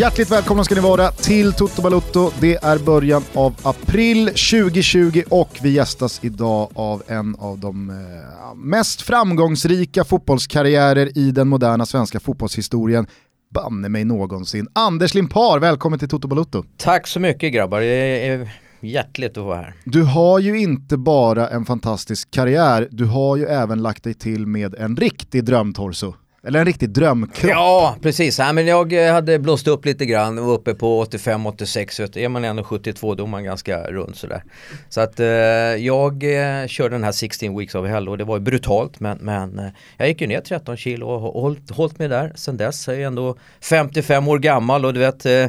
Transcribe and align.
Hjärtligt 0.00 0.30
välkomna 0.30 0.64
ska 0.64 0.74
ni 0.74 0.80
vara 0.80 1.10
till 1.10 1.52
Toto 1.52 1.82
Balutto. 1.82 2.30
Det 2.40 2.64
är 2.64 2.78
början 2.78 3.22
av 3.34 3.54
april 3.62 4.26
2020 4.26 5.22
och 5.28 5.58
vi 5.62 5.70
gästas 5.70 6.20
idag 6.22 6.70
av 6.74 7.02
en 7.06 7.36
av 7.38 7.58
de 7.58 7.90
eh, 7.90 8.54
mest 8.54 9.02
framgångsrika 9.02 10.04
fotbollskarriärer 10.04 11.18
i 11.18 11.30
den 11.30 11.48
moderna 11.48 11.86
svenska 11.86 12.20
fotbollshistorien. 12.20 13.06
Banne 13.54 13.88
mig 13.88 14.04
någonsin. 14.04 14.68
Anders 14.72 15.14
Limpar, 15.14 15.58
välkommen 15.58 15.98
till 15.98 16.08
Toto 16.08 16.28
Balutto. 16.28 16.64
Tack 16.76 17.06
så 17.06 17.20
mycket 17.20 17.52
grabbar, 17.52 17.80
det 17.80 18.26
är 18.28 18.50
hjärtligt 18.80 19.36
att 19.36 19.44
vara 19.44 19.56
här. 19.56 19.74
Du 19.84 20.02
har 20.02 20.38
ju 20.38 20.60
inte 20.60 20.96
bara 20.96 21.48
en 21.48 21.64
fantastisk 21.64 22.30
karriär, 22.30 22.88
du 22.90 23.04
har 23.04 23.36
ju 23.36 23.44
även 23.44 23.82
lagt 23.82 24.04
dig 24.04 24.14
till 24.14 24.46
med 24.46 24.74
en 24.74 24.96
riktig 24.96 25.44
drömtorso. 25.44 26.14
Eller 26.46 26.58
en 26.58 26.66
riktig 26.66 26.90
drömkropp. 26.90 27.50
Ja, 27.50 27.96
precis. 28.02 28.38
Ja, 28.38 28.52
men 28.52 28.66
jag 28.66 28.92
eh, 28.92 29.12
hade 29.12 29.38
blåst 29.38 29.68
upp 29.68 29.84
lite 29.84 30.06
grann 30.06 30.38
och 30.38 30.54
uppe 30.54 30.74
på 30.74 31.04
85-86. 31.04 32.18
Är 32.18 32.28
man 32.28 32.44
ändå 32.44 32.64
72 32.64 33.14
då 33.14 33.24
är 33.24 33.28
man 33.28 33.44
ganska 33.44 33.82
rund 33.82 34.16
sådär. 34.16 34.44
Så 34.88 35.00
att 35.00 35.20
eh, 35.20 35.26
jag 35.26 36.24
eh, 36.24 36.66
körde 36.66 36.94
den 36.94 37.04
här 37.04 37.12
16 37.12 37.58
weeks 37.58 37.74
of 37.74 37.88
hell 37.88 38.08
och 38.08 38.18
det 38.18 38.24
var 38.24 38.36
ju 38.36 38.40
brutalt 38.40 39.00
men, 39.00 39.18
men 39.20 39.58
eh, 39.58 39.66
jag 39.96 40.08
gick 40.08 40.20
ju 40.20 40.26
ner 40.26 40.40
13 40.40 40.76
kilo 40.76 41.06
och 41.06 41.20
har 41.20 41.32
hållit, 41.32 41.70
hållit 41.70 41.98
mig 41.98 42.08
där 42.08 42.32
sen 42.34 42.56
dess. 42.56 42.88
Jag 42.88 42.96
är 42.96 43.06
ändå 43.06 43.36
55 43.60 44.28
år 44.28 44.38
gammal 44.38 44.84
och 44.84 44.94
du 44.94 45.00
vet 45.00 45.26
eh, 45.26 45.46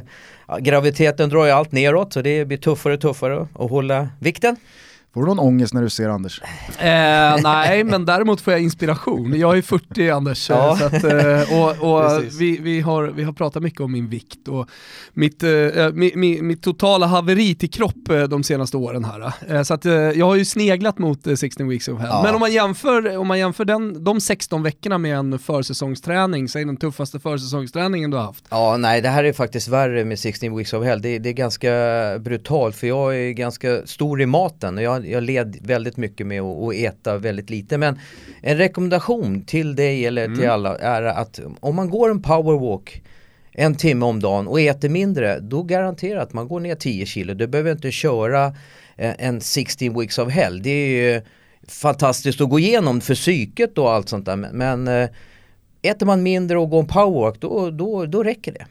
graviditeten 0.60 1.30
drar 1.30 1.46
ju 1.46 1.52
allt 1.52 1.72
neråt 1.72 2.14
så 2.14 2.22
det 2.22 2.46
blir 2.46 2.58
tuffare 2.58 2.94
och 2.94 3.02
tuffare 3.02 3.48
att 3.54 3.70
hålla 3.70 4.10
vikten. 4.20 4.56
Får 5.14 5.22
du 5.22 5.28
någon 5.28 5.40
ångest 5.40 5.74
när 5.74 5.82
du 5.82 5.90
ser 5.90 6.10
Anders? 6.10 6.42
Eh, 6.42 7.42
nej, 7.44 7.84
men 7.84 8.06
däremot 8.06 8.42
får 8.42 8.54
jag 8.54 8.62
inspiration. 8.62 9.40
Jag 9.40 9.58
är 9.58 9.62
40 9.62 10.10
Anders, 10.10 10.50
ja. 10.50 10.78
så 10.78 10.86
att, 10.86 11.04
eh, 11.04 11.60
och, 11.60 11.94
och 11.94 12.24
vi, 12.40 12.58
vi, 12.62 12.82
har, 12.82 13.04
vi 13.04 13.24
har 13.24 13.34
pratat 13.34 13.64
mycket 13.64 13.82
om 13.82 13.92
min 13.92 14.10
vikt 14.10 14.48
och 14.48 14.70
mitt, 15.14 15.44
eh, 15.44 15.50
mi, 15.94 16.12
mi, 16.16 16.42
mitt 16.42 16.64
totala 16.64 17.06
haveri 17.06 17.56
till 17.56 17.70
kropp 17.70 18.10
eh, 18.10 18.24
de 18.24 18.44
senaste 18.44 18.78
åren 18.78 19.06
här. 19.06 19.34
Eh, 19.48 19.64
så 19.64 19.74
att, 19.74 19.86
eh, 19.86 19.94
jag 19.94 20.26
har 20.26 20.36
ju 20.36 20.46
sneglat 20.46 20.98
mot 20.98 21.40
16 21.40 21.70
weeks 21.70 21.88
of 21.88 22.00
hell. 22.00 22.10
Ja. 22.12 22.24
Men 22.24 22.34
om 22.34 22.40
man 22.40 22.52
jämför, 22.52 23.18
om 23.18 23.28
man 23.28 23.40
jämför 23.40 23.66
den, 23.66 24.04
de 24.04 24.22
16 24.22 24.64
veckorna 24.64 24.98
med 24.98 25.18
en 25.18 25.40
försäsongsträning, 25.40 26.50
säg 26.50 26.66
den 26.66 26.78
tuffaste 26.78 27.20
försäsongsträningen 27.20 28.12
du 28.12 28.18
har 28.18 28.24
haft. 28.24 28.46
Ja, 28.50 28.78
nej 28.78 29.02
det 29.02 29.10
här 29.10 29.24
är 29.24 29.34
faktiskt 29.34 29.68
värre 29.68 30.06
med 30.06 30.20
16 30.20 30.58
weeks 30.58 30.74
of 30.74 30.86
hell. 30.86 31.02
Det, 31.02 31.20
det 31.20 31.30
är 31.30 31.34
ganska 31.34 31.72
brutalt 32.20 32.76
för 32.76 32.88
jag 32.88 33.16
är 33.16 33.32
ganska 33.32 33.86
stor 33.86 34.22
i 34.22 34.26
maten. 34.26 34.78
Jag 34.78 35.01
jag, 35.06 35.24
led 35.24 35.58
väldigt 35.62 35.98
mycket 35.98 36.28
med 36.28 36.42
att, 36.42 36.58
att, 36.58 36.74
äta 36.74 37.18
väldigt 37.18 37.50
lite. 37.50 37.78
Men 37.78 38.00
en 38.42 38.58
rekommendation 38.58 39.46
till 39.46 39.76
dig 39.76 40.06
eller 40.06 40.26
mm. 40.26 40.38
till 40.38 40.50
alla 40.50 40.78
är 40.78 41.04
att 41.04 41.40
om 41.60 41.76
man 41.76 41.90
går 41.90 42.12
en 42.12 42.22
powerwalk 42.22 43.02
en 43.54 43.76
timme 43.76 44.06
om 44.06 44.20
dagen 44.20 44.48
och 44.48 44.62
äter 44.62 44.90
mindre, 44.90 45.40
då 45.40 45.64
garanterar 45.64 46.20
att 46.20 46.34
man 46.34 46.48
går 46.48 46.60
ner 46.60 46.76
10 46.76 47.06
kilo. 47.06 47.34
Du 47.34 47.48
behöver 47.48 47.72
inte 47.72 47.92
köra 47.92 48.46
eh, 48.98 49.14
en 49.18 49.42
16 49.42 50.00
weeks 50.00 50.18
of 50.18 50.32
hell. 50.32 50.62
Det 50.62 50.70
är 50.70 51.14
ju 51.14 51.22
fantastiskt 51.68 52.42
att 52.42 52.50
gå 52.50 52.60
igenom 52.60 53.02
för 53.02 53.16
psyket 53.16 53.78
och 53.78 53.92
allt 53.92 54.10
sånt 54.10 54.26
där. 54.26 54.36
Men 54.36 54.88
eh, 54.88 55.10
äter 55.82 56.06
man 56.06 56.24
mindre 56.24 56.58
och 56.58 56.70
går 56.70 56.80
en 56.80 56.88
powerwalk, 56.88 57.42
då, 57.42 57.70
då, 57.72 58.06
då 58.06 58.24
räcker 58.24 58.52
det. 58.52 58.66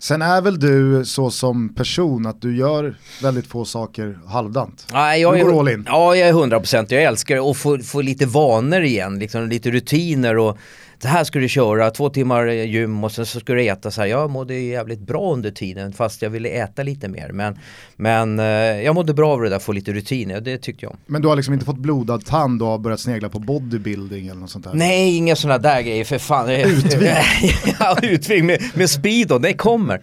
Sen 0.00 0.22
är 0.22 0.40
väl 0.40 0.60
du 0.60 1.04
så 1.04 1.30
som 1.30 1.74
person 1.74 2.26
att 2.26 2.42
du 2.42 2.56
gör 2.56 2.96
väldigt 3.22 3.46
få 3.46 3.64
saker 3.64 4.18
halvdant? 4.26 4.86
Nej, 4.92 5.20
jag 5.20 5.34
du 5.38 5.44
går 5.44 5.54
är, 5.54 5.58
all 5.58 5.68
in. 5.68 5.84
Ja, 5.86 6.16
jag 6.16 6.28
är 6.28 6.32
100%. 6.32 6.86
Jag 6.88 7.02
älskar 7.02 7.50
att 7.50 7.56
få, 7.56 7.78
få 7.78 8.00
lite 8.00 8.26
vanor 8.26 8.82
igen, 8.82 9.18
liksom 9.18 9.48
lite 9.48 9.70
rutiner 9.70 10.38
och 10.38 10.58
det 11.00 11.08
här 11.08 11.24
ska 11.24 11.38
du 11.38 11.48
köra, 11.48 11.90
två 11.90 12.10
timmar 12.10 12.46
gym 12.46 13.04
och 13.04 13.12
sen 13.12 13.26
så 13.26 13.40
ska 13.40 13.54
du 13.54 13.66
äta 13.66 13.90
så 13.90 14.00
här. 14.00 14.08
Jag 14.08 14.30
mådde 14.30 14.54
jävligt 14.54 15.00
bra 15.00 15.32
under 15.32 15.50
tiden 15.50 15.92
fast 15.92 16.22
jag 16.22 16.30
ville 16.30 16.48
äta 16.48 16.82
lite 16.82 17.08
mer. 17.08 17.32
Men, 17.32 17.58
men 17.96 18.38
eh, 18.38 18.44
jag 18.84 18.94
mådde 18.94 19.14
bra 19.14 19.32
av 19.32 19.42
det 19.42 19.48
där, 19.48 19.58
få 19.58 19.72
lite 19.72 19.92
rutiner, 19.92 20.40
det 20.40 20.58
tyckte 20.58 20.84
jag 20.84 20.96
Men 21.06 21.22
du 21.22 21.28
har 21.28 21.36
liksom 21.36 21.54
inte 21.54 21.66
fått 21.66 21.78
blodad 21.78 22.26
tand 22.26 22.62
och 22.62 22.68
har 22.68 22.78
börjat 22.78 23.00
snegla 23.00 23.28
på 23.28 23.38
bodybuilding 23.38 24.28
eller 24.28 24.40
något 24.40 24.50
sånt 24.50 24.64
där? 24.64 24.74
Nej, 24.74 25.16
inga 25.16 25.36
sådana 25.36 25.58
där 25.58 25.82
grejer 25.82 26.04
för 26.04 26.18
fan. 26.18 26.50
Utving? 26.50 27.08
ja, 27.78 27.96
utving 28.02 28.46
med, 28.46 28.62
med 28.74 28.90
speedon, 28.90 29.42
det 29.42 29.52
kommer. 29.52 30.00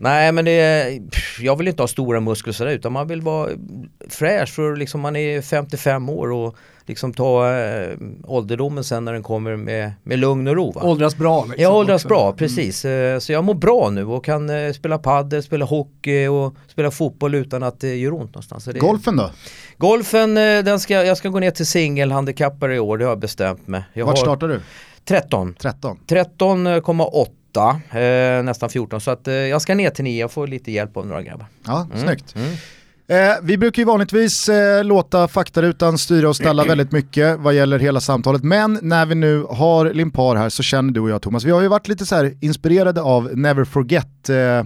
Nej 0.00 0.32
men 0.32 0.44
det, 0.44 1.00
jag 1.40 1.56
vill 1.56 1.68
inte 1.68 1.82
ha 1.82 1.88
stora 1.88 2.20
muskler 2.20 2.52
sådär 2.52 2.70
utan 2.70 2.92
man 2.92 3.08
vill 3.08 3.20
vara 3.20 3.50
fräsch 4.08 4.54
för 4.54 4.76
liksom 4.76 5.00
man 5.00 5.16
är 5.16 5.42
55 5.42 6.08
år 6.08 6.32
och 6.32 6.56
liksom 6.88 7.12
ta 7.12 7.56
äh, 7.56 7.96
ålderdomen 8.24 8.84
sen 8.84 9.04
när 9.04 9.12
den 9.12 9.22
kommer 9.22 9.56
med, 9.56 9.92
med 10.02 10.18
lugn 10.18 10.48
och 10.48 10.56
ro. 10.56 10.72
Va? 10.72 10.82
Åldras 10.84 11.16
bra. 11.16 11.44
Liksom, 11.44 11.62
ja, 11.62 11.70
åldras 11.70 12.04
också. 12.04 12.08
bra, 12.08 12.26
mm. 12.26 12.36
precis. 12.36 12.84
Mm. 12.84 13.20
Så 13.20 13.32
jag 13.32 13.44
mår 13.44 13.54
bra 13.54 13.90
nu 13.90 14.04
och 14.04 14.24
kan 14.24 14.50
äh, 14.50 14.72
spela 14.72 14.98
padel, 14.98 15.42
spela 15.42 15.64
hockey 15.64 16.26
och 16.26 16.54
spela 16.68 16.90
fotboll 16.90 17.34
utan 17.34 17.62
att 17.62 17.80
det 17.80 17.96
gör 17.96 18.12
ont 18.12 18.34
någonstans. 18.34 18.64
Det... 18.64 18.78
Golfen 18.78 19.16
då? 19.16 19.30
Golfen, 19.76 20.34
den 20.34 20.80
ska, 20.80 21.04
jag 21.04 21.16
ska 21.16 21.28
gå 21.28 21.38
ner 21.38 21.50
till 21.50 21.66
singelhandikappare 21.66 22.74
i 22.74 22.78
år, 22.78 22.98
det 22.98 23.04
har 23.04 23.12
jag 23.12 23.18
bestämt 23.18 23.68
mig. 23.68 23.82
Jag 23.92 24.06
Vart 24.06 24.18
har... 24.18 24.24
startar 24.24 24.48
du? 24.48 24.60
13. 25.08 25.54
13. 25.58 25.98
13,8 26.06 28.38
eh, 28.38 28.42
nästan 28.42 28.70
14 28.70 29.00
så 29.00 29.10
att 29.10 29.28
eh, 29.28 29.34
jag 29.34 29.62
ska 29.62 29.74
ner 29.74 29.90
till 29.90 30.04
9, 30.04 30.20
jag 30.20 30.32
får 30.32 30.46
lite 30.46 30.72
hjälp 30.72 30.96
av 30.96 31.06
några 31.06 31.22
grabbar. 31.22 31.46
Ja, 31.66 31.86
mm. 31.92 32.06
snyggt. 32.06 32.34
Mm. 32.36 32.48
Eh, 33.10 33.34
vi 33.42 33.58
brukar 33.58 33.82
ju 33.82 33.86
vanligtvis 33.86 34.48
eh, 34.48 34.84
låta 34.84 35.28
faktarutan 35.28 35.98
styra 35.98 36.28
och 36.28 36.36
ställa 36.36 36.64
väldigt 36.68 36.92
mycket 36.92 37.40
vad 37.40 37.54
gäller 37.54 37.78
hela 37.78 38.00
samtalet, 38.00 38.42
men 38.42 38.78
när 38.82 39.06
vi 39.06 39.14
nu 39.14 39.42
har 39.42 39.92
Limpar 39.92 40.36
här 40.36 40.48
så 40.48 40.62
känner 40.62 40.92
du 40.92 41.00
och 41.00 41.10
jag 41.10 41.22
Thomas, 41.22 41.44
vi 41.44 41.50
har 41.50 41.62
ju 41.62 41.68
varit 41.68 41.88
lite 41.88 42.06
så 42.06 42.30
inspirerade 42.40 43.02
av 43.02 43.36
Never 43.36 43.64
Forget 43.64 44.28
eh, 44.28 44.36
eh 44.36 44.64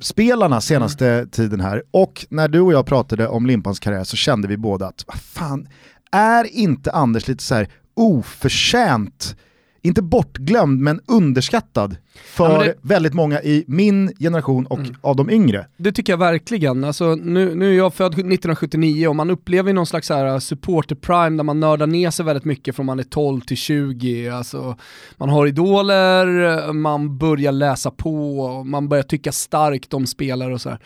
spelarna 0.00 0.60
senaste 0.60 1.08
mm. 1.08 1.28
tiden 1.28 1.60
här 1.60 1.82
och 1.90 2.26
när 2.28 2.48
du 2.48 2.60
och 2.60 2.72
jag 2.72 2.86
pratade 2.86 3.28
om 3.28 3.46
Limpans 3.46 3.80
karriär 3.80 4.04
så 4.04 4.16
kände 4.16 4.48
vi 4.48 4.56
båda 4.56 4.86
att, 4.86 5.04
vad 5.06 5.20
fan, 5.20 5.68
är 6.12 6.56
inte 6.56 6.92
Anders 6.92 7.28
lite 7.28 7.42
så 7.42 7.54
här 7.54 7.68
oförtjänt 7.94 9.36
inte 9.84 10.02
bortglömd 10.02 10.80
men 10.80 11.00
underskattad 11.06 11.96
för 12.24 12.50
ja, 12.50 12.62
det... 12.62 12.74
väldigt 12.82 13.14
många 13.14 13.42
i 13.42 13.64
min 13.66 14.12
generation 14.18 14.66
och 14.66 14.78
mm. 14.78 14.96
av 15.00 15.16
de 15.16 15.30
yngre. 15.30 15.66
Det 15.76 15.92
tycker 15.92 16.12
jag 16.12 16.18
verkligen. 16.18 16.84
Alltså, 16.84 17.14
nu, 17.14 17.54
nu 17.54 17.72
är 17.72 17.76
jag 17.76 17.94
född 17.94 18.12
1979 18.12 19.08
och 19.08 19.16
man 19.16 19.30
upplever 19.30 19.72
någon 19.72 19.86
slags 19.86 20.08
här 20.08 20.38
supporter 20.38 20.94
prime 20.94 21.36
där 21.36 21.44
man 21.44 21.60
nördar 21.60 21.86
ner 21.86 22.10
sig 22.10 22.24
väldigt 22.24 22.44
mycket 22.44 22.76
från 22.76 22.86
man 22.86 22.98
är 22.98 23.02
12 23.02 23.40
till 23.40 23.56
20. 23.56 24.28
Alltså, 24.28 24.76
man 25.16 25.28
har 25.28 25.46
idoler, 25.46 26.72
man 26.72 27.18
börjar 27.18 27.52
läsa 27.52 27.90
på, 27.90 28.48
man 28.64 28.88
börjar 28.88 29.04
tycka 29.04 29.32
starkt 29.32 29.94
om 29.94 30.06
spelare 30.06 30.54
och 30.54 30.60
så 30.60 30.68
här. 30.68 30.78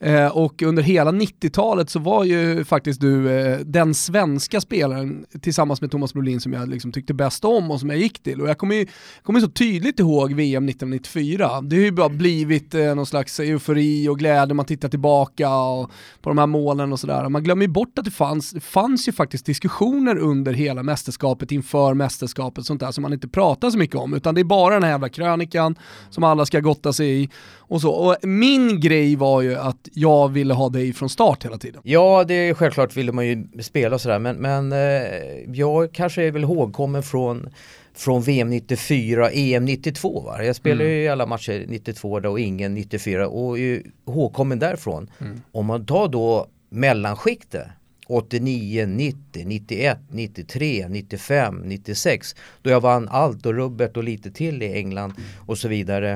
Eh, 0.00 0.26
och 0.26 0.62
under 0.62 0.82
hela 0.82 1.12
90-talet 1.12 1.90
så 1.90 1.98
var 1.98 2.24
ju 2.24 2.64
faktiskt 2.64 3.00
du 3.00 3.30
eh, 3.30 3.58
den 3.58 3.94
svenska 3.94 4.60
spelaren 4.60 5.26
tillsammans 5.42 5.80
med 5.80 5.90
Thomas 5.90 6.12
Brolin 6.12 6.40
som 6.40 6.52
jag 6.52 6.68
liksom 6.68 6.92
tyckte 6.92 7.14
bäst 7.14 7.44
om 7.44 7.70
och 7.70 7.80
som 7.80 7.90
jag 7.90 7.98
gick 7.98 8.22
till. 8.22 8.40
Och 8.40 8.48
jag 8.48 8.58
kommer 8.58 8.74
ju 8.74 8.86
kommer 9.22 9.40
så 9.40 9.48
tydligt 9.48 10.00
ihåg 10.00 10.32
VM 10.32 10.68
1994. 10.68 11.60
Det 11.60 11.76
har 11.76 11.82
ju 11.82 11.92
bara 11.92 12.08
blivit 12.08 12.74
eh, 12.74 12.94
någon 12.94 13.06
slags 13.06 13.40
eufori 13.40 14.08
och 14.08 14.18
glädje, 14.18 14.54
man 14.54 14.66
tittar 14.66 14.88
tillbaka 14.88 15.56
och, 15.56 15.90
på 16.20 16.30
de 16.30 16.38
här 16.38 16.46
målen 16.46 16.92
och 16.92 17.00
sådär. 17.00 17.28
Man 17.28 17.42
glömmer 17.42 17.62
ju 17.62 17.68
bort 17.68 17.98
att 17.98 18.04
det 18.04 18.10
fanns, 18.10 18.50
det 18.50 18.60
fanns 18.60 19.08
ju 19.08 19.12
faktiskt 19.12 19.46
diskussioner 19.46 20.18
under 20.18 20.52
hela 20.52 20.82
mästerskapet, 20.82 21.52
inför 21.52 21.94
mästerskapet, 21.94 22.66
sånt 22.66 22.80
där 22.80 22.90
som 22.90 23.02
man 23.02 23.12
inte 23.12 23.28
pratar 23.28 23.70
så 23.70 23.78
mycket 23.78 23.96
om, 23.96 24.14
utan 24.14 24.34
det 24.34 24.40
är 24.40 24.44
bara 24.44 24.74
den 24.74 24.82
här 24.82 24.90
jävla 24.90 25.08
krönikan 25.08 25.78
som 26.10 26.24
alla 26.24 26.46
ska 26.46 26.60
gotta 26.60 26.92
sig 26.92 27.22
i 27.22 27.28
och 27.68 27.80
så. 27.80 27.90
Och 27.90 28.16
min 28.22 28.80
grej 28.80 29.16
var 29.16 29.42
ju 29.42 29.56
att 29.56 29.85
jag 29.92 30.28
ville 30.28 30.54
ha 30.54 30.68
dig 30.68 30.92
från 30.92 31.08
start 31.08 31.44
hela 31.44 31.58
tiden. 31.58 31.80
Ja, 31.84 32.24
det 32.24 32.34
är 32.34 32.54
självklart 32.54 32.96
ville 32.96 33.12
man 33.12 33.26
ju 33.26 33.48
spela 33.60 33.94
och 33.94 34.00
sådär, 34.00 34.18
men, 34.18 34.36
men 34.36 34.72
eh, 34.72 35.58
jag 35.58 35.92
kanske 35.92 36.22
är 36.22 36.30
väl 36.30 36.42
ihågkommen 36.42 37.02
från 37.02 37.48
från 37.94 38.22
VM 38.22 38.50
94, 38.50 39.30
EM 39.30 39.64
92 39.64 40.20
va? 40.20 40.44
Jag 40.44 40.56
spelade 40.56 40.84
mm. 40.84 41.02
ju 41.02 41.08
alla 41.08 41.26
matcher 41.26 41.64
92 41.68 42.20
då 42.20 42.30
och 42.30 42.40
ingen 42.40 42.74
94 42.74 43.28
och 43.28 43.58
är 43.58 43.82
ihågkommen 44.08 44.58
därifrån. 44.58 45.10
Mm. 45.20 45.40
Om 45.52 45.66
man 45.66 45.86
tar 45.86 46.08
då 46.08 46.46
mellanskiktet 46.70 47.66
89, 48.06 48.86
90, 48.86 49.44
91, 49.46 49.98
93, 50.10 50.88
95, 50.88 51.62
96 51.64 52.34
då 52.62 52.70
jag 52.70 52.80
vann 52.80 53.08
allt 53.08 53.46
och 53.46 53.54
rubbet 53.54 53.96
och 53.96 54.04
lite 54.04 54.30
till 54.30 54.62
i 54.62 54.72
England 54.72 55.12
och 55.46 55.58
så 55.58 55.68
vidare. 55.68 56.12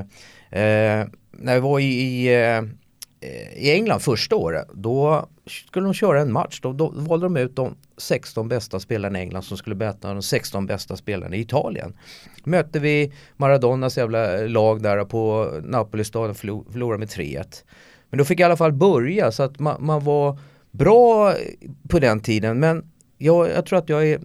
Eh, 0.49 1.07
när 1.31 1.53
jag 1.53 1.61
var 1.61 1.79
i, 1.79 1.85
i, 1.85 2.43
eh, 2.43 2.61
Eh, 3.21 3.63
i 3.63 3.71
England 3.71 3.99
första 3.99 4.35
året 4.35 4.67
då 4.73 5.29
skulle 5.45 5.85
de 5.85 5.93
köra 5.93 6.21
en 6.21 6.31
match. 6.31 6.59
Då, 6.61 6.73
då 6.73 6.89
valde 6.95 7.25
de 7.25 7.37
ut 7.37 7.55
de 7.55 7.75
16 7.97 8.47
bästa 8.47 8.79
spelarna 8.79 9.19
i 9.19 9.21
England 9.21 9.43
som 9.43 9.57
skulle 9.57 9.75
möta 9.75 10.13
de 10.13 10.21
16 10.21 10.65
bästa 10.65 10.95
spelarna 10.95 11.35
i 11.35 11.39
Italien. 11.39 11.97
Mötte 12.43 12.79
vi 12.79 13.13
Maradonas 13.37 13.97
jävla 13.97 14.37
lag 14.37 14.81
där 14.81 15.05
på 15.05 15.51
Napoli-staden 15.63 16.35
förlorade 16.35 16.99
med 16.99 17.07
3-1. 17.07 17.63
Men 18.09 18.17
då 18.17 18.25
fick 18.25 18.39
jag 18.39 18.45
i 18.45 18.49
alla 18.49 18.57
fall 18.57 18.73
börja 18.73 19.31
så 19.31 19.43
att 19.43 19.59
man, 19.59 19.85
man 19.85 20.03
var 20.03 20.39
bra 20.71 21.33
på 21.89 21.99
den 21.99 22.19
tiden 22.19 22.59
men 22.59 22.91
jag, 23.17 23.49
jag 23.49 23.65
tror 23.65 23.79
att 23.79 23.89
jag 23.89 24.07
är, 24.07 24.21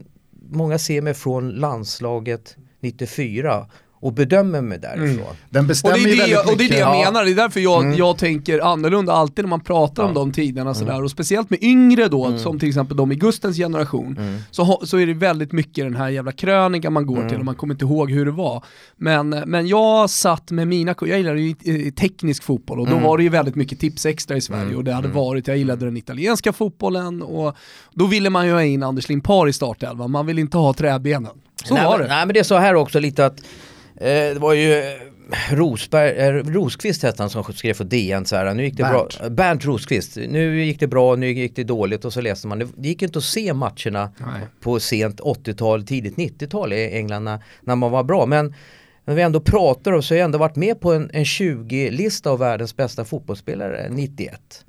många 0.50 0.78
ser 0.78 1.02
mig 1.02 1.14
från 1.14 1.50
landslaget 1.50 2.56
94 2.80 3.66
och 4.06 4.12
bedömer 4.12 4.60
mig 4.62 4.78
därifrån. 4.78 5.08
Mm. 5.08 5.20
Den 5.50 5.60
Och 5.64 5.68
bestämmer 5.68 5.96
det, 5.96 6.02
är 6.02 6.06
ju 6.08 6.10
det, 6.10 6.16
väldigt 6.18 6.32
jag- 6.36 6.52
och 6.52 6.58
det 6.58 6.64
är 6.64 6.68
det 6.68 6.78
jag 6.78 7.04
menar, 7.04 7.24
det 7.24 7.30
är 7.30 7.34
därför 7.34 7.60
jag, 7.60 7.82
Mm. 7.84 7.96
jag 7.96 8.18
tänker 8.18 8.60
annorlunda 8.72 9.12
alltid 9.12 9.44
när 9.44 9.50
man 9.50 9.60
pratar 9.60 10.02
om 10.02 10.08
Ja. 10.08 10.14
de 10.14 10.32
tiderna 10.32 10.74
sådär. 10.74 11.02
Och 11.02 11.10
speciellt 11.10 11.50
med 11.50 11.62
yngre 11.62 12.08
då, 12.08 12.24
Mm. 12.24 12.38
som 12.38 12.58
till 12.58 12.68
exempel 12.68 12.96
de 12.96 13.12
i 13.12 13.14
Gustens 13.14 13.56
generation, 13.56 14.16
Mm. 14.18 14.38
så, 14.50 14.80
så 14.84 14.98
är 14.98 15.06
det 15.06 15.14
väldigt 15.14 15.52
mycket 15.52 15.84
den 15.84 15.96
här 15.96 16.08
jävla 16.08 16.32
krönikan 16.32 16.92
man 16.92 17.06
går 17.06 17.16
Mm. 17.16 17.28
till 17.28 17.38
och 17.38 17.44
man 17.44 17.54
kommer 17.54 17.74
inte 17.74 17.84
ihåg 17.84 18.10
hur 18.10 18.24
det 18.24 18.30
var. 18.30 18.64
Men, 18.96 19.28
men 19.30 19.66
jag 19.66 20.10
satt 20.10 20.50
med 20.50 20.68
mina, 20.68 20.94
jag 21.00 21.18
gillade 21.18 21.40
ju 21.40 21.90
teknisk 21.90 22.42
fotboll 22.42 22.80
och 22.80 22.86
då 22.86 22.92
Mm. 22.92 23.04
var 23.04 23.16
det 23.16 23.22
ju 23.22 23.28
väldigt 23.28 23.54
mycket 23.54 23.80
tips 23.80 24.06
extra 24.06 24.36
i 24.36 24.40
Sverige 24.40 24.62
Mm. 24.62 24.76
och 24.76 24.84
det 24.84 24.92
hade 24.92 25.08
Mm. 25.08 25.16
varit, 25.16 25.48
jag 25.48 25.56
gillade 25.58 25.84
den 25.84 25.96
italienska 25.96 26.52
fotbollen 26.52 27.22
och 27.22 27.56
då 27.94 28.06
ville 28.06 28.30
man 28.30 28.46
ju 28.46 28.52
ha 28.52 28.62
in 28.62 28.82
Anders 28.82 29.08
Limpar 29.08 29.48
i 29.48 29.52
startelvan, 29.52 30.10
man 30.10 30.26
vill 30.26 30.38
inte 30.38 30.56
ha 30.58 30.72
träbenen. 30.72 31.32
Så 31.64 31.74
nej, 31.74 31.84
var 31.84 31.98
men, 31.98 32.08
det. 32.08 32.14
Nej 32.14 32.26
men 32.26 32.34
det 32.34 32.40
är 32.40 32.44
så 32.44 32.56
här 32.56 32.74
också 32.74 32.98
lite 32.98 33.26
att 33.26 33.40
det 33.98 34.38
var 34.38 34.52
ju 34.52 34.72
eh, 34.72 34.84
Rosberg, 35.50 36.10
eh, 36.10 36.32
Rosqvist 36.32 37.02
hette 37.02 37.22
han 37.22 37.30
som 37.30 37.44
skrev 37.44 37.74
för 37.74 37.84
DN 37.84 38.26
så 38.26 38.36
här, 38.36 38.54
nu 38.54 38.64
gick 38.64 38.76
det 38.76 38.82
Bernt. 38.82 39.18
bra, 39.18 39.28
Bernt 39.28 39.64
Rosqvist, 39.64 40.16
nu 40.16 40.64
gick 40.64 40.80
det 40.80 40.86
bra, 40.86 41.16
nu 41.16 41.32
gick 41.32 41.56
det 41.56 41.64
dåligt 41.64 42.04
och 42.04 42.12
så 42.12 42.20
läste 42.20 42.46
man, 42.46 42.58
det, 42.58 42.88
gick 42.88 43.02
inte 43.02 43.18
att 43.18 43.24
se 43.24 43.54
matcherna 43.54 44.12
Nej. 44.18 44.40
på 44.60 44.80
sent 44.80 45.20
80-tal, 45.20 45.86
tidigt 45.86 46.16
90-tal 46.16 46.72
i 46.72 46.96
England 46.96 47.24
när, 47.24 47.38
när 47.60 47.76
man 47.76 47.90
var 47.90 48.04
bra. 48.04 48.26
Men 48.26 48.54
när 49.04 49.14
vi 49.14 49.22
ändå 49.22 49.40
pratar 49.40 49.92
om 49.92 50.02
så 50.02 50.14
har 50.14 50.18
jag 50.18 50.24
ändå 50.24 50.38
varit 50.38 50.56
med 50.56 50.80
på 50.80 50.92
en, 50.92 51.10
en 51.12 51.24
20-lista 51.24 52.30
av 52.30 52.38
världens 52.38 52.76
bästa 52.76 53.04
fotbollsspelare 53.04 53.88
91. 53.90 54.64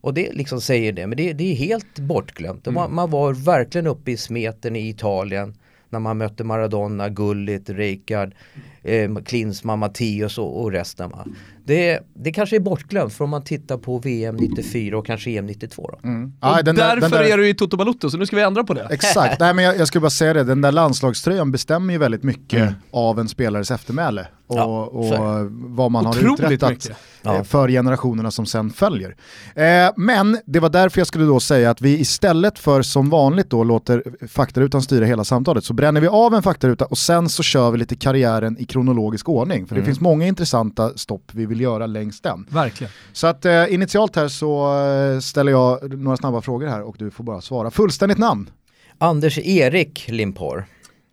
Och 0.00 0.14
det 0.14 0.32
liksom 0.32 0.60
säger 0.60 0.92
det, 0.92 1.06
men 1.06 1.16
det, 1.16 1.32
det 1.32 1.52
är 1.52 1.54
helt 1.54 1.98
bortglömt. 1.98 2.66
Mm. 2.66 2.74
Man, 2.74 2.94
man 2.94 3.10
var 3.10 3.32
verkligen 3.32 3.86
uppe 3.86 4.10
i 4.10 4.16
smeten 4.16 4.76
i 4.76 4.88
Italien 4.88 5.54
när 5.90 6.00
man 6.00 6.18
mötte 6.18 6.44
Maradona, 6.44 7.08
Gullit, 7.08 7.70
Rijkaard, 7.70 8.34
eh, 8.82 9.14
Klinsmann, 9.24 9.78
Mattias 9.78 10.38
och, 10.38 10.60
och 10.62 10.72
resten. 10.72 11.10
Va? 11.10 11.26
Det, 11.64 12.00
det 12.14 12.32
kanske 12.32 12.56
är 12.56 12.60
bortglömt 12.60 13.12
för 13.12 13.24
om 13.24 13.30
man 13.30 13.42
tittar 13.44 13.76
på 13.78 13.98
VM 13.98 14.36
94 14.36 14.98
och 14.98 15.06
kanske 15.06 15.30
EM 15.30 15.46
92. 15.46 15.90
Då. 16.02 16.08
Mm. 16.08 16.32
Den 16.40 16.64
där- 16.64 16.72
därför 16.74 17.00
den 17.00 17.10
där- 17.10 17.24
är 17.32 17.36
du 17.36 17.48
i 17.48 17.54
Toto 17.54 17.76
Balotto, 17.76 18.10
så 18.10 18.16
nu 18.16 18.26
ska 18.26 18.36
vi 18.36 18.42
ändra 18.42 18.64
på 18.64 18.74
det. 18.74 18.86
Exakt, 18.90 19.36
Nej, 19.40 19.54
men 19.54 19.64
jag, 19.64 19.78
jag 19.78 19.88
skulle 19.88 20.00
bara 20.02 20.10
säga 20.10 20.34
det, 20.34 20.44
den 20.44 20.60
där 20.60 20.72
landslagströjan 20.72 21.52
bestämmer 21.52 21.92
ju 21.92 21.98
väldigt 21.98 22.22
mycket 22.22 22.60
Mm. 22.60 22.74
av 22.90 23.20
en 23.20 23.28
spelares 23.28 23.70
eftermäle 23.70 24.26
och, 24.46 24.56
Ja, 24.58 24.64
och 24.84 25.14
vad 25.50 25.90
man 25.90 26.06
har 26.06 26.12
Otroligt 26.12 26.40
uträttat 26.40 26.70
mycket. 26.70 26.96
Eh, 27.24 27.42
för 27.42 27.68
generationerna 27.68 28.30
som 28.30 28.46
sen 28.46 28.70
följer. 28.70 29.16
Eh, 29.54 29.90
men 29.96 30.38
det 30.46 30.60
var 30.60 30.68
därför 30.68 31.00
jag 31.00 31.06
skulle 31.06 31.24
då 31.24 31.40
säga 31.40 31.70
att 31.70 31.80
vi 31.80 31.98
istället 32.00 32.58
för 32.58 32.82
som 32.82 33.10
vanligt 33.10 33.50
då 33.50 33.64
låter 33.64 34.02
faktarutan 34.28 34.82
styra 34.82 35.04
hela 35.04 35.24
samtalet 35.24 35.64
så 35.64 35.72
bränner 35.74 36.00
vi 36.00 36.08
av 36.08 36.34
en 36.34 36.42
faktaruta 36.42 36.84
och 36.84 36.98
sen 36.98 37.28
så 37.28 37.42
kör 37.42 37.70
vi 37.70 37.78
lite 37.78 37.96
karriären 37.96 38.58
i 38.58 38.64
kronologisk 38.70 39.28
ordning. 39.28 39.66
För 39.66 39.74
det 39.74 39.78
Mm. 39.80 39.86
finns 39.86 40.00
många 40.00 40.26
intressanta 40.26 40.98
stopp 40.98 41.30
vi 41.32 41.46
vill 41.46 41.60
göra 41.60 41.86
längs 41.86 42.20
den. 42.20 42.46
Verkligen. 42.48 42.92
Så 43.12 43.26
att 43.26 43.44
eh, 43.44 43.74
initialt 43.74 44.16
här 44.16 44.28
så 44.28 44.78
eh, 45.14 45.20
ställer 45.20 45.52
jag 45.52 45.98
några 45.98 46.16
snabba 46.16 46.40
frågor 46.40 46.66
här 46.66 46.82
och 46.82 46.96
du 46.98 47.10
får 47.10 47.24
bara 47.24 47.40
svara. 47.40 47.70
Fullständigt 47.70 48.18
namn, 48.18 48.50
Anders 48.98 49.38
Erik 49.38 50.08
Limpar, 50.08 50.64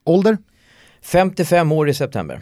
ålder, 0.06 0.38
55 1.02 1.72
år 1.72 1.90
i 1.90 1.94
september. 1.94 2.42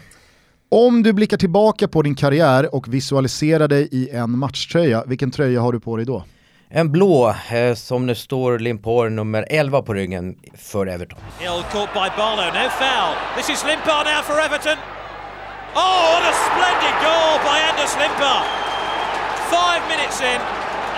Om 0.69 1.03
du 1.03 1.13
blickar 1.13 1.37
tillbaka 1.37 1.87
på 1.87 2.01
din 2.01 2.15
karriär 2.15 2.75
och 2.75 2.93
visualiserar 2.93 3.67
dig 3.67 3.87
i 3.91 4.09
en 4.09 4.37
matchtröja, 4.37 5.03
vilken 5.07 5.31
tröja 5.31 5.61
har 5.61 5.71
du 5.73 5.79
på 5.79 5.97
dig 5.97 6.05
då? 6.05 6.23
En 6.69 6.91
blå 6.91 7.35
eh, 7.51 7.75
som 7.75 8.07
det 8.07 8.15
står 8.15 8.59
Limpar 8.59 9.09
nummer 9.09 9.45
11 9.49 9.81
på 9.81 9.93
ryggen 9.93 10.35
för 10.57 10.87
Everton. 10.87 11.19
Hill 11.39 11.63
caught 11.71 11.93
by 11.93 12.09
Barlow, 12.17 12.45
no 12.45 12.69
foul. 12.79 13.15
This 13.37 13.49
is 13.49 13.63
Limpar 13.65 14.03
now 14.05 14.21
for 14.23 14.39
Everton. 14.45 14.77
Oh, 15.77 15.81
what 16.13 16.23
a 16.31 16.35
splendid 16.47 16.95
goal 17.07 17.33
by 17.47 17.57
Anders 17.69 17.93
Limpar. 18.01 18.39
Five 19.55 19.81
minutes 19.91 20.21
in, 20.21 20.41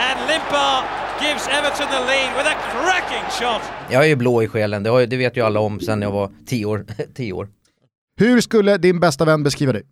and 0.06 0.18
Limpar 0.30 0.76
gives 1.24 1.48
Everton 1.48 1.88
the 1.96 2.00
lead 2.12 2.30
with 2.38 2.48
a 2.48 2.56
cracking 2.72 3.26
shot. 3.40 3.62
Jag 3.92 4.04
är 4.04 4.08
ju 4.08 4.16
blå 4.16 4.44
i 4.44 4.48
själen, 4.48 4.84
det, 4.84 5.06
det 5.06 5.18
vet 5.18 5.38
ju 5.38 5.42
alla 5.46 5.60
om 5.60 5.80
sen 5.80 6.02
jag 6.02 6.12
var 6.12 6.32
10 6.46 6.66
år. 6.66 6.86
10 7.16 7.34
år. 7.34 7.48
Hur 8.20 8.42
skulle 8.42 8.78
din 8.78 9.00
bästa 9.00 9.26
vän 9.26 9.44
beskriva 9.44 9.74
dig? 9.74 9.84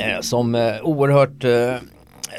Eh, 0.00 0.20
som 0.20 0.54
eh, 0.54 0.80
oerhört 0.82 1.44
eh, 1.44 1.74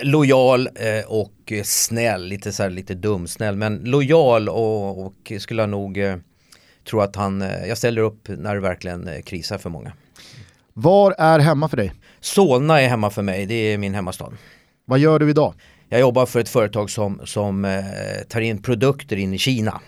lojal 0.03 0.67
eh, 0.75 1.05
och 1.07 1.53
snäll, 1.63 2.25
lite, 2.25 2.51
så 2.51 2.63
här, 2.63 2.69
lite 2.69 2.93
dumsnäll 2.93 3.55
men 3.55 3.75
lojal 3.83 4.49
och, 4.49 5.05
och 5.05 5.31
skulle 5.39 5.61
jag 5.61 5.69
nog 5.69 5.97
eh, 5.97 6.15
tro 6.89 7.01
att 7.01 7.15
han, 7.15 7.41
eh, 7.41 7.65
jag 7.67 7.77
ställer 7.77 8.01
upp 8.01 8.27
när 8.27 8.55
det 8.55 8.61
verkligen 8.61 9.07
eh, 9.07 9.21
krisar 9.21 9.57
för 9.57 9.69
många. 9.69 9.93
Var 10.73 11.15
är 11.17 11.39
hemma 11.39 11.67
för 11.69 11.77
dig? 11.77 11.93
Solna 12.19 12.81
är 12.81 12.87
hemma 12.87 13.09
för 13.09 13.21
mig, 13.21 13.45
det 13.45 13.53
är 13.55 13.77
min 13.77 13.93
hemmastad. 13.93 14.29
Vad 14.85 14.99
gör 14.99 15.19
du 15.19 15.29
idag? 15.29 15.53
Jag 15.89 15.99
jobbar 15.99 16.25
för 16.25 16.39
ett 16.39 16.49
företag 16.49 16.89
som, 16.89 17.21
som 17.23 17.65
eh, 17.65 17.81
tar 18.29 18.41
in 18.41 18.61
produkter 18.61 19.15
in 19.15 19.33
i 19.33 19.37
Kina. 19.37 19.81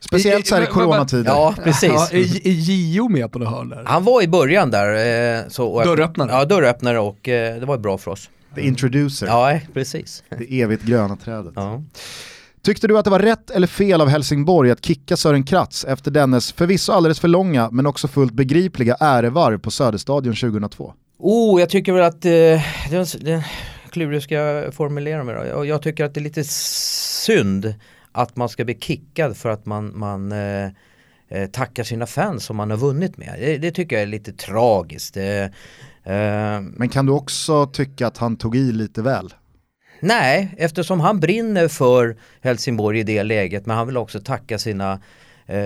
Speciellt 0.00 0.46
så 0.46 0.54
här 0.54 0.62
i 0.62 0.66
coronatider. 0.66 1.30
Ja, 1.30 1.54
precis. 1.64 1.88
Ja, 1.92 2.08
är, 2.12 2.50
Gio 2.50 3.08
med 3.08 3.32
på 3.32 3.38
det 3.38 3.46
hörn 3.48 3.68
där? 3.68 3.82
Han 3.86 4.04
var 4.04 4.22
i 4.22 4.28
början 4.28 4.70
där. 4.70 5.38
Eh, 5.38 5.48
så, 5.48 5.66
och 5.68 5.84
Dörröppnare. 5.84 6.30
Ja, 6.32 6.44
dörröppnare 6.44 6.98
och 6.98 7.28
eh, 7.28 7.60
det 7.60 7.66
var 7.66 7.78
bra 7.78 7.98
för 7.98 8.10
oss. 8.10 8.30
The 8.54 8.60
introducer, 8.66 9.26
Ja, 9.26 9.52
eh, 9.52 9.60
precis. 9.74 10.22
det 10.38 10.60
evigt 10.60 10.82
gröna 10.82 11.16
trädet. 11.16 11.52
Ja. 11.56 11.82
Tyckte 12.62 12.88
du 12.88 12.98
att 12.98 13.04
det 13.04 13.10
var 13.10 13.18
rätt 13.18 13.50
eller 13.50 13.66
fel 13.66 14.00
av 14.00 14.08
Helsingborg 14.08 14.70
att 14.70 14.84
kicka 14.84 15.16
Sören 15.16 15.44
Kratz 15.44 15.84
efter 15.84 16.10
dennes 16.10 16.52
förvisso 16.52 16.92
alldeles 16.92 17.20
för 17.20 17.28
långa 17.28 17.70
men 17.70 17.86
också 17.86 18.08
fullt 18.08 18.32
begripliga 18.32 18.96
ärevarv 19.00 19.58
på 19.58 19.70
Söderstadion 19.70 20.34
2002? 20.34 20.94
Oh, 21.18 21.60
jag 21.60 21.68
tycker 21.68 21.92
väl 21.92 22.04
att, 22.04 22.24
eh, 22.24 22.30
det 22.90 23.20
det 23.20 23.44
klurig 23.90 24.22
ska 24.22 24.34
jag 24.34 24.74
formulera 24.74 25.24
mig 25.24 25.34
då. 25.34 25.44
Jag, 25.44 25.66
jag 25.66 25.82
tycker 25.82 26.04
att 26.04 26.14
det 26.14 26.20
är 26.20 26.22
lite 26.22 26.44
synd 26.44 27.74
att 28.12 28.36
man 28.36 28.48
ska 28.48 28.64
bli 28.64 28.78
kickad 28.80 29.36
för 29.36 29.48
att 29.48 29.66
man, 29.66 29.98
man 29.98 30.32
eh, 30.32 30.70
eh, 31.28 31.46
tackar 31.52 31.84
sina 31.84 32.06
fans 32.06 32.44
som 32.44 32.56
man 32.56 32.70
har 32.70 32.78
vunnit 32.78 33.16
med. 33.16 33.34
Det, 33.38 33.58
det 33.58 33.70
tycker 33.70 33.96
jag 33.96 34.02
är 34.02 34.06
lite 34.06 34.32
tragiskt. 34.32 35.16
Eh, 35.16 35.42
eh, 36.14 36.60
Men 36.60 36.88
kan 36.88 37.06
du 37.06 37.12
också 37.12 37.66
tycka 37.66 38.06
att 38.06 38.18
han 38.18 38.36
tog 38.36 38.56
i 38.56 38.72
lite 38.72 39.02
väl? 39.02 39.34
Nej, 40.00 40.54
eftersom 40.58 41.00
han 41.00 41.20
brinner 41.20 41.68
för 41.68 42.16
Helsingborg 42.40 42.98
i 43.00 43.02
det 43.02 43.22
läget 43.22 43.66
men 43.66 43.76
han 43.76 43.86
vill 43.86 43.96
också 43.96 44.20
tacka 44.20 44.58
sina 44.58 45.00
eh, 45.46 45.58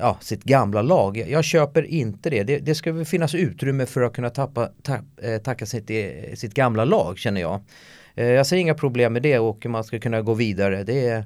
ja, 0.00 0.18
sitt 0.20 0.44
gamla 0.44 0.82
lag. 0.82 1.16
Jag, 1.16 1.30
jag 1.30 1.44
köper 1.44 1.82
inte 1.82 2.30
det. 2.30 2.42
det. 2.42 2.58
Det 2.58 2.74
ska 2.74 2.92
väl 2.92 3.04
finnas 3.04 3.34
utrymme 3.34 3.86
för 3.86 4.02
att 4.02 4.12
kunna 4.12 4.30
tappa, 4.30 4.68
ta, 4.82 4.94
eh, 5.22 5.38
tacka 5.44 5.66
sitt, 5.66 5.90
eh, 5.90 6.34
sitt 6.34 6.54
gamla 6.54 6.84
lag 6.84 7.18
känner 7.18 7.40
jag. 7.40 7.60
Eh, 8.14 8.26
jag 8.26 8.46
ser 8.46 8.56
inga 8.56 8.74
problem 8.74 9.12
med 9.12 9.22
det 9.22 9.38
och 9.38 9.66
man 9.66 9.84
ska 9.84 9.98
kunna 9.98 10.22
gå 10.22 10.34
vidare. 10.34 10.84
Det 10.84 11.06
är, 11.08 11.18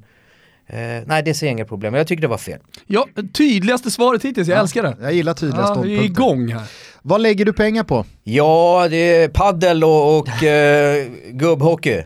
eh, 0.67 1.03
nej, 1.07 1.23
det 1.25 1.35
ser 1.35 1.47
jag 1.47 1.53
inga 1.53 1.65
problem. 1.65 1.95
Jag 1.95 2.07
tycker 2.07 2.23
det 2.23 2.29
var 2.29 2.39
fel. 2.39 2.59
Ja, 2.87 3.07
tydligaste 3.35 3.91
svaret 3.91 4.25
hittills, 4.25 4.49
jag 4.49 4.57
Ja, 4.57 4.63
älskar 4.63 4.83
det. 4.83 4.97
Jag 5.01 5.13
gillar 5.13 5.35
tydliga 5.35 5.61
Ja, 5.63 5.75
vi 5.83 5.95
är 5.95 5.99
ståndpunkter. 5.99 6.23
igång 6.23 6.49
här. 6.53 6.63
Vad 7.03 7.21
lägger 7.21 7.45
du 7.45 7.53
pengar 7.53 7.85
på? 7.85 8.05
Ja, 8.23 8.87
det 8.91 8.97
är 9.23 9.29
paddel 9.29 9.85
och, 9.85 10.19
och 10.19 10.43
eh, 10.43 11.07
gubbhockey. 11.31 12.03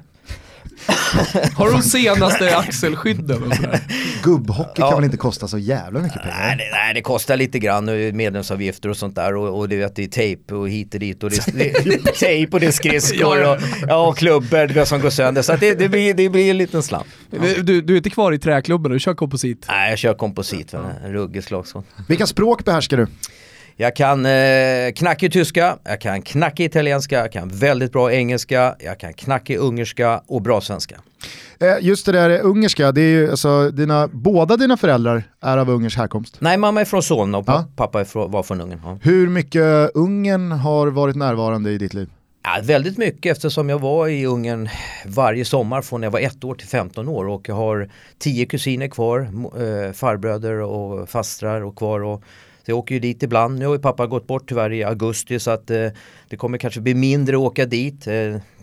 Har 1.54 1.66
du 1.66 1.72
de 1.72 1.82
senaste 1.82 2.56
axelskydden 2.56 3.42
och 3.42 3.56
sådär? 3.56 3.80
Gubbhockey 4.22 4.72
Ja. 4.80 4.88
kan 4.88 4.96
väl 4.98 5.04
inte 5.04 5.16
kosta 5.16 5.48
så 5.48 5.58
jävla 5.58 6.00
mycket 6.00 6.22
pengar? 6.22 6.36
Nej 6.40 6.56
det, 6.56 6.70
nej, 6.72 6.94
det 6.94 7.02
kostar 7.02 7.36
lite 7.36 7.58
grann, 7.58 8.16
medlemsavgifter 8.16 8.88
och 8.88 8.96
sånt 8.96 9.14
där 9.14 9.36
och, 9.36 9.58
och 9.58 9.68
det, 9.68 9.76
vet, 9.76 9.96
det 9.96 10.04
är 10.04 10.08
tejp 10.08 10.54
och 10.54 10.68
hit 10.68 10.94
och 10.94 11.00
dit 11.00 11.22
och 11.22 11.30
det, 11.30 11.36
det, 11.84 12.14
tejp 12.14 12.52
och 12.56 12.60
det 12.60 12.66
är 12.66 12.70
skridskor 12.70 13.48
och, 13.50 13.58
ja, 13.88 14.08
och 14.08 14.16
klubbor 14.18 14.84
som 14.84 15.00
går 15.00 15.10
sönder 15.10 15.42
så 15.42 15.52
att 15.52 15.60
det, 15.60 15.74
det, 15.74 15.88
blir, 15.88 16.14
det 16.14 16.28
blir 16.28 16.50
en 16.50 16.58
liten 16.58 16.82
slant. 16.82 17.06
Du, 17.62 17.80
du 17.82 17.92
är 17.92 17.96
inte 17.96 18.10
kvar 18.10 18.32
i 18.32 18.38
träklubben, 18.38 18.92
du 18.92 18.98
kör 18.98 19.14
komposit. 19.14 19.64
Nej, 19.68 19.90
jag 19.90 19.98
kör 19.98 20.14
komposit, 20.14 20.74
en 20.74 21.12
ruggig 21.12 21.44
slagskott. 21.44 21.84
Vilka 22.08 22.26
språk 22.26 22.64
behärskar 22.64 22.96
du? 22.96 23.06
Jag 23.80 23.96
kan 23.96 24.26
eh, 24.26 24.92
knackig 24.96 25.32
tyska, 25.32 25.78
jag 25.84 26.00
kan 26.00 26.22
knackig 26.22 26.64
italienska, 26.64 27.18
jag 27.18 27.32
kan 27.32 27.48
väldigt 27.48 27.92
bra 27.92 28.12
engelska, 28.12 28.76
jag 28.78 29.00
kan 29.00 29.12
knackig 29.12 29.56
ungerska 29.56 30.22
och 30.26 30.42
bra 30.42 30.60
svenska. 30.60 30.96
Eh, 31.60 31.76
Just 31.80 32.06
det 32.06 32.12
där 32.12 32.40
ungerska, 32.40 32.92
det 32.92 33.00
är 33.00 33.10
ju, 33.10 33.30
alltså, 33.30 33.70
dina, 33.70 34.08
båda 34.12 34.56
dina 34.56 34.76
föräldrar 34.76 35.22
är 35.40 35.56
av 35.58 35.70
ungersk 35.70 35.96
härkomst. 35.96 36.36
Nej, 36.38 36.58
mamma 36.58 36.80
är 36.80 36.84
från 36.84 37.02
Solna 37.02 37.38
och 37.38 37.46
pappa 37.76 38.00
är 38.00 38.04
från, 38.04 38.30
var 38.30 38.42
från 38.42 38.60
Ungern. 38.60 38.80
Ja. 38.84 38.98
Hur 39.02 39.28
mycket 39.28 39.90
Ungern 39.94 40.52
har 40.52 40.86
varit 40.86 41.16
närvarande 41.16 41.70
i 41.70 41.78
ditt 41.78 41.94
liv? 41.94 42.10
Ja, 42.44 42.60
väldigt 42.62 42.98
mycket 42.98 43.32
eftersom 43.32 43.68
jag 43.68 43.78
var 43.78 44.08
i 44.08 44.26
Ungern 44.26 44.68
varje 45.06 45.44
sommar 45.44 45.82
från 45.82 46.02
jag 46.02 46.10
var 46.10 46.20
ett 46.20 46.44
år 46.44 46.54
till 46.54 46.68
15 46.68 47.08
år 47.08 47.28
och 47.28 47.48
jag 47.48 47.54
har 47.54 47.90
tio 48.18 48.46
kusiner 48.46 48.88
kvar, 48.88 49.20
eh, 49.20 49.92
farbröder 49.92 50.60
och 50.60 51.08
fastrar 51.08 51.60
och 51.60 51.76
kvar. 51.76 52.00
Och, 52.00 52.22
så 52.68 52.72
jag 52.72 52.78
åker 52.78 52.94
ju 52.94 53.00
dit 53.00 53.22
ibland. 53.22 53.58
Nu 53.58 53.66
har 53.66 53.72
ju 53.74 53.78
pappa 53.80 54.06
gått 54.06 54.26
bort 54.26 54.48
tyvärr 54.48 54.72
i 54.72 54.84
augusti 54.84 55.38
så 55.38 55.50
att 55.50 55.70
eh, 55.70 55.86
det 56.28 56.36
kommer 56.36 56.58
kanske 56.58 56.80
bli 56.80 56.94
mindre 56.94 57.36
att 57.36 57.40
åka 57.42 57.66
dit 57.66 58.06
eh, 58.06 58.12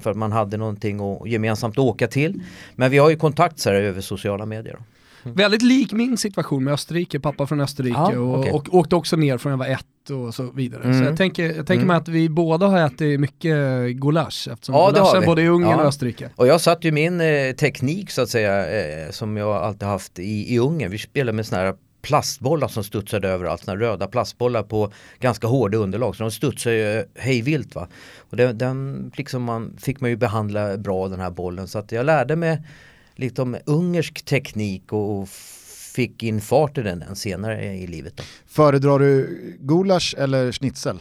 för 0.01 0.11
att 0.11 0.17
man 0.17 0.31
hade 0.31 0.57
någonting 0.57 0.99
att 0.99 1.29
gemensamt 1.29 1.77
åka 1.77 2.07
till. 2.07 2.41
Men 2.75 2.91
vi 2.91 2.97
har 2.97 3.09
ju 3.09 3.15
kontakt 3.15 3.59
så 3.59 3.69
här 3.69 3.75
över 3.81 4.01
sociala 4.01 4.45
medier. 4.45 4.77
Väldigt 5.23 5.61
lik 5.61 5.91
min 5.93 6.17
situation 6.17 6.63
med 6.63 6.73
Österrike, 6.73 7.19
pappa 7.19 7.47
från 7.47 7.61
Österrike 7.61 7.95
Ja, 8.13 8.19
och, 8.19 8.39
okej. 8.39 8.51
och 8.51 8.73
åkte 8.75 8.95
också 8.95 9.15
ner 9.15 9.37
från 9.37 9.49
jag 9.51 9.57
var 9.57 9.65
ett 9.67 10.09
och 10.09 10.33
så 10.35 10.51
vidare. 10.51 10.81
Så 10.81 10.89
Mm. 10.89 11.03
jag 11.03 11.17
tänker, 11.17 11.43
jag 11.45 11.55
tänker 11.55 11.73
Mm. 11.73 11.87
mig 11.87 11.97
att 11.97 12.07
vi 12.07 12.29
båda 12.29 12.67
har 12.67 12.79
ätit 12.79 13.19
mycket 13.19 13.55
gulasch 13.95 14.47
eftersom 14.51 14.75
Ja, 14.75 14.91
gulasch 14.91 15.15
är 15.15 15.25
både 15.25 15.41
i 15.41 15.47
Ungern 15.47 15.69
Ja. 15.71 15.75
och 15.81 15.85
Österrike. 15.87 16.29
Och 16.35 16.47
jag 16.47 16.61
satt 16.61 16.83
ju 16.83 16.91
min 16.91 17.21
eh, 17.21 17.51
teknik 17.51 18.11
så 18.11 18.21
att 18.21 18.29
säga 18.29 18.67
eh, 19.05 19.11
som 19.11 19.37
jag 19.37 19.49
alltid 19.55 19.87
haft 19.87 20.19
i, 20.19 20.53
i 20.55 20.59
Ungern. 20.59 20.91
Vi 20.91 20.97
spelade 20.97 21.35
med 21.35 21.45
såna 21.45 21.61
här 21.61 21.73
plastbollar 22.05 22.67
som 22.67 22.83
studsade 22.83 23.29
överallt, 23.29 23.63
såna 23.63 23.77
röda 23.77 24.07
plastbollar 24.07 24.63
på 24.63 24.91
ganska 25.19 25.47
hårda 25.47 25.77
underlag. 25.77 26.15
Så 26.15 26.23
de 26.23 26.31
studsade 26.31 26.75
ju 26.75 27.05
hej 27.15 27.41
vilt 27.41 27.75
va. 27.75 27.87
Och 28.17 28.37
den, 28.37 28.57
den 28.57 29.11
liksom 29.15 29.43
man, 29.43 29.77
fick 29.79 30.01
man 30.01 30.09
ju 30.09 30.15
behandla 30.15 30.77
bra 30.77 31.07
den 31.07 31.19
här 31.19 31.29
bollen. 31.29 31.67
Så 31.67 31.79
att 31.79 31.91
jag 31.91 32.05
lärde 32.05 32.35
mig 32.35 32.61
lite 33.15 33.41
om 33.41 33.57
ungersk 33.65 34.25
teknik 34.25 34.93
och, 34.93 35.21
och 35.21 35.29
fick 35.95 36.23
in 36.23 36.41
fart 36.41 36.77
i 36.77 36.81
den, 36.81 37.15
senare 37.15 37.75
i 37.75 37.87
livet. 37.87 38.17
Då. 38.17 38.23
Föredrar 38.47 38.99
du 38.99 39.39
gulasch 39.59 40.15
eller 40.17 40.51
schnitzel? 40.51 40.99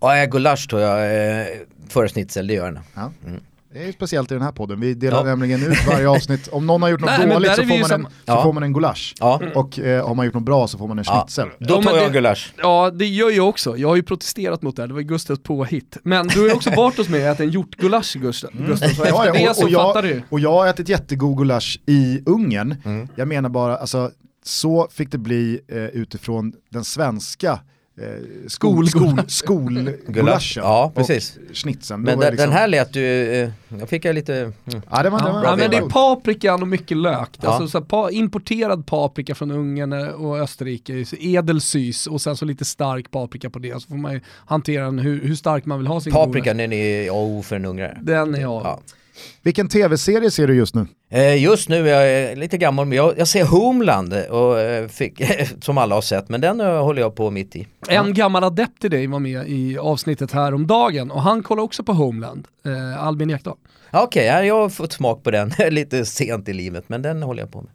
Ja, 0.00 0.26
gulasch 0.26 0.68
tror 0.68 0.82
jag 0.82 0.98
eh, 1.40 1.46
före 1.88 2.08
schnitzel, 2.08 2.46
det 2.46 2.54
gör 2.54 2.66
jag. 2.66 2.82
Ja. 2.94 3.12
Mm. 3.26 3.40
Det 3.72 3.82
är 3.82 3.86
ju 3.86 3.92
speciellt 3.92 4.30
i 4.30 4.34
den 4.34 4.42
här 4.42 4.52
podden, 4.52 4.80
vi 4.80 4.94
delar 4.94 5.18
Ja. 5.18 5.24
nämligen 5.24 5.62
ut 5.62 5.86
varje 5.86 6.08
avsnitt. 6.08 6.48
Om 6.48 6.66
någon 6.66 6.82
har 6.82 6.88
gjort 6.88 7.00
något 7.00 7.10
Nej, 7.18 7.28
dåligt 7.28 7.50
så, 7.54 7.62
får 7.62 7.68
man, 7.68 7.78
en, 7.78 7.84
samma- 7.84 8.08
så 8.08 8.14
Ja. 8.24 8.42
får 8.42 8.52
man 8.52 8.62
en 8.62 8.72
gulasch. 8.72 9.14
Ja, 9.20 9.40
Och 9.54 9.78
eh, 9.78 10.06
har 10.08 10.14
man 10.14 10.26
gjort 10.26 10.34
något 10.34 10.42
bra 10.44 10.68
så 10.68 10.78
får 10.78 10.88
man 10.88 10.98
en 10.98 11.04
Ja. 11.06 11.20
schnitzel. 11.20 11.48
då 11.58 11.74
men 11.74 11.84
tar 11.84 11.96
jag 11.96 12.08
det- 12.08 12.12
gulasch. 12.12 12.52
Ja, 12.58 12.90
det 12.90 13.06
gör 13.06 13.30
jag 13.30 13.48
också. 13.48 13.76
Jag 13.76 13.88
har 13.88 13.96
ju 13.96 14.02
protesterat 14.02 14.62
mot 14.62 14.76
det 14.76 14.82
här, 14.82 14.86
det 14.88 14.94
var 14.94 15.00
Gustavs 15.00 15.42
påhitt. 15.42 15.96
Men 16.02 16.28
du 16.28 16.40
har 16.40 16.46
ju 16.46 16.52
också 16.54 16.70
varit 16.76 16.96
hos 16.96 17.08
mig 17.08 17.20
och 17.22 17.26
ätit 17.28 17.40
en 17.40 17.50
hjortgulasch 17.50 18.16
Gustav. 18.20 18.50
Gustav. 18.66 18.88
Så 18.88 19.02
efter 19.04 19.06
Ja, 19.06 19.26
ja, 19.26 19.32
det 19.32 19.54
så 19.54 19.68
jag, 19.68 19.82
fattar 19.82 20.02
du. 20.02 20.22
och 20.28 20.40
jag 20.40 20.52
har 20.52 20.66
ätit 20.66 20.88
jättegod 20.88 21.38
gulasch 21.38 21.80
i 21.86 22.22
Ungern. 22.26 22.76
Mm. 22.84 23.08
Jag 23.14 23.28
menar 23.28 23.48
bara, 23.48 23.76
alltså, 23.76 24.10
så 24.44 24.88
fick 24.90 25.10
det 25.12 25.18
bli 25.18 25.60
eh, 25.68 25.76
utifrån 25.84 26.52
den 26.70 26.84
svenska 26.84 27.60
eh, 27.98 28.04
skol, 28.48 28.88
skol, 28.88 29.02
Gulasch, 29.02 29.30
skolgulaschen 29.30 30.62
ja, 30.62 30.92
precis. 30.94 31.38
och 31.50 31.56
schnitzeln. 31.56 32.00
Men 32.00 32.18
den, 32.18 32.30
liksom- 32.30 32.48
den 32.48 32.58
här 32.58 32.68
lät 32.68 32.96
ju, 32.96 33.32
eh, 33.32 33.50
jag 33.80 33.88
fick 33.88 34.04
jag 34.04 34.14
lite, 34.14 34.36
mm. 34.36 34.82
Ja, 34.90 35.02
det 35.02 35.10
var, 35.10 35.18
det 35.18 35.32
var, 35.32 35.44
Ja, 35.44 35.56
men 35.56 35.70
det 35.70 35.76
är 35.76 35.88
paprikan 35.88 36.62
och 36.62 36.68
mycket 36.68 36.96
lök. 36.96 37.28
Ja. 37.40 37.48
Alltså, 37.48 37.68
så 37.68 37.78
här, 37.78 37.84
pa, 37.84 38.10
importerad 38.10 38.86
paprika 38.86 39.34
från 39.34 39.50
Ungern 39.50 39.92
och 39.92 40.38
Österrike, 40.38 41.04
edelsys 41.18 42.06
och 42.06 42.20
sen 42.20 42.36
så 42.36 42.44
lite 42.44 42.64
stark 42.64 43.10
paprika 43.10 43.50
på 43.50 43.58
det. 43.58 43.82
Så 43.82 43.88
får 43.88 43.96
man 43.96 44.12
ju 44.12 44.20
hantera 44.46 44.84
den 44.84 44.98
hur, 44.98 45.20
hur 45.22 45.34
stark 45.34 45.64
man 45.64 45.78
vill 45.78 45.86
ha 45.86 46.00
sin 46.00 46.12
paprikan 46.12 46.56
gulasch. 46.56 46.70
den 46.70 46.72
är 46.72 47.10
oh, 47.10 47.42
för 47.42 47.56
en 47.56 47.64
ungrare. 47.64 47.98
Den 48.02 48.34
är 48.34 48.40
jag. 48.40 48.62
Ja. 48.64 48.80
Vilken 49.42 49.68
tv-serie 49.68 50.30
ser 50.30 50.46
du 50.46 50.54
just 50.54 50.74
nu? 50.74 50.86
Eh, 51.10 51.42
Just 51.42 51.68
nu 51.68 51.90
är 51.90 52.04
jag 52.28 52.38
lite 52.38 52.58
gammal 52.58 52.86
men 52.86 52.96
jag, 52.98 53.18
jag 53.18 53.28
ser 53.28 53.44
Homeland 53.44 54.14
och, 54.30 54.60
eh, 54.60 54.88
fick, 54.88 55.22
som 55.62 55.78
alla 55.78 55.94
har 55.94 56.02
sett 56.02 56.28
men 56.28 56.40
den 56.40 56.60
eh, 56.60 56.82
håller 56.84 57.02
jag 57.02 57.14
på 57.14 57.30
mitt 57.30 57.56
i. 57.56 57.66
En 57.88 58.14
gammal 58.14 58.44
adept 58.44 58.80
till 58.80 58.90
dig 58.90 59.06
var 59.06 59.18
med 59.18 59.48
i 59.48 59.78
avsnittet 59.78 60.32
här 60.32 60.54
om 60.54 60.66
dagen 60.66 61.10
och 61.10 61.22
han 61.22 61.42
kollar 61.42 61.62
också 61.62 61.82
på 61.84 61.92
Homeland, 61.92 62.48
eh, 62.66 63.04
Albin 63.06 63.30
Ekdal. 63.30 63.56
Okej, 63.92 64.26
ja, 64.26 64.44
jag 64.44 64.54
har 64.62 64.68
fått 64.68 64.92
smak 64.92 65.22
på 65.22 65.30
den 65.30 65.52
lite 65.70 66.04
sent 66.04 66.48
i 66.48 66.52
livet 66.52 66.84
men 66.88 67.02
den 67.02 67.22
håller 67.22 67.42
jag 67.42 67.52
på 67.52 67.62
med. 67.62 67.70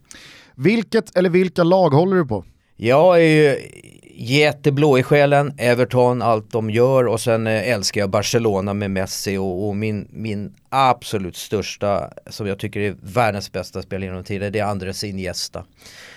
Vilket 0.55 1.17
eller 1.17 1.29
vilka 1.29 1.63
lag 1.63 1.89
håller 1.89 2.15
du 2.15 2.25
på? 2.25 2.43
Jag 2.75 3.15
är 3.23 3.27
ju 3.27 3.57
jätteblå 4.17 4.99
i 4.99 5.03
själen, 5.03 5.53
Everton, 5.57 6.21
allt 6.21 6.51
de 6.51 6.69
gör 6.69 7.07
och 7.07 7.21
sen 7.21 7.47
eh, 7.47 7.69
älskar 7.69 8.01
jag 8.01 8.09
Barcelona 8.09 8.73
med 8.73 8.91
Messi 8.91 9.37
och, 9.37 9.67
och 9.67 9.75
min, 9.75 10.07
min 10.11 10.53
absolut 10.69 11.35
största, 11.35 12.09
som 12.29 12.47
jag 12.47 12.59
tycker 12.59 12.79
är 12.79 12.95
världens 13.01 13.51
bästa 13.51 13.81
spelare 13.81 14.05
genom 14.05 14.23
tiden, 14.23 14.51
det 14.51 14.59
är 14.59 14.65
Andres 14.65 15.03
Iniesta. 15.03 15.65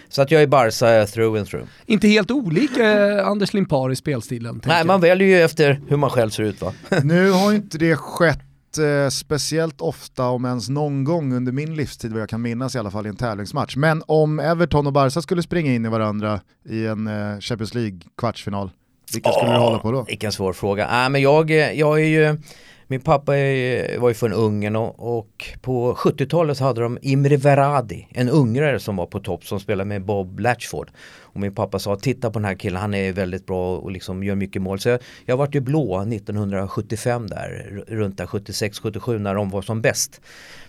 Så 0.09 0.23
att 0.23 0.31
jag 0.31 0.43
är 0.43 0.47
Barca 0.47 1.07
through 1.07 1.39
and 1.39 1.49
through. 1.49 1.67
Inte 1.87 2.09
helt 2.09 2.31
olik 2.31 2.77
eh, 2.77 3.27
Anders 3.27 3.55
Limpar 3.55 3.93
i 3.93 3.97
spelstilen. 3.97 4.63
Nej, 4.65 4.85
man 4.85 5.01
väljer 5.01 5.29
ju 5.29 5.43
efter 5.43 5.81
hur 5.89 5.97
man 5.97 6.11
själv 6.11 6.31
ser 6.31 6.43
ut 6.43 6.61
va. 6.61 6.73
Nu 7.05 7.31
har 7.31 7.51
ju 7.51 7.57
inte 7.57 7.79
det 7.79 7.97
skett 7.97 8.50
eh, 8.79 9.09
speciellt 9.09 9.81
ofta, 9.81 10.29
om 10.29 10.45
ens 10.45 10.69
någon 10.69 11.05
gång 11.05 11.33
under 11.33 11.53
min 11.53 11.75
livstid, 11.75 12.13
vad 12.13 12.23
jag 12.23 12.29
kan 12.29 12.43
minnas 12.43 12.75
i 12.75 12.79
alla 12.79 12.91
fall 12.91 13.07
i 13.07 13.09
en 13.09 13.17
tävlingsmatch. 13.17 13.77
Men 13.77 14.03
om 14.07 14.41
Everton 14.41 14.87
och 14.87 14.93
Barca 14.93 15.23
skulle 15.23 15.43
springa 15.43 15.73
in 15.73 15.87
i 15.87 15.89
varandra 15.89 16.41
i 16.69 16.87
en 16.87 17.07
eh, 17.07 17.41
Champions 17.41 17.75
League-kvartsfinal, 17.75 18.71
vilka 19.13 19.33
skulle 19.33 19.53
du 19.53 19.59
hålla 19.59 19.79
på 19.79 19.93
då? 19.93 20.03
Vilken 20.03 20.33
svår 20.33 20.53
fråga. 20.53 20.89
Nej 20.91 21.11
men 21.11 21.23
jag, 21.23 21.51
jag 21.51 22.01
är 22.01 22.05
ju, 22.05 22.39
min 22.87 23.01
pappa 23.01 23.37
är, 23.37 23.99
var 23.99 24.09
ju 24.09 24.15
från 24.15 24.33
Ungern 24.33 24.77
och, 24.77 25.19
och 25.19 25.45
på 25.61 25.95
70-talet 25.95 26.57
så 26.57 26.65
hade 26.65 26.81
de 26.81 26.99
Imre 27.03 27.37
Veradi, 27.37 28.09
en 28.11 28.29
ungrare 28.29 28.81
som 28.81 28.97
var 28.97 29.07
på 29.07 29.21
topp 29.21 29.45
som 29.45 29.61
spelade 29.61 29.89
med 29.89 30.05
Bob 30.05 30.41
Latchford. 30.41 30.91
Och 31.33 31.41
min 31.41 31.55
pappa 31.55 31.79
sa 31.79 31.97
titta 31.97 32.31
på 32.31 32.39
den 32.39 32.45
här 32.45 32.55
killen, 32.55 32.81
han 32.81 32.95
är 32.95 33.13
väldigt 33.13 33.47
bra 33.47 33.77
och 33.77 33.91
liksom 33.91 34.25
gör 34.25 34.35
mycket 34.35 34.63
mål. 34.63 34.81
Så 34.81 34.89
jag, 34.89 35.01
jag 35.27 35.37
vart 35.37 35.55
ju 35.55 35.61
blå 35.61 36.01
1975 36.01 37.27
där, 37.27 37.85
runt 37.89 38.19
där 38.19 38.27
76-77 38.27 39.19
när 39.19 39.35
de 39.35 39.51
var 39.51 39.63
som 39.63 39.81
bäst. 39.81 40.21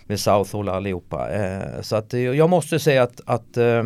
Med 0.06 0.20
Southall 0.20 0.68
allihopa. 0.68 1.30
Eh, 1.30 1.80
så 1.82 1.96
att 1.96 2.14
eh, 2.14 2.20
jag 2.20 2.50
måste 2.50 2.78
säga 2.78 3.02
att, 3.02 3.20
att 3.26 3.56
eh, 3.56 3.84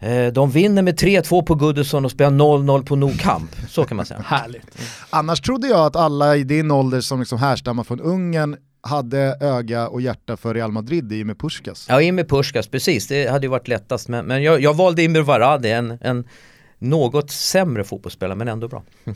eh 0.00 0.32
de 0.32 0.50
vinner 0.50 0.82
med 0.82 1.00
3-2 1.00 1.42
på 1.42 1.54
Goodison 1.54 2.04
och 2.04 2.10
spelar 2.10 2.30
0-0 2.30 2.84
på 2.84 2.96
Nordkamp. 2.96 3.50
Camp. 3.56 3.70
Så 3.70 3.84
kan 3.84 3.96
man 3.96 4.06
säga. 4.06 4.20
Härligt. 4.26 4.78
Annars 5.10 5.40
trodde 5.40 5.68
jag 5.68 5.86
att 5.86 5.96
alla 5.96 6.36
i 6.36 6.44
din 6.44 6.70
ålder 6.70 7.00
som 7.00 7.20
liksom 7.20 7.38
härstammar 7.38 7.84
från 7.84 8.00
Ungern 8.00 8.56
hade 8.82 9.36
öga 9.40 9.88
och 9.88 10.00
hjärta 10.00 10.36
för 10.36 10.54
Real 10.54 10.72
Madrid 10.72 11.12
i 11.12 11.24
med 11.24 11.38
Puskas. 11.38 11.86
Ja, 11.88 12.02
in 12.02 12.14
med 12.14 12.28
Puskas, 12.28 12.68
precis. 12.68 13.06
Det 13.08 13.30
hade 13.30 13.46
ju 13.46 13.50
varit 13.50 13.68
lättast. 13.68 14.08
Men, 14.08 14.26
men 14.26 14.42
jag, 14.42 14.60
jag 14.60 14.74
valde 14.74 15.02
Imre 15.02 15.22
Varadi, 15.22 15.70
en, 15.70 15.98
en 16.00 16.24
något 16.78 17.30
sämre 17.30 17.84
fotbollsspelare 17.84 18.38
men 18.38 18.48
ändå 18.48 18.68
bra. 18.68 18.82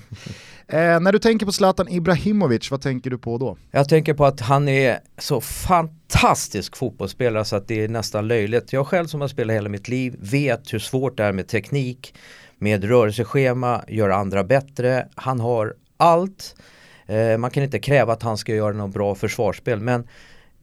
Eh, 0.66 1.00
när 1.00 1.12
du 1.12 1.18
tänker 1.18 1.47
på 1.47 1.52
Zlatan 1.52 1.88
Ibrahimovic, 1.88 2.71
vad 2.71 2.83
tänker 2.83 3.11
du 3.11 3.18
på 3.18 3.38
då? 3.38 3.56
Jag 3.71 3.88
tänker 3.88 4.14
på 4.14 4.25
att 4.25 4.40
han 4.40 4.68
är 4.68 4.99
så 5.18 5.40
fantastisk 5.40 6.76
fotbollsspelare 6.76 7.44
så 7.44 7.56
att 7.56 7.68
det 7.68 7.85
är 7.85 7.88
nästan 7.88 8.28
löjligt. 8.28 8.73
Jag 8.73 8.87
själv 8.87 9.06
som 9.06 9.21
har 9.21 9.28
spelat 9.28 9.56
hela 9.56 9.68
mitt 9.68 9.88
liv 9.88 10.16
vet 10.18 10.73
hur 10.73 10.78
svårt 10.78 11.16
det 11.16 11.25
är 11.25 11.33
med 11.33 11.49
teknik, 11.49 12.14
med 12.59 12.85
rörelseschema, 12.85 13.85
göra 13.88 14.16
andra 14.16 14.44
bättre. 14.44 15.09
Han 15.14 15.40
har 15.40 15.75
allt. 15.97 16.54
Eh, 17.06 17.38
man 17.38 17.50
kan 17.50 17.62
inte 17.62 17.78
kräva 17.78 18.12
att 18.12 18.23
han 18.23 18.38
ska 18.38 18.54
göra 18.54 18.73
något 18.73 18.94
bra 18.94 19.14
försvarsspel 19.14 19.80
men 19.80 20.08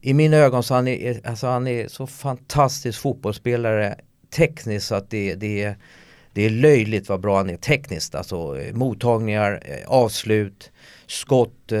i 0.00 0.14
mina 0.14 0.36
ögon 0.36 0.62
så 0.62 0.74
han 0.74 0.88
är 0.88 1.20
alltså 1.26 1.46
han 1.46 1.66
är 1.66 1.88
så 1.88 2.06
fantastisk 2.06 3.00
fotbollsspelare 3.00 3.96
tekniskt 4.36 4.86
så 4.86 4.94
att 4.94 5.10
det, 5.10 5.34
det, 5.34 5.62
är, 5.62 5.76
det 6.32 6.42
är 6.42 6.50
löjligt 6.50 7.08
vad 7.08 7.20
bra 7.20 7.36
han 7.36 7.50
är 7.50 7.56
tekniskt. 7.56 8.14
Alltså 8.14 8.60
eh, 8.60 8.74
mottagningar, 8.74 9.62
eh, 9.64 9.88
avslut, 9.88 10.70
skott, 11.06 11.72
eh, 11.72 11.80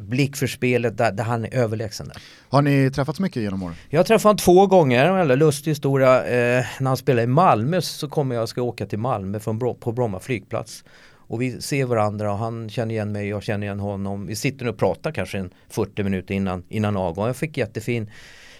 blick 0.00 0.36
för 0.36 0.46
spelet 0.46 0.98
där, 0.98 1.12
där 1.12 1.24
han 1.24 1.44
är 1.44 1.54
överlägsen. 1.54 2.08
Där. 2.08 2.16
Har 2.48 2.62
ni 2.62 2.90
träffats 2.90 3.20
mycket 3.20 3.42
genom 3.42 3.62
åren? 3.62 3.74
Jag 3.88 4.06
träffade 4.06 4.28
honom 4.28 4.38
två 4.38 4.66
gånger, 4.66 5.04
en 5.04 5.28
lustig 5.38 5.70
historia. 5.70 6.24
Eh, 6.24 6.66
när 6.80 6.88
han 6.88 6.96
spelade 6.96 7.22
i 7.22 7.26
Malmö 7.26 7.80
så 7.80 8.08
kommer 8.08 8.34
jag 8.34 8.48
ska 8.48 8.62
åka 8.62 8.86
till 8.86 8.98
Malmö 8.98 9.40
från 9.40 9.58
på 9.58 9.92
Bromma 9.92 10.20
flygplats. 10.20 10.84
Och 11.28 11.42
vi 11.42 11.62
ser 11.62 11.84
varandra 11.84 12.32
och 12.32 12.38
han 12.38 12.68
känner 12.70 12.94
igen 12.94 13.12
mig, 13.12 13.28
jag 13.28 13.42
känner 13.42 13.66
igen 13.66 13.80
honom. 13.80 14.26
Vi 14.26 14.36
sitter 14.36 14.64
nu 14.64 14.70
och 14.70 14.78
pratar 14.78 15.12
kanske 15.12 15.38
en 15.38 15.50
40 15.68 16.02
minuter 16.02 16.34
innan, 16.34 16.62
innan 16.68 16.96
avgång. 16.96 17.26
Jag 17.26 17.36
fick 17.36 17.56
jättefin 17.56 18.10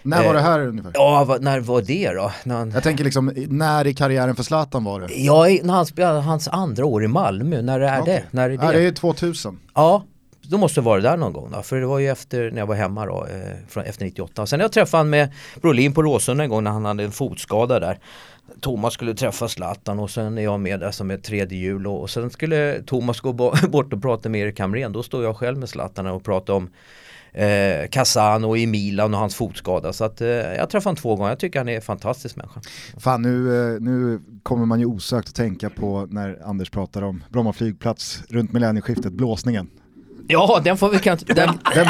När 0.03 0.17
var 0.17 0.25
Eh, 0.25 0.33
det 0.33 0.39
här 0.41 0.59
ungefär? 0.59 0.91
Ja, 0.93 1.23
vad, 1.27 1.43
när 1.43 1.59
var 1.59 1.81
det 1.81 2.11
då? 2.13 2.31
När 2.43 2.55
han, 2.55 2.71
Jag 2.71 2.83
tänker 2.83 3.03
liksom, 3.03 3.33
när 3.49 3.87
i 3.87 3.93
karriären 3.93 4.35
för 4.35 4.43
Zlatan 4.43 4.83
var 4.83 4.99
det? 4.99 5.07
ja, 5.15 5.47
när 5.63 5.73
han 5.73 5.85
spelade 5.85 6.19
hans 6.19 6.47
andra 6.47 6.85
år 6.85 7.03
i 7.03 7.07
Malmö, 7.07 7.61
när 7.61 7.79
är 7.79 8.01
Okej. 8.01 8.13
det? 8.15 8.37
När 8.37 8.49
är 8.49 8.57
det? 8.57 8.65
Ja, 8.65 8.71
det 8.71 8.81
är 8.81 8.91
2000. 8.91 9.59
Ja, 9.75 10.03
då 10.49 10.57
måste 10.57 10.79
jag 10.79 10.85
vara 10.85 11.01
där 11.01 11.17
någon 11.17 11.33
gång 11.33 11.51
då. 11.51 11.61
För 11.61 11.79
det 11.79 11.85
var 11.85 11.99
ju 11.99 12.09
efter 12.09 12.51
när 12.51 12.57
jag 12.57 12.67
var 12.67 12.75
hemma 12.75 13.05
då, 13.05 13.25
eh, 13.25 13.57
från, 13.67 13.83
efter 13.83 14.05
98. 14.05 14.45
Sen 14.45 14.59
jag 14.59 14.71
träffade 14.71 14.99
han 14.99 15.09
med 15.09 15.33
Brolin 15.61 15.93
på 15.93 16.03
Råsunda 16.03 16.43
en 16.43 16.49
gång 16.49 16.63
när 16.63 16.71
han 16.71 16.85
hade 16.85 17.03
en 17.03 17.11
fotskada 17.11 17.79
där. 17.79 17.99
Thomas 18.61 18.93
skulle 18.93 19.13
träffa 19.13 19.47
Zlatan 19.47 19.99
och 19.99 20.09
sen 20.09 20.37
är 20.37 20.41
jag 20.41 20.59
med 20.59 20.79
där 20.79 20.91
som 20.91 21.11
ett 21.11 21.23
tredje 21.23 21.57
hjul 21.57 21.87
och, 21.87 22.01
och 22.01 22.09
sen 22.09 22.29
skulle 22.29 22.81
Thomas 22.81 23.19
gå 23.19 23.33
bort 23.69 23.93
och 23.93 24.01
prata 24.01 24.29
med 24.29 24.41
Erik 24.41 24.59
Hamrén. 24.59 24.91
Då 24.91 25.03
står 25.03 25.23
jag 25.23 25.37
själv 25.37 25.57
med 25.57 25.69
Zlatan 25.69 26.07
och 26.07 26.23
pratar 26.23 26.53
om 26.53 26.69
eh, 27.33 27.87
Casano 27.91 28.57
i 28.57 28.67
Milan 28.67 29.13
och 29.13 29.19
hans 29.19 29.35
fotskada. 29.35 29.93
Så 29.93 30.03
att 30.03 30.21
eh, 30.21 30.27
jag 30.27 30.69
träffade 30.69 30.89
honom 30.89 30.95
två 30.95 31.15
gånger. 31.15 31.29
Jag 31.29 31.39
tycker 31.39 31.59
han 31.59 31.69
är 31.69 31.75
en 31.75 31.81
fantastisk 31.81 32.35
människa. 32.35 32.61
Fan 32.97 33.21
nu, 33.21 33.65
eh, 33.73 33.81
nu 33.81 34.21
kommer 34.43 34.65
man 34.65 34.79
ju 34.79 34.85
osökt 34.85 35.27
att 35.27 35.35
tänka 35.35 35.69
på 35.69 36.07
när 36.09 36.39
Anders 36.45 36.69
pratar 36.69 37.01
om 37.01 37.23
Bromma 37.29 37.53
flygplats 37.53 38.23
runt 38.29 38.53
millennieskiftet, 38.53 39.13
blåsningen. 39.13 39.69
Ja, 40.31 40.61
den 40.63 40.77
får 40.77 40.89
vi 40.89 40.99
kanske... 40.99 41.25
Den, 41.33 41.49
Den, 41.75 41.87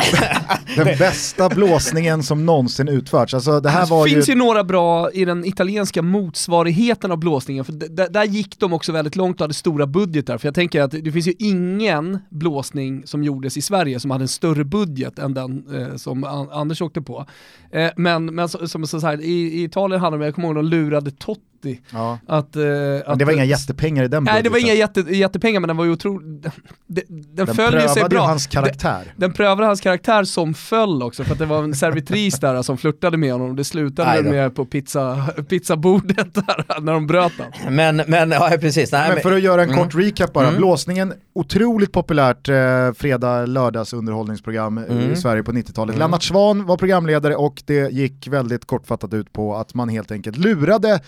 den 0.76 0.98
bästa 0.98 1.50
blåsningen 1.50 2.24
som 2.24 2.46
någonsin 2.46 2.88
utförts. 2.88 3.34
Alltså 3.34 3.60
det 3.60 3.70
här 3.70 3.86
var 3.86 4.04
det 4.04 4.10
ju... 4.10 4.16
finns 4.16 4.30
ju 4.30 4.36
några 4.36 4.64
bra 4.64 5.12
i 5.12 5.26
den 5.26 5.46
italienska 5.46 6.02
motsvarigheten 6.02 7.12
av 7.12 7.18
blåsningen, 7.18 7.66
för 7.66 7.74
där 8.10 8.24
gick 8.24 8.60
de 8.60 8.74
också 8.74 8.92
väldigt 8.92 9.16
långt 9.16 9.36
och 9.36 9.44
hade 9.44 9.54
stora 9.54 9.88
budgetar. 9.88 10.38
För 10.38 10.48
jag 10.48 10.56
tänker 10.56 10.82
att 10.82 10.92
det 10.92 11.12
finns 11.12 11.28
ju 11.28 11.34
ingen 11.40 12.20
blåsning 12.30 13.08
som 13.08 13.24
gjordes 13.24 13.58
i 13.58 13.62
Sverige 13.62 14.00
som 14.00 14.12
hade 14.12 14.24
en 14.24 14.28
större 14.28 14.64
budget 14.64 15.20
än 15.20 15.34
den 15.34 15.64
eh, 15.76 15.96
som 15.96 16.24
An- 16.24 16.50
Anders 16.52 16.82
åkte 16.82 17.02
på. 17.02 17.26
Eh, 17.72 17.90
men 17.96 18.26
men 18.36 18.50
så, 18.50 18.68
som 18.68 18.88
så 18.88 19.00
här, 19.00 19.22
i, 19.22 19.32
i 19.32 19.64
Italien 19.64 20.02
hade 20.02 20.18
de, 20.18 20.24
jag 20.26 20.36
kommer 20.36 20.48
ihåg, 20.48 20.56
de 20.56 20.66
lurade 20.66 21.12
Totti 21.12 21.59
Ja. 21.94 22.20
att... 22.28 22.56
Eh, 22.56 22.62
Men 22.64 23.02
att 23.06 23.20
det 23.20 23.26
var 23.26 23.34
inga 23.34 23.44
jättepengar 23.46 24.04
i 24.04 24.08
den 24.08 24.24
Nej 24.24 24.44
det 24.44 24.50
var 24.50 24.54
budgeten. 24.56 24.70
inga 24.76 24.80
jätte, 24.80 25.16
jättepengar 25.16 25.60
men 25.60 25.68
den 25.68 25.78
var 25.78 25.86
ju 25.86 25.92
otroligt... 25.92 26.42
Den, 26.44 26.52
den, 26.88 27.46
Den 27.46 27.56
följer 27.56 27.88
sig 27.88 28.04
bra. 28.10 28.22
hans 28.26 28.48
karaktär. 28.48 29.14
Den 29.18 29.34
prövade 29.34 29.66
hans 29.68 29.82
karaktär 29.82 30.24
som 30.24 30.54
föll 30.54 31.04
också 31.04 31.24
för 31.24 31.32
att 31.34 31.40
det 31.40 31.46
var 31.46 31.64
en 31.64 31.76
servitris 31.76 32.40
där 32.40 32.62
som 32.62 32.78
flörtade 32.78 33.18
med 33.18 33.32
honom. 33.32 33.56
Det 33.56 33.64
slutade 33.64 34.24
med 34.24 34.56
på 34.56 34.66
pizza, 34.66 35.24
pizzabordet 35.50 36.34
där 36.34 36.82
när 36.82 36.94
de 36.94 37.08
bröt 37.08 37.34
den. 37.38 37.76
men, 37.76 38.02
men, 38.08 38.32
ja 38.32 38.52
precis. 38.62 38.92
Nej, 38.92 39.10
Men 39.14 39.22
för 39.22 39.32
att 39.32 39.42
göra 39.42 39.64
en 39.64 39.70
Mm. 39.70 39.84
kort 39.84 39.96
recap 39.96 40.34
bara, 40.34 40.48
Mm. 40.48 40.58
blåsningen, 40.58 41.14
otroligt 41.34 41.92
populärt 41.92 42.50
eh, 42.50 42.56
fredag 42.98 43.46
lördags 43.46 43.94
underhållningsprogram 43.94 44.78
eh, 44.78 44.84
Mm. 44.84 45.12
i 45.12 45.16
Sverige 45.16 45.44
på 45.44 45.52
90-talet. 45.52 45.98
Lennart 45.98 46.24
Svan 46.24 46.66
var 46.66 46.78
programledare 46.78 47.36
och 47.36 47.64
det 47.66 47.92
gick 47.92 48.28
väldigt 48.28 48.66
kortfattat 48.66 49.14
ut 49.14 49.34
på 49.34 49.56
att 49.56 49.74
man 49.74 49.90
helt 49.90 50.12
enkelt 50.12 50.38
lurade 50.38 51.00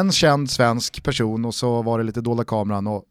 en 0.00 0.12
känd 0.12 0.50
svensk 0.50 1.02
person 1.02 1.44
och 1.44 1.54
så 1.54 1.82
var 1.82 1.98
det 1.98 2.04
lite 2.04 2.20
dolda 2.20 2.44
kameran 2.44 2.86
och 2.86 3.02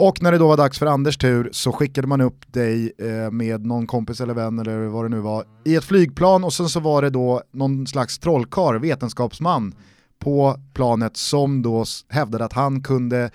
och 0.00 0.22
när 0.22 0.32
det 0.32 0.38
då 0.38 0.48
var 0.48 0.56
dags 0.56 0.78
för 0.78 0.86
Anders 0.86 1.16
tur 1.18 1.48
så 1.52 1.72
skickade 1.72 2.06
man 2.06 2.20
upp 2.20 2.52
dig 2.52 2.92
eh, 2.98 3.30
med 3.30 3.66
någon 3.66 3.86
kompis 3.86 4.20
eller 4.20 4.34
vän 4.34 4.58
eller 4.58 4.78
vad 4.86 5.04
det 5.04 5.08
nu 5.08 5.20
var 5.20 5.44
i 5.64 5.74
ett 5.76 5.84
flygplan 5.84 6.44
och 6.44 6.52
sen 6.52 6.68
så 6.68 6.80
var 6.80 7.02
det 7.02 7.10
då 7.10 7.42
någon 7.52 7.86
slags 7.86 8.18
trollkarl, 8.18 8.78
vetenskapsman 8.78 9.74
på 10.18 10.56
planet 10.74 11.16
som 11.16 11.62
då 11.62 11.84
hävdade 12.10 12.44
att 12.44 12.52
han 12.52 12.82
kunde 12.82 13.30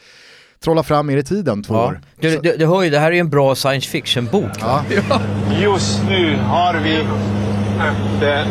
trolla 0.64 0.84
fram 0.84 1.10
er 1.10 1.18
i 1.18 1.24
tiden 1.24 1.64
två 1.64 1.74
Ja. 1.74 1.86
år. 1.88 2.02
Du, 2.20 2.38
du, 2.40 2.56
du 2.58 2.66
hör 2.66 2.82
ju, 2.84 2.90
det 2.90 3.00
här 3.00 3.08
är 3.08 3.12
ju 3.16 3.20
en 3.20 3.30
bra 3.30 3.56
science 3.56 3.90
fiction-bok. 3.90 4.52
Ja. 4.60 4.84
Just 5.62 6.04
nu 6.10 6.36
har 6.38 6.74
vi 6.84 7.06
den 8.20 8.48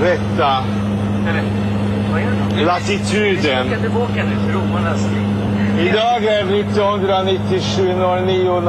rätta 0.00 0.64
latituden. 2.62 3.66
Idag 5.78 6.24
är 6.24 6.60
1997 6.60 7.94
09 8.26 8.62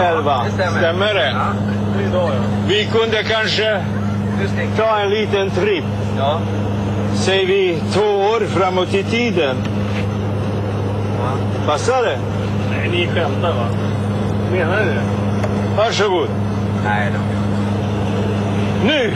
11. 0.00 0.44
Stämmer 0.78 1.14
det? 1.14 1.36
Vi 2.68 2.84
kunde 2.84 3.22
kanske 3.22 3.80
ta 4.76 4.98
en 4.98 5.10
liten 5.10 5.50
tripp. 5.50 5.84
Säger 7.14 7.46
vi 7.46 7.82
två 7.92 8.00
år 8.00 8.46
framåt 8.46 8.94
i 8.94 9.02
tiden. 9.02 9.56
Passar 11.66 12.02
det? 12.02 12.18
Nej, 12.70 12.88
ni 12.90 13.06
skämtar 13.06 13.52
va? 13.52 13.66
Menar 14.52 14.78
du 14.78 14.84
det? 14.84 15.02
Varsågod. 15.76 16.28
Nej 16.84 17.08
då. 17.14 17.20
Nu! 18.86 19.12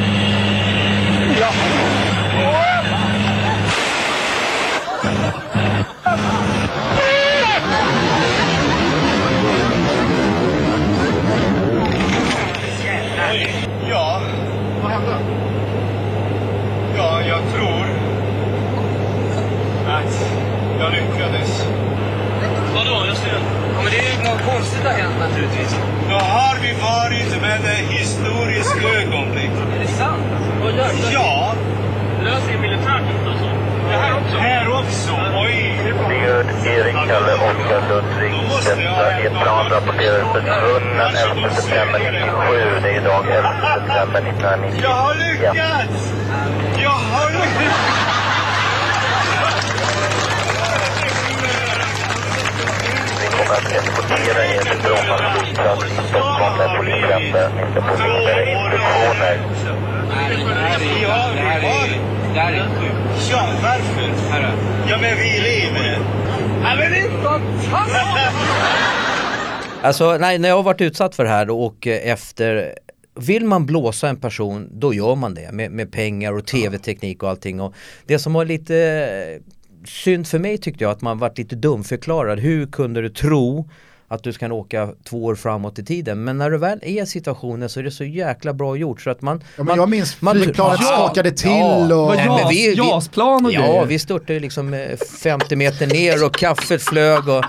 Men 23.89 23.97
det 23.99 24.07
är 24.09 24.17
ju 24.17 24.31
något 24.31 24.55
konstigt 24.55 24.85
har 24.85 24.93
hänt 24.93 25.15
naturligtvis. 25.19 25.77
Då 26.11 26.15
har 26.15 26.57
vi 26.63 26.73
varit 26.73 27.43
med 27.43 27.61
ett 27.73 27.91
historiskt 27.91 28.77
ögonblick. 28.97 29.51
Är 29.75 29.81
det 29.81 29.89
sant? 29.89 30.23
Vad 30.63 30.73
gör 30.73 30.89
du? 30.89 31.13
Ja, 31.15 31.55
Löser 32.25 32.53
ju 32.53 32.59
militärt 32.59 33.03
alltså. 33.27 33.45
Det 33.91 33.97
här 33.97 34.13
också? 34.17 34.37
här 34.39 34.69
också. 34.81 35.13
Oj! 35.45 35.81
Björn, 36.09 36.47
Erik, 36.67 36.95
Kalle, 36.95 37.35
Oskar, 37.35 37.83
Ludvig. 37.89 38.33
Detta 38.67 39.13
är 39.13 39.31
plan 39.43 39.69
rapporterar 39.71 40.25
försvunnen 40.35 41.17
11 41.37 41.51
september 41.51 41.99
97. 41.99 42.81
Det 42.83 42.91
är 42.91 43.01
idag 43.01 43.25
11 43.31 43.51
september 43.75 44.21
1990. 44.21 44.81
Jag 44.83 44.91
har 44.91 45.15
lyckats! 45.15 46.13
Jag 46.83 46.91
har 46.91 47.31
lyckats! 47.31 48.09
Vi 53.21 53.27
kommer 53.27 53.38
att 53.57 53.73
eskortera 53.73 54.43
er 54.55 54.61
till 54.61 54.81
Bromma 54.83 55.17
flygplats 55.35 55.85
i 55.85 56.09
Stockholm 56.09 56.59
där 56.59 56.77
polisväntar. 56.77 57.49
Ni 57.57 57.73
ska 57.73 57.81
få 57.83 57.95
vidare 58.03 58.43
instruktioner. 58.53 59.37
Vi 60.81 61.05
har, 61.05 61.33
vi 61.35 61.67
har. 61.67 61.89
Ja, 63.31 63.49
varför? 63.63 64.09
Ja, 64.89 64.99
men 65.01 65.17
vi 65.17 65.41
lever. 65.41 65.99
Ja, 66.63 66.75
men 66.79 66.93
det 66.93 66.99
är 66.99 67.11
fantastiskt! 67.71 68.39
Alltså, 69.83 70.17
nej, 70.21 70.39
när 70.39 70.49
jag 70.49 70.57
har 70.57 70.63
varit 70.63 70.81
utsatt 70.81 71.15
för 71.15 71.25
det 71.25 71.31
här 71.31 71.51
och 71.51 71.87
efter 71.87 72.75
vill 73.15 73.45
man 73.45 73.67
blåsa 73.67 74.09
en 74.09 74.17
person, 74.17 74.69
då 74.73 74.95
gör 74.95 75.15
man 75.15 75.35
det 75.35 75.53
med, 75.53 75.71
med 75.71 75.93
pengar 75.93 76.33
och 76.33 76.47
tv-teknik 76.47 77.23
och 77.23 77.29
allting. 77.29 77.61
Och 77.61 77.75
det 78.07 78.19
som 78.19 78.33
var 78.33 78.45
lite 78.45 79.39
synd 79.89 80.27
för 80.27 80.39
mig 80.39 80.59
tyckte 80.59 80.85
jag 80.85 80.91
att 80.91 81.01
man 81.03 81.19
varit 81.19 81.39
lite 81.39 81.57
dumförklarad. 81.57 82.39
Hur 82.39 82.67
kunde 82.67 83.03
du 83.03 83.09
tro 83.09 83.69
att 84.09 84.23
du 84.23 84.33
kan 84.33 84.53
åka 84.53 84.89
två 85.05 85.25
år 85.25 85.35
framåt 85.35 85.79
i 85.79 85.85
tiden? 85.85 86.25
Men 86.25 86.39
när 86.39 86.51
du 86.51 86.59
väl 86.59 86.79
är 86.83 87.03
i 87.03 87.07
situationen 87.07 87.69
så 87.69 87.81
är 87.81 87.85
det 87.85 87.91
så 87.91 88.05
jäkla 88.05 88.53
bra 88.53 88.77
gjort 88.77 89.01
så 89.01 89.11
att 89.11 89.23
man... 89.23 89.39
Ja, 89.45 89.45
men 89.57 89.67
man 89.67 89.77
jag 89.79 89.89
minns 89.89 90.21
man- 90.23 90.37
flygplanet 90.37 90.81
Ja, 90.83 90.87
skakade 90.87 91.31
till 91.31 91.51
ja. 91.51 91.95
och... 91.97 92.15
Nej, 92.17 92.27
men 92.29 92.49
vi- 92.49 92.69
vi- 92.71 92.75
jasplan 92.77 93.47
och 93.47 93.53
Ja, 93.53 93.85
vi 93.85 93.99
störtade 93.99 94.41
liksom 94.41 94.75
eh, 94.75 94.97
50 95.23 95.57
meter 95.57 95.87
ner 95.87 96.25
och 96.27 96.35
kaffet 96.35 96.83
flög 96.83 97.29
och 97.29 97.45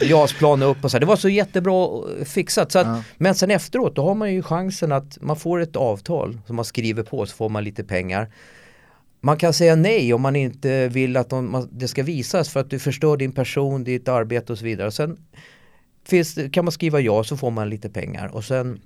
jasplan 0.00 0.62
upp 0.62 0.84
och 0.84 0.90
så. 0.90 0.94
här. 0.96 1.00
Det 1.00 1.06
var 1.06 1.16
så 1.16 1.28
jättebra 1.28 1.84
eh, 2.18 2.24
fixat. 2.24 2.72
Så 2.72 2.78
att, 2.78 2.86
Ja. 2.86 3.02
Men 3.18 3.34
sen 3.34 3.50
efteråt 3.50 3.96
då 3.96 4.04
har 4.04 4.14
man 4.14 4.34
ju 4.34 4.42
chansen 4.42 4.92
att 4.92 5.18
man 5.20 5.36
får 5.36 5.60
ett 5.60 5.76
avtal 5.76 6.38
som 6.46 6.56
man 6.56 6.64
skriver 6.64 7.02
på 7.02 7.26
så 7.26 7.36
får 7.36 7.48
man 7.48 7.64
lite 7.64 7.84
pengar. 7.84 8.28
Man 9.20 9.36
kan 9.36 9.52
säga 9.52 9.76
nej 9.76 10.14
om 10.14 10.22
man 10.22 10.36
inte 10.36 10.88
vill 10.88 11.16
att 11.16 11.30
de, 11.30 11.68
det 11.72 11.88
ska 11.88 12.02
visas 12.02 12.48
för 12.48 12.60
att 12.60 12.70
du 12.70 12.78
förstör 12.78 13.16
din 13.16 13.32
person, 13.32 13.84
ditt 13.84 14.08
arbete 14.08 14.52
och 14.52 14.58
så 14.58 14.64
vidare. 14.64 14.90
Sen 14.90 15.16
finns, 16.08 16.38
kan 16.52 16.64
man 16.64 16.72
skriva 16.72 17.00
ja 17.00 17.24
så 17.24 17.36
får 17.36 17.50
man 17.50 17.70
lite 17.70 17.90
pengar 17.90 18.28
och 18.28 18.44
sen 18.44 18.80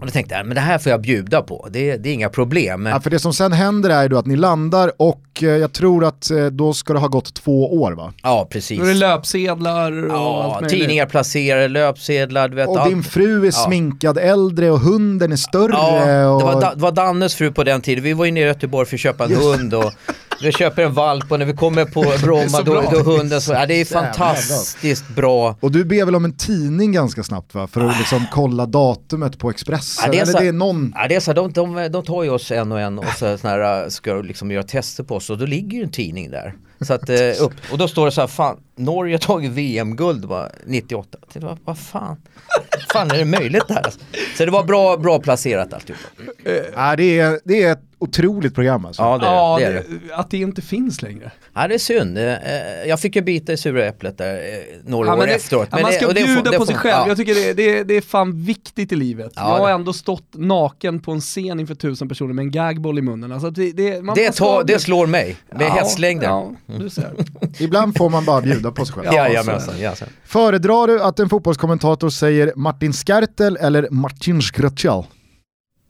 och 0.00 0.06
då 0.06 0.12
tänkte 0.12 0.34
jag, 0.34 0.46
men 0.46 0.54
det 0.54 0.60
här 0.60 0.78
får 0.78 0.90
jag 0.90 1.00
bjuda 1.00 1.42
på, 1.42 1.68
det, 1.70 1.96
det 1.96 2.08
är 2.08 2.12
inga 2.14 2.28
problem. 2.28 2.86
Ja, 2.86 3.00
för 3.00 3.10
det 3.10 3.18
som 3.18 3.32
sen 3.32 3.52
händer 3.52 3.90
är 3.90 4.02
ju 4.02 4.08
då 4.08 4.18
att 4.18 4.26
ni 4.26 4.36
landar 4.36 4.92
och 4.96 5.22
eh, 5.42 5.48
jag 5.48 5.72
tror 5.72 6.04
att 6.04 6.30
eh, 6.30 6.46
då 6.46 6.72
ska 6.74 6.92
det 6.92 6.98
ha 6.98 7.08
gått 7.08 7.34
två 7.34 7.80
år 7.82 7.92
va? 7.92 8.12
Ja, 8.22 8.48
precis. 8.50 8.78
Då 8.78 8.84
är 8.84 8.88
det 8.88 8.94
löpsedlar 8.94 10.04
och 10.04 10.10
Ja, 10.16 10.42
allt 10.44 10.60
möjligt. 10.62 10.80
tidningar 10.80 11.06
placerade, 11.06 11.68
löpsedlar, 11.68 12.48
du 12.48 12.56
vet 12.56 12.68
Och 12.68 12.80
allt. 12.80 12.90
din 12.90 13.02
fru 13.02 13.46
är 13.46 13.50
sminkad 13.50 14.18
äldre 14.18 14.70
och 14.70 14.80
hunden 14.80 15.32
är 15.32 15.36
större. 15.36 15.72
Ja, 15.72 16.28
och... 16.30 16.40
det 16.40 16.44
var, 16.46 16.60
da, 16.60 16.74
det 16.74 16.80
var 16.80 16.92
Dannes 16.92 17.34
fru 17.34 17.52
på 17.52 17.64
den 17.64 17.80
tiden. 17.80 18.04
Vi 18.04 18.12
var 18.12 18.24
ju 18.24 18.30
nere 18.32 18.44
i 18.44 18.48
Göteborg 18.48 18.86
för 18.88 18.96
att 18.96 19.00
köpa 19.00 19.24
en 19.24 19.34
hund 19.34 19.74
och 19.74 19.92
vi 20.42 20.52
köper 20.52 20.82
en 20.82 20.92
valp 20.92 21.32
och 21.32 21.38
när 21.38 21.46
vi 21.46 21.52
kommer 21.52 21.84
på 21.84 22.00
Bromma 22.22 22.62
då, 22.62 22.74
då 22.92 23.02
hunden 23.02 23.40
så, 23.40 23.52
ja, 23.52 23.66
det 23.66 23.74
är 23.74 23.84
fantastiskt 23.84 25.08
bra. 25.08 25.56
Och 25.60 25.72
du 25.72 25.84
ber 25.84 26.04
väl 26.04 26.14
om 26.14 26.24
en 26.24 26.36
tidning 26.36 26.92
ganska 26.92 27.22
snabbt 27.22 27.54
va? 27.54 27.66
För 27.66 27.80
att 27.80 27.98
liksom 27.98 28.26
kolla 28.32 28.66
datumet 28.66 29.38
på 29.38 29.50
Expressen? 29.50 30.04
Ja, 30.06 30.10
det 30.12 30.18
är 30.18 30.22
Eller 30.22 30.32
så- 30.32 30.38
det 30.38 30.46
är 30.48 30.52
någon... 30.52 30.92
Ja, 30.96 31.08
det 31.08 31.14
är 31.14 31.20
så, 31.20 31.32
de, 31.32 31.52
de, 31.52 31.88
de 31.92 32.04
tar 32.04 32.22
ju 32.22 32.30
oss 32.30 32.50
en 32.50 32.72
och 32.72 32.80
en 32.80 32.98
och 32.98 33.04
så, 33.18 33.38
sån 33.38 33.50
här, 33.50 33.82
äh, 33.84 33.88
ska 33.88 34.14
liksom 34.14 34.50
göra 34.50 34.62
tester 34.62 35.04
på 35.04 35.16
oss 35.16 35.30
och 35.30 35.38
då 35.38 35.46
ligger 35.46 35.78
ju 35.78 35.84
en 35.84 35.90
tidning 35.90 36.30
där. 36.30 36.54
Så 36.80 36.94
att, 36.94 37.08
eh, 37.08 37.16
upp, 37.40 37.52
och 37.72 37.78
då 37.78 37.88
står 37.88 38.04
det 38.06 38.12
så 38.12 38.20
här, 38.20 38.28
fan, 38.28 38.56
Norge 38.76 39.14
har 39.14 39.18
tagit 39.18 39.50
VM-guld 39.50 40.24
va, 40.24 40.48
98. 40.66 41.18
Det 41.32 41.40
var, 41.40 41.58
vad 41.64 41.78
fan, 41.78 42.16
fan 42.92 43.10
är 43.10 43.18
det 43.18 43.24
möjligt 43.24 43.62
det 43.68 43.74
här? 43.74 43.92
Så 44.36 44.44
det 44.44 44.50
var 44.50 44.64
bra, 44.64 44.96
bra 44.96 45.18
placerat 45.18 45.72
alltihopa. 45.72 46.02
Ja, 46.74 46.96
det, 46.96 47.18
är, 47.18 47.40
det 47.44 47.62
är 47.62 47.72
ett 47.72 47.82
otroligt 47.98 48.54
program 48.54 48.84
alltså. 48.86 49.02
Ja, 49.02 49.18
det, 49.18 49.26
Ja, 49.26 49.56
det 49.58 49.64
är 49.64 49.72
det. 49.72 50.14
att 50.14 50.30
det 50.30 50.38
inte 50.38 50.62
finns 50.62 51.02
längre. 51.02 51.32
Ja 51.54 51.68
det 51.68 51.74
är 51.74 51.78
synd. 51.78 52.18
Eh, 52.18 52.24
Jag 52.88 53.00
fick 53.00 53.16
ju 53.16 53.22
bita 53.22 53.52
i 53.52 53.56
sura 53.56 53.86
äpplet 53.86 54.18
där 54.18 54.34
eh, 54.34 54.40
några 54.84 55.06
Ja, 55.06 55.12
år 55.14 55.18
men 55.18 55.28
det, 55.28 55.34
efteråt. 55.34 55.68
ja, 55.70 55.78
man 55.82 55.92
ska 55.92 56.06
det 56.08 56.14
bjuda 56.14 56.42
det 56.50 56.50
på 56.50 56.64
får- 56.64 56.66
sig 56.66 56.74
själv, 56.74 56.92
ja. 57.02 57.08
jag 57.08 57.16
tycker 57.16 57.34
det, 57.34 57.52
det, 57.52 57.82
det 57.84 57.94
är 57.94 58.00
fan 58.00 58.42
viktigt 58.44 58.92
i 58.92 58.96
livet. 58.96 59.32
Ja, 59.36 59.42
jag 59.52 59.58
har 59.58 59.68
det- 59.68 59.74
ändå 59.74 59.92
stått 59.92 60.24
naken 60.32 61.00
på 61.00 61.12
en 61.12 61.20
scen 61.20 61.60
inför 61.60 61.74
tusen 61.74 62.08
personer 62.08 62.34
med 62.34 62.42
en 62.42 62.50
gagboll 62.50 62.98
i 62.98 63.02
munnen. 63.02 63.32
Alltså 63.32 63.50
det, 63.50 63.72
det, 63.72 64.02
man 64.04 64.14
Det, 64.14 64.24
man 64.24 64.32
tar, 64.32 64.64
det 64.64 64.78
slår 64.78 65.06
mig 65.06 65.36
med 65.52 65.66
Ja, 65.66 65.72
hästlängder. 65.72 66.26
ja. 66.26 66.50
du 66.66 66.90
ser. 66.90 67.12
Ibland 67.58 67.96
får 67.96 68.10
man 68.10 68.24
bara 68.24 68.40
bjuda 68.40 68.70
på 68.70 68.84
sig 68.84 68.94
själv. 68.94 69.06
Ja, 69.12 69.12
så 69.12 69.18
är 69.18 69.28
Jajamensan, 69.28 69.74
det. 69.74 69.80
jajamensan. 69.80 70.08
Föredrar 70.24 70.86
du 70.86 71.02
att 71.02 71.18
en 71.20 71.28
fotbollskommentator 71.28 72.10
säger 72.10 72.52
Martin 72.56 72.92
Skertel 72.92 73.56
eller 73.60 73.88
Martin 73.90 74.42
Skrtjal? 74.42 75.04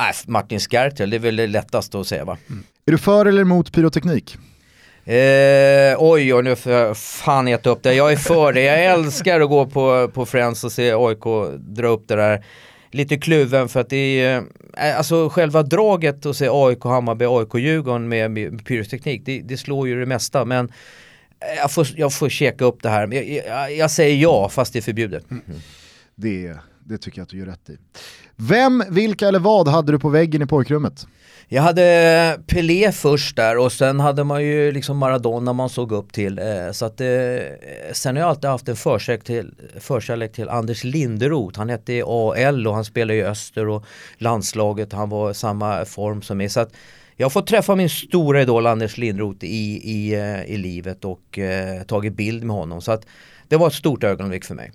Nej, 0.01 0.13
Martin 0.27 0.61
Skertel, 0.61 1.11
det 1.11 1.17
är 1.17 1.19
väl 1.19 1.37
det 1.37 1.47
lättaste 1.47 2.01
att 2.01 2.07
säga 2.07 2.25
va? 2.25 2.39
Är 2.87 2.93
du 2.93 2.99
för 2.99 3.27
eller 3.27 3.43
emot 3.43 3.73
pyroteknik? 3.73 4.37
Eh, 5.05 5.97
oj, 5.99 6.35
oj, 6.35 6.43
nu 6.43 6.57
jag 6.65 6.97
fan 6.97 7.49
äta 7.49 7.71
upp 7.71 7.83
det. 7.83 7.95
Jag 7.95 8.13
är 8.13 8.17
för 8.17 8.53
det. 8.53 8.63
Jag 8.63 8.85
älskar 8.85 9.41
att 9.41 9.49
gå 9.49 9.67
på, 9.67 10.11
på 10.15 10.27
Friends 10.27 10.65
och 10.65 10.73
se 10.73 10.93
AIK 10.93 11.25
dra 11.59 11.89
upp 11.89 12.09
det 12.09 12.17
där. 12.17 12.45
Lite 12.91 13.17
kluven 13.17 13.69
för 13.69 13.81
att 13.81 13.91
det 13.91 14.21
är, 14.21 14.45
eh, 14.77 14.99
alltså 14.99 15.29
själva 15.29 15.63
draget 15.63 16.27
att 16.27 16.37
se 16.37 16.49
AIK, 16.51 16.85
Hammarby, 16.85 17.25
AIK, 17.25 17.55
Djurgården 17.55 18.09
med, 18.09 18.31
med 18.31 18.67
pyroteknik, 18.67 19.23
det, 19.25 19.41
det 19.41 19.57
slår 19.57 19.89
ju 19.89 20.01
det 20.01 20.07
mesta. 20.07 20.45
Men 20.45 20.65
eh, 21.41 21.57
jag 21.57 21.73
får, 21.73 21.87
jag 21.97 22.13
får 22.13 22.29
checka 22.29 22.65
upp 22.65 22.83
det 22.83 22.89
här. 22.89 23.15
Jag, 23.15 23.29
jag, 23.29 23.77
jag 23.77 23.91
säger 23.91 24.17
ja, 24.17 24.49
fast 24.49 24.73
det 24.73 24.79
är 24.79 24.83
förbjudet. 24.83 25.25
Det, 26.15 26.55
det 26.89 26.99
tycker 26.99 27.19
jag 27.19 27.23
att 27.23 27.29
du 27.29 27.39
gör 27.39 27.47
rätt 27.47 27.71
i. 27.71 27.77
Vem, 28.37 28.85
vilka 28.91 29.29
eller 29.29 29.39
vad 29.39 29.69
hade 29.69 29.93
du 29.93 29.99
på 29.99 30.09
väggen 30.09 30.43
i 30.43 30.47
pojkrummet? 30.47 31.07
Jag 31.51 31.63
hade 31.63 32.41
Pelé 32.47 32.93
först 32.93 33.37
där 33.37 33.59
och 33.59 33.73
sen 33.73 34.01
hade 34.01 34.25
man 34.25 34.45
ju 34.45 34.73
liksom 34.73 34.99
Maradona 34.99 35.53
man 35.53 35.69
såg 35.69 35.93
upp 35.93 36.13
till. 36.13 36.39
Eh, 36.39 36.73
så 36.73 36.85
att, 36.85 37.01
eh, 37.01 37.07
sen 37.93 38.17
har 38.17 38.23
jag 38.23 38.29
alltid 38.29 38.51
haft 38.51 38.69
en 38.69 38.77
förkärlek 38.77 39.25
till, 39.25 39.55
förkärlek 39.81 40.33
till 40.33 40.49
Anders 40.49 40.85
Linderoth. 40.85 41.59
Han 41.59 41.69
hette 41.69 42.03
AL 42.07 42.67
och 42.67 42.75
han 42.75 42.85
spelade 42.85 43.19
i 43.19 43.25
Öster 43.25 43.69
och 43.69 43.85
landslaget. 44.19 44.93
Han 44.93 45.11
var 45.11 45.31
i 45.31 45.35
samma 45.35 45.85
form 45.85 46.23
som 46.23 46.39
mig. 46.39 46.49
Så 46.49 46.61
att 46.61 46.73
jag 47.17 47.25
har 47.25 47.31
fått 47.31 47.47
träffa 47.47 47.77
min 47.77 47.91
stora 47.91 48.43
idol 48.43 48.67
Anders 48.67 48.99
Linderoth 48.99 49.45
i, 49.45 49.81
i, 49.85 50.15
eh, 50.15 50.43
i 50.43 50.57
livet 50.57 51.05
och 51.05 51.39
eh, 51.39 51.83
tagit 51.83 52.17
bild 52.17 52.45
med 52.45 52.57
honom. 52.57 52.81
Så 52.81 52.93
att 52.93 53.07
det 53.49 53.57
var 53.57 53.67
ett 53.67 53.75
stort 53.75 54.05
ögonblick 54.05 54.45
för 54.45 54.55
mig. 54.55 54.73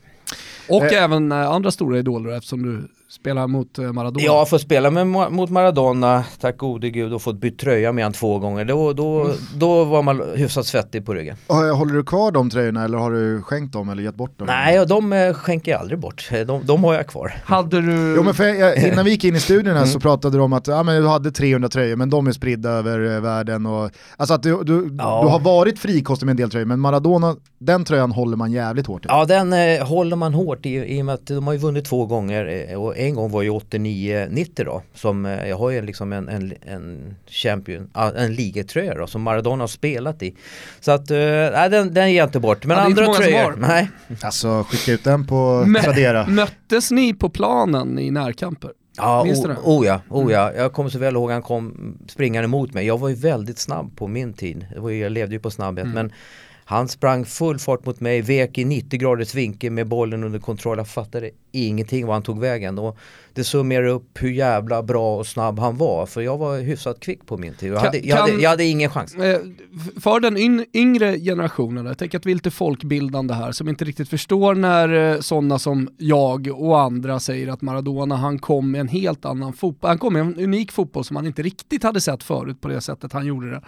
Och 0.68 0.84
Eh. 0.84 1.04
även 1.04 1.32
eh, 1.32 1.50
andra 1.50 1.72
stora 1.72 2.00
idoler 2.00 2.30
eftersom 2.38 2.64
du 2.64 2.88
spelar 3.14 3.48
mot 3.48 3.80
eh, 3.80 3.92
Maradona. 3.92 4.30
Har 4.32 4.46
fått 4.46 4.62
spela 4.62 4.92
med, 4.92 5.08
mot 5.08 5.50
Maradona, 5.50 6.24
tack 6.40 6.58
gode 6.58 6.90
gud, 6.90 7.14
och 7.14 7.22
fått 7.22 7.36
byta 7.40 7.64
tröja 7.64 7.92
med 7.92 8.04
han 8.04 8.14
två 8.14 8.40
gånger. 8.40 8.66
Då, 8.66 8.94
då, 8.94 9.30
då 9.56 9.84
var 9.84 10.02
man 10.04 10.22
hyfsat 10.36 10.66
svettig 10.66 11.06
på 11.06 11.14
ryggen. 11.14 11.36
Håller 11.48 11.94
du 11.94 12.04
kvar 12.04 12.32
de 12.32 12.50
tröjorna 12.50 12.84
eller 12.84 12.98
har 12.98 13.12
du 13.12 13.42
skänkt 13.42 13.74
dem 13.74 13.90
eller 13.90 14.04
gett 14.04 14.16
bort 14.16 14.40
dem? 14.40 14.48
Nej, 14.48 14.86
de 14.86 15.14
eh, 15.14 15.34
skänker 15.34 15.72
jag 15.72 15.82
aldrig 15.82 16.00
bort. 16.00 16.30
De, 16.48 16.66
de 16.66 16.84
har 16.84 16.94
jag 16.94 17.08
kvar. 17.08 17.34
Hade 17.46 17.82
du... 17.82 18.16
Jo 18.18 18.24
men 18.24 18.34
för 18.34 18.44
jag, 18.44 18.78
innan 18.78 19.06
vi 19.06 19.12
gick 19.12 19.24
in 19.24 19.36
i 19.36 19.40
studion 19.40 19.76
här 19.76 19.86
så 19.86 20.00
pratade 20.00 20.38
du 20.38 20.42
om 20.44 20.54
att 20.54 20.68
ja, 20.68 20.84
men 20.84 21.02
du 21.02 21.08
hade 21.08 21.32
300 21.32 21.70
tröjor 21.70 21.96
men 21.96 22.10
de 22.10 22.28
är 22.28 22.32
spridda 22.32 22.70
över 22.70 23.16
eh, 23.16 23.22
världen 23.22 23.66
och 23.66 23.92
Alltså 24.18 24.34
att 24.34 24.44
du, 24.44 24.64
du, 24.64 24.74
Ja. 24.98 25.22
du 25.24 25.30
har 25.30 25.40
varit 25.40 25.80
frikostig 25.80 26.26
med 26.26 26.32
en 26.34 26.38
del 26.38 26.50
tröjor 26.50 26.66
men 26.66 26.80
Maradona, 26.80 27.36
den 27.60 27.86
tröjan 27.86 28.12
håller 28.12 28.38
man 28.38 28.52
jävligt 28.52 28.88
hårt 28.88 29.06
i. 29.06 29.08
Ja, 29.10 29.26
den 29.26 29.54
eh, 29.54 29.88
håller 29.88 30.16
man 30.16 30.34
hårt 30.34 30.66
i, 30.66 30.70
i 30.98 31.02
och 31.02 31.06
med 31.06 31.16
att 31.16 31.28
de 31.28 31.48
har 31.48 31.54
ju 31.54 31.60
vunnit 31.60 31.86
två 31.86 32.06
gånger 32.06 32.68
eh, 32.72 32.82
och 32.82 32.98
en 33.08 33.16
gång 33.16 33.32
var 33.32 33.42
ju 33.42 33.50
89-90 33.50 34.66
då. 34.66 34.82
Som, 34.94 35.26
eh, 35.26 35.48
jag 35.48 35.58
har 35.58 35.70
ju 35.70 35.82
liksom 35.82 36.14
en, 36.14 36.30
en, 36.30 36.54
en 36.62 37.16
champion, 37.28 37.90
ah, 37.94 38.12
en 38.12 38.36
ligatröja 38.36 38.96
då 38.96 39.08
som 39.08 39.22
Maradona 39.22 39.64
har 39.64 39.68
spelat 39.68 40.24
i. 40.24 40.36
Så 40.80 40.92
att, 40.92 41.12
eh, 41.12 41.18
nej 41.18 41.70
den, 41.70 41.94
den 41.94 42.12
ger 42.12 42.18
jag 42.18 42.28
inte 42.28 42.40
bort. 42.40 42.66
Men 42.66 42.78
Ja, 42.78 42.84
andra 42.84 43.14
tröjor, 43.14 43.56
nej. 43.58 43.90
Alltså 44.22 44.64
skicka 44.64 44.92
ut 44.92 45.04
den 45.04 45.28
på 45.28 45.66
Tradera. 45.84 46.28
Möttes 46.28 46.92
ni 46.92 47.14
på 47.14 47.30
planen 47.30 48.00
i 48.00 48.12
närkamper? 48.12 48.72
Ja, 48.98 49.24
Minns 49.24 49.46
o, 49.46 49.50
oh 49.64 49.86
ja, 49.86 50.02
oh 50.10 50.32
ja. 50.32 50.54
Jag 50.54 50.74
kommer 50.74 50.90
så 50.90 51.00
väl 51.00 51.14
ihåg 51.14 51.32
han 51.32 51.42
kom 51.42 51.98
springande 52.08 52.48
mot 52.48 52.74
mig. 52.74 52.86
Jag 52.86 53.00
var 53.00 53.10
ju 53.10 53.16
väldigt 53.16 53.60
snabb 53.60 53.96
på 53.96 54.08
min 54.08 54.34
tid. 54.34 54.66
Jag 54.76 55.12
levde 55.12 55.36
ju 55.36 55.40
på 55.40 55.52
snabbhet. 55.52 55.88
Men 55.88 56.12
han 56.66 56.88
sprang 56.88 57.26
full 57.26 57.60
fart 57.60 57.86
mot 57.86 58.00
mig, 58.00 58.22
vek 58.22 58.58
i 58.58 58.66
90 58.66 59.00
graders 59.00 59.36
vinkel 59.36 59.72
med 59.72 59.88
bollen 59.88 60.24
under 60.24 60.40
kontroll. 60.40 60.78
Jag 60.78 60.88
fattade 60.88 61.30
ingenting 61.52 62.06
var 62.06 62.14
han 62.14 62.24
tog 62.24 62.40
vägen. 62.40 62.80
Och 62.80 62.98
det 63.34 63.44
summerar 63.44 63.86
upp 63.88 64.10
hur 64.20 64.30
jävla 64.32 64.84
bra 64.84 65.18
och 65.18 65.28
snabb 65.28 65.60
han 65.60 65.78
var. 65.78 66.06
För 66.06 66.22
jag 66.22 66.38
var 66.38 66.60
hyfsat 66.60 67.00
kvick 67.00 67.26
på 67.26 67.38
min 67.38 67.54
tid. 67.54 67.70
Jag, 67.72 67.78
Kan- 67.78 67.86
hade, 67.86 67.98
jag, 67.98 68.18
kan- 68.18 68.30
hade, 68.30 68.42
jag 68.44 68.50
hade 68.50 68.64
ingen 68.66 68.90
chans. 68.90 69.16
Eh, 69.16 69.40
För 70.02 70.20
den 70.20 70.38
yn- 70.38 70.66
yngre 70.74 71.20
generationen, 71.20 71.86
jag 71.86 71.98
tänker 71.98 72.18
att 72.18 72.26
vi 72.26 72.32
är 72.32 72.36
lite 72.36 72.52
folkbildande 72.52 73.34
här, 73.34 73.52
som 73.52 73.70
inte 73.70 73.86
riktigt 73.86 74.10
förstår 74.10 74.56
när 74.56 75.22
sådana 75.22 75.60
som 75.60 75.90
jag 75.98 76.48
och 76.48 76.80
andra 76.82 77.20
säger 77.20 77.48
att 77.48 77.62
Maradona, 77.62 78.16
han 78.16 78.40
kom 78.40 78.72
med 78.72 78.82
en 78.82 78.88
helt 78.88 79.26
annan 79.26 79.54
fotboll, 79.54 79.88
han 79.90 79.98
kom 79.98 80.14
med 80.14 80.22
en 80.22 80.40
unik 80.40 80.72
fotboll 80.72 81.04
som 81.04 81.14
man 81.14 81.26
inte 81.28 81.42
riktigt 81.42 81.84
hade 81.84 82.02
sett 82.02 82.24
förut 82.24 82.62
på 82.62 82.68
det 82.68 82.82
sättet 82.82 83.14
han 83.14 83.26
gjorde 83.26 83.50
det. 83.52 83.62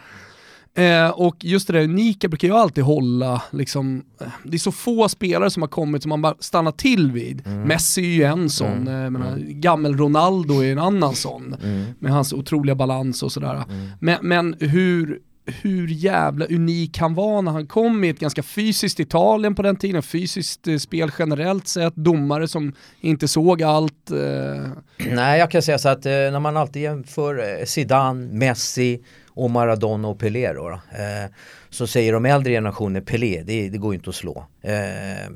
Eh, 0.77 1.09
och 1.09 1.35
just 1.39 1.67
det 1.67 1.73
där 1.73 1.83
unika 1.83 2.27
brukar 2.27 2.47
jag 2.47 2.57
alltid 2.57 2.83
hålla, 2.83 3.41
liksom, 3.51 4.03
eh, 4.21 4.27
det 4.43 4.57
är 4.57 4.59
så 4.59 4.71
få 4.71 5.09
spelare 5.09 5.49
som 5.49 5.63
har 5.63 5.67
kommit 5.69 6.01
som 6.01 6.09
man 6.09 6.21
bara 6.21 6.35
stannar 6.39 6.71
till 6.71 7.11
vid. 7.11 7.47
Messi 7.47 8.01
är 8.01 8.15
ju 8.15 8.23
en 8.23 8.49
sån, 8.49 8.87
eh, 8.87 8.93
jag 8.93 9.13
menar, 9.13 9.37
gammel 9.37 9.97
Ronaldo 9.97 10.63
är 10.63 10.71
en 10.71 10.79
annan 10.79 11.15
sån, 11.15 11.55
med 11.99 12.11
hans 12.11 12.33
otroliga 12.33 12.75
balans 12.75 13.23
och 13.23 13.31
sådär. 13.31 13.63
Men, 13.99 14.17
men 14.21 14.55
hur, 14.59 15.19
hur 15.45 15.87
jävla 15.87 16.45
unik 16.45 16.97
han 16.97 17.13
var 17.13 17.41
när 17.41 17.51
han 17.51 17.67
kom 17.67 18.03
i 18.03 18.09
ett 18.09 18.19
ganska 18.19 18.43
fysiskt 18.43 18.99
Italien 18.99 19.55
på 19.55 19.61
den 19.61 19.75
tiden, 19.75 20.03
fysiskt 20.03 20.67
eh, 20.67 20.77
spel 20.77 21.11
generellt 21.19 21.67
sett, 21.67 21.95
domare 21.95 22.47
som 22.47 22.73
inte 23.01 23.27
såg 23.27 23.63
allt. 23.63 24.11
Eh, 24.11 24.69
Nej, 24.97 25.39
jag 25.39 25.51
kan 25.51 25.61
säga 25.61 25.77
så 25.77 25.89
att 25.89 26.05
eh, 26.05 26.11
när 26.11 26.39
man 26.39 26.57
alltid 26.57 26.81
jämför 26.81 27.59
eh, 27.59 27.65
Zidane, 27.65 28.33
Messi 28.33 28.99
och 29.35 29.49
Maradona 29.49 30.07
och 30.07 30.19
Pelé 30.19 30.53
då, 30.53 30.69
då, 30.69 30.73
eh, 30.73 31.29
så 31.69 31.87
säger 31.87 32.13
de 32.13 32.25
äldre 32.25 32.53
generationer 32.53 33.01
Pelé, 33.01 33.43
det, 33.45 33.69
det 33.69 33.77
går 33.77 33.93
ju 33.93 33.97
inte 33.97 34.09
att 34.09 34.15
slå. 34.15 34.45
Eh, 34.61 35.29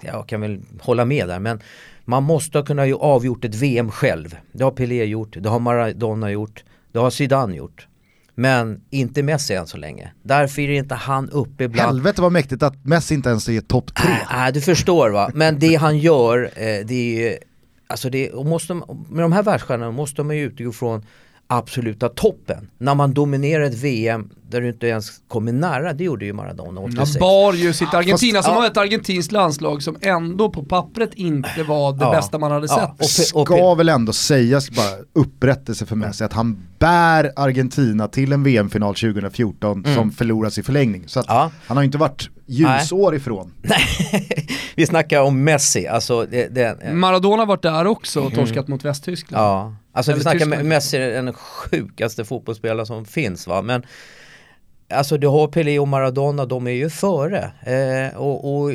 jag 0.00 0.28
kan 0.28 0.40
väl 0.40 0.60
hålla 0.80 1.04
med 1.04 1.28
där 1.28 1.38
men 1.38 1.60
man 2.04 2.22
måste 2.22 2.58
ha 2.58 2.64
kunnat 2.64 2.92
avgjort 3.00 3.44
ett 3.44 3.54
VM 3.54 3.90
själv. 3.90 4.36
Det 4.52 4.64
har 4.64 4.70
Pelé 4.70 5.04
gjort, 5.04 5.36
det 5.40 5.48
har 5.48 5.58
Maradona 5.58 6.30
gjort, 6.30 6.64
det 6.92 6.98
har 6.98 7.10
Zidane 7.10 7.56
gjort. 7.56 7.86
Men 8.34 8.80
inte 8.90 9.22
Messi 9.22 9.54
än 9.54 9.66
så 9.66 9.76
länge. 9.76 10.12
Därför 10.22 10.62
är 10.62 10.70
inte 10.70 10.94
han 10.94 11.30
uppe 11.30 11.68
bland 11.68 11.88
Helvete 11.88 12.22
vad 12.22 12.32
mäktigt 12.32 12.62
att 12.62 12.84
Messi 12.84 13.14
inte 13.14 13.28
ens 13.28 13.48
är 13.48 13.60
topp 13.60 13.94
tre. 13.94 14.10
Nej, 14.10 14.26
nej, 14.30 14.52
du 14.52 14.60
förstår 14.60 15.10
va. 15.10 15.30
Men 15.34 15.58
det 15.58 15.74
han 15.74 15.98
gör, 15.98 16.50
eh, 16.54 16.86
det 16.86 16.94
är 16.94 17.20
ju, 17.20 17.38
alltså 17.86 18.10
det, 18.10 18.30
och 18.30 18.46
måste, 18.46 18.74
med 18.74 19.24
de 19.24 19.32
här 19.32 19.42
världsstjärnorna 19.42 19.90
måste 19.90 20.22
man 20.22 20.36
ju 20.36 20.42
utgå 20.42 20.72
från 20.72 21.04
absoluta 21.52 22.08
toppen. 22.08 22.70
När 22.78 22.94
man 22.94 23.12
dominerar 23.14 23.64
ett 23.64 23.74
VM 23.74 24.30
där 24.50 24.60
du 24.60 24.68
inte 24.68 24.86
ens 24.86 25.10
kommer 25.28 25.52
nära, 25.52 25.92
det 25.92 26.04
gjorde 26.04 26.24
ju 26.24 26.32
Maradona 26.32 26.80
86. 26.80 27.10
han 27.10 27.20
bar 27.20 27.52
ju 27.52 27.72
sitt 27.72 27.94
Argentina 27.94 28.38
Fast, 28.38 28.46
som 28.46 28.54
ja. 28.54 28.60
var 28.60 28.66
ett 28.66 28.76
argentinskt 28.76 29.32
landslag 29.32 29.82
som 29.82 29.96
ändå 30.00 30.50
på 30.50 30.64
pappret 30.64 31.14
inte 31.14 31.62
var 31.68 31.92
det 31.92 32.04
Ja. 32.04 32.10
bästa 32.10 32.38
man 32.38 32.52
hade 32.52 32.66
Ja, 32.70 32.96
sett. 33.08 33.32
och 33.34 33.40
och 33.40 33.46
Ska 33.48 33.74
väl 33.74 33.88
ändå 33.88 34.12
sägas 34.12 34.70
bara 34.70 34.90
upprättelse 35.12 35.86
för 35.86 35.96
Messi 35.96 36.24
att 36.24 36.32
han 36.32 36.62
bär 36.78 37.32
Argentina 37.36 38.08
till 38.08 38.32
en 38.32 38.42
VM-final 38.42 38.94
2014 38.94 39.84
som 39.94 40.10
förloras 40.12 40.58
i 40.58 40.62
förlängning. 40.62 41.04
Så 41.06 41.20
att 41.20 41.26
Ja. 41.28 41.50
han 41.66 41.76
har 41.76 41.82
ju 41.84 41.86
inte 41.86 41.98
varit 41.98 42.30
ljusår 42.46 43.14
ifrån. 43.14 43.52
Vi 44.76 44.86
snackar 44.86 45.20
om 45.22 45.44
Messi, 45.44 45.86
alltså 45.86 46.26
det, 46.30 46.54
det, 46.54 46.92
Maradona 46.94 47.44
varit 47.44 47.62
där 47.62 47.86
också 47.86 48.20
och 48.20 48.34
torskat 48.34 48.68
mot 48.68 48.84
Västtyskland. 48.84 49.76
Alltså 49.92 50.12
vi 50.12 50.20
snackar 50.20 50.38
Tyskland. 50.38 50.62
med 50.62 50.68
Messi 50.68 50.96
är 50.96 51.22
den 51.22 51.32
sjukaste 51.32 52.24
fotbollsspelare 52.24 52.86
som 52.86 53.04
finns 53.04 53.46
va. 53.46 53.62
Men 53.62 53.82
alltså 54.90 55.18
du 55.18 55.26
har 55.26 55.48
Pelé 55.48 55.78
och 55.78 55.88
Maradona, 55.88 56.46
de 56.46 56.66
är 56.66 56.70
ju 56.70 56.90
före. 56.90 57.52
Eh, 57.62 58.16
och, 58.18 58.54
och 58.54 58.70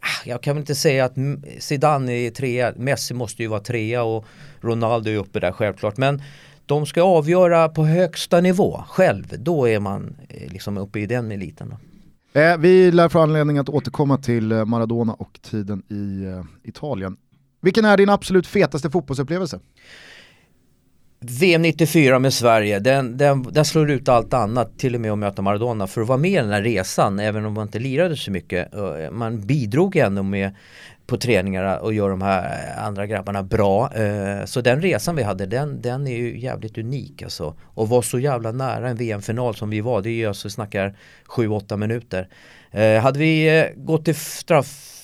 ah, 0.00 0.22
jag 0.24 0.42
kan 0.42 0.54
väl 0.56 0.62
inte 0.62 0.74
säga 0.74 1.04
att 1.04 1.14
Zidane 1.58 2.12
är 2.12 2.30
trea, 2.30 2.72
Messi 2.76 3.14
måste 3.14 3.42
ju 3.42 3.48
vara 3.48 3.60
trea 3.60 4.02
och 4.02 4.24
Ronaldo 4.60 5.10
är 5.10 5.16
uppe 5.16 5.40
där 5.40 5.52
självklart. 5.52 5.96
Men 5.96 6.22
de 6.66 6.86
ska 6.86 7.02
avgöra 7.02 7.68
på 7.68 7.84
högsta 7.84 8.40
nivå 8.40 8.84
själv, 8.88 9.34
då 9.38 9.68
är 9.68 9.80
man 9.80 10.16
eh, 10.28 10.52
liksom 10.52 10.78
uppe 10.78 11.00
i 11.00 11.06
den 11.06 11.32
eliten. 11.32 11.68
Då. 11.70 12.40
Eh, 12.40 12.58
vi 12.58 12.90
lär 12.90 13.08
få 13.08 13.20
anledning 13.20 13.58
att 13.58 13.68
återkomma 13.68 14.18
till 14.18 14.52
eh, 14.52 14.64
Maradona 14.64 15.14
och 15.14 15.38
tiden 15.42 15.82
i 15.88 16.24
eh, 16.24 16.44
Italien. 16.68 17.16
Vilken 17.60 17.84
är 17.84 17.96
din 17.96 18.08
absolut 18.08 18.46
fetaste 18.46 18.90
fotbollsupplevelse? 18.90 19.60
VM 21.30 21.62
94 21.62 22.18
med 22.18 22.32
Sverige, 22.32 22.78
den, 22.78 23.16
den, 23.16 23.42
den 23.42 23.64
slår 23.64 23.90
ut 23.90 24.08
allt 24.08 24.34
annat, 24.34 24.78
till 24.78 24.94
och 24.94 25.00
med 25.00 25.12
att 25.12 25.18
möta 25.18 25.42
Maradona. 25.42 25.86
För 25.86 26.00
att 26.00 26.08
vara 26.08 26.18
med 26.18 26.30
i 26.30 26.34
den 26.34 26.50
här 26.50 26.62
resan, 26.62 27.18
även 27.18 27.44
om 27.44 27.52
man 27.52 27.66
inte 27.66 27.78
lirade 27.78 28.16
så 28.16 28.30
mycket, 28.30 28.74
eh, 28.74 29.10
man 29.10 29.40
bidrog 29.40 29.96
ändå 29.96 30.22
med 30.22 30.54
på 31.06 31.16
träningarna 31.16 31.78
och 31.78 31.94
gör 31.94 32.10
de 32.10 32.22
här 32.22 32.74
andra 32.78 33.06
grabbarna 33.06 33.42
bra. 33.42 33.94
Eh, 33.94 34.44
så 34.44 34.60
den 34.60 34.82
resan 34.82 35.16
vi 35.16 35.22
hade, 35.22 35.46
den, 35.46 35.80
den 35.82 36.06
är 36.06 36.16
ju 36.16 36.38
jävligt 36.38 36.78
unik 36.78 37.22
alltså. 37.22 37.54
Och 37.64 37.88
var 37.88 38.02
så 38.02 38.18
jävla 38.18 38.52
nära 38.52 38.88
en 38.88 38.96
VM-final 38.96 39.54
som 39.54 39.70
vi 39.70 39.80
var, 39.80 40.02
det 40.02 40.10
är 40.10 40.12
ju 40.12 40.26
alltså 40.26 40.50
snackar 40.50 40.96
7-8 41.28 41.76
minuter. 41.76 42.28
Eh, 42.70 43.00
hade 43.00 43.18
vi 43.18 43.64
gått 43.76 44.04
till 44.04 44.14
straff 44.14 44.95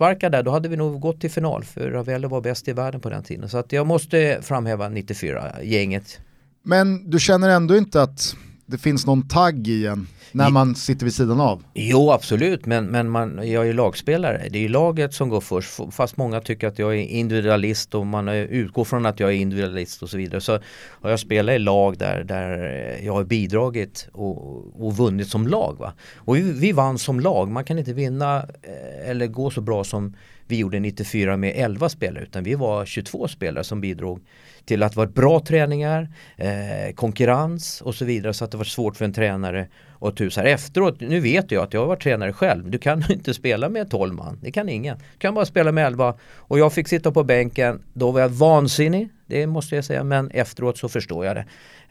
straffsparkar 0.00 0.30
där, 0.30 0.42
då 0.42 0.50
hade 0.50 0.68
vi 0.68 0.76
nog 0.76 1.00
gått 1.00 1.20
till 1.20 1.30
final. 1.30 1.64
För 1.64 1.90
Ravello 1.90 2.28
var 2.28 2.40
bäst 2.40 2.68
i 2.68 2.72
världen 2.72 3.00
på 3.00 3.10
den 3.10 3.22
tiden. 3.22 3.48
Så 3.48 3.58
att 3.58 3.72
jag 3.72 3.86
måste 3.86 4.38
framhäva 4.42 4.88
94-gänget. 4.88 6.20
Men 6.62 7.10
du 7.10 7.18
känner 7.18 7.48
ändå 7.48 7.76
inte 7.76 8.02
att 8.02 8.36
det 8.70 8.78
finns 8.78 9.06
någon 9.06 9.28
tagg 9.28 9.68
i 9.68 9.86
en 9.86 10.06
när 10.32 10.50
man 10.50 10.74
sitter 10.74 11.04
vid 11.04 11.14
sidan 11.14 11.40
av? 11.40 11.62
Jo 11.74 12.10
absolut, 12.10 12.66
men, 12.66 12.86
men 12.86 13.10
man, 13.10 13.50
jag 13.50 13.62
är 13.62 13.66
ju 13.66 13.72
lagspelare. 13.72 14.48
Det 14.50 14.58
är 14.58 14.62
ju 14.62 14.68
laget 14.68 15.14
som 15.14 15.28
går 15.28 15.40
först. 15.40 15.80
Fast 15.90 16.16
många 16.16 16.40
tycker 16.40 16.68
att 16.68 16.78
jag 16.78 16.94
är 16.94 17.02
individualist 17.02 17.94
och 17.94 18.06
man 18.06 18.28
utgår 18.28 18.84
från 18.84 19.06
att 19.06 19.20
jag 19.20 19.30
är 19.30 19.34
individualist 19.34 20.02
och 20.02 20.10
så 20.10 20.16
vidare. 20.16 20.40
Så 20.40 20.58
har 21.00 21.10
jag 21.10 21.20
spelat 21.20 21.54
i 21.54 21.58
lag 21.58 21.98
där, 21.98 22.24
där 22.24 22.58
jag 23.02 23.12
har 23.12 23.24
bidragit 23.24 24.08
och, 24.12 24.84
och 24.86 24.96
vunnit 24.96 25.28
som 25.28 25.46
lag. 25.46 25.76
Va? 25.78 25.92
Och 26.16 26.36
vi, 26.36 26.52
vi 26.52 26.72
vann 26.72 26.98
som 26.98 27.20
lag. 27.20 27.48
Man 27.48 27.64
kan 27.64 27.78
inte 27.78 27.92
vinna 27.92 28.38
eh, 28.62 29.10
eller 29.10 29.26
gå 29.26 29.50
så 29.50 29.60
bra 29.60 29.84
som 29.84 30.16
vi 30.46 30.56
gjorde 30.56 30.80
94 30.80 31.36
med 31.36 31.52
11 31.56 31.88
spelare 31.88 32.24
utan 32.24 32.44
vi 32.44 32.54
var 32.54 32.84
22 32.84 33.28
spelare 33.28 33.64
som 33.64 33.80
bidrog 33.80 34.20
till 34.64 34.82
att 34.82 34.92
det 34.92 34.98
var 34.98 35.06
bra 35.06 35.40
träningar, 35.40 36.08
eh, 36.36 36.94
konkurrens 36.94 37.80
och 37.80 37.94
så 37.94 38.04
vidare 38.04 38.34
så 38.34 38.44
att 38.44 38.50
det 38.50 38.56
var 38.56 38.64
svårt 38.64 38.96
för 38.96 39.04
en 39.04 39.12
tränare 39.12 39.68
att 40.00 40.16
tusa. 40.16 40.42
Efteråt, 40.42 41.00
nu 41.00 41.20
vet 41.20 41.50
jag 41.50 41.64
att 41.64 41.72
jag 41.72 41.80
har 41.80 41.86
varit 41.86 42.02
tränare 42.02 42.32
själv, 42.32 42.70
du 42.70 42.78
kan 42.78 43.04
inte 43.10 43.34
spela 43.34 43.68
med 43.68 43.90
12 43.90 44.14
man, 44.14 44.38
det 44.42 44.52
kan 44.52 44.68
ingen. 44.68 44.96
Du 44.98 45.18
kan 45.18 45.34
bara 45.34 45.44
spela 45.44 45.72
med 45.72 45.86
11 45.86 46.14
och 46.36 46.58
jag 46.58 46.72
fick 46.72 46.88
sitta 46.88 47.12
på 47.12 47.24
bänken, 47.24 47.82
då 47.92 48.10
var 48.10 48.20
jag 48.20 48.28
vansinnig, 48.28 49.08
det 49.26 49.46
måste 49.46 49.74
jag 49.74 49.84
säga, 49.84 50.04
men 50.04 50.30
efteråt 50.30 50.78
så 50.78 50.88
förstår 50.88 51.26
jag 51.26 51.36
det, 51.36 51.44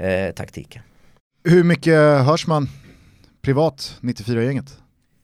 eh, 0.07 0.33
taktiken. 0.33 0.81
Hur 1.43 1.63
mycket 1.63 1.95
hörs 2.25 2.47
man 2.47 2.67
privat, 3.41 3.97
94-gänget? 4.01 4.77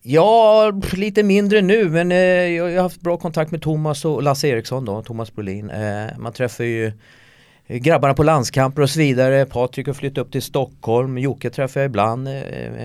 Ja, 0.08 0.72
lite 0.94 1.24
mindre 1.24 1.62
nu 1.62 1.90
men 1.90 2.12
eh, 2.12 2.18
jag 2.18 2.76
har 2.76 2.82
haft 2.82 3.02
bra 3.02 3.18
kontakt 3.18 3.52
med 3.52 3.62
Thomas 3.62 4.06
och 4.06 4.24
Lasse 4.24 4.48
Eriksson 4.48 4.86
då, 4.86 5.04
Thomas 5.04 5.36
Brolin. 5.36 5.70
Eh, 5.70 6.18
man 6.18 6.34
träffar 6.34 6.64
ju 6.64 6.92
grabbarna 7.68 8.14
på 8.14 8.24
landskamper 8.24 8.82
och 8.82 8.90
så 8.90 9.00
vidare. 9.00 9.46
Patrik 9.46 9.88
har 9.88 9.94
flyttat 9.94 10.18
upp 10.18 10.32
till 10.32 10.42
Stockholm. 10.42 11.18
Jocke 11.18 11.50
träffar 11.50 11.80
jag 11.80 11.90
ibland 11.90 12.28
eh, 12.28 12.34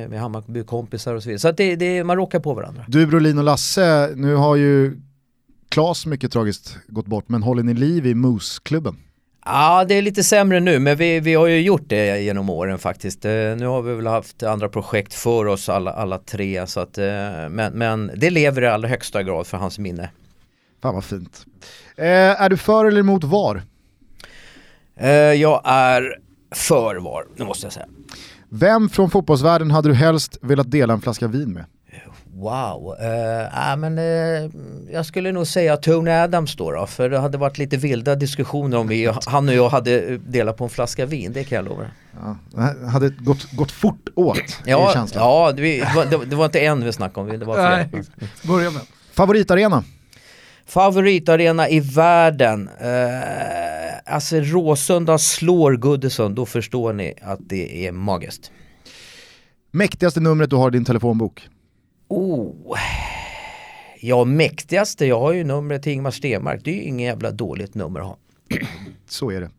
med 0.09 0.21
Hammarby-kompisar 0.21 1.15
och 1.15 1.23
så 1.23 1.29
vidare. 1.29 1.39
Så 1.39 1.49
att 1.49 1.57
det, 1.57 1.77
det, 1.77 2.05
man 2.05 2.17
råkar 2.17 2.41
på 2.41 2.55
varandra. 2.55 2.85
Du 2.89 3.07
Brolin 3.07 3.39
och 3.39 3.45
Lasse, 3.45 4.11
nu 4.15 4.35
har 4.35 4.57
ju 4.57 5.01
Klas 5.69 6.07
mycket 6.07 6.33
tragiskt 6.33 6.79
gått 6.87 7.07
bort, 7.07 7.29
men 7.29 7.43
håller 7.43 7.63
ni 7.63 7.75
liv 7.75 8.07
i 8.07 8.15
Moose-klubben? 8.15 8.97
Ja, 9.45 9.85
det 9.89 9.95
är 9.95 10.03
lite 10.03 10.25
sämre 10.25 10.61
nu, 10.61 10.79
men 10.79 10.97
vi, 10.97 11.21
vi 11.21 11.35
har 11.35 11.47
ju 11.47 11.61
gjort 11.61 11.89
det 11.89 12.21
genom 12.23 12.51
åren 12.51 12.79
faktiskt. 12.79 13.25
Eh, 13.25 13.31
nu 13.31 13.67
har 13.67 13.83
vi 13.83 13.95
väl 13.95 14.07
haft 14.07 14.43
andra 14.43 14.69
projekt 14.69 15.15
för 15.15 15.47
oss 15.47 15.69
alla, 15.69 15.93
alla 15.93 16.19
tre, 16.19 16.67
så 16.67 16.81
att, 16.81 16.99
eh, 16.99 17.05
men, 17.51 17.73
men 17.73 18.11
det 18.17 18.31
lever 18.31 18.63
i 18.63 18.67
allra 18.67 18.89
högsta 18.89 19.23
grad 19.23 19.47
för 19.47 19.57
hans 19.57 19.79
minne. 19.79 20.11
Fan 20.83 20.95
vad 20.95 21.05
fint. 21.05 21.47
Eh, 21.97 22.43
är 22.43 22.51
du 22.51 22.57
för 22.57 22.85
eller 22.85 23.01
emot 23.01 23.25
VAR? 23.25 23.63
Eh, 25.01 25.11
jag 25.11 25.63
är 25.65 26.19
för 26.55 26.97
VAR, 26.97 27.25
det 27.37 27.45
måste 27.45 27.67
jag 27.67 27.73
säga. 27.73 27.87
Vem 28.49 28.89
från 28.89 29.11
fotbollsvärlden 29.11 29.71
hade 29.71 29.89
du 29.89 29.95
helst 29.95 30.39
velat 30.43 30.71
dela 30.71 30.93
en 30.93 31.01
flaska 31.01 31.29
vin 31.29 31.53
med? 31.53 31.65
Wow, 32.35 32.97
uh, 33.01 33.71
äh, 33.71 33.77
men, 33.77 33.99
uh, 33.99 34.51
jag 34.93 35.07
skulle 35.07 35.33
nog 35.33 35.47
säga 35.47 35.77
Tony 35.77 36.11
Adams 36.11 36.57
då, 36.57 36.71
då 36.71 36.87
för 36.87 37.11
det 37.11 37.19
hade 37.19 37.39
varit 37.39 37.59
lite 37.59 37.77
vilda 37.77 38.15
diskussioner 38.15 38.77
om 38.77 38.89
vi, 38.89 39.13
han 39.27 39.49
och 39.49 39.55
jag 39.55 39.69
hade 39.69 40.19
delat 40.19 40.57
på 40.57 40.65
en 40.65 40.71
flaska 40.71 41.07
vin, 41.07 41.33
det 41.33 41.45
kan 41.45 41.57
jag 41.57 41.65
lova. 41.65 41.85
Ja, 42.23 42.37
det 42.81 42.87
hade 42.87 43.09
gått, 43.09 43.53
gått 43.53 43.73
fort 43.73 44.09
åt, 44.15 44.39
ja, 44.65 44.91
känslan. 44.95 45.25
Ja, 45.25 45.53
det, 45.53 45.81
det, 46.11 46.25
det, 46.27 46.37
var 46.37 46.45
inte 46.45 46.61
en 46.61 46.85
vi 46.85 46.93
snackade 46.93 47.33
om, 47.33 47.39
det 47.39 47.47
var 47.47 47.55
flera. 47.55 48.05
Börja 48.43 48.71
med. 48.71 48.83
Favoritarena? 49.13 49.85
Favoritarena 50.71 51.69
i 51.69 51.81
världen? 51.81 52.69
Uh, 52.69 54.15
alltså 54.15 54.37
Råsunda 54.37 55.19
slår 55.19 55.77
Goodison, 55.77 56.35
då 56.35 56.47
förstår 56.47 56.93
ni 56.93 57.15
att 57.23 57.39
det 57.43 57.87
är 57.87 57.93
magiskt. 57.93 58.51
Mäktigaste 59.71 60.21
numret 60.21 60.51
du 60.51 60.57
har 60.57 60.69
i 60.69 60.73
din 60.73 60.85
telefonbok? 60.85 61.49
Oh. 62.09 62.77
Ja, 64.01 64.25
mäktigaste, 64.25 65.07
jag 65.07 65.21
har 65.21 65.33
ju 65.33 65.45
numret 65.45 65.83
till 65.83 65.93
Ingmar 65.93 66.11
Stenmark, 66.11 66.61
det 66.65 66.71
är 66.71 66.75
ju 66.75 66.83
inget 66.83 67.07
jävla 67.07 67.31
dåligt 67.31 67.75
nummer 67.75 68.01
att 68.01 68.07
ha. 68.07 68.17
Så 69.09 69.31
är 69.31 69.41
det. 69.41 69.51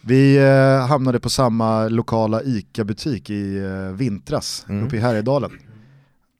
Vi 0.00 0.36
eh, 0.36 0.86
hamnade 0.86 1.20
på 1.20 1.30
samma 1.30 1.88
lokala 1.88 2.42
ICA-butik 2.42 3.30
i 3.30 3.58
eh, 3.58 3.96
vintras 3.96 4.66
mm. 4.68 4.86
uppe 4.86 4.96
i 4.96 5.00
Härjedalen. 5.00 5.50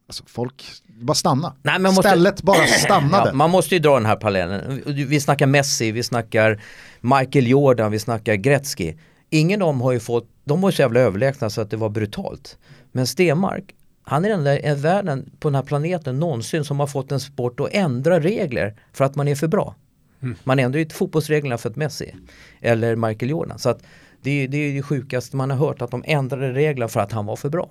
Alltså 0.08 0.24
folk, 0.26 0.64
bara 1.02 1.14
stanna. 1.14 1.54
Nej, 1.62 1.78
man 1.78 1.94
måste... 1.94 2.08
Stället 2.08 2.42
bara 2.42 2.66
stannade. 2.66 3.28
Ja, 3.28 3.34
man 3.34 3.50
måste 3.50 3.74
ju 3.74 3.78
dra 3.78 3.94
den 3.94 4.06
här 4.06 4.16
parallellen. 4.16 4.82
Vi 4.86 5.20
snackar 5.20 5.46
Messi, 5.46 5.92
vi 5.92 6.02
snackar 6.02 6.62
Michael 7.00 7.46
Jordan, 7.46 7.92
vi 7.92 7.98
snackar 7.98 8.34
Gretzky. 8.34 8.94
Ingen 9.30 9.62
av 9.62 9.66
dem 9.66 9.80
har 9.80 9.92
ju 9.92 10.00
fått, 10.00 10.28
de 10.44 10.60
var 10.60 10.70
så 10.70 10.82
jävla 10.82 11.00
överlägsna 11.00 11.50
så 11.50 11.60
att 11.60 11.70
det 11.70 11.76
var 11.76 11.88
brutalt. 11.88 12.58
Men 12.92 13.06
Stenmark, 13.06 13.64
han 14.02 14.24
är 14.24 14.28
den 14.28 14.46
enda 14.46 14.74
världen 14.74 15.30
på 15.40 15.48
den 15.48 15.54
här 15.54 15.62
planeten 15.62 16.20
någonsin 16.20 16.64
som 16.64 16.80
har 16.80 16.86
fått 16.86 17.12
en 17.12 17.20
sport 17.20 17.60
att 17.60 17.68
ändra 17.72 18.20
regler 18.20 18.74
för 18.92 19.04
att 19.04 19.14
man 19.14 19.28
är 19.28 19.34
för 19.34 19.48
bra. 19.48 19.74
Mm. 20.22 20.36
Man 20.44 20.58
ändrar 20.58 20.78
ju 20.78 20.88
fotbollsreglerna 20.88 21.58
för 21.58 21.70
ett 21.70 21.76
Messi 21.76 22.14
eller 22.60 22.96
Michael 22.96 23.30
Jordan. 23.30 23.58
Så 23.58 23.68
att 23.68 23.82
det, 24.22 24.46
det 24.46 24.56
är 24.56 24.74
det 24.74 24.82
sjukaste 24.82 25.36
man 25.36 25.50
har 25.50 25.58
hört 25.58 25.82
att 25.82 25.90
de 25.90 26.04
ändrade 26.06 26.52
reglerna 26.52 26.88
för 26.88 27.00
att 27.00 27.12
han 27.12 27.26
var 27.26 27.36
för 27.36 27.48
bra. 27.48 27.70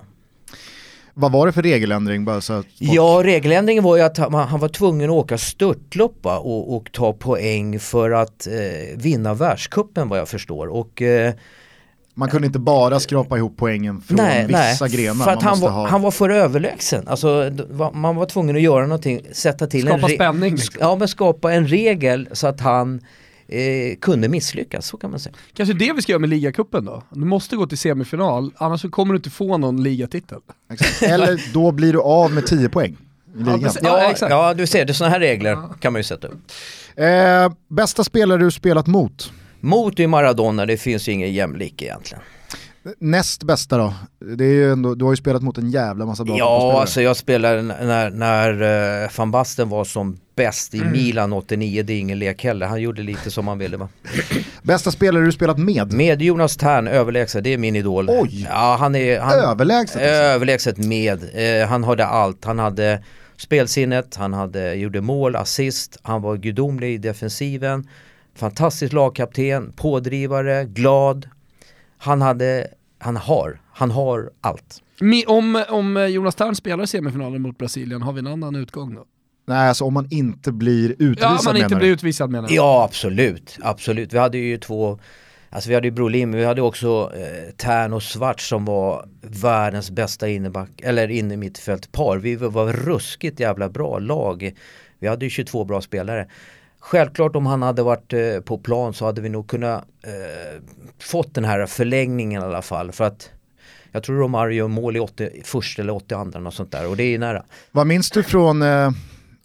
Vad 1.14 1.32
var 1.32 1.46
det 1.46 1.52
för 1.52 1.62
regeländring? 1.62 2.24
Bara 2.24 2.40
så 2.40 2.54
folk... 2.54 2.66
Ja, 2.78 3.20
regeländringen 3.24 3.84
var 3.84 3.96
ju 3.96 4.02
att 4.02 4.18
han, 4.18 4.34
han 4.34 4.60
var 4.60 4.68
tvungen 4.68 5.10
att 5.10 5.16
åka 5.16 5.38
störtlopp 5.38 6.26
och, 6.26 6.76
och 6.76 6.92
ta 6.92 7.12
poäng 7.12 7.78
för 7.78 8.10
att 8.10 8.46
eh, 8.46 8.96
vinna 8.96 9.34
världskuppen 9.34 10.08
vad 10.08 10.18
jag 10.18 10.28
förstår. 10.28 10.66
Och 10.66 11.02
eh, 11.02 11.34
man 12.14 12.28
kunde 12.28 12.46
inte 12.46 12.58
bara 12.58 13.00
skrapa 13.00 13.36
ihop 13.36 13.54
poängen 13.56 14.00
från 14.00 14.16
nej, 14.16 14.46
vissa 14.46 14.84
nej, 14.84 14.96
grenar. 14.96 15.24
För 15.24 15.32
att 15.32 15.42
han 15.42 15.60
var, 15.60 15.70
ha... 15.70 15.86
han 15.86 16.02
var 16.02 16.10
för 16.10 16.30
överlägsen. 16.30 17.08
Alltså, 17.08 17.52
man 17.92 18.16
var 18.16 18.26
tvungen 18.26 18.56
att 18.56 18.62
göra 18.62 18.86
någonting, 18.86 19.20
sätta 19.32 19.66
till 19.66 19.86
skapa 19.86 20.08
en 20.08 20.14
spänning. 20.14 20.54
Liksom. 20.54 20.76
Ja, 20.80 20.96
men 20.96 21.08
skapa 21.08 21.52
en 21.52 21.66
regel 21.66 22.28
så 22.32 22.46
att 22.46 22.60
han 22.60 23.00
eh, 23.48 23.96
kunde 24.00 24.28
misslyckas, 24.28 24.86
så 24.86 24.96
kan 24.96 25.10
man 25.10 25.20
säga. 25.20 25.34
Kanske 25.54 25.74
det 25.74 25.92
vi 25.92 26.02
ska 26.02 26.12
göra 26.12 26.20
med 26.20 26.28
ligacupen 26.30 26.84
då? 26.84 27.02
Du 27.10 27.24
måste 27.24 27.56
gå 27.56 27.66
till 27.66 27.78
semifinal, 27.78 28.50
annars 28.56 28.90
kommer 28.90 29.14
du 29.14 29.16
inte 29.16 29.30
få 29.30 29.58
någon 29.58 29.82
ligatitel. 29.82 30.40
Eller 31.02 31.52
då 31.52 31.72
blir 31.72 31.92
du 31.92 32.00
av 32.00 32.32
med 32.32 32.46
10 32.46 32.68
poäng. 32.68 32.96
Ja, 33.46 33.58
ja, 33.82 34.14
ja, 34.20 34.54
du 34.54 34.66
ser, 34.66 34.84
det 34.84 34.94
sådana 34.94 35.12
här 35.12 35.20
regler 35.20 35.58
kan 35.80 35.92
man 35.92 36.00
ju 36.00 36.04
sätta 36.04 36.28
upp. 36.28 36.38
Eh, 36.96 37.52
bästa 37.68 38.04
spelare 38.04 38.38
du 38.38 38.50
spelat 38.50 38.86
mot? 38.86 39.32
Mot 39.60 40.00
i 40.00 40.06
Maradona, 40.06 40.66
det 40.66 40.76
finns 40.76 41.08
ju 41.08 41.12
ingen 41.12 41.32
jämlik 41.32 41.82
egentligen. 41.82 42.22
Näst 42.98 43.42
bästa 43.42 43.78
då? 43.78 43.94
Det 44.36 44.44
är 44.44 44.72
ändå, 44.72 44.94
du 44.94 45.04
har 45.04 45.12
ju 45.12 45.16
spelat 45.16 45.42
mot 45.42 45.58
en 45.58 45.70
jävla 45.70 46.06
massa 46.06 46.24
bra 46.24 46.38
Ja, 46.38 46.80
alltså 46.80 47.02
jag 47.02 47.16
spelade 47.16 47.62
när, 47.62 48.10
när 48.10 48.62
uh, 49.04 49.10
van 49.16 49.30
Basten 49.30 49.68
var 49.68 49.84
som 49.84 50.18
bäst 50.36 50.74
i 50.74 50.78
mm. 50.78 50.92
Milan 50.92 51.32
89, 51.32 51.82
det 51.82 51.92
är 51.92 51.98
ingen 51.98 52.18
lek 52.18 52.44
heller. 52.44 52.66
Han 52.66 52.80
gjorde 52.80 53.02
lite 53.02 53.30
som 53.30 53.48
han 53.48 53.58
ville 53.58 53.76
va. 53.76 53.88
Bästa 54.62 54.90
spelare 54.90 55.24
du 55.24 55.32
spelat 55.32 55.58
med? 55.58 55.92
Med 55.92 56.22
Jonas 56.22 56.56
Tern, 56.56 56.88
överlägset, 56.88 57.44
det 57.44 57.52
är 57.52 57.58
min 57.58 57.76
idol. 57.76 58.10
Oj! 58.10 58.46
Ja, 58.50 58.76
han 58.80 58.94
är... 58.94 59.20
Han, 59.20 59.38
överlägset? 59.38 59.96
Alltså. 59.96 60.08
Överlägset 60.08 60.78
med. 60.78 61.22
Uh, 61.22 61.66
han 61.68 61.84
hade 61.84 62.06
allt. 62.06 62.44
Han 62.44 62.58
hade 62.58 63.02
spelsinnet, 63.36 64.16
han 64.16 64.32
hade, 64.32 64.74
gjorde 64.74 65.00
mål, 65.00 65.36
assist, 65.36 65.98
han 66.02 66.22
var 66.22 66.36
gudomlig 66.36 66.94
i 66.94 66.98
defensiven 66.98 67.86
fantastisk 68.34 68.92
lagkapten, 68.92 69.72
pådrivare, 69.76 70.64
glad. 70.64 71.28
Han 72.02 72.22
hade, 72.22 72.66
han 72.98 73.16
har, 73.16 73.60
han 73.72 73.90
har 73.90 74.30
allt. 74.40 74.82
Om, 75.26 75.64
om 75.68 76.10
Jonas 76.10 76.34
Tern 76.34 76.54
spelar 76.54 76.86
semifinalen 76.86 77.42
mot 77.42 77.58
Brasilien, 77.58 78.02
har 78.02 78.12
vi 78.12 78.18
en 78.18 78.26
annan 78.26 78.56
utgång 78.56 78.94
då? 78.94 79.04
Nej, 79.46 79.68
alltså 79.68 79.84
om 79.84 79.94
man 79.94 80.08
inte 80.10 80.52
blir 80.52 80.90
utvisad 80.90 81.30
Ja, 81.30 81.38
om 81.38 81.44
man 81.44 81.56
inte 81.56 81.76
blir 81.76 81.88
utvisad 81.88 82.30
menar 82.30 82.48
du? 82.48 82.54
Ja, 82.54 82.84
absolut. 82.84 83.58
Absolut. 83.62 84.12
Vi 84.12 84.18
hade 84.18 84.38
ju 84.38 84.58
två, 84.58 84.98
alltså 85.50 85.68
vi 85.68 85.74
hade 85.74 85.86
ju 85.86 85.90
Brolin, 85.90 86.30
men 86.30 86.40
vi 86.40 86.46
hade 86.46 86.62
också 86.62 87.12
eh, 87.14 87.50
Tern 87.56 87.92
och 87.92 88.02
Svart 88.02 88.40
som 88.40 88.64
var 88.64 89.08
världens 89.20 89.90
bästa 89.90 90.28
inneback, 90.28 90.70
eller 90.82 91.10
inne 91.10 91.36
mittfältpar. 91.36 92.16
Vi 92.18 92.36
var 92.36 92.72
ruskigt 92.72 93.40
jävla 93.40 93.68
bra 93.68 93.98
lag. 93.98 94.52
Vi 94.98 95.08
hade 95.08 95.26
ju 95.26 95.30
22 95.30 95.64
bra 95.64 95.80
spelare. 95.80 96.28
Självklart 96.84 97.36
om 97.36 97.46
han 97.46 97.62
hade 97.62 97.82
varit 97.82 98.12
eh, 98.12 98.40
på 98.44 98.58
plan 98.58 98.94
så 98.94 99.04
hade 99.04 99.20
vi 99.20 99.28
nog 99.28 99.48
kunnat 99.48 99.84
eh, 100.02 100.62
fått 100.98 101.34
den 101.34 101.44
här 101.44 101.66
förlängningen 101.66 102.42
i 102.42 102.44
alla 102.44 102.62
fall. 102.62 102.92
För 102.92 103.04
att 103.04 103.30
jag 103.92 104.02
tror 104.02 104.16
Romario 104.16 104.56
gör 104.56 104.68
mål 104.68 104.96
i 104.96 105.00
80, 105.00 105.30
först 105.44 105.78
eller 105.78 105.92
82 105.92 106.38
och 106.46 106.54
sånt 106.54 106.72
där 106.72 106.88
och 106.88 106.96
det 106.96 107.02
är 107.02 107.18
nära. 107.18 107.44
Vad 107.70 107.86
minns 107.86 108.10
du 108.10 108.22
från 108.22 108.62
eh, 108.62 108.90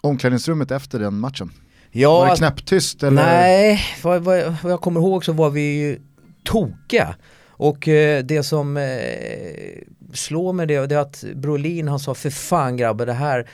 omklädningsrummet 0.02 0.72
efter 0.72 1.00
den 1.00 1.20
matchen? 1.20 1.52
Ja, 1.92 2.20
var 2.20 2.30
det 2.30 2.36
knäpptyst 2.36 3.04
eller? 3.04 3.24
Nej, 3.24 3.82
vad, 4.04 4.22
vad, 4.22 4.56
vad, 4.64 4.72
jag 4.72 4.82
kommer 4.82 5.00
ihåg 5.00 5.26
så 5.26 5.34
var 5.34 5.50
vi 5.50 5.62
ju 5.62 6.00
tokiga. 6.44 7.16
Och 7.48 7.88
eh, 7.88 8.24
det 8.24 8.44
som 8.44 8.78
eh, 8.78 8.84
slår 10.14 10.54
mig 10.54 10.68
det, 10.68 10.88
det 10.88 10.96
är 10.96 11.00
att 11.00 11.24
Brolin 11.36 11.88
han 11.88 12.00
sa 12.00 12.14
för 12.14 12.30
fan 12.30 12.78
grabbar 12.78 13.06
det 13.06 13.14
här 13.14 13.48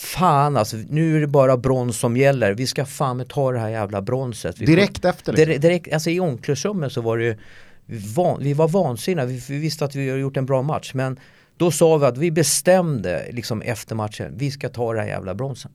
fan 0.00 0.56
alltså, 0.56 0.76
nu 0.88 1.16
är 1.16 1.20
det 1.20 1.26
bara 1.26 1.56
brons 1.56 1.98
som 1.98 2.16
gäller. 2.16 2.54
Vi 2.54 2.66
ska 2.66 2.84
fan 2.84 3.16
med 3.16 3.28
ta 3.28 3.52
det 3.52 3.58
här 3.58 3.68
jävla 3.68 4.02
bronset. 4.02 4.58
Vi 4.58 4.66
direkt 4.66 5.00
får, 5.02 5.08
efter? 5.08 5.32
Liksom. 5.32 5.60
Direkt, 5.60 5.92
alltså 5.92 6.10
i 6.10 6.20
omklädningsrummet 6.20 6.92
så 6.92 7.00
var 7.00 7.18
det 7.18 7.24
ju 7.24 7.36
vi, 7.86 7.98
van, 8.14 8.38
vi 8.42 8.52
var 8.52 8.68
vansinniga, 8.68 9.26
vi, 9.26 9.42
vi 9.48 9.58
visste 9.58 9.84
att 9.84 9.94
vi 9.94 10.08
hade 10.08 10.20
gjort 10.20 10.36
en 10.36 10.46
bra 10.46 10.62
match 10.62 10.90
men 10.94 11.18
då 11.56 11.70
sa 11.70 11.96
vi 11.96 12.06
att 12.06 12.18
vi 12.18 12.30
bestämde 12.30 13.26
liksom 13.32 13.62
efter 13.62 13.94
matchen, 13.94 14.32
vi 14.36 14.50
ska 14.50 14.68
ta 14.68 14.92
det 14.92 15.00
här 15.00 15.06
jävla 15.06 15.34
bronsen. 15.34 15.70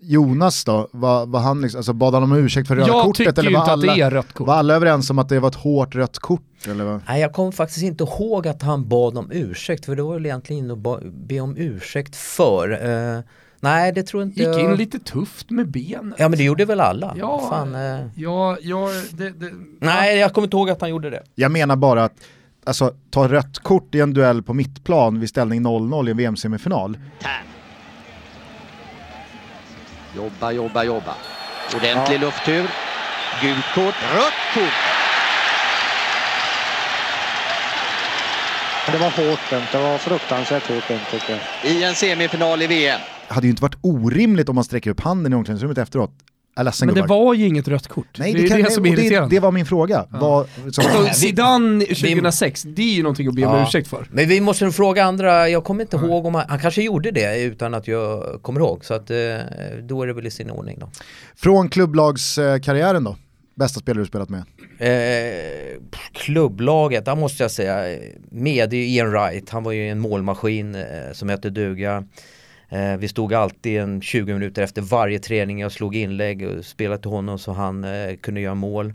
Jonas 0.00 0.64
då, 0.64 0.88
var, 0.92 1.26
var 1.26 1.40
han 1.40 1.60
liksom, 1.60 1.78
alltså 1.78 1.92
bad 1.92 2.14
han 2.14 2.22
om 2.22 2.32
ursäkt 2.36 2.68
för 2.68 2.76
röda 2.76 2.86
Jag 2.88 3.02
kortet? 3.04 3.16
tycker 3.26 3.40
Eller 3.40 3.50
var 3.50 3.60
inte 3.60 3.72
alla, 3.72 3.92
att 3.92 3.98
det 3.98 4.02
är 4.04 4.10
rött 4.10 4.32
kort. 4.32 4.46
var 4.46 4.54
alla 4.54 4.74
överens 4.74 5.10
om 5.10 5.18
att 5.18 5.28
det 5.28 5.40
var 5.40 5.48
ett 5.48 5.54
hårt 5.54 5.94
rött 5.94 6.18
kort? 6.18 6.66
Eller 6.68 6.84
vad? 6.84 7.00
Nej 7.08 7.20
jag 7.20 7.32
kommer 7.32 7.52
faktiskt 7.52 7.82
inte 7.82 8.04
ihåg 8.04 8.48
att 8.48 8.62
han 8.62 8.88
bad 8.88 9.18
om 9.18 9.30
ursäkt 9.32 9.84
för 9.84 9.96
det 9.96 10.02
var 10.02 10.14
väl 10.14 10.26
egentligen 10.26 10.82
ba- 10.82 11.00
be 11.12 11.40
om 11.40 11.56
ursäkt 11.56 12.16
för. 12.16 12.70
Eh, 13.16 13.20
nej 13.60 13.92
det 13.92 14.02
tror 14.02 14.22
inte 14.22 14.40
Gick 14.40 14.58
in 14.58 14.64
jag. 14.64 14.78
lite 14.78 14.98
tufft 14.98 15.50
med 15.50 15.70
benet. 15.70 16.14
Ja 16.18 16.28
men 16.28 16.38
det 16.38 16.44
gjorde 16.44 16.64
väl 16.64 16.80
alla. 16.80 17.14
Ja, 17.18 17.48
Fan, 17.50 17.74
eh. 17.74 18.06
Ja, 18.14 18.56
ja, 18.60 18.88
det, 19.10 19.30
det, 19.30 19.50
Nej 19.80 20.18
jag 20.18 20.32
kommer 20.32 20.46
inte 20.46 20.56
ihåg 20.56 20.70
att 20.70 20.80
han 20.80 20.90
gjorde 20.90 21.10
det. 21.10 21.22
Jag 21.34 21.50
menar 21.50 21.76
bara 21.76 22.04
att 22.04 22.14
alltså, 22.64 22.94
ta 23.10 23.28
rött 23.28 23.58
kort 23.58 23.94
i 23.94 24.00
en 24.00 24.14
duell 24.14 24.42
på 24.42 24.54
mittplan 24.54 25.20
vid 25.20 25.28
ställning 25.28 25.66
0-0 25.66 26.08
i 26.08 26.10
en 26.10 26.16
VM-semifinal. 26.16 26.98
Jobba, 30.16 30.50
jobba, 30.52 30.84
jobba. 30.84 31.14
Ordentlig 31.76 32.20
lufttur. 32.20 32.66
Gult 33.42 33.64
kort, 33.74 33.94
rött 34.14 34.54
kort. 34.54 34.72
Det 38.92 38.98
var 38.98 39.10
hårt 39.10 39.50
dömt. 39.50 39.72
Det 39.72 39.78
var 39.78 39.98
fruktansvärt 39.98 40.68
hårt 40.68 40.88
dömt 40.88 41.10
tycker 41.10 41.32
jag. 41.62 41.72
I 41.72 41.84
en 41.84 41.94
semifinal 41.94 42.62
i 42.62 42.66
VM. 42.66 43.00
Hade 43.28 43.46
ju 43.46 43.50
inte 43.50 43.62
varit 43.62 43.76
orimligt 43.80 44.48
om 44.48 44.54
man 44.54 44.64
sträcker 44.64 44.90
upp 44.90 45.00
handen 45.00 45.32
i 45.32 45.36
omklädningsrummet 45.36 45.78
efteråt. 45.78 46.10
Ledsen 46.62 46.86
Men 46.86 46.94
det 46.94 47.00
gubbar. 47.00 47.16
var 47.24 47.34
ju 47.34 47.46
inget 47.46 47.68
rött 47.68 47.86
kort. 47.88 48.18
Nej, 48.18 48.32
det 48.34 48.44
är 48.44 48.48
kan- 48.48 48.62
det 48.62 48.70
som 48.70 48.86
är 48.86 48.96
det, 48.96 49.26
det 49.30 49.40
var 49.40 49.52
min 49.52 49.66
fråga. 49.66 50.06
Vad, 50.10 50.48
som, 50.70 50.84
Så 50.84 51.06
Zidane 51.14 51.84
2006, 51.84 52.62
det 52.62 52.82
är 52.82 52.94
ju 52.94 53.02
någonting 53.02 53.28
att 53.28 53.34
be 53.34 53.46
om 53.46 53.54
Ja. 53.56 53.62
ursäkt 53.68 53.88
för. 53.88 54.06
Men 54.12 54.28
vi 54.28 54.40
måste 54.40 54.64
nog 54.64 54.74
fråga 54.74 55.04
andra, 55.04 55.48
jag 55.48 55.64
kommer 55.64 55.82
inte 55.84 55.96
ihåg 55.96 56.26
om 56.26 56.34
han, 56.34 56.44
han 56.48 56.58
kanske 56.58 56.82
gjorde 56.82 57.10
det 57.10 57.40
utan 57.42 57.74
att 57.74 57.88
jag 57.88 58.38
kommer 58.42 58.60
ihåg. 58.60 58.84
Så 58.84 58.94
att 58.94 59.10
eh, 59.10 59.16
då 59.82 60.02
är 60.02 60.06
det 60.06 60.12
väl 60.12 60.26
i 60.26 60.30
sin 60.30 60.50
ordning 60.50 60.78
då. 60.80 60.90
från 61.36 61.68
klubblagskarriären 61.68 63.04
då? 63.04 63.16
Bästa 63.54 63.80
spelare 63.80 64.02
du 64.02 64.06
spelat 64.06 64.28
med? 64.28 64.42
Eh, 64.78 65.80
klubblaget, 66.12 67.04
där 67.04 67.16
måste 67.16 67.42
jag 67.44 67.50
säga, 67.50 67.92
eh, 67.92 67.98
med 68.30 68.72
är 68.72 68.76
ju 68.76 68.84
Ian 68.86 69.10
Wright, 69.10 69.50
han 69.50 69.62
var 69.64 69.72
ju 69.72 69.88
en 69.88 69.98
målmaskin 69.98 70.74
eh, 70.74 70.82
som 71.12 71.28
hette 71.28 71.50
duga. 71.50 72.04
Eh, 72.68 72.96
vi 72.96 73.08
stod 73.08 73.34
alltid 73.34 73.80
en 73.80 74.00
20 74.00 74.34
minuter 74.34 74.62
efter 74.62 74.82
varje 74.82 75.18
träning, 75.18 75.60
jag 75.60 75.72
slog 75.72 75.96
inlägg 75.96 76.48
och 76.48 76.64
spelade 76.64 77.02
till 77.02 77.10
honom 77.10 77.38
så 77.38 77.52
han 77.52 77.84
eh, 77.84 78.16
kunde 78.16 78.40
göra 78.40 78.54
mål 78.54 78.94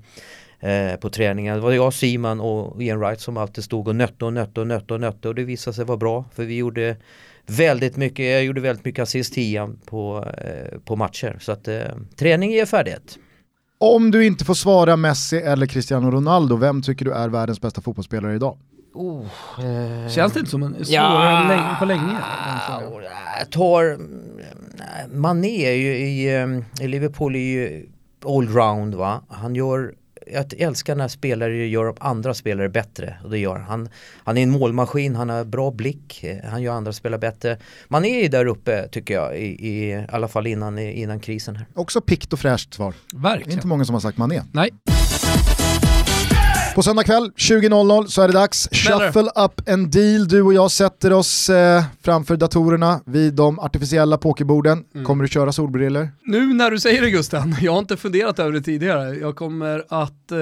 eh, 0.60 0.96
på 0.96 1.10
träningen. 1.10 1.56
Det 1.56 1.62
var 1.62 1.72
jag, 1.72 1.94
Simon 1.94 2.40
och 2.40 2.84
Ian 2.84 3.00
Wright 3.00 3.20
som 3.20 3.38
alltid 3.38 3.64
stod 3.64 3.88
och 3.88 3.96
nötte 3.96 4.26
och 4.26 4.34
nötte 4.34 4.62
och 4.62 4.68
nötte 4.68 4.94
och 4.94 5.02
nötte 5.02 5.28
och 5.28 5.36
det 5.36 5.44
visade 5.44 5.74
sig 5.74 5.86
vara 5.86 5.98
bra 5.98 6.26
för 6.34 6.44
vi 6.44 6.58
gjorde 6.58 6.96
väldigt 7.46 7.98
mycket, 7.98 8.26
jag 8.26 8.44
gjorde 8.44 8.62
väldigt 8.62 8.86
mycket 8.86 9.04
assist 9.04 9.34
till 9.34 9.44
Ian 9.44 9.80
på, 9.86 10.28
eh, 10.38 10.80
på 10.80 10.96
matcher. 10.96 11.38
Så 11.42 11.52
att 11.52 11.68
eh, 11.68 11.82
träning 12.16 12.52
ger 12.52 12.66
färdighet. 12.66 13.18
Om 13.78 14.12
du 14.12 14.26
inte 14.26 14.46
får 14.46 14.54
svara 14.54 14.96
Messi 14.96 15.38
eller 15.38 15.66
Cristiano 15.66 16.12
Ronaldo, 16.12 16.56
vem 16.56 16.82
tycker 16.82 17.06
du 17.06 17.12
är 17.12 17.30
världens 17.30 17.62
bästa 17.62 17.82
fotbollsspelare 17.82 18.36
idag? 18.36 18.58
Oh, 18.94 19.26
eh, 19.60 20.10
Känns 20.10 20.34
det 20.34 20.40
inte 20.40 20.52
som 20.52 20.64
en 20.64 20.86
svårare 20.86 20.94
Ja. 20.94 21.46
länge, 21.48 21.76
på 21.80 21.86
länge? 21.86 22.18
Jag 23.40 23.50
tar, 23.52 23.98
Mané 25.16 25.66
är 25.66 25.74
ju 25.76 25.98
i, 25.98 26.36
eh, 26.36 26.86
i 26.86 26.88
Liverpool 26.88 27.36
är 27.36 27.40
ju 27.40 27.86
allround 28.26 28.96
va. 28.96 29.22
Han 29.30 29.56
gör, 29.56 29.94
jag 30.34 30.54
älskar 30.58 30.96
när 30.96 31.08
spelare 31.08 31.68
gör 31.68 31.96
andra 32.00 32.34
spelare 32.34 32.70
bättre 32.70 33.18
och 33.24 33.30
det 33.30 33.40
gör 33.40 33.58
han. 33.60 33.90
Han 34.24 34.38
är 34.38 34.44
en 34.44 34.50
målmaskin, 34.52 35.16
han 35.16 35.30
har 35.30 35.44
bra 35.44 35.72
blick, 35.72 36.24
eh, 36.24 36.38
han 36.50 36.62
gör 36.62 36.74
andra 36.74 36.94
spelare 36.94 37.20
bättre. 37.20 37.58
Mané 37.88 38.26
är 38.26 38.30
där 38.30 38.46
uppe 38.46 38.88
tycker 38.88 39.14
jag, 39.14 39.38
i, 39.40 39.46
i, 39.70 40.06
alla 40.12 40.28
fall 40.28 40.48
innan, 40.48 40.80
innan 40.80 41.20
krisen 41.20 41.56
här. 41.56 41.66
Också 41.74 42.02
pikt 42.02 42.34
och 42.34 42.40
fräscht 42.40 42.74
svar. 42.74 42.94
Det 43.12 43.18
är 43.18 43.22
Verkligen. 43.22 43.52
inte 43.58 43.68
många 43.68 43.86
som 43.86 43.94
har 43.94 44.00
sagt 44.00 44.18
Mané. 44.18 44.42
Nej. 44.52 44.70
På 46.76 46.84
söndag 46.84 47.04
kväll 47.04 47.32
20.00 47.36 48.06
så 48.06 48.22
är 48.22 48.28
det 48.28 48.34
dags. 48.34 48.70
Shuffle 48.72 49.32
up 49.36 49.70
and 49.70 49.92
deal. 49.92 50.28
Du 50.28 50.42
och 50.42 50.54
jag 50.54 50.72
sätter 50.72 51.14
oss 51.14 51.50
eh, 51.50 51.84
framför 52.02 52.36
datorerna 52.36 53.02
vid 53.06 53.34
de 53.34 53.60
artificiella 53.60 54.18
pokerborden. 54.18 54.84
Mm. 54.94 55.06
Kommer 55.06 55.24
du 55.24 55.30
köra 55.30 55.52
solbriller? 55.52 56.10
Nu 56.22 56.54
när 56.54 56.72
du 56.72 56.80
säger 56.80 57.02
det 57.02 57.10
Gusten, 57.10 57.56
jag 57.62 57.72
har 57.72 57.80
inte 57.80 57.98
funderat 57.98 58.40
över 58.40 58.52
det 58.52 58.62
tidigare. 58.62 59.16
Jag 59.16 59.36
kommer 59.36 59.86
att, 59.90 60.32
eh, 60.32 60.38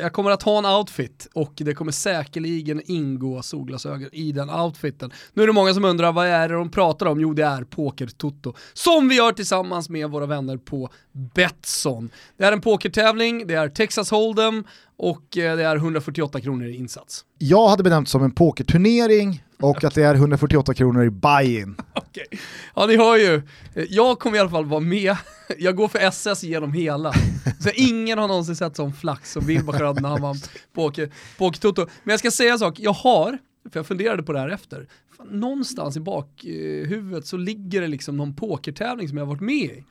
jag 0.00 0.12
kommer 0.12 0.30
att 0.30 0.42
ha 0.42 0.58
en 0.58 0.66
outfit 0.66 1.28
och 1.32 1.52
det 1.56 1.74
kommer 1.74 1.92
säkerligen 1.92 2.82
ingå 2.84 3.42
solglasögon 3.42 4.08
i 4.12 4.32
den 4.32 4.50
outfiten. 4.50 5.12
Nu 5.34 5.42
är 5.42 5.46
det 5.46 5.52
många 5.52 5.74
som 5.74 5.84
undrar 5.84 6.12
vad 6.12 6.26
är 6.26 6.48
det 6.48 6.54
de 6.54 6.70
pratar 6.70 7.06
om? 7.06 7.20
Jo 7.20 7.34
det 7.34 7.44
är 7.44 7.64
Poker-Toto. 7.64 8.54
Som 8.74 9.08
vi 9.08 9.16
gör 9.16 9.32
tillsammans 9.32 9.88
med 9.88 10.10
våra 10.10 10.26
vänner 10.26 10.56
på 10.56 10.88
Betsson. 11.34 12.10
Det 12.38 12.44
är 12.44 12.52
en 12.52 12.60
pokertävling, 12.60 13.46
det 13.46 13.54
är 13.54 13.68
Texas 13.68 14.12
Hold'em 14.12 14.64
och 14.98 15.38
eh, 15.38 15.56
det 15.56 15.64
är 15.64 15.76
148 15.76 16.40
kronor 16.40 16.66
i 16.66 16.74
insats. 16.76 17.24
Jag 17.38 17.68
hade 17.68 17.82
benämnt 17.82 18.08
som 18.08 18.22
en 18.22 18.30
pokerturnering 18.30 19.42
och 19.60 19.84
att 19.84 19.94
det 19.94 20.02
är 20.02 20.14
148 20.14 20.74
kronor 20.74 21.04
i 21.04 21.10
buy-in. 21.10 21.76
Okej. 21.94 22.26
Ja 22.74 22.86
ni 22.86 22.96
hör 22.96 23.16
ju, 23.16 23.42
jag 23.88 24.18
kommer 24.18 24.36
i 24.36 24.40
alla 24.40 24.50
fall 24.50 24.64
vara 24.64 24.80
med, 24.80 25.16
jag 25.58 25.76
går 25.76 25.88
för 25.88 25.98
SS 25.98 26.42
genom 26.42 26.72
hela. 26.72 27.12
Så 27.60 27.70
ingen 27.74 28.18
har 28.18 28.28
någonsin 28.28 28.56
sett 28.56 28.76
sån 28.76 28.92
flax 28.94 29.32
som 29.32 29.46
Wilbur 29.46 29.72
hade 29.72 30.00
när 30.00 30.08
han 30.08 30.22
vann 30.22 30.36
Poker- 30.74 31.10
Poker-Toto. 31.38 31.86
Men 32.04 32.12
jag 32.12 32.18
ska 32.18 32.30
säga 32.30 32.52
en 32.52 32.58
sak, 32.58 32.80
jag 32.80 32.92
har, 32.92 33.38
för 33.72 33.78
jag 33.78 33.86
funderade 33.86 34.22
på 34.22 34.32
det 34.32 34.38
här 34.40 34.48
efter, 34.48 34.86
någonstans 35.30 35.96
i 35.96 36.00
bakhuvudet 36.00 37.26
så 37.26 37.36
ligger 37.36 37.80
det 37.80 37.86
liksom 37.86 38.16
någon 38.16 38.36
pokertävling 38.36 39.08
som 39.08 39.18
jag 39.18 39.26
varit 39.26 39.40
med 39.40 39.54
i. 39.54 39.84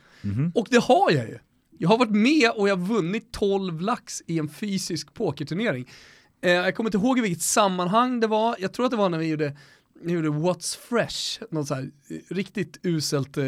Och 0.56 0.68
det 0.70 0.84
har 0.84 1.12
jag 1.12 1.28
ju. 1.28 1.38
Jag 1.78 1.90
har 1.90 1.98
varit 1.98 2.16
med 2.16 2.52
och 2.52 2.70
jag 2.70 2.78
har 2.78 2.86
vunnit 2.86 3.32
12 3.32 3.82
lax 3.82 4.22
i 4.28 4.40
en 4.40 4.50
fysisk 4.50 5.14
pokerturnering. 5.14 5.90
Eh, 6.42 6.52
jag 6.52 6.76
kommer 6.76 6.88
inte 6.88 6.98
ihåg 6.98 7.18
i 7.18 7.22
vilket 7.22 7.42
sammanhang 7.42 8.20
det 8.20 8.28
var, 8.28 8.56
jag 8.60 8.74
tror 8.74 8.86
att 8.86 8.92
det 8.92 8.98
var 8.98 9.10
när 9.10 9.18
vi 9.18 9.28
gjorde 9.28 9.56
ni 10.02 10.14
gjorde 10.14 10.30
What's 10.30 10.78
Fresh, 10.78 11.44
något 11.50 11.68
så 11.68 11.74
här 11.74 11.92
eh, 12.10 12.18
riktigt 12.36 12.80
uselt 12.84 13.38
eh, 13.38 13.44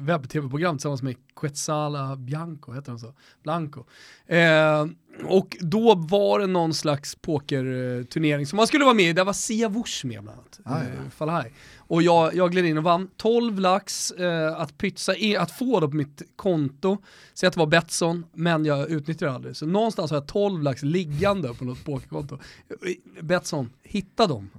webb-tv-program 0.00 0.76
tillsammans 0.76 1.02
med 1.02 1.16
Quetzala 1.36 2.16
Bianco, 2.16 2.72
heter 2.72 2.90
han 2.90 2.98
så? 2.98 3.14
Blanco. 3.42 3.84
Eh, 4.26 4.86
och 5.24 5.56
då 5.60 5.94
var 5.94 6.38
det 6.38 6.46
någon 6.46 6.74
slags 6.74 7.14
pokerturnering 7.14 8.46
som 8.46 8.56
man 8.56 8.66
skulle 8.66 8.84
vara 8.84 8.94
med 8.94 9.04
i, 9.04 9.12
där 9.12 9.24
var 9.24 9.32
Sia 9.32 9.68
Wush 9.68 10.06
med 10.06 10.22
bland 10.22 10.38
annat. 10.38 10.60
Ah, 10.64 10.78
ja. 10.78 10.84
eh, 10.84 11.10
Falahai. 11.16 11.50
Och 11.76 12.02
jag, 12.02 12.34
jag 12.34 12.52
gled 12.52 12.64
in 12.64 12.78
och 12.78 12.84
vann 12.84 13.08
12 13.16 13.60
lax 13.60 14.10
eh, 14.10 14.60
att 14.60 14.78
pytsa 14.78 15.14
in, 15.14 15.38
att 15.38 15.50
få 15.50 15.80
då 15.80 15.88
på 15.88 15.96
mitt 15.96 16.22
konto. 16.36 16.98
Säg 17.34 17.46
att 17.46 17.52
det 17.52 17.58
var 17.58 17.66
Betsson, 17.66 18.26
men 18.32 18.64
jag 18.64 18.90
utnyttjade 18.90 19.32
det 19.32 19.34
aldrig. 19.34 19.56
Så 19.56 19.66
någonstans 19.66 20.10
har 20.10 20.18
jag 20.18 20.26
12 20.26 20.62
lax 20.62 20.82
liggande 20.82 21.54
på 21.54 21.64
något 21.64 21.84
pokerkonto. 21.84 22.38
Eh, 22.68 23.22
Betsson, 23.22 23.70
hitta 23.82 24.26
dem. 24.26 24.50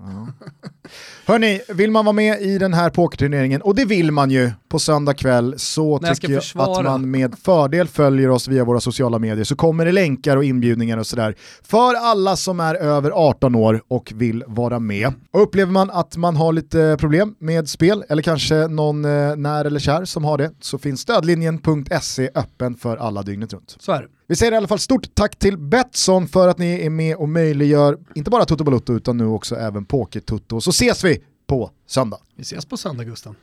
Hörni, 1.25 1.61
vill 1.69 1.91
man 1.91 2.05
vara 2.05 2.13
med 2.13 2.41
i 2.41 2.57
den 2.57 2.73
här 2.73 2.89
pokerturneringen, 2.89 3.61
och 3.61 3.75
det 3.75 3.85
vill 3.85 4.11
man 4.11 4.31
ju 4.31 4.51
på 4.71 4.79
söndag 4.79 5.13
kväll, 5.13 5.53
så 5.57 5.99
jag 6.01 6.15
tycker 6.15 6.33
jag 6.33 6.69
att 6.69 6.83
man 6.85 7.11
med 7.11 7.35
fördel 7.39 7.87
följer 7.87 8.29
oss 8.29 8.47
via 8.47 8.65
våra 8.65 8.79
sociala 8.79 9.19
medier 9.19 9.43
så 9.43 9.55
kommer 9.55 9.85
det 9.85 9.91
länkar 9.91 10.37
och 10.37 10.43
inbjudningar 10.43 10.97
och 10.97 11.07
sådär 11.07 11.35
för 11.63 11.95
alla 11.95 12.35
som 12.35 12.59
är 12.59 12.75
över 12.75 13.11
18 13.11 13.55
år 13.55 13.83
och 13.87 14.13
vill 14.15 14.43
vara 14.47 14.79
med. 14.79 15.13
Och 15.31 15.41
upplever 15.41 15.71
man 15.71 15.89
att 15.89 16.17
man 16.17 16.35
har 16.35 16.53
lite 16.53 16.97
problem 16.99 17.35
med 17.39 17.69
spel 17.69 18.03
eller 18.09 18.23
kanske 18.23 18.67
någon 18.67 19.05
eh, 19.05 19.35
när 19.35 19.65
eller 19.65 19.79
kär 19.79 20.05
som 20.05 20.23
har 20.23 20.37
det 20.37 20.51
så 20.59 20.77
finns 20.77 21.01
stödlinjen.se 21.01 22.29
öppen 22.35 22.75
för 22.75 22.97
alla 22.97 23.23
dygnet 23.23 23.53
runt. 23.53 23.75
Så 23.79 23.91
är 23.91 24.01
det. 24.01 24.07
Vi 24.27 24.35
säger 24.35 24.51
i 24.51 24.55
alla 24.55 24.67
fall 24.67 24.79
stort 24.79 25.15
tack 25.15 25.35
till 25.35 25.57
Betsson 25.57 26.27
för 26.27 26.47
att 26.47 26.57
ni 26.57 26.85
är 26.85 26.89
med 26.89 27.15
och 27.15 27.29
möjliggör 27.29 27.97
inte 28.15 28.31
bara 28.31 28.45
Toto 28.45 28.63
Balotto 28.63 28.93
utan 28.93 29.17
nu 29.17 29.25
också 29.25 29.55
även 29.55 29.85
Poker-Toto. 29.85 30.61
Så 30.61 30.69
ses 30.69 31.03
vi 31.03 31.23
på 31.47 31.71
söndag. 31.87 32.19
Vi 32.35 32.41
ses 32.41 32.65
på 32.65 32.77
söndag 32.77 33.03
Gusten. 33.03 33.35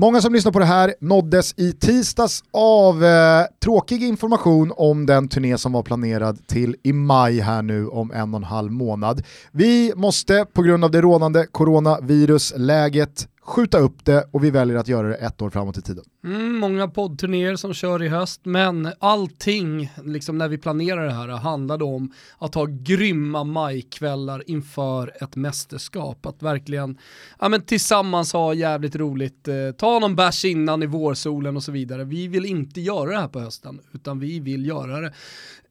Många 0.00 0.20
som 0.20 0.32
lyssnar 0.32 0.52
på 0.52 0.58
det 0.58 0.64
här 0.64 0.94
nåddes 1.00 1.54
i 1.56 1.72
tisdags 1.72 2.44
av 2.52 3.04
eh, 3.04 3.44
tråkig 3.64 4.02
information 4.02 4.72
om 4.76 5.06
den 5.06 5.28
turné 5.28 5.58
som 5.58 5.72
var 5.72 5.82
planerad 5.82 6.46
till 6.46 6.76
i 6.82 6.92
maj 6.92 7.40
här 7.40 7.62
nu 7.62 7.88
om 7.88 8.12
en 8.12 8.34
och 8.34 8.40
en 8.40 8.44
halv 8.44 8.72
månad. 8.72 9.22
Vi 9.52 9.92
måste 9.96 10.46
på 10.52 10.62
grund 10.62 10.84
av 10.84 10.90
det 10.90 11.00
rådande 11.00 11.46
coronavirusläget 11.46 13.28
skjuta 13.42 13.78
upp 13.78 14.04
det 14.04 14.24
och 14.30 14.44
vi 14.44 14.50
väljer 14.50 14.76
att 14.76 14.88
göra 14.88 15.08
det 15.08 15.14
ett 15.14 15.42
år 15.42 15.50
framåt 15.50 15.78
i 15.78 15.82
tiden. 15.82 16.04
Mm, 16.24 16.58
många 16.58 16.88
poddturnéer 16.88 17.56
som 17.56 17.74
kör 17.74 18.02
i 18.02 18.08
höst, 18.08 18.40
men 18.44 18.92
allting, 18.98 19.92
liksom 20.04 20.38
när 20.38 20.48
vi 20.48 20.58
planerar 20.58 21.06
det 21.06 21.12
här, 21.12 21.28
handlade 21.28 21.84
om 21.84 22.12
att 22.38 22.54
ha 22.54 22.66
grymma 22.70 23.44
majkvällar 23.44 24.50
inför 24.50 25.12
ett 25.22 25.36
mästerskap. 25.36 26.26
Att 26.26 26.42
verkligen 26.42 26.98
ja, 27.38 27.48
men 27.48 27.62
tillsammans 27.62 28.32
ha 28.32 28.54
jävligt 28.54 28.96
roligt, 28.96 29.48
eh, 29.48 29.54
ta 29.78 29.98
någon 29.98 30.16
bärs 30.16 30.44
innan 30.44 30.82
i 30.82 30.86
vårsolen 30.86 31.56
och 31.56 31.62
så 31.62 31.72
vidare. 31.72 32.04
Vi 32.04 32.28
vill 32.28 32.44
inte 32.44 32.80
göra 32.80 33.10
det 33.10 33.20
här 33.20 33.28
på 33.28 33.40
hösten, 33.40 33.80
utan 33.92 34.18
vi 34.18 34.40
vill 34.40 34.66
göra 34.66 35.00
det 35.00 35.12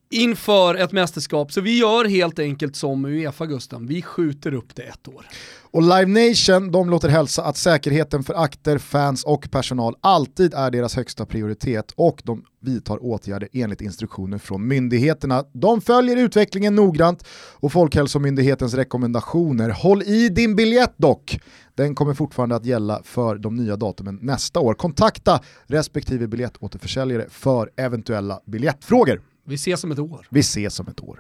inför 0.10 0.76
ett 0.76 0.92
mästerskap. 0.92 1.52
Så 1.52 1.62
vi 1.62 1.80
gör 1.80 2.06
helt 2.06 2.40
enkelt 2.40 2.76
som 2.76 3.06
Uefa 3.06 3.46
Gusten, 3.46 3.88
vi 3.88 4.02
skjuter 4.02 4.54
upp 4.54 4.76
det 4.76 4.82
ett 4.82 5.08
år. 5.08 5.26
Och 5.72 5.82
Live 5.82 6.30
Nation, 6.30 6.72
de 6.72 6.90
låter 6.90 7.10
hälsa 7.10 7.44
att 7.44 7.58
säkerheten 7.58 8.24
för 8.24 8.34
akter, 8.34 8.78
fans 8.78 9.24
och 9.24 9.52
personal 9.52 9.96
alltid 10.02 10.54
är 10.54 10.72
deras 10.72 10.96
högsta 10.96 11.26
prioritet 11.26 11.94
och 11.96 12.22
de 12.26 12.44
vidtar 12.62 13.04
åtgärder 13.04 13.50
enligt 13.54 13.82
instruktioner 13.82 14.38
från 14.38 14.68
myndigheterna. 14.68 15.44
De 15.54 15.82
följer 15.82 16.18
utvecklingen 16.18 16.76
noggrant 16.76 17.28
och 17.54 17.72
Folkhälsomyndighetens 17.72 18.74
rekommendationer. 18.74 19.70
Håll 19.70 20.04
i 20.04 20.30
din 20.30 20.56
biljett 20.56 20.94
dock! 20.98 21.40
Den 21.76 21.96
kommer 21.96 22.14
fortfarande 22.14 22.56
att 22.56 22.66
gälla 22.66 23.02
för 23.04 23.36
de 23.36 23.56
nya 23.56 23.76
datumen 23.76 24.20
nästa 24.22 24.60
år. 24.60 24.74
Kontakta 24.74 25.40
respektive 25.68 26.28
biljettåterförsäljare 26.28 27.26
för 27.30 27.70
eventuella 27.78 28.40
biljettfrågor. 28.46 29.22
Vi 29.46 29.56
ses 29.56 29.84
om 29.84 29.92
ett 29.92 30.00
år. 30.00 30.28
Vi 30.30 30.40
ses 30.40 30.80
om 30.80 30.88
ett 30.88 31.04
år. 31.04 31.20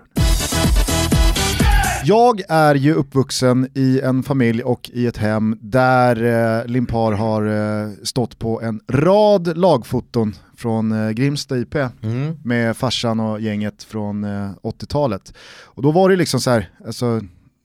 Jag 2.06 2.42
är 2.50 2.76
ju 2.76 2.94
uppvuxen 2.94 3.68
i 3.74 4.00
en 4.04 4.24
familj 4.24 4.64
och 4.64 4.90
i 4.94 5.08
ett 5.08 5.18
hem 5.18 5.58
där 5.62 6.24
eh, 6.60 6.66
Limpar 6.66 7.12
har 7.12 7.46
eh, 7.46 7.90
stått 8.04 8.40
på 8.40 8.62
en 8.62 8.80
rad 8.88 9.58
lagfoton 9.58 10.36
från 10.58 10.92
eh, 10.92 11.10
Grimsta 11.12 11.58
IP 11.58 11.76
Mm. 11.76 12.38
med 12.44 12.78
farsan 12.78 13.20
och 13.20 13.42
gänget 13.42 13.84
från 13.84 14.24
eh, 14.24 14.52
80-talet. 14.64 15.34
Och 15.64 15.82
då 15.84 15.92
var 15.92 16.10
det 16.10 16.16
liksom 16.16 16.40
så 16.42 16.50
här, 16.50 16.70
alltså, 16.88 17.22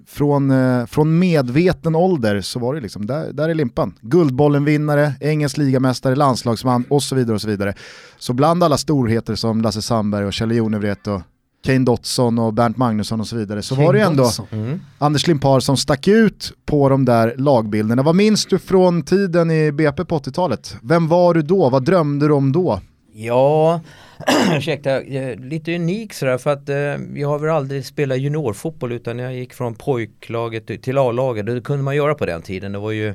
från, 0.07 0.51
eh, 0.51 0.87
från 0.87 1.19
medveten 1.19 1.95
ålder 1.95 2.41
så 2.41 2.59
var 2.59 2.75
det 2.75 2.81
liksom, 2.81 3.07
där, 3.07 3.33
där 3.33 3.49
är 3.49 3.55
Limpan. 3.55 3.95
Guldbollen-vinnare, 4.01 5.13
engelsk 5.21 5.57
ligamästare, 5.57 6.17
landslagsman 6.17 6.85
och 6.89 7.03
så 7.03 7.15
vidare 7.15 7.35
och 7.35 7.41
så 7.41 7.49
vidare. 7.49 7.75
Så 8.19 8.33
bland 8.33 8.65
alla 8.65 8.79
storheter 8.79 9.35
som 9.35 9.61
Lasse 9.63 9.83
Sandberg 9.83 10.27
och 10.27 10.33
Kjell 10.33 10.53
Jonevret 10.53 11.07
och 11.07 11.23
Kane 11.65 11.85
Dotson 11.85 12.39
och 12.39 12.55
Bernt 12.55 12.77
Magnusson 12.77 13.21
och 13.21 13.27
så 13.27 13.37
vidare 13.37 13.63
så 13.63 13.75
var 13.75 13.93
det 13.93 13.99
ju 13.99 14.05
ändå. 14.05 14.31
Mm. 14.51 14.81
Anders 14.99 15.27
Limpar 15.27 15.61
som 15.61 15.77
stack 15.77 16.09
ut 16.09 16.53
på 16.67 16.89
de 16.89 17.05
där 17.05 17.35
lagbilderna. 17.39 18.03
Vad 18.03 18.15
minns 18.15 18.47
du 18.47 18.59
från 18.59 19.03
tiden 19.03 19.51
i 19.51 19.73
BP 19.73 20.05
på 20.05 20.19
80-talet? 20.19 20.77
Vem 20.83 21.09
var 21.09 21.35
du 21.35 21.43
då? 21.43 21.71
Vad 21.71 21.85
drömde 21.85 22.27
du 22.27 22.33
om 22.33 22.53
då? 22.53 22.81
Ja, 23.13 23.81
ursäkta, 24.57 25.01
lite 25.37 25.75
unik 25.75 26.13
sådär 26.13 26.39
för 26.39 26.51
att 26.51 26.69
eh, 26.69 26.77
jag 27.21 27.29
har 27.29 27.39
väl 27.39 27.51
aldrig 27.51 27.85
spelat 27.85 28.19
juniorfotboll 28.19 28.93
utan 28.93 29.19
jag 29.19 29.35
gick 29.35 29.55
från 29.55 29.75
pojklaget 29.75 30.83
till 30.83 30.99
A-laget. 30.99 31.47
Det 31.47 31.61
kunde 31.61 31.83
man 31.83 31.97
göra 31.97 32.15
på 32.15 32.27
den 32.27 32.43
tiden. 32.43 32.73
Det 32.73 32.79
var 32.79 32.93
ju 32.93 33.15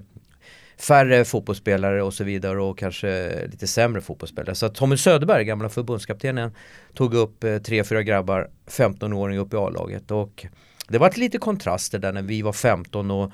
färre 0.80 1.26
fotbollsspelare 1.26 2.04
och 2.04 2.14
så 2.14 2.24
vidare 2.24 2.62
och 2.62 2.78
kanske 2.78 3.32
lite 3.47 3.68
sämre 3.68 4.02
fotbollsspelare. 4.02 4.56
Så 4.56 4.70
Tommy 4.70 4.97
Söderberg, 4.97 5.45
gamla 5.45 5.70
förbundskaptenen, 5.70 6.52
tog 6.93 7.14
upp 7.14 7.43
eh, 7.43 7.58
tre, 7.58 7.84
fyra 7.84 8.04
grabbar, 8.04 8.50
15-åringar 8.68 9.41
upp 9.41 9.54
i 9.54 9.58
A-laget 9.58 10.12
och 10.12 10.45
det 10.88 10.97
var 10.97 11.20
lite 11.20 11.38
kontraster 11.38 12.00
där 12.00 12.14
när 12.14 12.22
vi 12.22 12.41
var 12.41 12.54
15 12.54 13.12
och 13.12 13.32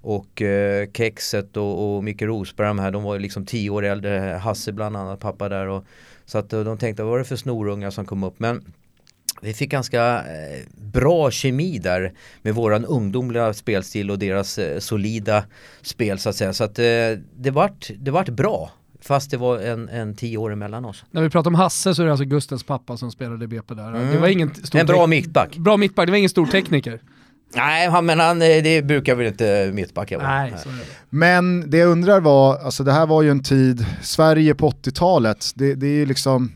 och 0.00 0.42
eh, 0.42 0.88
Kexet 0.94 1.56
och, 1.56 1.96
och 1.96 2.04
Micke 2.04 2.22
Rosberg 2.22 2.68
de 2.68 2.78
här, 2.78 2.90
de 2.90 3.02
var 3.02 3.14
ju 3.14 3.20
liksom 3.20 3.46
10 3.46 3.70
år 3.70 3.84
äldre, 3.84 4.40
Hasse 4.42 4.72
bland 4.72 4.96
annat, 4.96 5.20
pappa 5.20 5.48
där 5.48 5.66
och 5.66 5.84
så 6.28 6.38
att 6.38 6.52
eh, 6.52 6.60
de 6.60 6.78
tänkte 6.78 7.02
vad 7.02 7.10
var 7.10 7.18
det 7.18 7.24
för 7.24 7.36
snorungar 7.36 7.90
som 7.90 8.06
kom 8.06 8.24
upp 8.24 8.40
men 8.40 8.64
vi 9.42 9.54
fick 9.54 9.70
ganska 9.70 10.18
eh, 10.18 10.60
bra 10.92 11.30
kemi 11.30 11.78
där 11.78 12.12
med 12.42 12.54
våran 12.54 12.84
ungdomliga 12.84 13.54
spelstil 13.54 14.10
och 14.10 14.18
deras 14.18 14.58
eh, 14.58 14.78
solida 14.78 15.44
spel 15.82 16.18
så 16.18 16.28
att 16.28 16.36
säga. 16.36 16.52
Så 16.52 16.64
att 16.64 16.74
det, 16.74 17.50
vart, 17.52 17.90
det 17.98 18.10
vart 18.10 18.28
bra. 18.28 18.70
Fast 19.00 19.30
det 19.30 19.36
var 19.36 19.58
en, 19.58 19.88
en 19.88 20.16
tio 20.16 20.38
år 20.38 20.52
emellan 20.52 20.84
oss. 20.84 21.04
När 21.10 21.22
vi 21.22 21.30
pratar 21.30 21.50
om 21.50 21.54
Hasse 21.54 21.94
så 21.94 22.02
är 22.02 22.06
det 22.06 22.12
alltså 22.12 22.24
Gustens 22.24 22.64
pappa 22.64 22.96
som 22.96 23.10
spelade 23.10 23.46
BP 23.46 23.74
där. 23.74 23.88
Mm. 23.88 24.10
Det 24.10 24.18
var 24.18 24.28
ingen 24.28 24.54
stor 24.54 24.78
En 24.78 24.86
bra 24.86 25.06
mittback. 25.06 25.56
Bra 25.56 25.76
mittback, 25.76 26.06
det 26.06 26.10
var 26.10 26.18
ingen 26.18 26.30
stor 26.30 26.46
tekniker. 26.46 27.00
Nej, 27.54 27.88
han, 27.88 28.06
men 28.06 28.20
han, 28.20 28.42
eh, 28.42 28.62
det 28.62 28.84
brukar 28.84 29.14
väl 29.14 29.26
inte 29.26 29.70
mittbackar 29.74 30.16
vara. 30.18 30.28
Nej, 30.28 30.54
så 30.62 30.68
är 30.68 30.72
det. 30.72 30.80
Men 31.10 31.70
det 31.70 31.78
jag 31.78 31.90
undrar 31.90 32.20
var, 32.20 32.58
alltså 32.58 32.84
det 32.84 32.92
här 32.92 33.06
var 33.06 33.22
ju 33.22 33.30
en 33.30 33.42
tid, 33.42 33.86
Sverige 34.02 34.54
på 34.54 34.70
80-talet, 34.70 35.46
det, 35.54 35.74
det 35.74 35.86
är 35.86 35.96
ju 35.96 36.06
liksom, 36.06 36.52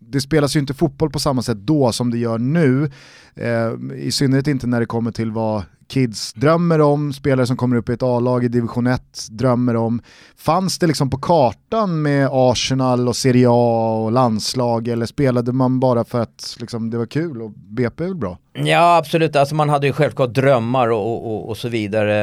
det 0.00 0.20
spelas 0.20 0.56
ju 0.56 0.60
inte 0.60 0.74
fotboll 0.74 1.10
på 1.10 1.18
samma 1.18 1.42
sätt 1.42 1.58
då 1.58 1.92
som 1.92 2.10
det 2.10 2.18
gör 2.18 2.38
nu. 2.38 2.90
Eh, 3.34 3.96
I 3.96 4.12
synnerhet 4.12 4.46
inte 4.46 4.66
när 4.66 4.80
det 4.80 4.86
kommer 4.86 5.10
till 5.10 5.30
vad 5.30 5.62
kids 5.88 6.32
drömmer 6.32 6.80
om, 6.80 7.12
spelare 7.12 7.46
som 7.46 7.56
kommer 7.56 7.76
upp 7.76 7.88
i 7.88 7.92
ett 7.92 8.02
A-lag 8.02 8.44
i 8.44 8.48
division 8.48 8.86
1 8.86 9.02
drömmer 9.30 9.76
om. 9.76 10.02
Fanns 10.36 10.78
det 10.78 10.86
liksom 10.86 11.10
på 11.10 11.18
kartan 11.18 12.02
med 12.02 12.28
Arsenal 12.32 13.08
och 13.08 13.16
Serie 13.16 13.48
A 13.50 13.94
och 14.04 14.12
landslag 14.12 14.88
eller 14.88 15.06
spelade 15.06 15.52
man 15.52 15.80
bara 15.80 16.04
för 16.04 16.20
att 16.20 16.56
liksom, 16.60 16.90
det 16.90 16.98
var 16.98 17.06
kul 17.06 17.42
och 17.42 17.50
BP 17.50 18.04
är 18.04 18.08
väl 18.08 18.16
bra? 18.16 18.38
Ja 18.64 18.96
absolut, 18.96 19.36
alltså 19.36 19.54
man 19.54 19.68
hade 19.68 19.86
ju 19.86 19.92
självklart 19.92 20.34
drömmar 20.34 20.88
och, 20.88 21.26
och, 21.26 21.48
och 21.48 21.56
så 21.56 21.68
vidare 21.68 22.14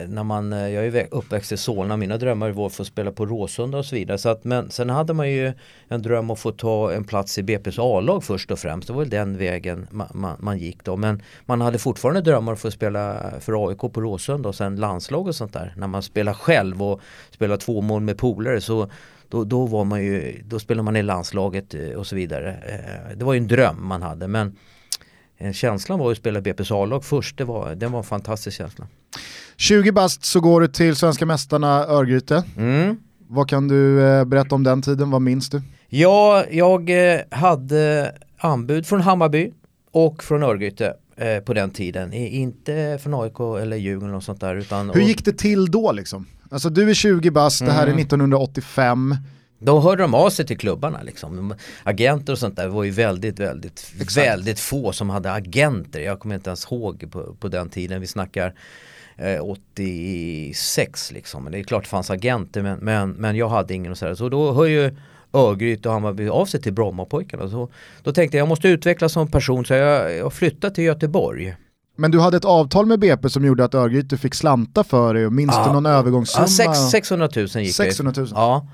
eh, 0.00 0.08
när 0.08 0.24
man, 0.24 0.52
eh, 0.52 0.68
jag 0.68 0.86
är 0.86 0.92
ju 0.92 1.06
uppväxt 1.10 1.52
i 1.52 1.56
Solna, 1.56 1.96
mina 1.96 2.16
drömmar 2.16 2.50
var 2.50 2.66
att 2.66 2.72
få 2.72 2.84
spela 2.84 3.12
på 3.12 3.26
Råsunda 3.26 3.78
och 3.78 3.84
så 3.84 3.94
vidare. 3.96 4.18
Så 4.18 4.28
att, 4.28 4.44
men 4.44 4.70
sen 4.70 4.90
hade 4.90 5.12
man 5.12 5.30
ju 5.30 5.52
en 5.88 6.02
dröm 6.02 6.30
att 6.30 6.38
få 6.38 6.52
ta 6.52 6.92
en 6.92 7.04
plats 7.04 7.38
i 7.38 7.42
BP's 7.42 7.76
A-lag 7.78 8.24
först 8.24 8.50
och 8.50 8.58
främst, 8.58 8.86
det 8.86 8.92
var 8.92 9.00
väl 9.00 9.10
den 9.10 9.38
vägen 9.38 9.86
man, 9.90 10.08
man, 10.14 10.36
man 10.40 10.58
gick 10.58 10.84
då. 10.84 10.96
Men 10.96 11.22
man 11.46 11.60
hade 11.60 11.78
fortfarande 11.78 12.20
drömmar 12.20 12.52
att 12.52 12.60
få 12.60 12.70
spela 12.70 13.32
för 13.40 13.68
AIK 13.68 13.78
på 13.78 14.00
Råsunda 14.00 14.48
och 14.48 14.54
sen 14.54 14.76
landslag 14.76 15.26
och 15.26 15.34
sånt 15.34 15.52
där. 15.52 15.74
När 15.76 15.86
man 15.86 16.02
spelar 16.02 16.32
själv 16.32 16.82
och 16.82 17.00
spelar 17.30 17.56
två 17.56 17.80
mål 17.80 18.02
med 18.02 18.18
polare 18.18 18.60
så 18.60 18.90
då, 19.28 19.44
då 19.44 19.66
var 19.66 19.84
man 19.84 20.04
ju, 20.04 20.42
då 20.44 20.58
spelade 20.58 20.84
man 20.84 20.96
i 20.96 21.02
landslaget 21.02 21.74
eh, 21.74 21.90
och 21.90 22.06
så 22.06 22.16
vidare. 22.16 22.56
Det 23.16 23.24
var 23.24 23.32
ju 23.32 23.38
en 23.38 23.48
dröm 23.48 23.86
man 23.86 24.02
hade 24.02 24.28
men 24.28 24.56
Känslan 25.54 25.98
var 25.98 26.10
att 26.12 26.16
spela 26.18 26.40
BP's 26.40 26.82
A-lag 26.82 27.04
först, 27.04 27.38
det 27.38 27.44
var, 27.44 27.74
den 27.74 27.92
var 27.92 27.98
en 27.98 28.04
fantastisk 28.04 28.56
känsla. 28.56 28.86
20 29.56 29.92
bast 29.92 30.24
så 30.24 30.40
går 30.40 30.60
du 30.60 30.68
till 30.68 30.96
svenska 30.96 31.26
mästarna 31.26 31.84
Örgryte. 31.86 32.44
Mm. 32.56 32.96
Vad 33.28 33.48
kan 33.48 33.68
du 33.68 34.02
eh, 34.02 34.24
berätta 34.24 34.54
om 34.54 34.62
den 34.64 34.82
tiden, 34.82 35.10
vad 35.10 35.22
minns 35.22 35.50
du? 35.50 35.62
Ja, 35.88 36.44
jag 36.50 36.90
eh, 37.14 37.20
hade 37.30 38.12
anbud 38.38 38.86
från 38.86 39.00
Hammarby 39.00 39.52
och 39.92 40.22
från 40.24 40.42
Örgryte 40.42 40.94
eh, 41.16 41.38
på 41.38 41.54
den 41.54 41.70
tiden. 41.70 42.12
Inte 42.12 42.98
från 43.02 43.14
AIK 43.14 43.40
eller 43.62 43.76
Djurgården 43.76 44.14
och 44.14 44.22
sånt 44.22 44.40
där. 44.40 44.54
Utan, 44.54 44.90
Hur 44.90 45.00
gick 45.00 45.24
det 45.24 45.38
till 45.38 45.70
då 45.70 45.92
liksom? 45.92 46.26
Alltså 46.50 46.70
du 46.70 46.90
är 46.90 46.94
20 46.94 47.30
bast, 47.30 47.60
det 47.66 47.72
här 47.72 47.82
är 47.82 47.86
Mm. 47.86 47.98
1985. 47.98 49.16
Då 49.62 49.80
hörde 49.80 50.02
de 50.02 50.14
av 50.14 50.30
sig 50.30 50.46
till 50.46 50.58
klubbarna 50.58 51.02
liksom. 51.02 51.54
Agenter 51.82 52.32
och 52.32 52.38
sånt 52.38 52.56
där 52.56 52.68
var 52.68 52.84
ju 52.84 52.90
väldigt, 52.90 53.38
väldigt, 53.38 53.92
väldigt 54.16 54.60
få 54.60 54.92
som 54.92 55.10
hade 55.10 55.32
agenter. 55.32 56.00
Jag 56.00 56.20
kommer 56.20 56.34
inte 56.34 56.50
ens 56.50 56.72
ihåg 56.72 57.08
på, 57.10 57.34
på 57.40 57.48
den 57.48 57.68
tiden. 57.68 58.00
Vi 58.00 58.06
snackar 58.06 58.54
eh, 59.16 59.40
86 59.40 61.12
liksom. 61.12 61.44
Men 61.44 61.52
det 61.52 61.58
är 61.58 61.62
klart 61.62 61.82
det 61.82 61.88
fanns 61.88 62.10
agenter 62.10 62.62
men, 62.62 62.78
men, 62.78 63.10
men 63.10 63.36
jag 63.36 63.48
hade 63.48 63.74
ingen 63.74 63.92
och 63.92 63.98
sådär. 63.98 64.14
Så 64.14 64.28
då 64.28 64.52
hör 64.52 64.66
ju 64.66 64.96
Örgryte 65.32 65.88
och 65.88 65.94
Hammarby 65.94 66.28
av 66.28 66.46
sig 66.46 66.62
till 66.62 66.72
Brommapojkarna. 66.72 67.48
Så, 67.48 67.68
då 68.02 68.12
tänkte 68.12 68.36
jag 68.36 68.42
jag 68.42 68.48
måste 68.48 68.68
utvecklas 68.68 69.12
som 69.12 69.30
person 69.30 69.64
så 69.64 69.74
jag, 69.74 70.16
jag 70.16 70.32
flyttade 70.32 70.74
till 70.74 70.84
Göteborg. 70.84 71.56
Men 71.96 72.10
du 72.10 72.20
hade 72.20 72.36
ett 72.36 72.44
avtal 72.44 72.86
med 72.86 72.98
BP 72.98 73.30
som 73.30 73.44
gjorde 73.44 73.64
att 73.64 73.74
Örgryte 73.74 74.18
fick 74.18 74.34
slanta 74.34 74.84
för 74.84 75.14
dig 75.14 75.26
och 75.26 75.32
minns 75.32 75.56
du 75.66 75.72
någon 75.72 75.86
övergångssumma? 75.86 76.44
Ja, 76.44 76.48
sex, 76.48 76.78
600 76.90 77.28
000 77.36 77.46
gick 77.46 77.74
600 77.74 78.12
000. 78.16 78.26
det. 78.26 78.32
Ja. 78.34 78.66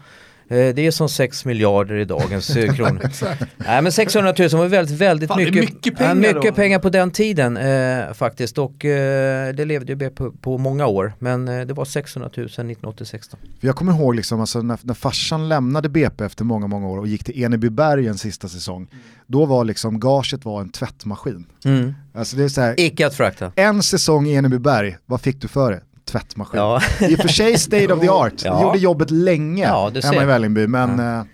Eh, 0.49 0.75
Det 0.75 0.87
är 0.87 0.91
som 0.91 1.09
6 1.09 1.45
miljarder 1.45 1.95
i 1.97 2.05
dagens 2.05 2.57
eh, 2.57 2.75
kronor. 2.75 3.11
Nej 3.57 3.83
men 3.83 3.93
600 3.93 4.35
000 4.39 4.49
var 4.49 4.67
väldigt, 4.67 4.97
väldigt 5.01 5.29
Fan, 5.29 5.39
det 5.39 5.43
är 5.45 5.53
mycket, 5.53 5.75
mycket 5.75 5.97
pengar 5.99 6.15
mycket 6.15 6.43
då. 6.43 6.53
pengar 6.53 6.79
på 6.79 6.89
den 6.91 7.11
tiden 7.11 7.57
eh, 7.57 8.13
faktiskt 8.15 8.59
och 8.59 8.85
eh, 8.85 9.55
det 9.55 9.65
levde 9.65 9.93
ju 9.93 10.11
på, 10.11 10.33
på 10.33 10.59
många 10.59 10.87
år 10.87 11.13
men 11.19 11.49
eh, 11.49 11.67
det 11.67 11.75
var 11.75 11.85
600 11.85 12.31
000 12.37 12.47
1986 12.47 13.29
då. 13.29 13.37
För 13.61 13.67
jag 13.67 13.77
kommer 13.77 13.93
ihåg 13.93 14.15
liksom, 14.15 14.41
alltså, 14.41 14.63
när, 14.63 14.79
när 14.83 14.95
farsan 14.95 15.49
lämnade 15.49 15.89
BP 15.89 16.25
efter 16.25 16.45
många, 16.45 16.67
många 16.67 16.87
år 16.89 16.99
och 16.99 17.07
gick 17.07 17.25
till 17.25 17.43
Enebyberg 17.45 18.07
en 18.09 18.19
sista 18.19 18.49
säsong, 18.49 18.87
då 19.27 19.45
var 19.47 19.65
liksom 19.65 20.01
gaget 20.01 20.45
var 20.45 20.61
en 20.61 20.71
tvättmaskin. 20.71 21.47
Mm. 21.65 21.95
Alltså 22.15 22.37
det 22.37 22.45
är 22.45 22.49
så 22.49 22.61
här, 22.61 22.75
Icke 22.81 23.07
att 23.07 23.15
frakta. 23.15 23.53
en 23.57 23.83
säsong 23.83 24.27
i 24.27 24.35
Enebyberg, 24.35 24.97
vad 25.07 25.21
fick 25.21 25.41
du 25.41 25.49
för 25.49 25.73
det? 25.73 25.81
Tvättmaskin. 26.21 26.61
Ja. 26.61 26.81
I 27.01 27.15
och 27.15 27.19
för 27.19 27.29
sig 27.29 27.59
state 27.59 27.93
of 27.93 28.01
the 28.01 28.09
art, 28.11 28.33
Ja. 28.45 28.57
det 28.57 28.63
gjorde 28.63 28.79
jobbet 28.79 29.11
länge 29.11 29.63
Ja, 29.65 29.91
hemma 30.03 30.23
i 30.23 30.27
Vällingby, 30.27 30.67
men 30.67 31.01
eh, 31.01 31.25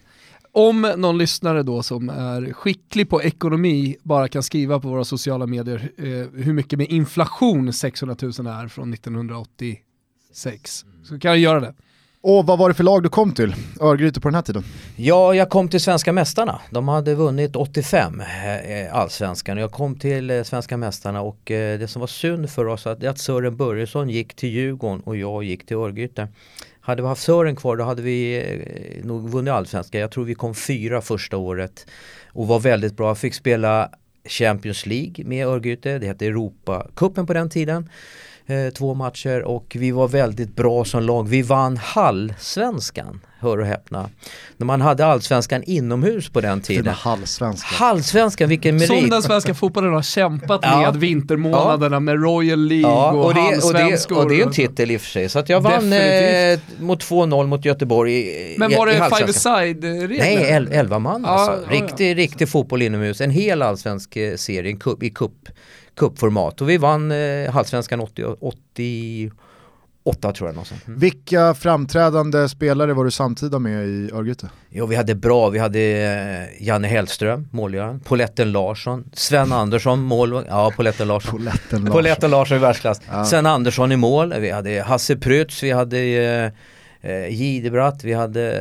Om 0.52 0.92
någon 0.96 1.18
lyssnare 1.18 1.62
då 1.62 1.82
som 1.82 2.08
är 2.10 2.52
skicklig 2.52 3.10
på 3.10 3.22
ekonomi 3.22 3.96
bara 4.02 4.28
kan 4.28 4.42
skriva 4.42 4.80
på 4.80 4.88
våra 4.88 5.04
sociala 5.04 5.46
medier 5.46 5.90
eh, 5.98 6.04
hur 6.44 6.52
mycket 6.52 6.78
med 6.78 6.88
inflation 6.90 7.72
600 7.72 8.16
000 8.22 8.30
är 8.46 8.68
från 8.68 8.92
1986 8.94 10.84
så 11.04 11.18
kan 11.18 11.30
jag 11.30 11.38
göra 11.38 11.60
det 11.60 11.74
och 12.22 12.46
vad 12.46 12.58
var 12.58 12.68
det 12.68 12.74
för 12.74 12.84
lag 12.84 13.02
du 13.02 13.08
kom 13.08 13.32
till? 13.32 13.54
Örgryte 13.80 14.20
på 14.20 14.28
den 14.28 14.34
här 14.34 14.42
tiden? 14.42 14.64
Ja, 14.96 15.34
jag 15.34 15.50
kom 15.50 15.68
till 15.68 15.80
Svenska 15.80 16.12
Mästarna. 16.12 16.60
De 16.70 16.88
hade 16.88 17.14
vunnit 17.14 17.56
85 17.56 18.20
eh, 18.20 18.94
allsvenskan. 18.94 19.58
Jag 19.58 19.72
kom 19.72 19.98
till 19.98 20.30
eh, 20.30 20.42
Svenska 20.42 20.76
Mästarna 20.76 21.20
och 21.20 21.50
eh, 21.50 21.78
det 21.78 21.88
som 21.88 22.00
var 22.00 22.06
synd 22.06 22.50
för 22.50 22.66
oss 22.66 22.86
är 22.86 23.08
att 23.08 23.18
Sören 23.18 23.56
Börjesson 23.56 24.08
gick 24.10 24.34
till 24.34 24.48
Djurgården 24.48 25.00
och 25.00 25.16
jag 25.16 25.44
gick 25.44 25.66
till 25.66 25.76
Örgryte. 25.76 26.28
Hade 26.80 27.02
vi 27.02 27.08
haft 27.08 27.22
Sören 27.22 27.56
kvar 27.56 27.76
då 27.76 27.84
hade 27.84 28.02
vi 28.02 28.44
nog 29.04 29.30
vunnit 29.30 29.52
allsvenskan. 29.52 30.00
Jag 30.00 30.10
tror 30.10 30.24
vi 30.24 30.34
kom 30.34 30.54
fyra 30.54 31.00
första 31.00 31.36
året 31.36 31.86
och 32.26 32.48
var 32.48 32.60
väldigt 32.60 32.96
bra. 32.96 33.08
Jag 33.08 33.18
fick 33.18 33.34
spela 33.34 33.90
Champions 34.24 34.86
League 34.86 35.24
med 35.24 35.46
Örgryte, 35.46 35.98
det 35.98 36.06
hette 36.06 36.26
Europacupen 36.26 37.26
på 37.26 37.32
den 37.32 37.50
tiden. 37.50 37.88
Eh, 38.46 38.72
två 38.72 38.94
matcher 38.94 39.42
och 39.42 39.76
vi 39.78 39.90
var 39.90 40.08
väldigt 40.08 40.56
bra 40.56 40.84
som 40.84 41.02
lag. 41.02 41.28
Vi 41.28 41.42
vann 41.42 41.76
halvsvenskan, 41.76 43.20
hör 43.40 43.58
och 43.58 43.66
häpna. 43.66 44.08
När 44.56 44.64
man 44.66 44.80
hade 44.80 45.06
allsvenskan 45.06 45.62
inomhus 45.62 46.28
på 46.28 46.40
den 46.40 46.60
tiden. 46.60 46.94
halvsvenska. 46.94 47.66
Halvsvenskan, 47.74 48.48
vilken 48.48 48.74
merit! 48.76 48.88
Som 48.88 49.10
den 49.10 49.22
svenska 49.22 49.54
fotbollen 49.54 49.92
har 49.94 50.02
kämpat 50.02 50.60
Ja. 50.62 50.80
med 50.80 50.96
vintermånaderna 51.00 52.00
med 52.00 52.22
Royal 52.22 52.58
League 52.66 52.90
Ja, 52.90 53.12
och, 53.12 53.24
och 53.26 53.34
det, 53.34 53.40
och, 53.40 53.72
det, 53.74 54.10
och 54.16 54.28
det 54.28 54.40
är 54.40 54.46
en 54.46 54.52
titel 54.52 54.90
i 54.90 54.96
och 54.96 55.00
för 55.00 55.08
sig. 55.10 55.28
Så 55.28 55.38
att 55.38 55.48
jag 55.48 55.60
vann 55.60 55.92
eh, 55.92 56.58
mot 56.80 57.04
2-0 57.04 57.46
mot 57.46 57.64
Göteborg 57.64 58.12
i, 58.14 58.54
Men 58.58 58.72
i, 58.72 58.76
var 58.76 58.88
i 58.88 58.92
det 58.92 58.98
halvsvenskan. 58.98 59.28
five-a-side-regler? 59.54 60.18
Nej, 60.18 60.50
el, 60.50 60.68
11 60.72 60.98
man 60.98 61.22
Ja, 61.22 61.28
alltså. 61.28 61.52
ja, 61.52 61.74
ja. 61.76 61.82
Riktig, 61.82 62.16
riktig 62.16 62.48
fotboll 62.48 62.82
inomhus. 62.82 63.20
En 63.20 63.30
hel 63.30 63.62
allsvensk 63.62 64.16
eh, 64.16 64.36
serie 64.36 64.76
i 65.00 65.10
cup, 65.10 65.34
cupformat. 65.96 66.60
Och 66.60 66.70
vi 66.70 66.76
vann 66.76 67.12
eh, 67.12 67.50
halvsvenskan 67.50 68.00
80, 68.00 68.36
88 68.40 70.32
tror 70.32 70.48
jag. 70.48 70.54
Någonstans. 70.54 70.86
Mm. 70.86 70.98
Vilka 71.00 71.54
framträdande 71.54 72.48
spelare 72.48 72.92
var 72.92 73.04
du 73.04 73.10
samtida 73.10 73.58
med 73.58 73.86
i 73.86 74.10
Örgryte? 74.12 74.50
Jo, 74.70 74.86
vi 74.86 74.96
hade 74.96 75.14
bra. 75.14 75.48
Vi 75.48 75.58
hade 75.58 75.80
eh, 75.80 76.66
Janne 76.66 76.88
Hellström, 76.88 77.48
målgöraren. 77.50 78.00
Poletten 78.00 78.52
Larsson. 78.52 79.04
Sven 79.12 79.52
Andersson, 79.52 80.02
mål. 80.02 80.44
Ja, 80.48 80.72
Poletten 80.76 81.08
Larsson. 81.08 81.30
Poletten 81.30 81.60
Larsson. 81.70 81.92
Poletten 81.92 82.30
Larsson 82.30 82.56
i 82.56 82.60
världsklass. 82.60 83.00
Ja. 83.10 83.24
Sven 83.24 83.46
Andersson 83.46 83.92
i 83.92 83.96
mål. 83.96 84.34
Vi 84.34 84.50
hade 84.50 84.82
Hasse 84.82 85.16
Prytz, 85.16 85.62
vi 85.62 85.70
hade 85.70 85.98
eh, 85.98 86.52
eh, 87.02 87.28
Gidebratt, 87.28 88.04
vi 88.04 88.12
hade 88.12 88.52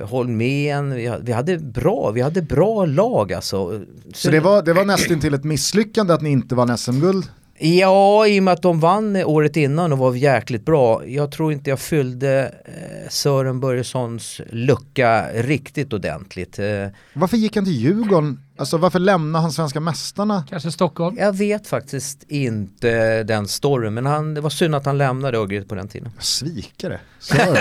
eh, 0.00 0.08
Holmén. 0.08 0.94
Vi 0.94 1.12
vi 1.20 1.32
hade 1.32 1.58
bra, 1.58 2.10
vi 2.10 2.20
hade 2.20 2.42
bra 2.42 2.84
lag 2.84 3.32
alltså. 3.32 3.80
Så 4.14 4.30
det 4.30 4.40
var, 4.40 4.62
det 4.62 4.72
var 4.72 4.84
nästan 4.84 5.20
till 5.20 5.34
ett 5.34 5.44
misslyckande 5.44 6.14
att 6.14 6.22
ni 6.22 6.30
inte 6.30 6.54
vann 6.54 6.78
SM-guld? 6.78 7.24
Ja, 7.62 8.26
i 8.26 8.40
och 8.40 8.42
med 8.44 8.54
att 8.54 8.62
de 8.62 8.80
vann 8.80 9.16
året 9.16 9.56
innan 9.56 9.92
och 9.92 9.98
var 9.98 10.14
jäkligt 10.14 10.64
bra. 10.64 11.06
Jag 11.06 11.32
tror 11.32 11.52
inte 11.52 11.70
jag 11.70 11.80
fyllde 11.80 12.54
eh, 12.64 13.08
Sören 13.10 13.60
Börjessons 13.60 14.40
lucka 14.50 15.26
riktigt 15.34 15.92
ordentligt. 15.92 16.58
Eh, 16.58 16.86
Varför 17.14 17.36
gick 17.36 17.56
han 17.56 17.64
till 17.64 17.74
Djurgården? 17.74 18.40
Alltså 18.56 18.76
varför 18.76 18.98
lämnade 18.98 19.42
han 19.42 19.52
svenska 19.52 19.80
mästarna? 19.80 20.44
Kanske 20.50 20.70
Stockholm? 20.72 21.16
jag 21.18 21.36
vet 21.36 21.66
faktiskt 21.66 22.24
inte 22.28 23.22
den 23.22 23.48
storyn, 23.48 23.94
men 23.94 24.06
han, 24.06 24.34
det 24.34 24.40
var 24.40 24.50
synd 24.50 24.74
att 24.74 24.86
han 24.86 24.98
lämnade 24.98 25.38
Örgryte 25.38 25.68
på 25.68 25.74
den 25.74 25.88
tiden. 25.88 26.12
Svikare. 26.18 27.00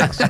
Alltså. 0.02 0.24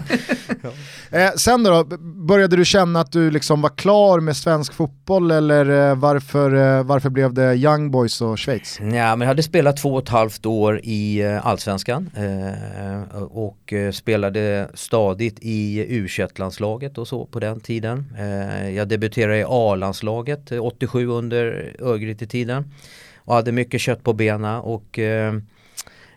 eh, 1.11 1.31
sen 1.35 1.63
då, 1.63 1.83
började 1.99 2.55
du 2.55 2.65
känna 2.65 3.01
att 3.01 3.11
du 3.11 3.31
liksom 3.31 3.61
var 3.61 3.69
klar 3.69 4.19
med 4.19 4.37
svensk 4.37 4.73
fotboll 4.73 5.31
eller 5.31 5.89
eh, 5.89 5.95
varför, 5.95 6.77
eh, 6.77 6.83
varför 6.83 7.09
blev 7.09 7.33
det 7.33 7.55
Young 7.55 7.91
Boys 7.91 8.21
och 8.21 8.39
Schweiz? 8.39 8.79
Ja, 8.79 8.85
men 8.87 9.21
jag 9.21 9.27
hade 9.27 9.43
spelat 9.43 9.77
två 9.77 9.93
och 9.93 10.03
ett 10.03 10.09
halvt 10.09 10.45
år 10.45 10.81
i 10.83 11.21
eh, 11.21 11.47
Allsvenskan 11.47 12.09
eh, 12.15 13.21
och 13.21 13.73
eh, 13.73 13.91
spelade 13.91 14.69
stadigt 14.73 15.37
i 15.41 15.85
u 15.89 16.07
landslaget 16.35 16.97
och 16.97 17.07
så 17.07 17.25
på 17.25 17.39
den 17.39 17.59
tiden. 17.59 18.05
Eh, 18.19 18.69
jag 18.69 18.87
debuterade 18.87 19.37
i 19.37 19.45
A-landslaget 19.47 20.51
87 20.59 21.07
under 21.07 21.75
Örgryte-tiden 21.79 22.71
och 23.17 23.35
hade 23.35 23.51
mycket 23.51 23.81
kött 23.81 24.03
på 24.03 24.13
benen 24.13 24.59
och 24.59 24.99
eh, 24.99 25.33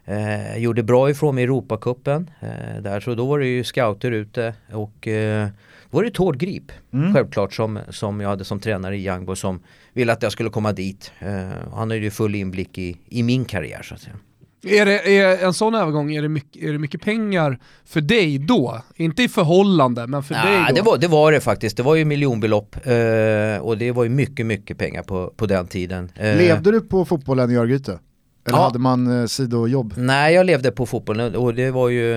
eh, 0.04 0.56
gjorde 0.56 0.82
bra 0.82 1.10
ifrån 1.10 1.34
mig 1.34 1.42
i 1.42 1.44
Europacupen. 1.44 2.30
Eh, 2.40 2.82
där, 2.82 3.00
så 3.00 3.14
då 3.14 3.26
var 3.26 3.38
det 3.38 3.46
ju 3.46 3.64
scouter 3.64 4.10
ute 4.10 4.54
och 4.72 5.08
eh, 5.08 5.48
då 5.90 5.96
var 5.96 6.04
det 6.04 6.10
Tord 6.10 6.36
Grip 6.36 6.72
självklart 7.14 7.54
som, 7.54 7.78
som 7.88 8.20
jag 8.20 8.28
hade 8.28 8.44
som 8.44 8.60
tränare 8.60 8.96
i 8.96 9.06
Young 9.06 9.24
Boys 9.24 9.38
som 9.38 9.62
ville 9.92 10.12
att 10.12 10.22
jag 10.22 10.32
skulle 10.32 10.50
komma 10.50 10.72
dit. 10.72 11.12
Eh, 11.18 11.48
han 11.74 11.90
har 11.90 11.96
ju 11.96 12.10
full 12.10 12.34
inblick 12.34 12.78
i, 12.78 12.96
i 13.08 13.22
min 13.22 13.44
karriär 13.44 13.82
så 13.82 13.94
att 13.94 14.00
säga. 14.00 14.16
Är 14.64 14.86
det 14.86 15.16
är 15.18 15.44
en 15.46 15.54
sån 15.54 15.74
övergång, 15.74 16.14
är 16.14 16.22
det, 16.22 16.28
mycket, 16.28 16.62
är 16.62 16.72
det 16.72 16.78
mycket 16.78 17.02
pengar 17.02 17.58
för 17.84 18.00
dig 18.00 18.38
då? 18.38 18.82
Inte 18.96 19.22
i 19.22 19.28
förhållande, 19.28 20.06
men 20.06 20.22
för 20.22 20.34
dig 20.34 20.52
Ja, 20.54 20.66
då? 20.68 20.74
det, 20.74 20.82
var, 20.82 20.98
det 20.98 21.08
var 21.08 21.32
det 21.32 21.40
faktiskt. 21.40 21.76
Det 21.76 21.82
var 21.82 21.94
ju 21.94 22.04
miljonbelopp 22.04 22.76
eh, 22.86 23.58
och 23.62 23.78
det 23.78 23.92
var 23.92 24.04
ju 24.04 24.08
mycket, 24.10 24.46
mycket 24.46 24.78
pengar 24.78 25.02
på, 25.02 25.32
på 25.36 25.46
den 25.46 25.66
tiden. 25.66 26.12
Eh, 26.16 26.36
Levde 26.36 26.70
du 26.70 26.80
på 26.80 27.04
fotbollen 27.04 27.50
i 27.50 27.56
Örgryte? 27.56 27.98
Eller 28.46 28.58
Ja. 28.58 28.64
hade 28.64 28.78
man 28.78 29.20
eh, 29.20 29.26
sidojobb? 29.26 29.94
Nej, 29.96 30.34
jag 30.34 30.46
levde 30.46 30.70
på 30.70 30.86
fotbollen 30.86 31.34
och 31.36 31.54
det 31.54 31.70
var 31.70 31.88
ju, 31.88 32.10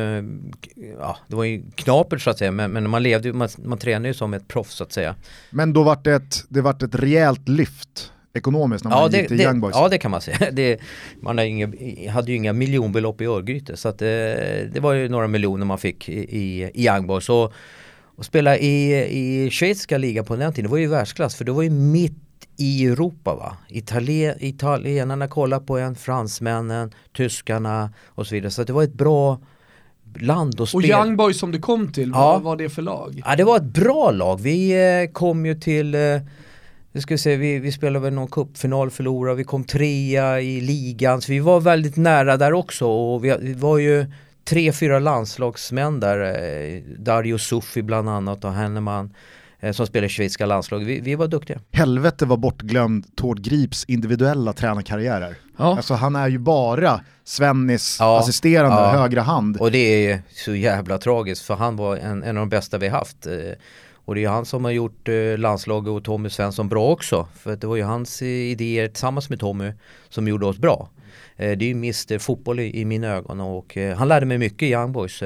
ja, 1.00 1.18
det 1.28 1.36
var 1.36 1.44
ju 1.44 1.64
knapert 1.76 2.22
så 2.22 2.30
att 2.30 2.38
säga, 2.38 2.52
men, 2.52 2.72
men 2.72 2.90
man 2.90 3.04
levde 3.04 3.34
man, 3.34 3.50
man 3.66 3.78
tränade 3.78 4.08
ju 4.08 4.14
som 4.14 4.34
ett 4.34 4.48
proffs 4.48 4.74
så 4.76 4.84
att 4.84 4.92
säga. 4.92 5.16
Men 5.50 5.74
då 5.74 5.84
var 5.84 5.98
det 6.04 6.14
ett, 6.14 6.44
det 6.50 6.62
vart 6.62 6.84
ett 6.84 6.96
rejält 6.96 7.50
lyft 7.50 8.12
ekonomiskt 8.36 8.84
när 8.84 8.92
man 8.92 9.00
Ja 9.00 9.06
gick 9.06 9.22
det, 9.22 9.28
till 9.28 9.38
det, 9.38 9.44
Young 9.44 9.60
Boys. 9.60 9.76
ja, 9.76 9.90
det 9.90 9.98
kan 9.98 10.12
man 10.12 10.22
säga. 10.22 10.38
Det, 10.52 10.80
man 11.22 11.38
hade, 11.38 11.50
inga, 11.50 11.68
hade 12.12 12.32
ju 12.32 12.38
inga 12.38 12.54
miljonbelopp 12.54 13.22
i 13.22 13.26
Örgryte 13.26 13.78
så 13.78 13.90
att 13.90 14.00
det, 14.00 14.70
det 14.74 14.80
var 14.80 14.94
ju 14.94 15.10
några 15.10 15.28
miljoner 15.28 15.66
man 15.66 15.78
fick 15.78 16.10
i, 16.10 16.38
i, 16.38 16.72
i 16.74 16.86
Young 16.88 17.08
Boys. 17.08 17.30
Och, 17.30 17.54
och 18.18 18.26
spela 18.26 18.58
i, 18.58 18.94
i 19.46 19.50
schweiziska 19.52 19.98
ligan 19.98 20.26
på 20.26 20.36
den 20.36 20.54
tiden, 20.54 20.64
det 20.70 20.72
var 20.72 20.78
ju 20.78 20.88
världsklass 20.88 21.36
för 21.36 21.46
det 21.46 21.52
var 21.52 21.64
ju 21.64 21.70
mitt 21.70 22.14
i 22.58 22.86
Europa 22.86 23.36
va. 23.36 23.58
Italien, 23.70 24.36
italienarna 24.40 25.28
kollade 25.28 25.66
på 25.66 25.78
en, 25.78 25.96
fransmännen, 25.96 26.92
tyskarna 27.18 27.90
och 28.06 28.28
så 28.28 28.36
vidare. 28.36 28.52
Så 28.52 28.62
att 28.62 28.68
det 28.68 28.74
var 28.74 28.84
ett 28.84 28.94
bra 28.94 29.40
land 30.20 30.54
att 30.54 30.60
Och 30.60 30.70
spela. 30.70 30.88
Young 31.06 31.18
Boys 31.18 31.40
som 31.40 31.52
du 31.52 31.60
kom 31.60 31.92
till, 31.92 32.12
Ja. 32.14 32.32
vad 32.34 32.42
var 32.42 32.56
det 32.56 32.70
för 32.70 32.82
lag? 32.82 33.22
Ja 33.26 33.36
det 33.36 33.44
var 33.44 33.58
ett 33.58 33.64
bra 33.64 34.12
lag. 34.12 34.40
Vi 34.42 34.72
eh, 35.04 35.12
kom 35.12 35.46
ju 35.46 35.56
till, 35.56 35.96
eh, 35.96 36.02
vi 36.96 37.02
ska 37.02 37.18
se, 37.18 37.36
vi, 37.36 37.60
vi 37.60 37.72
spelade 37.72 38.04
väl 38.04 38.14
någon 38.14 38.28
cupfinal, 38.28 38.92
förlorade, 38.92 39.38
vi 39.38 39.44
kom 39.44 39.64
trea 39.64 40.42
i 40.42 40.62
ligan. 40.62 41.22
Så 41.22 41.32
vi 41.32 41.40
var 41.40 41.60
väldigt 41.60 41.98
nära 41.98 42.38
där 42.38 42.54
också 42.54 42.86
och 42.88 43.26
vi, 43.26 43.38
vi 43.42 43.54
var 43.54 43.78
ju 43.78 44.06
tre, 44.46 44.72
fyra 44.72 45.00
landslagsmän 45.00 46.00
där. 46.00 46.20
Eh, 46.20 46.82
Dario 46.98 47.38
Sufi 47.38 47.82
bland 47.82 48.10
annat 48.10 48.44
och 48.46 48.54
Henneman 48.54 49.14
eh, 49.60 49.72
som 49.72 49.88
spelade 49.88 50.06
i 50.06 50.10
schweiziska 50.10 50.46
landslaget. 50.46 50.88
Vi, 50.88 51.00
vi 51.00 51.16
var 51.16 51.28
duktiga. 51.28 51.60
Helvete 51.72 52.26
var 52.26 52.38
bortglömd 52.38 53.06
Tord 53.16 53.42
Grips 53.42 53.86
individuella 53.86 54.54
tränarkarriärer. 54.54 55.36
Ja. 55.58 55.78
Alltså 55.78 55.94
han 55.94 56.16
är 56.16 56.28
ju 56.28 56.38
bara 56.38 57.02
Svennis 57.24 57.98
Ja. 58.00 58.20
assisterande 58.20 58.76
Ja. 58.82 58.90
högra 58.90 59.22
hand. 59.22 59.58
Och 59.58 59.72
det 59.72 60.12
är 60.12 60.22
så 60.36 60.56
jävla 60.56 60.98
tragiskt 60.98 61.42
för 61.46 61.56
han 61.56 61.76
var 61.76 61.98
en, 61.98 62.24
en 62.24 62.38
av 62.38 62.42
de 62.42 62.50
bästa 62.50 62.78
vi 62.78 62.88
haft. 62.88 63.28
Och 64.06 64.16
det 64.16 64.24
är 64.24 64.30
han 64.30 64.46
som 64.46 64.64
har 64.64 64.72
gjort 64.72 65.08
eh, 65.10 65.38
landslaget 65.38 65.90
och 65.92 66.04
Tommy 66.04 66.30
Svensson 66.30 66.70
bra 66.70 66.92
också. 66.92 67.28
För 67.36 67.56
det 67.56 67.68
var 67.68 67.76
ju 67.76 67.84
hans 67.84 68.22
eh, 68.22 68.28
idéer 68.28 68.88
tillsammans 68.88 69.30
med 69.30 69.40
Tommy 69.40 69.72
som 70.10 70.28
gjorde 70.28 70.46
oss 70.46 70.58
bra. 70.58 70.90
Eh, 71.36 71.58
Det 71.58 71.66
är 71.66 71.68
ju 71.68 71.72
Mr 71.72 72.20
Fotboll 72.20 72.60
i, 72.60 72.86
mina 72.86 73.08
ögon 73.08 73.42
och 73.42 73.78
han 73.98 74.08
lärde 74.08 74.26
mig 74.26 74.38
mycket 74.38 74.64
i 74.64 74.72
Young 74.72 74.92
Boys 74.92 75.24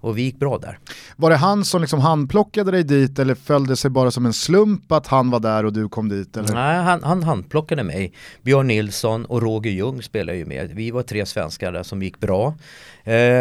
och 0.00 0.18
vi 0.18 0.22
gick 0.22 0.38
bra 0.38 0.58
där. 0.58 0.78
Var 1.16 1.30
det 1.30 1.36
han 1.36 1.64
som 1.64 1.80
liksom 1.80 2.00
handplockade 2.00 2.70
dig 2.70 2.84
dit 2.84 3.18
eller 3.18 3.34
följde 3.34 3.76
sig 3.76 3.90
bara 3.90 4.10
som 4.10 4.26
en 4.26 4.32
slump 4.32 4.92
att 4.92 5.06
han 5.06 5.30
var 5.30 5.40
där 5.40 5.64
och 5.64 5.72
du 5.72 5.88
kom 5.88 6.08
dit? 6.08 6.36
Eller? 6.36 6.54
Nej, 6.54 6.76
han, 6.82 7.02
han 7.02 7.22
handplockade 7.22 7.82
mig. 7.82 8.12
Björn 8.42 8.66
Nilsson 8.66 9.24
och 9.24 9.42
Roger 9.42 9.70
Ljung 9.70 10.02
spelade 10.02 10.38
ju 10.38 10.44
med. 10.44 10.70
Vi 10.74 10.90
var 10.90 11.02
tre 11.02 11.26
svenskar 11.26 11.72
där 11.72 11.82
som 11.82 12.02
gick 12.02 12.20
bra. 12.20 12.54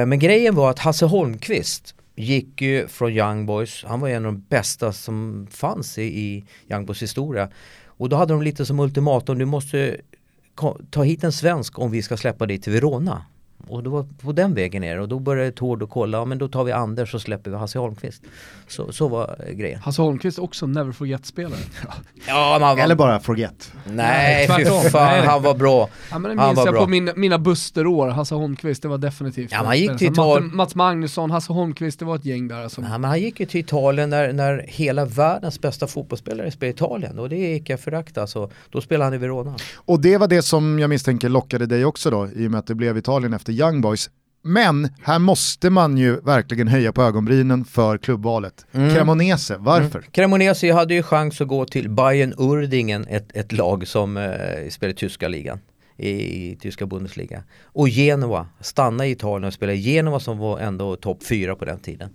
Men 0.07 0.19
grejen 0.19 0.55
var 0.55 0.69
att 0.69 0.79
Hasse 0.79 1.05
Holmqvist 1.05 1.93
gick 2.17 2.61
ju 2.61 2.87
från 2.87 3.11
Young 3.11 3.45
Boys. 3.45 3.83
Han 3.87 3.99
var 3.99 4.09
en 4.09 4.25
av 4.25 4.33
de 4.33 4.41
bästa 4.49 4.93
som 4.93 5.47
fanns 5.51 5.97
i, 5.97 6.03
i 6.03 6.45
Young 6.69 6.85
Boys 6.85 7.01
historia. 7.01 7.49
Och 7.85 8.09
då 8.09 8.15
hade 8.15 8.33
de 8.33 8.41
lite 8.41 8.65
som 8.65 8.79
ultimatum, 8.79 9.37
du 9.37 9.45
måste 9.45 9.97
ta 10.89 11.03
hit 11.03 11.23
en 11.23 11.31
svensk 11.31 11.79
om 11.79 11.91
vi 11.91 12.01
ska 12.01 12.17
släppa 12.17 12.45
dig 12.45 12.57
till 12.57 12.73
Verona. 12.73 13.25
Och 13.69 13.83
då 13.83 13.89
var 13.89 14.05
på 14.21 14.31
den 14.31 14.53
vägen 14.53 14.81
ner 14.81 14.99
och 14.99 15.07
då 15.07 15.19
började 15.19 15.51
Tord 15.51 15.83
och 15.83 15.89
kolla, 15.89 16.17
ja, 16.17 16.25
men 16.25 16.37
då 16.37 16.47
tar 16.47 16.63
vi 16.63 16.71
Anders 16.71 17.13
och 17.13 17.21
släpper 17.21 17.51
vi 17.51 17.57
Hasse 17.57 17.79
Holmqvist. 17.79 18.23
Så, 18.67 18.91
så 18.91 19.07
var 19.07 19.35
eh, 19.47 19.53
grejen. 19.53 19.79
Hasse 19.79 20.01
Holmqvist 20.01 20.39
också 20.39 20.67
never 20.67 20.91
forget-spelare. 20.91 21.59
Ja, 22.27 22.57
man 22.59 22.75
var... 22.77 22.83
Eller 22.83 22.95
bara 22.95 23.19
forget. 23.19 23.73
Nej, 23.85 24.47
fy 24.57 24.65
fan, 24.89 25.27
han 25.27 25.43
var 25.43 25.55
bra. 25.55 25.89
Ja 26.11 26.19
men 26.19 26.35
det 26.35 26.41
Han 26.41 26.49
minns 26.49 26.57
var 26.57 26.65
jag 26.65 26.73
bra. 26.73 26.83
på 26.83 26.89
min, 26.89 27.11
mina 27.15 27.37
Buster-år, 27.37 28.07
Hasse 28.07 28.35
Holmqvist, 28.35 28.81
det 28.81 28.87
var 28.87 28.97
definitivt 28.97 29.51
Ja, 29.51 29.63
han 29.65 29.79
gick 29.79 29.97
till 29.97 30.11
Italien. 30.11 30.55
Mats 30.55 30.75
Magnusson, 30.75 31.31
Hasse 31.31 31.53
Holmqvist, 31.53 31.99
det 31.99 32.05
var 32.05 32.15
ett 32.15 32.25
gäng 32.25 32.47
där 32.47 32.63
alltså. 32.63 32.81
Ja, 32.81 32.97
men 32.97 33.03
han 33.03 33.19
gick 33.19 33.39
ju 33.39 33.45
till 33.45 33.59
Italien 33.59 34.09
när, 34.09 34.33
när 34.33 34.65
hela 34.67 35.05
världens 35.05 35.61
bästa 35.61 35.87
fotbollsspelare 35.87 36.51
spelade 36.51 36.67
i 36.67 36.75
Italien 36.75 37.19
och 37.19 37.29
det 37.29 37.35
gick 37.37 37.69
jag 37.69 37.79
förakta. 37.79 38.27
Så 38.27 38.51
då 38.69 38.81
spelade 38.81 39.05
han 39.05 39.13
i 39.13 39.17
Verona. 39.17 39.55
Och 39.75 39.99
det 39.99 40.17
var 40.17 40.27
det 40.27 40.41
som 40.41 40.79
jag 40.79 40.89
misstänker 40.89 41.29
lockade 41.29 41.65
dig 41.65 41.85
också 41.85 42.09
då, 42.09 42.27
i 42.35 42.47
och 42.47 42.51
med 42.51 42.59
att 42.59 42.67
det 42.67 42.75
blev 42.75 42.97
Italien 42.97 43.33
efter 43.33 43.53
Young 43.59 43.81
Boys. 43.81 44.09
Men 44.41 44.89
här 45.03 45.19
måste 45.19 45.69
man 45.69 45.97
ju 45.97 46.19
verkligen 46.21 46.67
höja 46.67 46.91
på 46.93 47.01
ögonbrynen 47.01 47.65
för 47.65 47.97
klubbvalet. 47.97 48.65
Mm. 48.71 48.95
Cremonese, 48.95 49.55
varför? 49.59 50.01
Cremonese 50.01 50.71
hade 50.73 50.93
ju 50.93 51.03
chans 51.03 51.41
att 51.41 51.47
gå 51.47 51.65
till 51.65 51.89
Bayern 51.89 52.33
Urdingen, 52.37 53.05
ett, 53.09 53.35
ett 53.35 53.51
lag 53.51 53.87
som 53.87 54.17
eh, 54.17 54.29
spelar 54.69 54.91
i 54.93 54.95
tyska 54.95 55.27
ligan. 55.27 55.59
I, 55.99 56.09
i 56.09 56.55
tyska 56.61 56.85
Bundesliga. 56.85 57.43
Och 57.63 57.87
Genua, 57.89 58.47
stanna 58.61 59.05
i 59.05 59.11
Italien 59.11 59.43
och 59.47 59.53
spela 59.53 59.73
i 59.73 59.77
Genua 59.81 60.19
som 60.19 60.37
var 60.37 60.59
ändå 60.59 60.95
topp 60.95 61.23
fyra 61.23 61.55
på 61.55 61.65
den 61.65 61.79
tiden. 61.79 62.09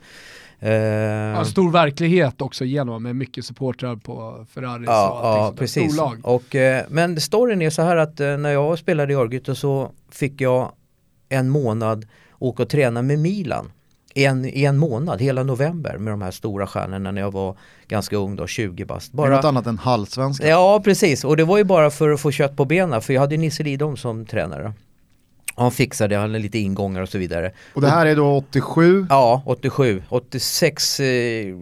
Eh, 0.61 0.73
Ja, 0.73 1.45
stor 1.45 1.71
verklighet 1.71 2.41
också 2.43 2.65
genom 2.65 3.03
med 3.03 3.17
mycket 3.17 3.45
supportrar 3.45 3.97
på 3.97 4.47
Ferraris 4.55 4.89
och 4.89 4.95
Ja, 4.95 5.21
ja 5.39 5.51
där. 5.51 5.57
precis. 5.57 5.95
Storlag. 5.95 6.19
Och, 6.23 6.55
eh, 6.55 6.85
men 6.89 7.21
storyn 7.21 7.63
är 7.63 7.71
så 7.71 7.83
här 7.83 7.97
att 7.97 8.21
eh, 8.21 8.37
när 8.37 8.51
jag 8.51 8.79
spelade 8.79 9.13
i 9.13 9.17
Örgryte 9.17 9.55
så 9.55 9.91
fick 10.11 10.41
jag 10.41 10.73
en 11.33 11.49
månad 11.49 12.07
åka 12.39 12.63
och 12.63 12.69
träna 12.69 13.03
med 13.03 13.19
Milan. 13.19 13.73
En, 14.15 14.45
I 14.45 14.65
en 14.65 14.79
månad, 14.79 15.21
hela 15.21 15.43
november 15.43 15.99
med 15.99 16.13
de 16.13 16.23
här 16.23 16.31
stora 16.31 16.67
stjärnorna 16.67 17.11
när 17.11 17.21
jag 17.21 17.33
var 17.33 17.57
ganska 17.89 18.17
ung 18.17 18.37
då, 18.37 18.47
20 18.47 18.85
bast. 18.85 19.15
Är 19.15 19.31
något 19.31 19.45
annat 19.45 19.67
än 19.67 19.79
halvsvenska. 19.79 20.49
Ja 20.49 20.81
precis 20.85 21.25
och 21.25 21.37
det 21.37 21.45
var 21.45 21.59
ju 21.59 21.65
bara 21.65 21.91
för 21.91 22.11
att 22.11 22.21
få 22.21 22.31
kött 22.31 22.57
på 22.57 22.65
benen 22.65 23.03
för 23.03 23.13
jag 23.13 23.21
hade 23.21 23.37
Nisse 23.37 23.63
Lidholm 23.63 23.97
som 23.97 24.27
tränare. 24.27 24.73
Han 25.55 25.71
fixade, 25.71 26.17
han 26.17 26.31
hade 26.31 26.39
lite 26.39 26.59
ingångar 26.59 27.03
och 27.03 27.09
så 27.09 27.19
vidare. 27.19 27.53
Och 27.75 27.81
det 27.81 27.89
här 27.89 28.07
är 28.07 28.17
då 28.17 28.37
87. 28.37 29.07
Ja, 29.09 29.43
87. 29.47 30.03
86 30.09 31.01
eh, 31.01 31.55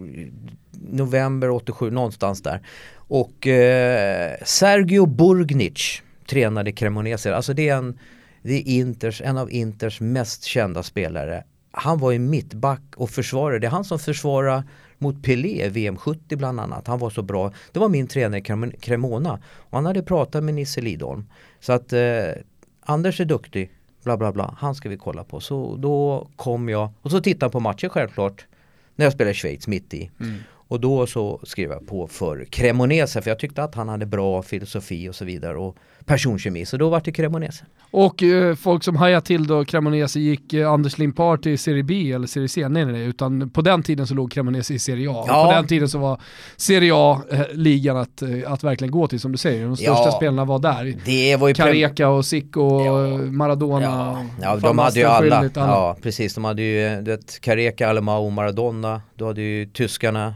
november 0.89 1.49
87, 1.49 1.91
någonstans 1.91 2.41
där. 2.41 2.61
Och 2.93 3.47
eh, 3.47 4.35
Sergio 4.45 5.05
Burgnic 5.05 6.01
tränade 6.29 6.71
Cremonese. 6.71 7.35
Alltså 7.35 7.53
det 7.53 7.69
är, 7.69 7.75
en, 7.75 7.99
det 8.41 8.53
är 8.53 8.67
Inters, 8.67 9.21
en 9.21 9.37
av 9.37 9.51
Inters 9.51 10.01
mest 10.01 10.43
kända 10.43 10.83
spelare. 10.83 11.43
Han 11.71 11.99
var 11.99 12.11
ju 12.11 12.19
mittback 12.19 12.81
och 12.95 13.09
försvarare. 13.09 13.59
Det 13.59 13.67
är 13.67 13.71
han 13.71 13.83
som 13.83 13.99
försvarar 13.99 14.63
mot 14.97 15.23
Pelé 15.23 15.65
i 15.65 15.69
VM 15.69 15.97
70 15.97 16.35
bland 16.35 16.59
annat. 16.59 16.87
Han 16.87 16.99
var 16.99 17.09
så 17.09 17.21
bra. 17.21 17.51
Det 17.71 17.79
var 17.79 17.89
min 17.89 18.07
tränare 18.07 18.41
Cremona. 18.79 19.39
Och 19.45 19.77
han 19.77 19.85
hade 19.85 20.03
pratat 20.03 20.43
med 20.43 20.53
Nisse 20.53 20.81
Lidholm. 20.81 21.29
Så 21.59 21.73
att 21.73 21.93
eh, 21.93 22.01
Anders 22.81 23.19
är 23.19 23.25
duktig. 23.25 23.71
Bla 24.03 24.17
bla 24.17 24.31
bla. 24.31 24.55
Han 24.57 24.75
ska 24.75 24.89
vi 24.89 24.97
kolla 24.97 25.23
på. 25.23 25.39
Så 25.39 25.75
då 25.75 26.27
kom 26.35 26.69
jag 26.69 26.89
och 27.01 27.11
så 27.11 27.21
tittade 27.21 27.45
han 27.45 27.51
på 27.51 27.59
matchen 27.59 27.89
självklart. 27.89 28.45
När 28.95 29.05
jag 29.05 29.13
spelade 29.13 29.33
Schweiz 29.33 29.67
mitt 29.67 29.93
i. 29.93 30.11
Mm. 30.19 30.39
Och 30.71 30.79
då 30.79 31.07
så 31.07 31.39
skrev 31.43 31.71
jag 31.71 31.87
på 31.87 32.07
för 32.07 32.45
Cremonese 32.49 33.21
för 33.21 33.29
jag 33.31 33.39
tyckte 33.39 33.63
att 33.63 33.75
han 33.75 33.89
hade 33.89 34.05
bra 34.05 34.41
filosofi 34.41 35.09
och 35.09 35.15
så 35.15 35.25
vidare 35.25 35.57
och 35.57 35.75
personkemi. 36.05 36.65
Så 36.65 36.77
då 36.77 36.89
var 36.89 37.01
det 37.05 37.11
Cremonese. 37.11 37.63
Och 37.91 38.23
eh, 38.23 38.55
folk 38.55 38.83
som 38.83 38.95
hajade 38.95 39.25
till 39.25 39.47
då 39.47 39.65
Cremonese 39.65 40.19
gick 40.19 40.53
eh, 40.53 40.71
Anders 40.71 40.97
Limpar 40.97 41.37
till 41.37 41.59
Serie 41.59 41.83
B 41.83 42.11
eller 42.11 42.27
Serie 42.27 42.47
C, 42.47 42.67
nej 42.69 42.85
nej 42.85 42.93
nej, 42.93 43.03
utan 43.03 43.49
på 43.49 43.61
den 43.61 43.83
tiden 43.83 44.07
så 44.07 44.13
låg 44.13 44.31
Cremonese 44.31 44.71
i 44.73 44.79
Serie 44.79 45.09
A. 45.11 45.25
Ja. 45.27 45.45
På 45.45 45.51
den 45.51 45.67
tiden 45.67 45.89
så 45.89 45.97
var 45.99 46.21
Serie 46.57 46.91
A-ligan 46.95 47.97
att, 47.97 48.21
eh, 48.21 48.29
att 48.47 48.63
verkligen 48.63 48.91
gå 48.91 49.07
till 49.07 49.19
som 49.19 49.31
du 49.31 49.37
säger, 49.37 49.65
de 49.65 49.77
största 49.77 49.91
Ja. 50.05 50.11
spelarna 50.11 50.45
var 50.45 50.59
där. 50.59 50.93
Det 51.05 51.35
var 51.35 51.47
ju 51.47 51.53
prem- 51.53 51.67
Careca 51.67 52.07
och 52.07 52.25
Zico 52.25 52.61
och 52.61 52.85
Ja. 52.85 53.17
Maradona. 53.17 54.25
Ja, 54.41 54.55
de 54.55 54.77
hade 54.79 54.99
ju 54.99 55.05
alla. 55.05 55.49
Ja, 55.55 55.97
precis. 56.01 56.33
De 56.35 56.43
hade 56.45 56.61
ju 56.61 57.17
Careca, 57.41 57.89
Alemao 57.89 58.25
och 58.25 58.31
Maradona. 58.31 59.01
Du 59.15 59.25
hade 59.25 59.41
ju 59.41 59.65
tyskarna. 59.65 60.35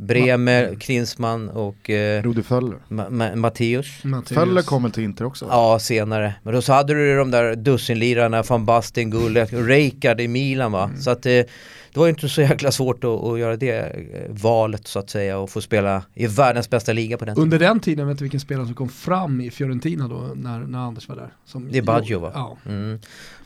Bremer, 0.00 0.74
Klinsmann 0.74 1.48
och 1.48 1.90
eh, 1.90 2.22
Rudi 2.22 2.42
Föller. 2.42 2.76
Ma- 2.88 3.08
Ma- 3.10 3.34
Matteus. 3.36 4.04
Matteus. 4.04 4.38
Föller 4.38 4.62
kom 4.62 4.82
väl 4.82 4.92
till 4.92 5.02
Inter 5.04 5.24
också? 5.24 5.46
Ja, 5.50 5.78
senare. 5.78 6.34
Men 6.42 6.54
då 6.54 6.62
så 6.62 6.72
hade 6.72 6.94
du 6.94 7.16
de 7.16 7.30
där 7.30 7.54
dussinlirarna, 7.56 8.42
van 8.42 8.64
Basten, 8.66 9.10
Gullet, 9.10 9.48
Rijkaard 9.52 10.20
i 10.20 10.28
Milan 10.28 10.72
va. 10.72 10.90
Så 11.00 11.10
att 11.10 11.26
eh, 11.26 11.30
det 11.30 11.96
var 12.00 12.06
ju 12.06 12.10
inte 12.10 12.28
så 12.28 12.40
jäkla 12.42 12.70
svårt 12.72 13.04
att, 13.04 13.10
att 13.24 13.38
göra 13.38 13.56
det 13.56 13.78
eh, 13.78 13.94
valet 14.28 14.86
så 14.86 14.98
att 14.98 15.10
säga 15.10 15.38
och 15.38 15.50
få 15.50 15.60
spela 15.60 16.02
i 16.14 16.26
världens 16.26 16.70
bästa 16.70 16.92
liga 16.92 17.18
på 17.18 17.24
den 17.24 17.34
tiden. 17.34 17.42
Under 17.44 17.58
den 17.58 17.80
tiden, 17.80 18.08
vet 18.08 18.18
du 18.18 18.24
vilken 18.24 18.40
spelare 18.40 18.66
som 18.66 18.74
kom 18.74 18.88
fram 18.88 19.40
i 19.40 19.50
Fiorentina 19.50 20.08
då 20.08 20.30
när, 20.34 20.58
när 20.60 20.78
Anders 20.78 21.08
var 21.08 21.16
där? 21.16 21.28
Som 21.46 21.68
Det 21.72 21.78
är 21.78 21.82
Baggio 21.82 22.18
va? 22.18 22.30
Ja. 22.34 22.56
Mm. 22.66 22.98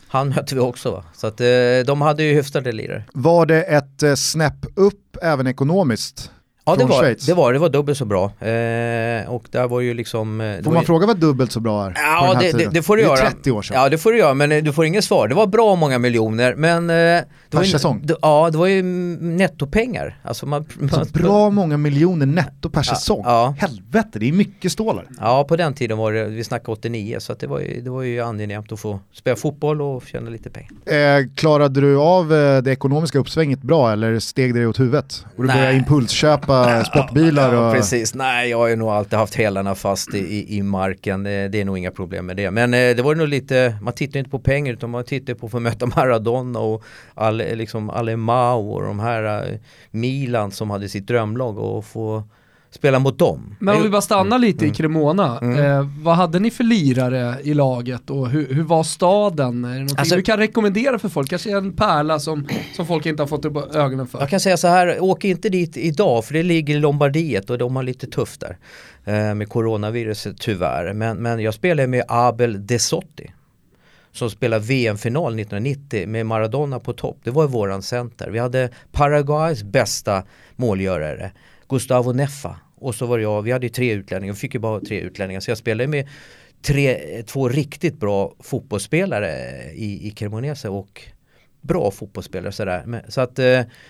Han 0.09 0.29
mötte 0.29 0.55
vi 0.55 0.61
också 0.61 0.91
va. 0.91 1.05
Så 1.15 1.27
att 1.27 1.41
eh, 1.41 1.47
de 1.87 2.01
hade 2.01 2.23
ju 2.23 2.35
hyfsade 2.35 2.73
lirare. 2.73 3.05
Var 3.13 3.47
det 3.47 3.63
ett 3.63 4.03
eh, 4.03 4.15
snäpp 4.15 4.67
upp 4.75 5.17
även 5.23 5.47
ekonomiskt? 5.47 6.31
Ja 6.65 6.77
det 6.77 6.85
var, 6.85 6.99
Schweiz? 7.03 7.27
det 7.27 7.35
var 7.35 7.53
det, 7.53 7.59
var 7.59 7.69
dubbelt 7.69 7.99
så 7.99 8.05
bra. 8.05 8.25
Eh, 8.25 9.31
och 9.31 9.45
där 9.51 9.69
var 9.69 9.81
ju 9.81 9.95
liksom... 9.95 10.41
eh, 10.41 10.63
Får 10.63 10.71
man 10.71 10.81
ju, 10.81 10.87
fråga 10.87 11.07
vad 11.07 11.17
dubbelt 11.17 11.53
så 11.53 11.61
bra 11.61 11.87
är? 11.87 11.95
Ja 11.97 12.37
det, 12.41 12.53
det, 12.53 12.71
det 12.73 12.83
får 12.83 12.97
du 12.97 13.03
det 13.03 13.09
är 13.09 13.17
göra. 13.17 13.31
30 13.31 13.51
år 13.51 13.63
sedan. 13.63 13.77
Ja 13.77 13.89
det 13.89 13.99
får 13.99 14.13
du 14.13 14.19
göra 14.19 14.35
men 14.35 14.53
eh, 14.53 14.63
du 14.63 14.73
får 14.73 14.85
inget 14.85 15.05
svar. 15.05 15.29
Det 15.29 15.35
var 15.35 15.47
bra 15.47 15.75
många 15.77 15.99
miljoner 15.99 16.55
men... 16.55 16.91
Eh, 16.91 16.95
det 16.97 17.57
var 17.57 17.63
ju, 17.63 17.71
säsong? 17.71 18.05
Ja 18.23 18.49
det 18.53 18.59
var 18.59 18.67
ju 18.67 18.83
nettopengar. 18.83 20.19
Alltså 20.23 20.47
man, 20.47 20.65
man, 20.79 20.91
Så 21.07 21.13
bra 21.13 21.51
många 21.51 21.77
miljoner 21.77 22.27
netto 22.27 22.71
per 22.71 22.83
säsong. 22.83 23.23
ja. 23.25 23.55
Helvete, 23.59 24.19
det 24.19 24.29
är 24.29 24.33
mycket 24.33 24.73
stålar. 24.73 25.07
Ja 25.21 25.45
på 25.45 25.57
den 25.57 25.75
tiden 25.75 25.99
var 25.99 26.13
det, 26.13 26.25
vi 26.25 26.45
snackade 26.45 26.73
89 26.73 27.17
så 27.21 27.35
det, 27.35 27.47
var 27.47 27.61
ju, 27.61 27.81
det 27.81 27.91
var 27.91 28.03
ju 28.03 28.21
angenämt 28.21 28.73
att 28.73 28.81
få 28.81 29.01
spela 29.13 29.37
fotboll 29.37 29.83
och 29.83 30.03
tjäna 30.07 30.31
lite 30.31 30.51
pengar. 30.51 30.71
Eh, 31.19 31.27
klarade 31.35 31.81
du 31.81 31.97
av 31.97 32.35
eh, 32.35 32.63
det 32.63 32.71
ekonomiska 32.73 33.19
uppsvänget 33.19 33.63
bra 33.63 33.93
eller 33.93 34.19
steg 34.19 34.55
det 34.55 34.67
åt 34.67 34.81
huvudet? 34.81 35.25
Och 35.37 35.43
du 35.43 35.47
Nej. 35.49 35.57
började 35.57 35.77
impulsköpa 35.77 36.50
sportbilar 36.87 37.55
Ja, 37.55 37.67
och... 37.67 37.75
precis, 37.75 38.15
nej 38.15 38.51
jag 38.51 38.59
har 38.59 38.69
ju 38.69 38.77
nog 38.77 38.89
alltid 38.89 39.19
haft 39.19 39.35
hälarna 39.35 39.75
fast 39.75 40.15
i, 40.15 40.57
i, 40.57 40.63
marken, 40.63 41.23
det, 41.23 41.49
det 41.49 41.61
är 41.61 41.65
nog 41.65 41.79
inga 41.79 41.91
problem 41.91 42.27
med 42.27 42.37
det. 42.37 42.51
Men 42.51 42.75
eh, 42.75 42.97
det 42.97 43.03
var 43.03 43.15
nog 43.15 43.29
lite, 43.29 43.77
man 43.83 43.95
tittar 43.95 44.19
inte 44.19 44.31
på 44.31 44.39
pengar 44.39 44.73
utan 44.73 44.91
man 44.91 45.05
tittar 45.05 45.35
på 45.35 45.47
att 45.47 45.53
få 45.53 45.61
möta 45.61 45.87
Maradona 45.97 46.59
och 46.59 46.85
all, 47.15 47.37
liksom 47.37 47.91
Alemao 47.91 48.71
och 48.71 48.83
de 48.83 49.01
här 49.01 49.51
eh, 49.53 49.59
Milan 49.91 50.51
som 50.51 50.71
hade 50.71 50.89
sitt 50.89 51.07
drömlag 51.07 51.59
och 51.59 51.85
få 51.85 52.25
spela 52.71 52.99
mot 52.99 53.19
dem. 53.19 53.55
Men 53.59 53.77
om 53.77 53.83
vi 53.83 53.89
bara 53.89 54.01
stannar 54.01 54.39
lite 54.39 54.65
Mm. 54.65 54.73
i 54.73 54.77
Cremona, 54.77 55.41
eh, 55.43 55.87
vad 56.03 56.15
hade 56.17 56.39
ni 56.39 56.51
för 56.51 56.65
lirare 56.65 57.37
i 57.43 57.55
laget 57.55 58.11
och 58.11 58.29
hur, 58.31 58.55
hur 58.55 58.63
var 58.63 58.83
staden? 58.83 59.65
Är 59.65 59.81
det 59.81 59.99
Alltså- 59.99 60.17
du 60.17 60.23
kan 60.23 60.39
rekommendera 60.39 60.99
för 60.99 61.09
folk? 61.09 61.31
Kanske 61.31 61.57
en 61.57 61.73
pärla 61.73 62.19
som, 62.19 62.47
som 62.77 62.87
folk 62.87 63.07
inte 63.07 63.23
har 63.23 63.27
fått 63.29 63.45
upp 63.45 63.75
ögonen 63.75 64.07
för? 64.07 64.19
Jag 64.21 64.29
kan 64.31 64.41
säga 64.41 64.57
så 64.57 64.69
här, 64.69 65.03
åk 65.03 65.25
inte 65.25 65.49
dit 65.49 65.77
idag 65.77 66.25
för 66.25 66.35
det 66.35 66.43
ligger 66.43 66.75
i 66.77 66.79
Lombardiet 66.79 67.51
och 67.51 67.59
de 67.59 67.77
har 67.77 67.83
lite 67.83 68.07
tufft 68.07 68.41
där. 68.41 68.59
Eh, 69.05 69.35
med 69.35 69.49
coronaviruset 69.49 70.37
tyvärr. 70.41 70.93
Men, 70.93 71.17
men 71.17 71.41
jag 71.41 71.55
spelade 71.55 71.89
med 71.89 72.05
Abel 72.09 72.67
Desotti. 72.67 73.31
Som 74.13 74.31
spelade 74.31 74.65
VM-final 74.65 75.35
1990 75.41 76.09
med 76.09 76.27
Maradona 76.27 76.79
på 76.81 76.93
topp. 76.93 77.19
Det 77.25 77.31
var 77.31 77.47
våran 77.47 77.83
center. 77.83 78.31
Vi 78.31 78.39
hade 78.39 78.69
Paraguays 78.93 79.63
bästa 79.63 80.23
målgörare, 80.57 81.33
Gustavo 81.71 82.13
Neffa. 82.13 82.57
Och 82.77 82.95
så 82.95 83.07
var 83.07 83.19
det 83.19 83.23
jag, 83.23 83.43
vi 83.43 83.53
hade 83.53 83.67
ju 83.67 83.71
tre 83.73 83.93
utlänningar, 83.93 84.35
vi 84.35 84.39
fick 84.41 84.55
ju 84.55 84.61
bara 84.61 84.81
tre 84.81 85.01
utlänningar. 85.01 85.41
Så 85.41 85.51
jag 85.51 85.59
spelade 85.59 85.87
med 85.89 86.09
tre, 86.63 86.99
två 87.23 87.49
riktigt 87.49 88.01
bra 88.01 88.35
fotbollsspelare 88.41 89.33
i, 89.75 90.09
i 90.09 90.11
Cremonese 90.11 90.69
och 90.69 91.03
bra 91.61 91.91
fotbollsspelare 91.91 92.53
sådär. 92.53 93.05
Så 93.09 93.21
att, 93.21 93.39
eh, 93.39 93.45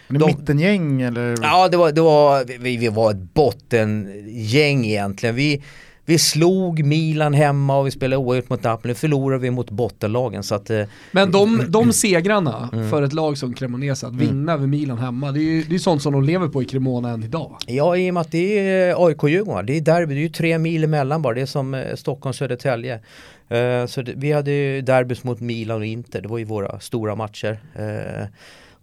de- 0.09 0.27
mittengäng 0.27 1.03
eller? 1.03 1.35
Ja, 1.43 1.69
det 1.69 1.77
var, 1.77 1.93
det 1.93 2.01
var, 2.01 2.45
vi, 2.59 2.77
vi 2.77 2.89
var 2.89 3.11
ett 3.11 3.35
bottengäng 3.35 4.87
egentligen. 4.87 5.35
Vi, 5.35 5.63
vi 6.05 6.19
slog 6.19 6.85
Milan 6.85 7.35
hemma 7.35 7.79
och 7.79 7.87
vi 7.87 7.91
spelade 7.91 8.17
oavgjort 8.17 8.49
mot 8.51 8.63
Napoli. 8.63 8.95
förlorade 8.95 9.43
vi 9.43 9.51
mot 9.51 9.71
bottenlagen. 9.71 10.43
Så 10.43 10.55
att, 10.55 10.71
eh, 10.71 10.83
Men 11.13 11.31
de, 11.33 11.65
de 11.69 11.93
segrarna 11.93 12.69
Mm. 12.73 12.91
för 12.91 13.03
ett 13.03 13.13
lag 13.13 13.39
som 13.39 13.55
Cremonese, 13.55 14.07
att 14.07 14.15
vinna 14.15 14.53
över 14.53 14.67
Milan 14.67 14.99
hemma, 14.99 15.33
det 15.33 15.41
är 15.41 15.43
ju 15.43 15.63
det 15.63 15.75
är 15.75 15.79
sånt 15.79 16.03
som 16.03 16.13
de 16.13 16.23
lever 16.25 16.49
på 16.49 16.63
i 16.63 16.65
Cremona 16.65 17.11
än 17.11 17.23
idag. 17.23 17.57
ja, 17.67 17.97
i 17.97 18.11
och 18.11 18.15
med 18.15 18.21
att 18.21 18.31
det 18.33 18.59
är 18.59 19.07
AIK-Djurgården, 19.07 19.67
det 19.67 19.77
är 19.77 19.81
derby, 19.81 20.15
det 20.15 20.21
är 20.21 20.23
ju 20.23 20.29
tre 20.29 20.59
mil 20.59 20.85
emellan 20.85 21.23
bara. 21.23 21.35
Det 21.35 21.41
är 21.41 21.47
som 21.47 21.75
eh, 21.75 21.95
Stockholm-Södertälje. 21.97 23.01
Eh, 23.49 23.87
så 23.87 24.03
det, 24.03 24.13
vi 24.17 24.33
hade 24.33 24.51
ju 24.51 24.81
derbys 24.81 25.25
mot 25.25 25.41
Milan 25.41 25.79
och 25.79 25.87
Inter, 25.87 26.21
det 26.23 26.29
var 26.29 26.39
ju 26.39 26.45
våra 26.45 26.81
stora 26.81 27.15
matcher. 27.15 27.59
Eh, 27.75 28.27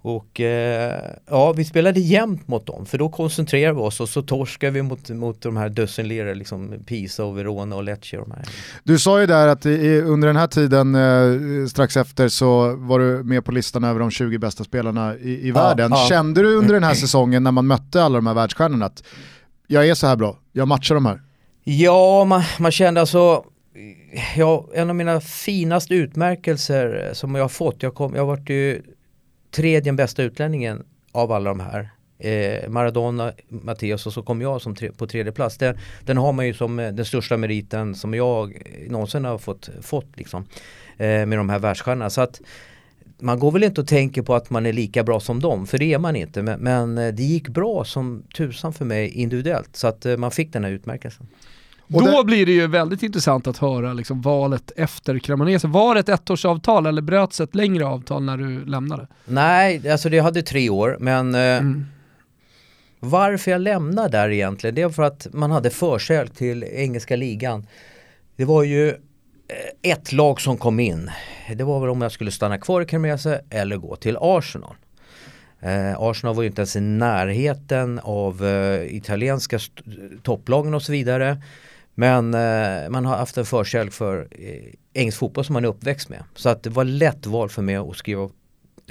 och 0.08 0.42
eh, 0.42 1.02
ja, 1.30 1.54
vi 1.54 1.66
spelade 1.66 2.00
jämnt 2.00 2.48
mot 2.48 2.66
dem 2.66 2.86
för 2.86 2.98
då 2.98 3.10
koncentrerade 3.10 3.74
vi 3.74 3.82
oss 3.82 4.00
och 4.00 4.10
så 4.10 4.22
torskade 4.22 4.72
vi 4.72 4.82
mot, 4.82 5.10
mot 5.10 5.42
de 5.42 5.58
här 5.58 5.70
dussinlirare, 5.70 6.36
liksom 6.36 6.74
Pisa 6.86 7.26
och 7.26 7.38
Verona 7.38 7.76
och 7.76 7.84
Lecce 7.84 8.18
och. 8.18 8.28
Du 8.84 9.00
sa 9.00 9.20
ju 9.20 9.26
där 9.26 9.48
att 9.48 9.66
i, 9.66 10.02
under 10.02 10.28
den 10.28 10.36
här 10.36 10.48
tiden 10.48 10.96
eh, 10.96 11.68
strax 11.68 11.98
efter 11.98 12.28
så 12.28 12.76
var 12.76 13.00
du 13.00 13.24
med 13.24 13.46
på 13.46 13.52
listan 13.52 13.84
över 13.84 14.00
de 14.00 14.12
20 14.12 14.38
bästa 14.38 14.64
spelarna 14.64 15.16
i, 15.16 15.48
i 15.48 15.52
världen. 15.52 15.92
ja. 15.92 16.06
Kände 16.10 16.42
du 16.42 16.56
under 16.56 16.74
den 16.74 16.84
här 16.84 16.94
säsongen 17.06 17.44
när 17.44 17.52
man 17.52 17.68
mötte 17.68 18.04
alla 18.04 18.16
de 18.16 18.28
här 18.28 18.34
världsstjärnorna 18.34 18.86
att 18.86 19.04
jag 19.68 19.88
är 19.88 19.96
så 19.96 20.08
här 20.08 20.16
bra, 20.16 20.38
jag 20.52 20.68
matchar 20.68 20.96
de 20.96 21.06
här? 21.06 21.22
Ja, 21.64 22.26
man, 22.26 22.44
man 22.60 22.72
kände 22.72 23.02
alltså 23.02 23.44
Ja, 24.36 24.70
en 24.74 24.90
av 24.90 24.96
mina 24.96 25.20
finaste 25.22 25.96
utmärkelser 25.96 27.10
som 27.14 27.36
jag 27.36 27.44
har 27.44 27.50
fått, 27.50 27.84
jag, 27.84 27.96
kom, 27.96 28.16
jag 28.16 28.22
har 28.22 28.28
varit 28.28 28.50
ju 28.50 28.82
tredje 29.52 29.94
bästa 29.94 30.24
utlänningen 30.24 30.86
av 31.12 31.32
alla 31.32 31.50
de 31.50 31.60
här. 31.60 31.90
Eh, 32.20 32.70
Maradona, 32.70 33.34
Matteus 33.48 34.06
och 34.06 34.14
så 34.14 34.22
kom 34.22 34.42
jag 34.42 34.62
som 34.62 34.76
tre, 34.76 34.92
på 34.92 35.08
tredje 35.08 35.32
plats. 35.32 35.58
Den, 35.58 35.78
den 36.06 36.18
har 36.18 36.34
man 36.34 36.48
ju 36.48 36.54
som 36.54 36.80
eh, 36.80 36.92
den 36.92 37.06
största 37.06 37.38
meriten 37.38 37.96
som 37.96 38.14
jag 38.14 38.62
någonsin 38.90 39.26
har 39.26 39.38
fått, 39.38 39.70
fått 39.82 40.18
liksom, 40.18 40.46
eh, 40.98 41.26
med 41.26 41.38
de 41.38 41.50
här 41.50 41.60
världsstjärnorna. 41.60 42.10
Så 42.10 42.22
att 42.22 42.42
man 43.20 43.40
går 43.40 43.52
väl 43.52 43.64
inte 43.64 43.82
och 43.82 43.88
tänker 43.88 44.22
på 44.22 44.36
att 44.36 44.50
man 44.50 44.66
är 44.66 44.74
lika 44.74 45.04
bra 45.04 45.20
som 45.20 45.40
dem, 45.40 45.68
för 45.68 45.78
det 45.78 45.94
är 45.94 46.00
man 46.00 46.16
inte. 46.16 46.44
Men, 46.44 46.60
men 46.60 46.98
eh, 46.98 47.14
det 47.14 47.24
gick 47.24 47.48
bra 47.48 47.84
som 47.84 48.24
tusan 48.38 48.74
för 48.74 48.86
mig 48.86 49.10
individuellt 49.10 49.76
så 49.76 49.88
att 49.88 50.06
eh, 50.06 50.18
man 50.18 50.32
fick 50.32 50.54
den 50.54 50.64
här 50.64 50.72
utmärkelsen. 50.72 51.28
Och 51.94 52.04
Då 52.06 52.18
det- 52.18 52.24
blir 52.24 52.46
det 52.46 52.52
ju 52.52 52.68
väldigt 52.68 53.04
intressant 53.04 53.48
att 53.48 53.58
höra 53.58 53.94
liksom, 53.94 54.22
valet 54.22 54.72
efter 54.76 55.20
Cremonese. 55.20 55.68
Var 55.68 55.94
det 55.96 56.00
ett 56.00 56.10
ettårsavtal 56.30 56.86
eller 56.86 57.02
bröts 57.02 57.42
ett 57.42 57.56
längre 57.56 57.86
avtal 57.86 58.24
när 58.24 58.38
du 58.38 58.66
lämnade? 58.66 59.08
Nej, 59.26 59.90
alltså 59.92 60.10
det 60.10 60.20
hade 60.20 60.42
tre 60.42 60.70
år 60.70 60.98
men 61.00 61.36
eh, 61.36 61.42
Mm. 61.42 61.86
varför 63.00 63.52
jag 63.52 63.62
lämnade 63.62 64.10
där 64.10 64.30
egentligen 64.30 64.76
det 64.76 64.82
är 64.82 64.90
för 64.90 65.04
att 65.04 65.28
man 65.34 65.52
hade 65.52 65.70
försäljning 65.70 66.36
till 66.36 66.64
engelska 66.64 67.16
ligan. 67.16 67.68
Det 68.36 68.46
var 68.46 68.64
ju 68.64 68.90
eh, 68.90 68.96
ett 69.92 70.12
lag 70.12 70.42
som 70.42 70.58
kom 70.58 70.80
in. 70.80 71.10
Det 71.56 71.64
var 71.64 71.80
väl 71.80 71.90
om 71.90 72.02
jag 72.02 72.12
skulle 72.12 72.32
stanna 72.32 72.58
kvar 72.58 72.82
i 72.82 72.86
Cremonese 72.86 73.42
eller 73.50 73.78
gå 73.78 73.96
till 73.96 74.18
Arsenal. 74.22 74.76
Eh, 75.60 76.00
Arsenal 76.02 76.36
var 76.36 76.44
ju 76.44 76.50
inte 76.50 76.62
ens 76.62 76.76
i 76.76 76.80
närheten 76.80 78.00
av 78.04 78.46
eh, 78.46 78.96
italienska 78.96 79.60
topplagen 80.24 80.74
och 80.74 80.82
så 80.82 80.92
vidare. 80.92 81.42
Men 82.00 82.34
eh, 82.34 82.90
man 82.90 83.06
har 83.06 83.18
haft 83.18 83.38
en 83.38 83.46
förkärlek 83.46 83.94
för 83.94 84.28
eh, 84.32 84.74
engelsk 84.94 85.20
fotboll 85.20 85.46
som 85.46 85.54
man 85.54 85.64
är 85.64 85.70
uppväxt 85.70 86.10
med. 86.10 86.24
Så 86.36 86.50
att 86.50 86.64
det 86.64 86.70
var 86.70 86.84
lätt 86.84 87.26
val 87.26 87.50
för 87.50 87.62
mig 87.62 87.76
att 87.76 87.96
skriva 87.96 88.30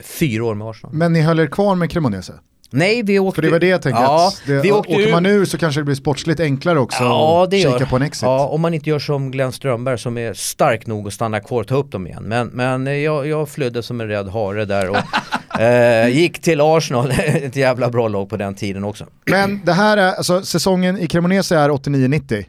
fyra 0.02 0.44
år 0.44 0.54
med 0.54 0.68
Arsenal. 0.68 0.94
Men 0.94 1.12
ni 1.12 1.20
höll 1.20 1.40
er 1.40 1.46
kvar 1.46 1.74
med 1.74 1.90
Cremonese? 1.90 2.32
Nej, 2.70 3.02
vi 3.02 3.18
åkte... 3.18 3.34
För 3.34 3.42
det 3.42 3.50
var 3.50 3.58
det 3.58 3.66
jag 3.66 3.82
tänkte, 3.82 4.02
Ja, 4.02 4.32
det, 4.46 4.60
vi 4.60 4.72
åkte 4.72 4.92
åker 4.92 5.12
man 5.12 5.26
ur 5.26 5.44
så 5.44 5.58
kanske 5.58 5.80
det 5.80 5.84
blir 5.84 5.94
sportsligt 5.94 6.40
enklare 6.40 6.78
också 6.78 7.04
Ja, 7.04 7.44
att 7.44 7.52
kika 7.52 7.68
gör. 7.68 7.86
på 7.86 7.96
en 7.96 8.02
exit. 8.02 8.22
Ja, 8.22 8.46
om 8.46 8.60
man 8.60 8.74
inte 8.74 8.90
gör 8.90 8.98
som 8.98 9.30
Glenn 9.30 9.52
Strömberg 9.52 9.98
som 9.98 10.18
är 10.18 10.34
stark 10.34 10.86
nog 10.86 11.06
att 11.06 11.12
stanna 11.12 11.40
kvar 11.40 11.60
och 11.60 11.68
ta 11.68 11.74
upp 11.74 11.92
dem 11.92 12.06
igen. 12.06 12.22
Men, 12.22 12.48
men 12.48 12.86
eh, 12.86 12.92
jag, 12.94 13.26
jag 13.26 13.48
flydde 13.48 13.82
som 13.82 14.00
en 14.00 14.08
rädd 14.08 14.28
hare 14.28 14.64
där 14.64 14.90
och 14.90 14.96
eh, 15.60 16.08
gick 16.08 16.38
till 16.38 16.60
Arsenal, 16.60 17.10
ett 17.18 17.56
jävla 17.56 17.90
bra 17.90 18.08
lag 18.08 18.28
på 18.28 18.36
den 18.36 18.54
tiden 18.54 18.84
också. 18.84 19.06
Men 19.26 19.60
det 19.64 19.72
här 19.72 19.96
är, 19.96 20.12
alltså 20.12 20.42
säsongen 20.42 20.98
i 20.98 21.06
Cremonese 21.06 21.52
är 21.52 21.68
89-90. 21.68 22.44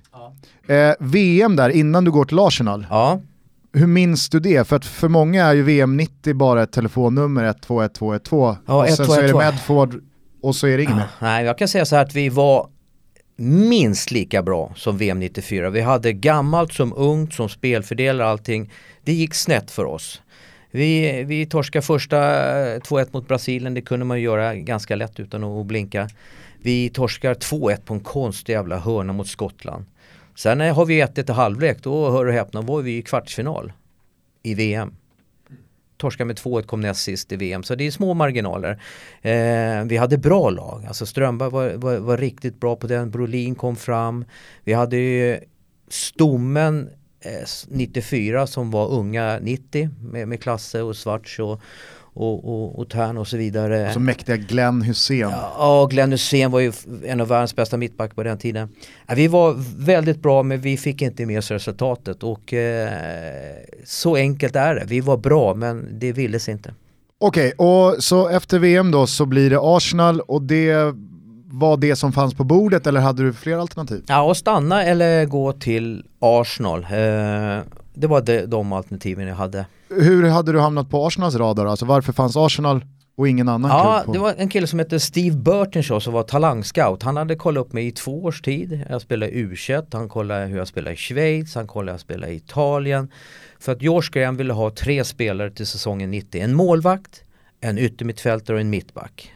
Eh, 0.67 0.93
VM 0.99 1.55
där 1.55 1.69
innan 1.69 2.03
du 2.03 2.11
går 2.11 2.25
till 2.25 2.39
Arsenal, 2.39 2.87
Ja, 2.89 3.21
hur 3.73 3.87
minns 3.87 4.29
du 4.29 4.39
det? 4.39 4.67
För 4.67 4.75
att 4.75 4.85
för 4.85 5.07
många 5.07 5.45
är 5.45 5.53
ju 5.53 5.63
VM 5.63 5.97
90 5.97 6.33
bara 6.33 6.63
ett 6.63 6.71
telefonnummer 6.71 7.43
121212 7.43 8.55
Ja, 8.65 8.83
och 8.83 8.89
sen 8.89 9.05
så 9.05 9.13
är 9.13 9.21
det 9.21 9.29
1212. 9.29 9.43
Medford 9.53 10.03
och 10.41 10.55
så 10.55 10.67
är 10.67 10.77
det 10.77 10.83
inget 10.83 10.95
mer. 10.95 11.07
nej 11.21 11.45
jag 11.45 11.57
kan 11.57 11.67
säga 11.67 11.85
så 11.85 11.95
här 11.95 12.03
att 12.03 12.15
vi 12.15 12.29
var 12.29 12.67
minst 13.35 14.11
lika 14.11 14.43
bra 14.43 14.73
som 14.75 14.97
VM 14.97 15.19
94. 15.19 15.69
Vi 15.69 15.81
hade 15.81 16.13
gammalt 16.13 16.73
som 16.73 16.93
ungt, 16.95 17.33
som 17.33 17.49
spelfördelare 17.49 18.27
allting. 18.27 18.71
Det 19.03 19.13
gick 19.13 19.33
snett 19.33 19.71
för 19.71 19.85
oss. 19.85 20.21
Vi, 20.71 21.23
vi 21.23 21.45
torskade 21.45 21.85
första 21.85 22.17
eh, 22.73 22.79
2-1 22.79 23.07
mot 23.11 23.27
Brasilien, 23.27 23.73
det 23.73 23.81
kunde 23.81 24.05
man 24.05 24.21
göra 24.21 24.55
ganska 24.55 24.95
lätt 24.95 25.19
utan 25.19 25.43
att 25.43 25.65
blinka. 25.65 26.09
Vi 26.61 26.89
torskar 26.89 27.33
2-1 27.33 27.81
på 27.85 27.93
en 27.93 27.99
konstig 27.99 28.53
jävla 28.53 28.79
hörna 28.79 29.13
mot 29.13 29.27
Skottland. 29.27 29.85
Sen 30.37 30.61
eh, 30.61 30.75
har 30.75 30.85
vi 30.85 31.03
1-1 31.03 31.31
i 31.31 31.33
halvlek, 31.33 31.83
då 31.83 32.11
hör 32.11 32.25
du 32.25 32.31
häpna, 32.31 32.61
var 32.61 32.81
vi 32.81 32.97
i 32.97 33.01
kvartsfinal 33.01 33.73
i 34.43 34.53
VM. 34.53 34.93
Torska 35.97 36.25
med 36.25 36.37
2-1 36.37 36.63
kom 36.63 36.81
näst 36.81 37.01
sist 37.01 37.31
i 37.31 37.35
VM, 37.35 37.63
så 37.63 37.75
det 37.75 37.87
är 37.87 37.91
små 37.91 38.13
marginaler. 38.13 38.81
Eh, 39.21 39.83
vi 39.85 39.97
hade 39.97 40.17
bra 40.17 40.49
lag, 40.49 40.85
alltså 40.87 41.05
Strömberg 41.05 41.49
var, 41.49 41.69
var, 41.69 41.97
var 41.97 42.17
riktigt 42.17 42.59
bra 42.59 42.75
på 42.75 42.87
den, 42.87 43.11
Brolin 43.11 43.55
kom 43.55 43.75
fram. 43.75 44.25
Vi 44.63 44.73
hade 44.73 44.97
ju 44.97 45.39
stommen 45.87 46.89
eh, 47.19 47.47
94 47.67 48.47
som 48.47 48.71
var 48.71 48.91
unga 48.91 49.39
90 49.41 49.89
med, 50.01 50.27
med 50.27 50.41
Klasse 50.41 50.81
och 50.81 50.95
Svarts 50.95 51.39
och, 51.39 51.61
och, 52.17 52.45
och, 52.45 52.79
och 52.79 52.89
Tern 52.89 53.17
och 53.17 53.27
så 53.27 53.37
vidare. 53.37 53.87
Och 53.87 53.93
så 53.93 53.99
mäktiga 53.99 54.37
Glenn 54.37 54.81
Hussein. 54.81 55.19
Ja, 55.57 55.87
Glenn 55.91 56.11
Hysén 56.11 56.51
var 56.51 56.59
ju 56.59 56.71
en 57.05 57.21
av 57.21 57.27
världens 57.27 57.55
bästa 57.55 57.77
mittback 57.77 58.15
på 58.15 58.23
den 58.23 58.37
tiden. 58.37 58.69
Vi 59.15 59.27
var 59.27 59.55
väldigt 59.85 60.21
bra 60.21 60.43
men 60.43 60.61
vi 60.61 60.77
fick 60.77 61.01
inte 61.01 61.25
med 61.25 61.37
oss 61.37 61.51
resultatet 61.51 62.23
och 62.23 62.53
eh, 62.53 62.89
så 63.85 64.15
enkelt 64.15 64.55
är 64.55 64.75
det. 64.75 64.83
Vi 64.87 64.99
var 64.99 65.17
bra 65.17 65.53
men 65.53 65.99
det 65.99 66.11
ville 66.11 66.39
sig 66.39 66.51
inte. 66.51 66.73
Okej, 67.19 67.51
och 67.51 68.03
så 68.03 68.27
efter 68.29 68.59
VM 68.59 68.91
då 68.91 69.07
så 69.07 69.25
blir 69.25 69.49
det 69.49 69.59
Arsenal 69.61 70.19
och 70.19 70.41
det 70.41 70.93
var 71.45 71.77
det 71.77 71.95
som 71.95 72.11
fanns 72.11 72.33
på 72.33 72.43
bordet 72.43 72.87
eller 72.87 72.99
hade 72.99 73.23
du 73.23 73.33
fler 73.33 73.57
alternativ? 73.57 74.03
Ja, 74.07 74.21
och 74.21 74.37
stanna 74.37 74.83
eller 74.83 75.25
gå 75.25 75.53
till 75.53 76.03
Arsenal. 76.19 76.83
Eh, 76.83 77.63
det 77.93 78.07
var 78.07 78.21
de, 78.21 78.45
de 78.45 78.73
alternativen 78.73 79.27
jag 79.27 79.35
hade. 79.35 79.65
Hur 79.89 80.23
hade 80.29 80.51
du 80.51 80.59
hamnat 80.59 80.89
på 80.89 81.07
Arsenals 81.07 81.35
radar? 81.35 81.65
Alltså 81.65 81.85
varför 81.85 82.13
fanns 82.13 82.37
Arsenal 82.37 82.85
och 83.17 83.27
ingen 83.27 83.49
annan 83.49 83.71
Ja, 83.71 84.01
klubb 84.03 84.15
det 84.15 84.19
var 84.19 84.33
en 84.37 84.49
kille 84.49 84.67
som 84.67 84.79
hette 84.79 84.99
Steve 84.99 85.37
Burtenshaw 85.37 85.99
som 85.99 86.13
var 86.13 86.23
talangscout. 86.23 87.03
Han 87.03 87.17
hade 87.17 87.35
kollat 87.35 87.65
upp 87.65 87.73
mig 87.73 87.87
i 87.87 87.91
två 87.91 88.23
års 88.23 88.41
tid. 88.41 88.85
Jag 88.89 89.01
spelade 89.01 89.31
i 89.31 89.45
U21, 89.45 89.85
han 89.91 90.09
kollade 90.09 90.45
hur 90.45 90.57
jag 90.57 90.67
spelade 90.67 90.93
i 90.93 90.97
Schweiz, 90.97 91.55
han 91.55 91.67
kollade 91.67 91.91
hur 91.91 91.93
jag 91.93 92.01
spelade 92.01 92.33
i 92.33 92.35
Italien. 92.35 93.11
För 93.59 93.71
att 93.71 93.81
George 93.81 94.09
Graham 94.11 94.37
ville 94.37 94.53
ha 94.53 94.69
tre 94.69 95.03
spelare 95.03 95.51
till 95.51 95.67
säsongen 95.67 96.11
90. 96.11 96.41
En 96.41 96.53
målvakt, 96.53 97.23
en 97.61 97.77
yttermittfältare 97.77 98.55
och 98.55 98.61
en 98.61 98.69
mittback. 98.69 99.33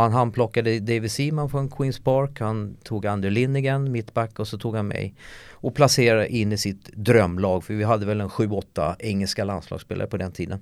Och 0.00 0.04
han 0.04 0.12
handplockade 0.12 0.78
David 0.80 1.10
Seaman 1.12 1.50
från 1.50 1.68
Queens 1.70 1.98
Park, 2.00 2.40
han 2.40 2.76
tog 2.84 3.06
Ander 3.06 3.30
Linnigan, 3.30 3.92
mittback 3.92 4.38
och 4.38 4.48
så 4.48 4.58
tog 4.58 4.76
han 4.76 4.88
mig. 4.88 5.14
Och 5.62 5.74
placerade 5.74 6.28
in 6.28 6.52
i 6.52 6.58
sitt 6.58 6.90
drömlag, 6.94 7.64
för 7.64 7.74
vi 7.74 7.84
hade 7.84 8.06
väl 8.06 8.20
en 8.20 8.28
7-8 8.28 8.94
engelska 8.98 9.44
landslagsspelare 9.44 10.06
på 10.08 10.16
den 10.16 10.32
tiden. 10.32 10.60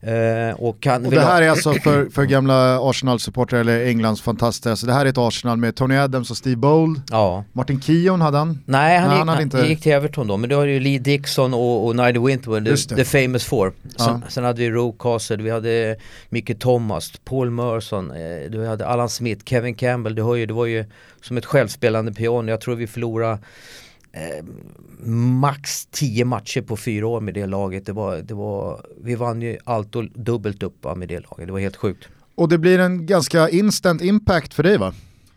Eh, 0.00 0.54
och 0.56 0.68
Och 0.68 0.80
det 1.10 1.20
ha- 1.20 1.26
här 1.26 1.42
är 1.42 1.48
alltså 1.50 1.72
för, 1.72 2.06
för 2.10 2.24
gamla 2.24 2.78
Arsenal-supportrar 2.90 3.60
eller 3.60 3.86
Englands 3.86 4.22
fantaster, 4.22 4.70
alltså 4.70 4.86
det 4.86 4.92
här 4.92 5.06
är 5.06 5.10
ett 5.10 5.18
Arsenal 5.18 5.56
med 5.56 5.76
Tony 5.76 5.96
Adams 5.96 6.30
och 6.30 6.36
Steve 6.36 6.56
Bold, 6.56 7.02
Ja. 7.10 7.44
Martin 7.52 7.80
Keown 7.80 8.20
hade 8.20 8.38
han. 8.38 8.58
Nej, 8.66 8.98
han, 8.98 9.08
Nej, 9.08 9.18
gick, 9.18 9.26
han 9.28 9.42
inte- 9.42 9.58
gick 9.58 9.82
till 9.82 9.92
Everton 9.92 10.26
då, 10.26 10.36
men 10.36 10.50
då 10.50 10.56
hade 10.58 10.70
ju 10.70 10.80
Lee 10.80 10.98
Dixon 10.98 11.54
och, 11.54 11.86
och 11.86 11.96
Nigel 11.96 12.18
Winterwood, 12.26 12.64
the, 12.88 12.94
the 12.96 13.04
famous 13.04 13.44
four. 13.44 13.72
Sen, 13.82 13.90
Ja. 13.98 14.20
sen 14.28 14.44
hade 14.44 14.58
vi 14.60 14.70
Roe 14.70 14.92
Castle, 14.98 15.36
vi 15.42 15.50
hade 15.50 15.96
Micke 16.28 16.58
Thomas, 16.58 17.12
Paul 17.24 17.50
Merson, 17.50 18.10
eh, 18.10 18.50
hade 18.74 18.86
Alan 18.86 19.08
Smith, 19.08 19.44
Kevin 19.44 19.74
Campbell, 19.74 20.14
du 20.14 20.22
hör 20.22 20.34
ju, 20.34 20.46
det 20.46 20.54
var 20.54 20.66
ju 20.66 20.84
som 21.20 21.36
ett 21.36 21.44
självspelande 21.46 22.12
piano. 22.12 22.50
Jag 22.50 22.60
tror 22.60 22.74
vi 22.74 22.86
förlorade 22.86 23.38
eh, 24.12 24.44
max 25.40 25.86
10 25.86 26.24
matcher 26.24 26.60
på 26.60 26.76
fyra 26.76 27.06
år 27.06 27.20
med 27.20 27.34
det 27.34 27.46
laget. 27.46 27.86
Det 27.86 27.92
var, 27.92 28.16
det 28.16 28.34
var, 28.34 28.80
vi 29.02 29.14
vann 29.14 29.42
ju 29.42 29.58
allt 29.64 29.96
och 29.96 30.04
dubbelt 30.04 30.62
upp 30.62 30.96
med 30.96 31.08
det 31.08 31.20
laget, 31.20 31.46
det 31.46 31.52
var 31.52 31.60
helt 31.60 31.76
sjukt. 31.76 32.08
Och 32.34 32.48
det 32.48 32.58
blir 32.58 32.78
en 32.78 33.06
ganska 33.06 33.48
instant 33.48 34.02
impact 34.02 34.54
för 34.54 34.62
dig 34.62 34.78
va? 34.78 34.94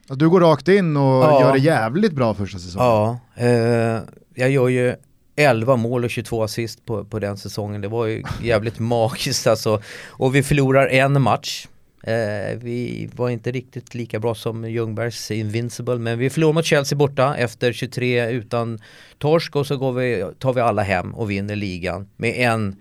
Att 0.09 0.19
du 0.19 0.29
går 0.29 0.41
rakt 0.41 0.67
in 0.67 0.97
och 0.97 1.03
Ja. 1.23 1.41
gör 1.41 1.53
det 1.53 1.59
jävligt 1.59 2.11
bra 2.13 2.33
första 2.33 2.59
säsongen. 2.59 2.87
Ja, 2.87 3.19
eh, 3.35 4.01
jag 4.35 4.49
gör 4.49 4.67
ju 4.67 4.95
11 5.35 5.75
mål 5.75 6.03
och 6.03 6.09
22 6.09 6.43
assist 6.43 6.85
på, 6.85 7.05
på 7.05 7.19
den 7.19 7.37
säsongen. 7.37 7.81
Det 7.81 7.87
var 7.87 8.05
ju 8.05 8.23
jävligt 8.43 8.79
magiskt 8.93 9.47
alltså. 9.47 9.81
Och 10.07 10.35
vi 10.35 10.43
förlorar 10.43 10.87
en 10.87 11.21
match. 11.21 11.67
Eh, 12.07 12.57
vi 12.57 13.09
var 13.15 13.29
inte 13.29 13.51
riktigt 13.51 13.95
lika 13.95 14.19
bra 14.19 14.35
som 14.35 14.69
Ljungbergs 14.69 15.31
Invincible 15.31 15.97
men 15.97 16.19
vi 16.19 16.29
förlorade 16.29 16.53
mot 16.55 16.65
Chelsea 16.65 16.97
borta 16.97 17.35
efter 17.37 17.73
23 17.73 18.29
utan 18.29 18.79
torsk 19.17 19.55
och 19.55 19.67
så 19.67 19.77
går 19.77 19.91
vi, 19.91 20.25
tar 20.39 20.53
vi 20.53 20.61
alla 20.61 20.81
hem 20.81 21.15
och 21.15 21.31
vinner 21.31 21.55
ligan 21.55 22.07
med 22.17 22.33
en, 22.37 22.75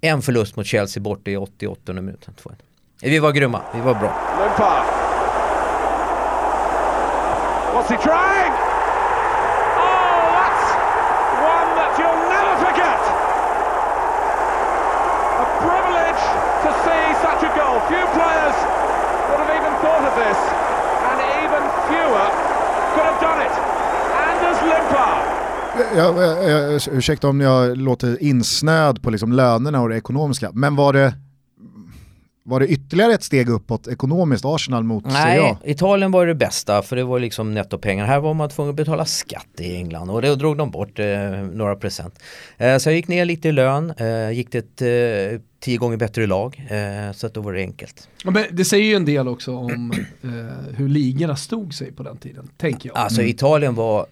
en 0.00 0.22
förlust 0.22 0.56
mot 0.56 0.66
Chelsea 0.66 1.02
borta 1.02 1.30
i 1.30 1.36
88 1.36 1.92
minuten. 1.92 2.34
Eh, 3.02 3.10
vi 3.10 3.18
var 3.18 3.32
grymma, 3.32 3.62
vi 3.74 3.80
var 3.80 3.94
bra. 3.94 4.12
What's 7.74 7.90
he 7.90 7.96
trying? 7.96 8.52
Oh, 9.76 10.22
that's 10.38 10.64
one 11.54 11.70
that 11.80 11.92
you'll 12.00 12.24
never 12.36 12.54
forget. 12.66 13.02
A 15.44 15.46
privilege 15.66 16.22
to 16.64 16.70
see 16.84 17.04
such 17.26 17.42
a 17.48 17.52
goal. 17.58 17.76
Few 17.92 18.06
players 18.16 18.56
would 19.28 19.40
have 19.44 19.52
even 19.60 19.72
thought 19.84 20.04
of 20.05 20.05
this, 20.16 20.40
and 21.08 21.18
even 21.44 21.62
fewer 21.88 22.26
could 22.94 23.06
have 23.10 23.20
done 23.28 23.40
it. 23.46 23.54
Anders 24.26 24.58
Limpar. 24.70 25.18
Jag, 25.96 26.16
jag, 26.16 26.50
jag, 26.50 26.74
ursäkta 26.92 27.28
om 27.28 27.40
jag 27.40 27.76
låter 27.76 28.22
insnöad 28.22 29.02
på 29.02 29.10
liksom 29.10 29.32
lönerna 29.32 29.80
och 29.80 29.88
det 29.88 29.96
ekonomiska, 29.96 30.50
men 30.52 30.76
var 30.76 30.92
det, 30.92 31.14
var 32.46 32.60
det 32.60 32.66
ytterligare 32.66 33.14
ett 33.14 33.22
steg 33.22 33.48
uppåt 33.48 33.88
ekonomiskt 33.88 34.44
Arsenal 34.44 34.84
mot 34.84 35.04
Serie 35.12 35.24
Nej, 35.24 35.40
A? 35.40 35.58
Italien 35.64 36.10
var 36.10 36.26
det 36.26 36.34
bästa 36.34 36.82
för 36.82 36.96
det 36.96 37.04
var 37.04 37.18
liksom 37.20 37.54
nettopengar. 37.54 38.06
Här 38.06 38.20
var 38.20 38.34
man 38.34 38.48
tvungen 38.48 38.70
att 38.70 38.76
betala 38.76 39.04
skatt 39.04 39.48
i 39.58 39.76
England 39.76 40.10
och 40.10 40.22
då 40.22 40.34
drog 40.34 40.56
de 40.56 40.70
bort 40.70 40.98
eh, 40.98 41.06
några 41.52 41.76
procent. 41.76 42.18
Eh, 42.56 42.76
så 42.78 42.88
jag 42.88 42.96
gick 42.96 43.08
ner 43.08 43.24
lite 43.24 43.48
i 43.48 43.52
lön, 43.52 43.92
eh, 43.96 44.30
gick 44.30 44.50
till 44.50 44.60
ett 44.60 44.82
eh, 44.82 45.40
tio 45.60 45.76
gånger 45.78 45.96
bättre 45.96 46.26
lag 46.26 46.66
eh, 46.70 47.12
så 47.12 47.26
att 47.26 47.34
då 47.34 47.40
var 47.40 47.52
det 47.52 47.60
enkelt. 47.60 48.08
Ja, 48.24 48.30
Men 48.30 48.44
det 48.50 48.64
säger 48.64 48.84
ju 48.84 48.94
en 48.94 49.04
del 49.04 49.28
också 49.28 49.56
om 49.56 49.92
eh, 50.22 50.74
hur 50.76 50.88
ligorna 50.88 51.36
stod 51.36 51.74
sig 51.74 51.92
på 51.92 52.02
den 52.02 52.16
tiden, 52.16 52.48
tänker 52.56 52.88
jag. 52.88 52.98
Alltså 52.98 53.22
Italien 53.22 53.74
var 53.74 54.06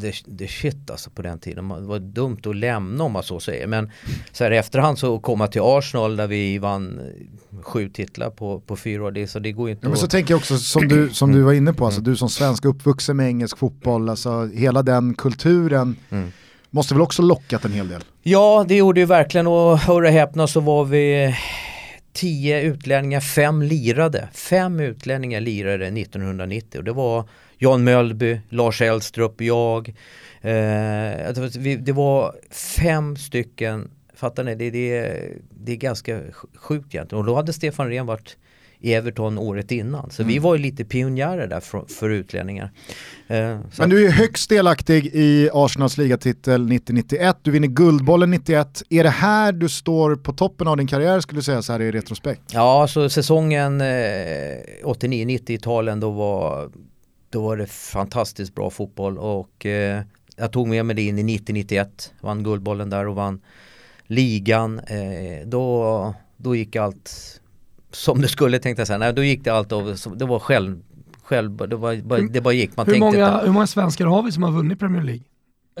the, 0.00 0.12
the 0.38 0.48
shit 0.48 0.90
alltså 0.90 1.10
på 1.10 1.22
den 1.22 1.38
tiden. 1.38 1.68
Det 1.68 1.80
var 1.80 1.98
dumt 1.98 2.38
att 2.46 2.56
lämna 2.56 3.04
om 3.04 3.12
man 3.12 3.22
så 3.22 3.40
säger. 3.40 3.66
Men 3.66 3.90
så 4.32 4.44
här 4.44 4.50
i 4.50 4.56
efterhand 4.56 4.98
så 4.98 5.18
komma 5.18 5.46
till 5.46 5.60
Arsenal 5.64 6.16
där 6.16 6.26
vi 6.26 6.58
vann 6.58 6.98
eh, 6.98 7.62
sju 7.62 7.88
titlar 7.88 8.30
på, 8.30 8.60
på 8.60 8.76
fyra 8.76 9.04
år. 9.04 9.10
Det, 9.10 9.26
så 9.26 9.38
det 9.38 9.52
går 9.52 9.68
ju 9.68 9.72
inte 9.74 9.86
Ja, 9.86 9.88
men 9.88 9.98
så 9.98 10.04
att... 10.04 10.10
tänker 10.10 10.32
jag 10.34 10.38
också 10.38 10.58
som 10.58 10.88
du, 10.88 11.10
som 11.10 11.32
du 11.32 11.42
var 11.42 11.52
inne 11.52 11.72
på, 11.72 11.84
alltså, 11.86 12.00
du 12.00 12.16
som 12.16 12.28
svensk 12.28 12.64
uppvuxen 12.64 13.16
med 13.16 13.26
engelsk 13.26 13.58
fotboll, 13.58 14.08
alltså, 14.08 14.46
hela 14.54 14.82
den 14.82 15.14
kulturen 15.14 15.96
Mm. 16.10 16.32
måste 16.70 16.94
väl 16.94 17.00
också 17.00 17.22
lockat 17.22 17.64
en 17.64 17.72
hel 17.72 17.88
del? 17.88 18.04
Ja, 18.22 18.64
det 18.68 18.76
gjorde 18.76 19.00
ju 19.00 19.06
verkligen 19.06 19.46
och 19.46 19.78
hör 19.78 20.02
och 20.02 20.08
häpna 20.10 20.46
så 20.46 20.60
var 20.60 20.84
vi 20.84 21.34
tio 22.12 22.62
utlänningar, 22.62 23.20
fem 23.20 23.62
lirade. 23.62 24.28
Fem 24.32 24.80
utlänningar 24.80 25.40
lirade 25.40 25.86
1990 25.86 26.78
och 26.78 26.84
det 26.84 26.92
var 26.92 27.24
Jan 27.62 27.84
Mölby, 27.84 28.40
Lars 28.48 28.82
Elstrup, 28.82 29.40
jag. 29.40 29.88
Eh, 29.88 30.52
det 30.52 31.34
var- 31.36 31.58
vi- 31.58 31.76
det 31.76 31.92
var 31.92 32.34
fem 32.50 33.16
stycken, 33.16 33.90
fattar 34.14 34.44
ni? 34.44 34.54
Det, 34.54 34.70
det, 34.70 35.18
det 35.64 35.72
är 35.72 35.76
ganska 35.76 36.20
sjukt 36.54 36.94
egentligen. 36.94 37.20
Och 37.20 37.26
då 37.26 37.34
hade 37.36 37.52
Stefan 37.52 37.88
Rehn 37.88 38.06
varit 38.06 38.36
i 38.82 38.94
Everton 38.94 39.38
året 39.38 39.70
innan. 39.72 40.10
Så 40.10 40.24
vi 40.24 40.32
Mm. 40.32 40.42
var 40.42 40.54
ju 40.56 40.62
lite 40.62 40.84
pionjärer 40.84 41.46
där 41.46 41.60
för, 41.60 41.84
för 41.88 42.10
utlänningar. 42.10 42.70
Eh, 43.28 43.58
Men 43.78 43.90
du 43.90 44.06
är 44.06 44.10
högst 44.10 44.48
delaktig 44.48 45.06
i 45.14 45.50
Arsenals 45.52 45.96
ligatitel 45.98 46.66
90-91, 46.68 47.34
du 47.42 47.50
vinner 47.50 47.68
Guldbollen 47.68 48.30
91. 48.30 48.82
Är 48.90 49.02
det 49.04 49.10
här 49.10 49.52
du 49.52 49.68
står 49.68 50.16
på 50.16 50.32
toppen 50.32 50.68
av 50.68 50.76
din 50.76 50.86
karriär 50.86 51.20
skulle 51.20 51.38
du 51.38 51.42
säga 51.42 51.62
så 51.62 51.72
här 51.72 51.80
i 51.82 51.90
retrospekt? 51.92 52.42
Ja, 52.52 52.86
så 52.88 53.08
säsongen 53.10 53.80
eh, 53.80 53.86
89-90-talen 54.84 56.00
då 56.00 56.10
var, 56.10 56.70
då 57.30 57.42
var 57.42 57.56
det 57.56 57.66
fantastiskt 57.66 58.54
bra 58.54 58.70
fotboll 58.70 59.18
och 59.18 59.66
eh, 59.66 60.02
jag 60.36 60.52
tog 60.52 60.68
med 60.68 60.86
mig 60.86 60.96
det 60.96 61.02
in 61.02 61.18
i 61.18 61.38
90-91, 61.38 61.86
vann 62.20 62.42
Guldbollen 62.44 62.90
där 62.90 63.06
och 63.08 63.14
vann 63.14 63.40
ligan. 64.06 64.78
Eh, 64.78 65.46
då, 65.46 66.14
då 66.36 66.56
gick 66.56 66.76
allt 66.76 67.40
som 67.92 68.20
det 68.20 68.28
skulle 68.28 68.58
tänkte 68.58 68.80
jag 68.80 68.86
säga. 68.86 68.98
Nej, 68.98 69.12
då 69.12 69.22
gick 69.24 69.44
det 69.44 69.50
allt 69.50 69.72
av, 69.72 69.96
det 70.16 70.24
var 70.24 70.38
själv, 70.38 70.80
själv 71.22 71.56
det, 71.68 71.76
var, 71.76 71.96
bara, 72.02 72.20
det 72.20 72.40
bara 72.40 72.54
gick. 72.54 72.76
Man 72.76 72.86
Hur 72.86 72.92
tänkte 72.92 73.18
många, 73.18 73.32
inte- 73.34 73.46
hur 73.46 73.52
många 73.52 73.66
svenskar 73.66 74.06
har 74.06 74.22
vi 74.22 74.32
som 74.32 74.42
har 74.42 74.50
vunnit 74.52 74.78
Premier 74.78 75.02
League? 75.02 75.22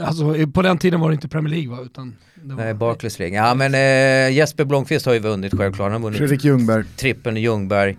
Alltså 0.00 0.34
på 0.54 0.62
den 0.62 0.78
tiden 0.78 1.00
var 1.00 1.08
det 1.08 1.14
inte 1.14 1.28
Premier 1.28 1.54
League 1.54 1.76
va? 1.76 1.82
Utan 1.84 2.16
det 2.34 2.54
var... 2.54 2.64
Nej, 2.64 2.74
Barclays 2.74 3.18
League. 3.18 3.36
Ja 3.36 3.54
men 3.54 3.74
eh, 3.74 4.36
Jesper 4.36 4.64
Blomqvist 4.64 5.06
har 5.06 5.12
ju 5.12 5.18
vunnit 5.18 5.54
självklart. 5.58 5.84
Han 5.84 5.92
har 5.92 5.98
vunnit 6.00 6.18
Fredrik 6.18 6.44
Ljungberg. 6.44 6.84
trippeln 6.96 7.36
i 7.36 7.40
Ljungberg. 7.40 7.90
Eh, 7.90 7.96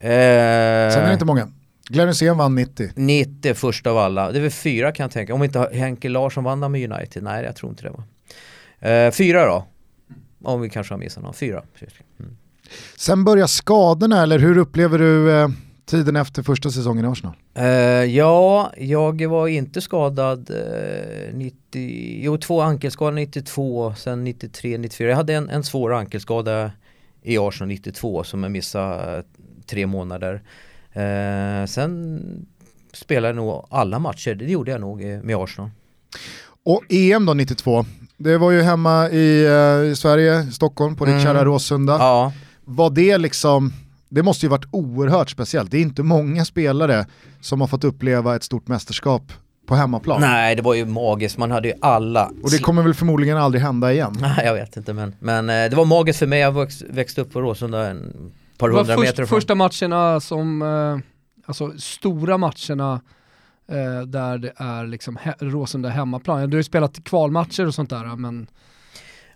Sen 0.00 0.10
är 0.10 1.06
det 1.06 1.12
inte 1.12 1.24
många. 1.24 1.48
Glenn 1.88 2.08
Hysén 2.08 2.36
vann 2.36 2.54
90. 2.54 2.90
90 2.94 3.54
först 3.54 3.86
av 3.86 3.98
alla. 3.98 4.32
Det 4.32 4.38
är 4.38 4.42
väl 4.42 4.50
fyra 4.50 4.92
kan 4.92 5.04
jag 5.04 5.10
tänka. 5.10 5.34
Om 5.34 5.44
inte 5.44 5.70
Henke 5.72 6.08
Larsson 6.08 6.44
vann 6.44 6.72
med 6.72 6.92
United. 6.92 7.22
Nej, 7.22 7.44
jag 7.44 7.56
tror 7.56 7.70
inte 7.70 7.82
det 7.82 7.90
var. 7.90 8.04
Eh, 8.90 9.10
fyra 9.10 9.46
då. 9.46 9.66
Om 10.42 10.60
vi 10.60 10.70
kanske 10.70 10.94
har 10.94 10.98
missat 10.98 11.22
någon. 11.22 11.34
Fyra. 11.34 11.62
Mm. 12.20 12.36
Sen 12.96 13.24
börjar 13.24 13.46
skadorna, 13.46 14.22
eller 14.22 14.38
hur 14.38 14.58
upplever 14.58 14.98
du 14.98 15.32
eh, 15.32 15.48
tiden 15.84 16.16
efter 16.16 16.42
första 16.42 16.70
säsongen 16.70 17.04
i 17.04 17.08
Arsenal? 17.08 17.34
Eh, 17.54 17.64
ja, 18.04 18.72
jag 18.76 19.28
var 19.28 19.48
inte 19.48 19.80
skadad 19.80 20.50
eh, 20.50 21.34
90, 21.34 21.56
jo 22.22 22.38
två 22.38 22.60
ankelskador 22.60 23.12
92, 23.12 23.94
sen 23.94 24.24
93, 24.24 24.78
94. 24.78 25.08
Jag 25.08 25.16
hade 25.16 25.34
en, 25.34 25.48
en 25.48 25.64
svår 25.64 25.94
ankelskada 25.94 26.72
i 27.22 27.38
Arsenal 27.38 27.68
92 27.68 28.24
som 28.24 28.42
jag 28.42 28.52
missade 28.52 29.16
eh, 29.16 29.24
tre 29.66 29.86
månader. 29.86 30.42
Eh, 30.92 31.66
sen 31.66 32.20
spelade 32.92 33.28
jag 33.28 33.36
nog 33.36 33.66
alla 33.70 33.98
matcher, 33.98 34.34
det 34.34 34.44
gjorde 34.44 34.70
jag 34.70 34.80
nog 34.80 35.02
eh, 35.04 35.20
med 35.22 35.36
Arsenal. 35.36 35.70
Och 36.64 36.82
EM 36.88 37.26
då 37.26 37.34
92, 37.34 37.84
det 38.16 38.38
var 38.38 38.50
ju 38.50 38.62
hemma 38.62 39.10
i, 39.10 39.44
eh, 39.46 39.90
i 39.90 39.96
Sverige, 39.96 40.42
Stockholm, 40.52 40.96
på 40.96 41.04
ditt 41.04 41.12
Mm. 41.12 41.24
kära 41.24 41.44
Råsunda. 41.44 41.92
Ja. 41.92 42.32
Var 42.64 42.90
det 42.90 43.18
liksom, 43.18 43.72
det 44.08 44.22
måste 44.22 44.46
ju 44.46 44.50
varit 44.50 44.66
oerhört 44.70 45.30
speciellt. 45.30 45.70
Det 45.70 45.76
är 45.76 45.82
inte 45.82 46.02
många 46.02 46.44
spelare 46.44 47.06
som 47.40 47.60
har 47.60 47.68
fått 47.68 47.84
uppleva 47.84 48.36
ett 48.36 48.42
stort 48.42 48.68
mästerskap 48.68 49.22
på 49.66 49.74
hemmaplan. 49.74 50.20
Nej, 50.20 50.56
det 50.56 50.62
var 50.62 50.74
ju 50.74 50.84
magiskt. 50.84 51.38
Man 51.38 51.50
hade 51.50 51.68
ju 51.68 51.74
alla. 51.80 52.30
Och 52.42 52.50
det 52.50 52.58
kommer 52.58 52.82
väl 52.82 52.94
förmodligen 52.94 53.36
aldrig 53.36 53.62
hända 53.62 53.92
igen. 53.92 54.16
Nej, 54.20 54.46
jag 54.46 54.54
vet 54.54 54.76
inte 54.76 54.92
men, 54.92 55.14
men 55.20 55.50
eh, 55.50 55.70
det 55.70 55.76
var 55.76 55.84
magiskt 55.84 56.18
för 56.18 56.26
mig. 56.26 56.40
Jag 56.40 56.52
växt, 56.52 56.82
växte 56.90 57.20
upp 57.20 57.32
på 57.32 57.40
Råsunda 57.40 57.90
en 57.90 58.32
par 58.70 58.78
hundra 58.78 58.94
först, 58.94 58.98
meter 59.06 59.22
ifrån. 59.22 59.36
första 59.40 59.54
matcherna 59.54 60.20
som, 60.20 60.62
eh, 60.62 60.98
alltså 61.46 61.72
stora 61.78 62.38
matcherna 62.38 63.00
eh, 63.68 64.02
där 64.06 64.38
det 64.38 64.52
är 64.56 64.86
liksom 64.86 65.18
he- 65.18 65.34
Råsunda 65.50 65.88
hemmaplan. 65.88 66.50
Du 66.50 66.56
har 66.56 66.58
ju 66.60 66.64
spelat 66.64 67.04
kvalmatcher 67.04 67.66
och 67.66 67.74
sånt 67.74 67.90
där 67.90 68.16
men 68.16 68.46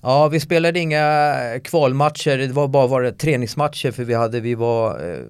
Ja, 0.02 0.28
vi 0.28 0.40
spelade 0.40 0.78
inga 0.80 1.34
kvalmatcher, 1.64 2.38
det 2.38 2.52
var 2.52 2.68
bara 2.68 2.86
var 2.86 3.02
det 3.02 3.12
träningsmatcher 3.12 3.90
för 3.90 4.04
vi 4.04 4.14
hade, 4.14 4.40
vi 4.40 4.54
var, 4.54 5.10
eh, 5.10 5.20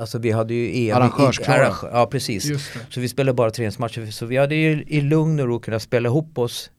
alltså 0.00 0.18
vi 0.18 0.30
hade 0.30 0.54
ju 0.54 0.66
EM 0.68 0.74
i- 0.74 0.90
Arrangörsklara. 0.92 1.58
arrangör- 1.58 1.90
Ja, 1.92 2.06
precis. 2.06 2.70
Så 2.90 3.00
vi 3.00 3.08
spelade 3.08 3.34
bara 3.36 3.50
träningsmatcher, 3.50 4.06
så 4.10 4.26
vi 4.26 4.36
hade 4.36 4.54
ju 4.54 4.84
i 4.88 5.00
lugn 5.00 5.40
och 5.40 5.46
ro 5.46 5.58
kunnat 5.60 5.82
spela 5.82 6.08
ihop 6.08 6.38
oss. 6.38 6.70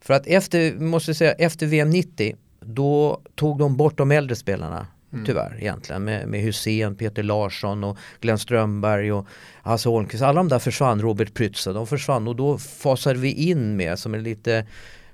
För 0.00 0.14
att 0.14 0.26
efter, 0.26 0.74
måste 0.80 1.08
jag 1.10 1.16
säga, 1.16 1.32
efter 1.32 1.66
VM 1.66 1.90
90, 1.90 2.36
då 2.60 3.20
tog 3.34 3.58
de 3.58 3.76
bort 3.76 3.98
de 3.98 4.10
äldre 4.10 4.36
spelarna. 4.36 4.86
Mm. 5.12 5.24
Tyvärr 5.24 5.56
egentligen 5.60 6.04
med, 6.04 6.28
med 6.28 6.40
Hussein, 6.40 6.96
Peter 6.96 7.22
Larsson 7.22 7.84
och 7.84 7.98
Glenn 8.20 8.38
Strömberg 8.38 9.12
och 9.12 9.26
Hasse 9.62 9.88
Holmqvist. 9.88 10.22
Alla 10.22 10.40
de 10.40 10.48
där 10.48 10.58
försvann, 10.58 11.00
Robert 11.02 11.34
Prytza, 11.34 11.72
de 11.72 11.86
försvann 11.86 12.28
och 12.28 12.36
då 12.36 12.58
fasade 12.58 13.18
vi 13.18 13.32
in 13.32 13.76
med 13.76 13.98
som 13.98 14.14
är 14.14 14.18
lite 14.18 14.66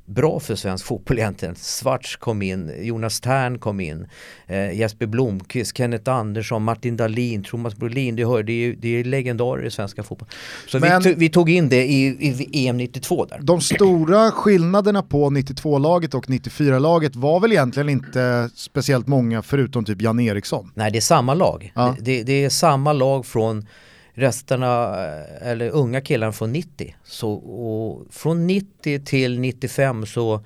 bra 0.06 0.40
för 0.40 0.54
svensk 0.54 0.84
fotboll 0.86 1.18
egentligen. 1.18 1.54
Svarts 1.56 2.16
kom 2.16 2.42
in, 2.42 2.72
Jonas 2.82 3.20
Tern 3.20 3.58
kom 3.58 3.80
in, 3.80 4.06
eh, 4.46 4.72
Jesper 4.78 5.06
Blomqvist, 5.06 5.76
Kenneth 5.76 6.10
Andersson, 6.10 6.62
Martin 6.64 6.96
Dahlin, 6.96 7.42
Thomas 7.44 7.76
Brolin. 7.76 8.16
Det, 8.16 8.24
hör, 8.26 8.42
det, 8.42 8.52
är, 8.52 8.56
ju- 8.56 8.74
det 8.76 8.88
är 8.88 9.04
legendarer 9.04 9.66
i 9.66 9.70
svenska 9.70 10.02
fotboll. 10.02 10.28
Så 10.68 10.78
Men- 10.78 11.02
vi, 11.02 11.14
vi 11.14 11.28
tog 11.28 11.50
in 11.50 11.68
det 11.68 11.84
i, 11.86 12.06
i 12.52 12.66
EM 12.68 12.76
92 12.76 13.24
där. 13.24 13.38
De 13.42 13.60
stora 13.60 14.30
skillnaderna 14.30 15.02
på 15.02 15.30
92-laget 15.30 16.14
och 16.14 16.26
94-laget 16.26 17.16
var 17.16 17.40
väl 17.40 17.52
egentligen 17.52 17.88
inte 17.88 18.50
speciellt 18.54 19.06
många 19.06 19.42
förutom 19.42 19.84
typ 19.84 20.02
Jan 20.02 20.20
Eriksson. 20.20 20.70
Nej, 20.74 20.90
det 20.92 20.98
är 20.98 21.00
samma 21.00 21.34
lag. 21.34 21.72
Ja. 21.74 21.96
Det, 22.00 22.04
det, 22.04 22.22
det 22.22 22.44
är 22.44 22.48
samma 22.50 22.92
lag 22.92 23.26
från 23.26 23.66
resterna, 24.14 25.04
eh, 25.06 25.48
eller 25.50 25.70
unga 25.70 26.00
killarna 26.00 26.32
från 26.32 26.52
90. 26.52 26.96
Så, 27.04 27.32
och 27.32 28.06
från 28.10 28.46
90 28.46 29.04
till 29.04 29.40
95 29.40 30.06
så 30.06 30.44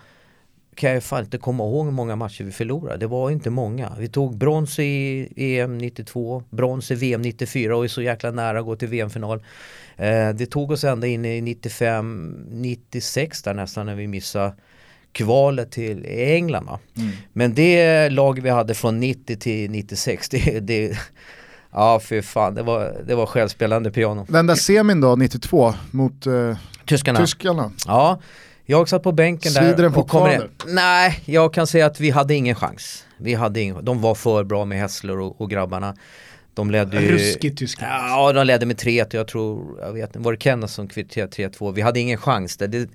kan 0.75 0.91
jag 0.91 1.03
fan 1.03 1.25
inte 1.25 1.39
komma 1.39 1.65
ihåg 1.65 1.85
hur 1.85 1.93
många 1.93 2.17
matcher 2.17 2.45
vi 2.45 2.53
förlorade. 2.53 2.99
Det 2.99 3.07
var 3.07 3.31
inte 3.31 3.51
många. 3.51 3.93
Vi 3.99 4.09
tog 4.09 4.37
brons 4.37 4.79
i 4.79 5.29
EM 5.37 5.79
92, 5.79 6.43
brons 6.51 6.91
i 6.91 6.95
VM 6.95 7.23
94 7.23 7.77
och 7.77 7.85
är 7.85 7.89
så 7.89 8.03
jäkla 8.03 8.31
nära 8.31 8.59
att 8.59 8.65
gå 8.65 8.77
till 8.77 8.89
VM-final. 8.89 9.43
Eh, 9.97 10.29
det 10.29 10.47
tog 10.47 10.71
oss 10.71 10.85
ända 10.85 11.07
in 11.07 11.25
i 11.25 11.41
95, 11.41 12.47
96 12.51 13.43
där 13.43 13.55
nästan 13.55 13.87
när 13.87 13.95
vi 13.95 14.07
missade 14.07 14.55
kvalet 15.13 15.71
till 15.71 16.07
England. 16.09 16.69
Mm. 16.97 17.11
Men 17.33 17.55
det 17.55 18.09
lag 18.11 18.41
vi 18.43 18.51
hade 18.51 18.75
från 18.75 19.01
90 19.01 19.37
till 19.37 19.71
96, 19.71 20.29
det, 20.31 20.61
det 20.61 20.99
ja 21.73 22.01
för 22.01 22.23
fan, 22.23 22.55
det 22.55 22.63
var, 22.63 22.97
det 23.07 23.15
var 23.15 23.27
självspelande 23.27 23.91
piano. 23.91 24.27
Den 24.29 24.47
där 24.47 24.55
semin 24.55 25.01
då, 25.01 25.17
92, 25.17 25.75
mot 25.91 26.27
eh, 26.27 26.57
Tyskarna. 26.87 27.19
tyskarna. 27.19 27.73
Ja, 27.87 28.21
jag 28.67 28.89
satt 28.89 29.03
på 29.03 29.13
bänken 29.13 29.53
där. 29.53 29.61
Svider 29.61 29.83
den 29.83 29.95
och 29.95 30.09
kommer 30.09 30.39
fortfarande? 30.39 30.75
Nej, 30.75 31.23
jag 31.25 31.55
kan 31.55 31.67
säga 31.67 31.87
att 31.87 32.01
vi 32.01 32.11
hade 32.11 32.35
ingen 32.35 32.55
chans. 32.55 33.05
Vi 33.17 33.35
hade 33.35 33.61
ingen, 33.61 33.85
de 33.85 34.01
var 34.01 34.15
för 34.15 34.45
bra 34.45 34.65
med 34.65 34.79
Hässler 34.79 35.19
och, 35.19 35.41
och 35.41 35.51
grabbarna. 35.51 35.95
De 36.55 36.71
ledde 36.71 37.01
ju... 37.03 37.13
Ruskigt 37.13 37.59
Tyskland. 37.59 37.93
Ja, 37.93 38.33
de 38.33 38.47
ledde 38.47 38.67
med 38.67 38.77
3-1 38.77 39.07
jag 39.11 39.29
tror, 39.29 39.79
jag 39.81 39.93
vet 39.93 40.09
inte, 40.09 40.19
var 40.19 40.33
det 40.33 40.43
Kenneth 40.43 40.73
som 40.73 40.89
kvitterade 40.89 41.33
3-2? 41.33 41.73
Vi 41.73 41.81
hade 41.81 42.01
ingen 42.01 42.19
chans 42.19 42.57
där. 42.57 42.69
Det, 42.69 42.89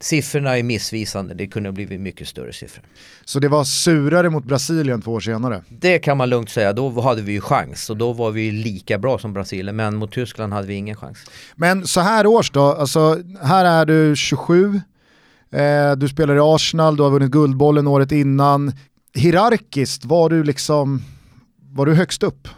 siffrorna 0.00 0.58
är 0.58 0.62
missvisande, 0.62 1.34
det 1.34 1.46
kunde 1.46 1.68
ha 1.68 1.72
blivit 1.72 2.00
mycket 2.00 2.28
större 2.28 2.52
siffror. 2.52 2.84
Så 3.24 3.38
det 3.38 3.48
var 3.48 3.64
surare 3.64 4.30
mot 4.30 4.44
Brasilien 4.44 5.02
två 5.02 5.12
år 5.12 5.20
senare. 5.20 5.62
Det 5.68 5.98
kan 5.98 6.16
man 6.16 6.30
lugnt 6.30 6.50
säga, 6.50 6.72
då 6.72 7.00
hade 7.00 7.22
vi 7.22 7.32
ju 7.32 7.40
chans 7.40 7.90
och 7.90 7.96
då 7.96 8.12
var 8.12 8.30
vi 8.30 8.50
lika 8.50 8.98
bra 8.98 9.18
som 9.18 9.32
Brasilien 9.32 9.76
men 9.76 9.96
mot 9.96 10.12
Tyskland 10.12 10.52
hade 10.52 10.66
vi 10.66 10.74
ingen 10.74 10.96
chans. 10.96 11.18
Men 11.56 11.86
så 11.86 12.00
här 12.00 12.26
års 12.26 12.50
då, 12.50 12.62
alltså 12.62 13.22
här 13.42 13.64
är 13.64 13.86
du 13.86 14.16
27, 14.16 14.80
eh, 15.52 15.92
du 15.96 16.08
spelar 16.08 16.36
i 16.36 16.40
Arsenal, 16.40 16.96
du 16.96 17.02
har 17.02 17.10
vunnit 17.10 17.30
Guldbollen 17.30 17.86
året 17.86 18.12
innan. 18.12 18.72
Hierarkiskt, 19.14 20.04
var 20.04 20.28
du 20.28 20.44
liksom, 20.44 21.02
var 21.72 21.86
du 21.86 21.94
högst 21.94 22.22
upp? 22.22 22.48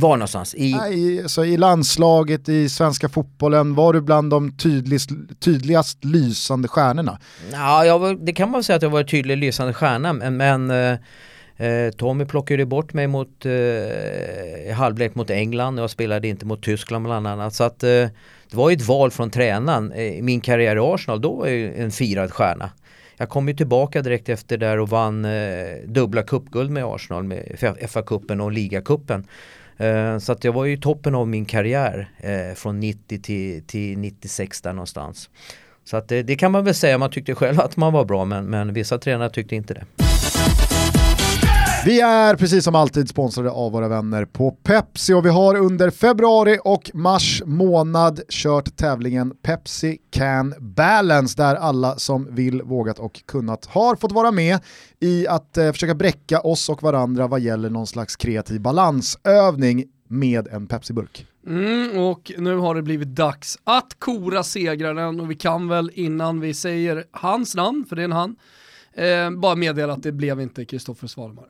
Var 0.00 0.16
någonstans? 0.16 0.54
I, 0.54 0.74
Nej, 0.74 1.28
så 1.28 1.44
I 1.44 1.56
landslaget, 1.56 2.48
i 2.48 2.68
svenska 2.68 3.08
fotbollen, 3.08 3.74
var 3.74 3.92
du 3.92 4.00
bland 4.00 4.30
de 4.30 4.56
tydligast, 4.56 5.10
tydligast 5.40 6.04
lysande 6.04 6.68
stjärnorna? 6.68 7.18
Ja, 7.52 7.84
jag 7.84 8.26
det 8.26 8.32
kan 8.32 8.50
man 8.50 8.64
säga 8.64 8.76
att 8.76 8.82
jag 8.82 8.90
var 8.90 9.00
en 9.00 9.06
tydlig 9.06 9.36
lysande 9.36 9.74
stjärna 9.74 10.12
men, 10.12 10.36
men 10.36 10.70
eh, 10.70 10.98
Eh, 11.58 11.90
Tommy 11.90 12.24
plockade 12.24 12.66
bort 12.66 12.92
mig 12.92 13.06
mot 13.06 13.46
eh, 13.46 14.74
halvlek 14.76 15.14
mot 15.14 15.30
England 15.30 15.78
och 15.78 15.82
jag 15.82 15.90
spelade 15.90 16.28
inte 16.28 16.46
mot 16.46 16.62
Tyskland 16.62 17.04
bland 17.04 17.26
annat. 17.26 17.54
Så 17.54 17.64
att, 17.64 17.82
eh, 17.82 17.88
det 18.50 18.56
var 18.56 18.70
ju 18.70 18.76
ett 18.76 18.86
val 18.86 19.10
från 19.10 19.30
tränaren. 19.30 19.92
Eh, 19.92 20.22
min 20.22 20.40
karriär 20.40 20.76
i 20.76 20.78
Arsenal, 20.78 21.20
då 21.20 21.34
var 21.34 21.46
jag 21.46 21.78
en 21.78 21.90
firad 21.90 22.32
stjärna. 22.32 22.70
Jag 23.16 23.28
kom 23.28 23.48
ju 23.48 23.54
tillbaka 23.54 24.02
direkt 24.02 24.28
efter 24.28 24.58
där 24.58 24.78
och 24.78 24.88
vann 24.88 25.24
eh, 25.24 25.76
dubbla 25.86 26.22
cupguld 26.22 26.70
med 26.70 26.84
Arsenal 26.84 27.24
med 27.24 27.56
FA-cupen 27.88 28.40
och 28.40 28.52
ligacupen. 28.52 29.26
Eh, 29.78 30.18
så 30.18 30.32
att 30.32 30.44
jag 30.44 30.52
var 30.52 30.64
ju 30.64 30.76
toppen 30.76 31.14
av 31.14 31.28
min 31.28 31.44
karriär 31.44 32.08
eh, 32.18 32.54
från 32.54 32.80
90 32.80 33.22
till, 33.22 33.62
till 33.66 33.98
96 33.98 34.60
där 34.60 34.72
någonstans. 34.72 35.30
Så 35.84 35.96
att 35.96 36.08
det, 36.08 36.22
det, 36.22 36.36
kan 36.36 36.52
man 36.52 36.64
väl 36.64 36.74
säga, 36.74 36.98
man 36.98 37.10
tyckte 37.10 37.34
själv 37.34 37.60
att 37.60 37.76
man 37.76 37.92
var 37.92 38.04
bra 38.04 38.24
men, 38.24 38.46
men 38.46 38.72
vissa 38.72 38.98
tränare 38.98 39.30
tyckte 39.30 39.56
inte 39.56 39.74
det. 39.74 40.07
Vi 41.88 42.00
är 42.00 42.36
precis 42.36 42.64
som 42.64 42.74
alltid 42.74 43.08
sponsrade 43.08 43.50
av 43.50 43.72
våra 43.72 43.88
vänner 43.88 44.24
på 44.24 44.50
Pepsi 44.50 45.12
och 45.12 45.24
vi 45.24 45.28
har 45.28 45.56
under 45.56 45.90
februari 45.90 46.58
och 46.64 46.90
mars 46.94 47.42
månad 47.46 48.20
kört 48.28 48.76
tävlingen 48.76 49.30
Pepsi 49.42 49.98
Can 50.10 50.54
Balance 50.60 51.36
där 51.36 51.54
alla 51.54 51.96
som 51.96 52.34
vill, 52.34 52.62
vågat 52.62 52.98
och 52.98 53.22
kunnat 53.26 53.66
har 53.66 53.96
fått 53.96 54.12
vara 54.12 54.30
med 54.30 54.58
i 55.00 55.26
att 55.26 55.56
eh, 55.58 55.72
försöka 55.72 55.94
bräcka 55.94 56.40
oss 56.40 56.68
och 56.68 56.82
varandra 56.82 57.26
vad 57.26 57.40
gäller 57.40 57.70
någon 57.70 57.86
slags 57.86 58.16
kreativ 58.16 58.60
balansövning 58.60 59.84
med 60.08 60.48
en 60.48 60.66
Pepsi-burk. 60.66 61.26
Mm, 61.46 61.98
och 61.98 62.32
nu 62.38 62.56
har 62.56 62.74
det 62.74 62.82
blivit 62.82 63.08
dags 63.08 63.58
att 63.64 63.96
kora 63.98 64.42
segraren 64.42 65.20
och 65.20 65.30
vi 65.30 65.34
kan 65.34 65.68
väl 65.68 65.90
innan 65.94 66.40
vi 66.40 66.54
säger 66.54 67.04
hans 67.10 67.54
namn, 67.54 67.84
för 67.88 67.96
det 67.96 68.02
är 68.02 68.04
en 68.04 68.12
han, 68.12 68.36
eh, 68.92 69.30
bara 69.30 69.54
meddela 69.54 69.92
att 69.92 70.02
det 70.02 70.12
blev 70.12 70.40
inte 70.40 70.64
Kristoffer 70.64 71.06
Svalmar. 71.06 71.48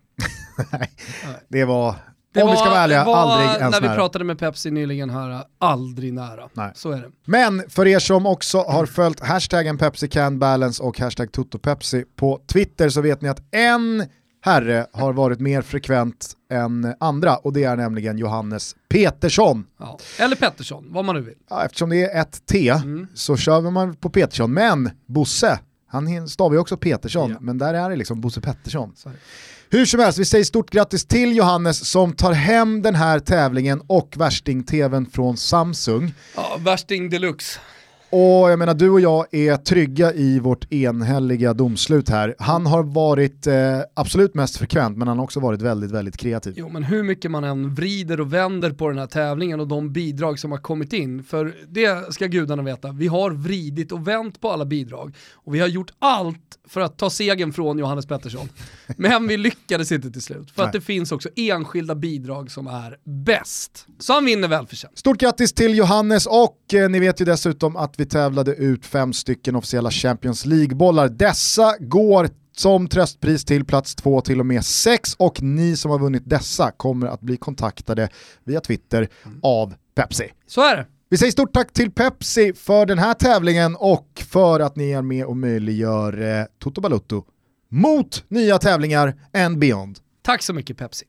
Det 1.49 1.65
var, 1.65 1.95
det 2.35 2.43
om 2.43 2.49
var, 2.49 2.55
vi 2.55 2.59
ska 2.59 2.71
vara 2.71 2.81
ärliga, 2.81 3.05
var, 3.05 3.17
aldrig 3.17 3.61
ens 3.61 3.81
När 3.81 3.89
vi 3.89 3.95
pratade 3.97 4.25
med 4.25 4.39
Pepsi 4.39 4.71
nyligen 4.71 5.11
här, 5.11 5.45
aldrig 5.59 6.13
nära. 6.13 6.49
Nej. 6.53 6.73
Så 6.75 6.91
är 6.91 6.97
det. 6.97 7.11
Men 7.25 7.63
för 7.69 7.87
er 7.87 7.99
som 7.99 8.27
också 8.27 8.59
har 8.59 8.87
följt 8.87 9.21
hashtaggen 9.21 9.79
Pepsi 9.79 10.09
Can 10.09 10.39
Balance 10.39 10.83
och 10.83 10.99
hashtag 10.99 11.33
TotoPepsi 11.33 12.05
på 12.17 12.41
Twitter 12.47 12.89
så 12.89 13.01
vet 13.01 13.23
ni 13.23 13.29
att 13.29 13.43
en 13.51 14.07
herre 14.41 14.87
har 14.93 15.13
varit 15.13 15.41
mer 15.41 15.63
frekvent 15.63 16.33
än 16.51 16.95
andra 17.01 17.37
och 17.37 17.53
det 17.53 17.65
är 17.65 17.77
nämligen 17.77 18.19
Johannes 18.19 18.77
Petersson. 18.89 19.67
Ja. 19.79 19.99
Eller 20.19 20.37
Pettersson, 20.37 20.87
vad 20.89 21.05
man 21.05 21.15
nu 21.15 21.21
vill. 21.21 21.35
Ja, 21.51 21.65
eftersom 21.65 21.91
det 21.91 22.03
är 22.03 22.21
ett 22.21 22.47
T 22.47 22.69
mm. 22.69 23.07
så 23.15 23.37
kör 23.37 23.61
man 23.61 23.97
på 23.97 24.11
Petersson, 24.11 24.53
men 24.53 24.91
Bosse, 25.07 25.61
han 25.87 26.29
stavar 26.29 26.55
ju 26.55 26.61
också 26.61 26.77
Petersson, 26.77 27.31
ja. 27.31 27.37
men 27.41 27.59
där 27.59 27.75
är 27.75 27.91
det 27.91 27.97
liksom 27.97 28.21
Bosse 28.21 28.41
Pettersson. 28.41 28.93
Sorry. 28.97 29.17
Hur 29.71 29.87
som 29.87 30.01
helst, 30.01 30.19
vi 30.19 30.25
säger 30.25 30.45
stort 30.45 30.71
grattis 30.71 31.07
till 31.07 31.37
Johannes 31.37 31.91
som 31.91 32.13
tar 32.13 32.33
hem 32.33 32.83
den 32.83 32.95
här 32.95 33.19
tävlingen 33.19 33.83
och 33.87 34.15
värsting-tvn 34.17 35.07
från 35.07 35.37
Samsung. 35.37 36.15
Ja, 36.37 36.59
värsting 36.61 37.11
deluxe. 37.11 37.61
Och 38.11 38.51
jag 38.51 38.59
menar, 38.59 38.75
du 38.75 38.91
och 38.91 39.01
jag 39.01 39.35
är 39.35 39.57
trygga 39.57 40.13
i 40.13 40.39
vårt 40.39 40.73
enhälliga 40.73 41.55
domslut 41.55 42.09
här. 42.09 42.35
Han 42.39 42.67
har 42.67 42.83
varit 42.83 43.47
eh, 43.47 43.55
absolut 43.95 44.35
mest 44.35 44.57
frekvent, 44.57 44.99
men 44.99 45.09
han 45.09 45.19
har 45.19 45.25
också 45.25 45.41
varit 45.41 45.63
väldigt, 45.63 45.91
väldigt 45.91 46.17
kreativ. 46.17 46.55
Jo, 46.57 46.69
men 46.69 46.83
hur 46.85 47.03
mycket 47.03 47.31
man 47.31 47.45
än 47.45 47.75
vrider 47.75 48.21
och 48.21 48.33
vänder 48.33 48.71
på 48.71 48.89
den 48.89 48.99
här 48.99 49.07
tävlingen 49.07 49.61
och 49.61 49.69
de 49.69 49.93
bidrag 49.93 50.39
som 50.39 50.53
har 50.53 50.59
kommit 50.59 50.93
in, 50.93 51.25
för 51.25 51.55
det 51.69 52.15
ska 52.15 52.27
gudarna 52.27 52.63
veta, 52.63 52.93
vi 52.93 53.07
har 53.07 53.31
vridit 53.31 53.93
och 53.93 54.09
vänt 54.09 54.41
på 54.41 54.51
alla 54.51 54.65
bidrag 54.65 55.15
och 55.33 55.55
vi 55.55 55.61
har 55.61 55.69
gjort 55.69 55.93
allt 55.99 56.59
för 56.69 56.81
att 56.81 56.99
ta 56.99 57.11
segern 57.11 57.53
från 57.53 57.79
Johannes 57.79 58.07
Pettersson. 58.07 58.49
Men 58.97 59.29
vi 59.29 59.37
lyckades 59.37 59.93
inte 59.93 60.11
till 60.11 60.23
slut, 60.23 60.51
för 60.51 60.63
Nej. 60.63 60.67
att 60.67 60.73
det 60.73 60.81
finns 60.81 61.13
också 61.13 61.29
enskilda 61.37 61.95
bidrag 61.95 62.51
som 62.51 62.67
är 62.67 62.97
bäst. 63.05 63.87
Så 63.99 64.13
han 64.13 64.25
vinner 64.25 64.49
välförtjänt. 64.49 64.99
Stort 64.99 65.19
grattis 65.19 65.53
till 65.53 65.75
Johannes 65.75 66.27
och 66.27 66.75
eh, 66.75 66.89
ni 66.89 67.01
vet 67.01 67.21
ju 67.21 67.25
dessutom 67.25 67.77
att 67.77 67.98
vi 67.99 68.07
tävlade 68.07 68.55
ut 68.55 68.87
fem 68.87 69.13
stycken 69.13 69.57
officiella 69.57 69.91
Champions 69.91 70.47
League-bollar. 70.47 71.09
Dessa 71.09 71.75
går 71.81 72.29
som 72.57 72.89
tröstpris 72.89 73.45
till 73.45 73.65
plats 73.65 73.95
två 73.95 74.21
till 74.21 74.41
och 74.41 74.47
med 74.47 74.65
sex 74.65 75.15
och 75.19 75.43
ni 75.43 75.77
som 75.77 75.91
har 75.91 75.99
vunnit 75.99 76.23
dessa 76.27 76.71
kommer 76.71 77.07
att 77.07 77.21
bli 77.21 77.37
kontaktade 77.37 78.09
via 78.45 78.61
Twitter 78.61 79.09
av 79.43 79.75
Pepsi. 79.95 80.33
Så 80.47 80.61
är 80.61 80.77
det. 80.77 80.87
Vi 81.09 81.19
säger 81.19 81.33
stort 81.33 81.53
tack 81.53 81.73
till 81.73 81.91
Pepsi 81.91 82.53
för 82.53 82.87
den 82.87 82.99
här 82.99 83.15
tävlingen 83.15 83.77
och 83.77 84.25
för 84.29 84.61
att 84.61 84.77
ni 84.77 84.91
är 84.91 85.03
med 85.03 85.25
och 85.25 85.37
möjliggör 85.37 86.23
eh, 86.23 86.45
Toto 86.59 86.81
Balutto 86.81 87.25
mot 87.69 88.25
nya 88.29 88.59
tävlingar 88.59 89.15
and 89.33 89.59
beyond. 89.59 89.99
Tack 90.23 90.43
så 90.43 90.53
mycket 90.53 90.77
Pepsi. 90.77 91.05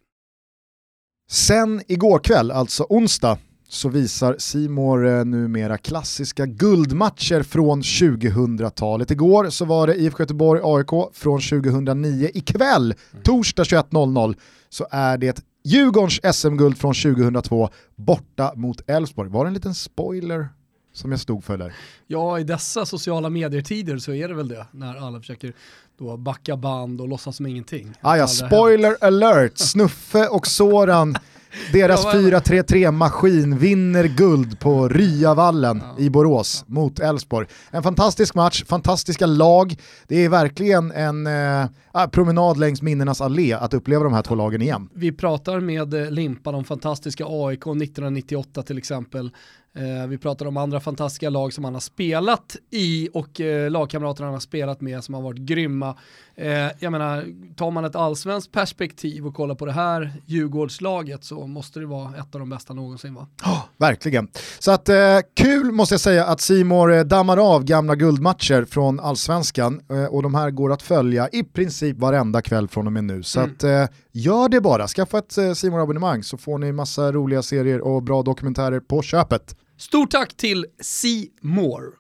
Sen 1.32 1.82
igår 1.88 2.20
kväll, 2.20 2.52
alltså 2.52 2.86
onsdag, 2.90 3.38
så 3.70 3.90
visar 3.90 4.36
Simor 4.38 5.08
eh, 5.08 5.26
numera 5.26 5.78
klassiska 5.78 6.46
guldmatcher 6.46 7.44
från 7.44 7.82
2000-talet. 7.82 9.12
Igår 9.12 9.50
så 9.50 9.66
var 9.66 9.88
det 9.88 9.96
IFK 9.96 10.24
Göteborg 10.24 10.62
AIK 10.64 11.14
från 11.14 11.42
2009. 11.42 12.30
Ikväll, 12.34 12.94
torsdag 13.24 13.64
21.00, 13.64 14.36
så 14.70 14.88
är 14.92 15.18
det 15.18 15.44
Djurgårdens 15.64 16.36
SM-guld 16.36 16.78
från 16.78 16.94
2002 16.94 17.70
borta 17.96 18.54
mot 18.56 18.90
Elfsborg. 18.90 19.30
Var 19.30 19.46
det 19.46 19.50
en 19.50 19.54
liten 19.54 19.76
spoiler 19.76 20.50
som 20.94 21.12
jag 21.12 21.20
stod 21.20 21.44
för 21.44 21.58
där? 21.58 21.74
Ja, 22.08 22.40
i 22.40 22.44
dessa 22.44 22.86
sociala 22.86 23.30
medier-tider 23.30 23.98
så 23.98 24.14
är 24.14 24.28
det 24.28 24.34
väl 24.34 24.48
det, 24.48 24.66
när 24.72 24.96
alla 24.96 25.20
försöker 25.20 25.54
då 26.00 26.18
backa 26.18 26.58
band 26.58 27.02
och 27.02 27.08
låtsas 27.08 27.36
som 27.36 27.46
ingenting. 27.46 27.94
Ah, 28.02 28.16
ja, 28.18 28.28
spoiler 28.28 28.98
alert, 29.02 29.58
Snuffe 29.58 30.28
och 30.28 30.48
Soran 30.48 31.16
deras 31.74 32.06
4-3-3-maskin 32.06 33.58
vinner 33.58 34.04
guld 34.04 34.60
på 34.60 34.88
Ryavallen 34.90 35.82
ja. 35.84 36.04
i 36.04 36.10
Borås 36.10 36.64
mot 36.68 37.00
Elfsborg. 37.00 37.48
En 37.72 37.84
fantastisk 37.84 38.36
match, 38.36 38.64
fantastiska 38.66 39.26
lag. 39.26 39.76
Det 40.08 40.26
är 40.26 40.30
verkligen 40.30 40.92
en 40.92 41.28
eh, 41.28 42.08
promenad 42.12 42.58
längs 42.58 42.82
minnenas 42.82 43.22
allé 43.22 43.54
att 43.54 43.74
uppleva 43.74 44.04
de 44.04 44.14
här 44.14 44.22
två 44.22 44.36
lagen 44.36 44.62
igen. 44.62 44.90
Vi 44.94 45.12
pratar 45.12 45.60
med 45.60 45.94
eh, 45.94 46.12
Limpa, 46.12 46.52
de 46.52 46.64
fantastiska 46.64 47.26
AIK 47.28 47.62
1998 47.62 48.64
till 48.64 48.78
exempel. 48.78 49.32
Eh, 49.76 50.08
vi 50.08 50.18
pratar 50.18 50.46
om 50.46 50.58
andra 50.58 50.80
fantastiska 50.80 51.30
lag 51.30 51.54
som 51.54 51.64
han 51.64 51.74
har 51.74 51.82
spelat 51.82 52.56
i 52.72 53.10
och 53.14 53.42
eh, 53.42 53.72
lagkamrater 53.72 54.24
han 54.24 54.34
har 54.34 54.40
spelat 54.40 54.82
med 54.82 55.04
som 55.04 55.14
har 55.14 55.22
varit 55.22 55.40
grymma. 55.40 55.98
Eh, 56.40 56.72
jag 56.80 56.92
menar, 56.92 57.26
tar 57.56 57.72
man 57.72 57.86
ett 57.86 57.96
allsvenskt 57.96 58.52
perspektiv 58.52 59.28
och 59.28 59.36
kollar 59.36 59.56
på 59.56 59.66
det 59.66 59.72
här 59.72 60.14
Djurgårdslaget 60.26 61.24
så 61.24 61.48
måste 61.48 61.80
det 61.80 61.86
vara 61.86 62.16
ett 62.16 62.36
av 62.36 62.40
de 62.40 62.50
bästa 62.50 62.74
någonsin 62.74 63.14
va? 63.14 63.28
Oh, 63.46 63.62
verkligen. 63.78 64.28
Så 64.60 64.72
att 64.72 64.90
eh, 64.90 65.20
kul 65.36 65.72
måste 65.72 65.94
jag 65.94 66.02
säga 66.02 66.26
att 66.26 66.42
Simor 66.42 66.94
eh, 66.94 67.04
dammar 67.04 67.38
av 67.38 67.64
gamla 67.64 67.96
guldmatcher 67.96 68.66
från 68.66 69.00
allsvenskan 69.00 69.82
eh, 69.90 70.06
och 70.06 70.24
de 70.24 70.36
här 70.36 70.52
går 70.52 70.74
att 70.74 70.82
följa 70.82 71.30
i 71.30 71.44
princip 71.44 71.98
varenda 71.98 72.42
kväll 72.42 72.68
från 72.68 72.88
och 72.88 72.94
med 72.94 73.04
nu. 73.04 73.24
Så 73.24 73.40
mm. 73.40 73.52
att 73.52 73.64
eh, 73.64 73.86
gör 74.12 74.50
det 74.50 74.62
bara, 74.62 74.88
skaffa 74.88 75.18
ett 75.18 75.38
eh, 75.38 75.54
Simor 75.54 75.82
abonnemang 75.82 76.24
så 76.24 76.38
får 76.38 76.58
ni 76.58 76.72
massa 76.72 77.12
roliga 77.12 77.42
serier 77.42 77.82
och 77.82 78.04
bra 78.04 78.24
dokumentärer 78.24 78.80
på 78.80 79.02
köpet. 79.02 79.56
Stort 79.78 80.12
tack 80.12 80.38
till 80.38 80.66
Simor. 80.82 81.99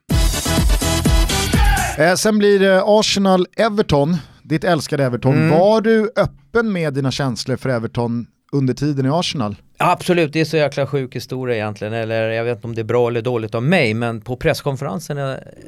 Eh, 2.00 2.16
sen 2.16 2.38
blir 2.38 2.60
det 2.60 2.82
Arsenal-Everton, 2.86 4.18
ditt 4.44 4.64
älskade 4.64 5.04
Everton. 5.04 5.34
Mm. 5.34 5.60
Var 5.60 5.82
du 5.82 6.12
öppen 6.16 6.72
med 6.72 6.94
dina 6.94 7.12
känslor 7.12 7.58
för 7.58 7.70
Everton 7.70 8.28
under 8.52 8.74
tiden 8.74 9.06
i 9.06 9.10
Arsenal? 9.10 9.56
Absolut, 9.78 10.34
det 10.34 10.42
är 10.42 10.46
så 10.46 10.58
jäkla 10.58 10.88
sjuk 10.88 11.16
historia 11.16 11.56
egentligen. 11.56 11.94
Eller 11.94 12.30
jag 12.30 12.44
vet 12.44 12.56
inte 12.56 12.68
om 12.68 12.76
det 12.76 12.82
är 12.82 12.84
bra 12.84 13.08
eller 13.08 13.22
dåligt 13.22 13.56
av 13.56 13.64
mig, 13.64 13.94
men 13.94 14.22
på 14.22 14.36
presskonferensen 14.36 15.18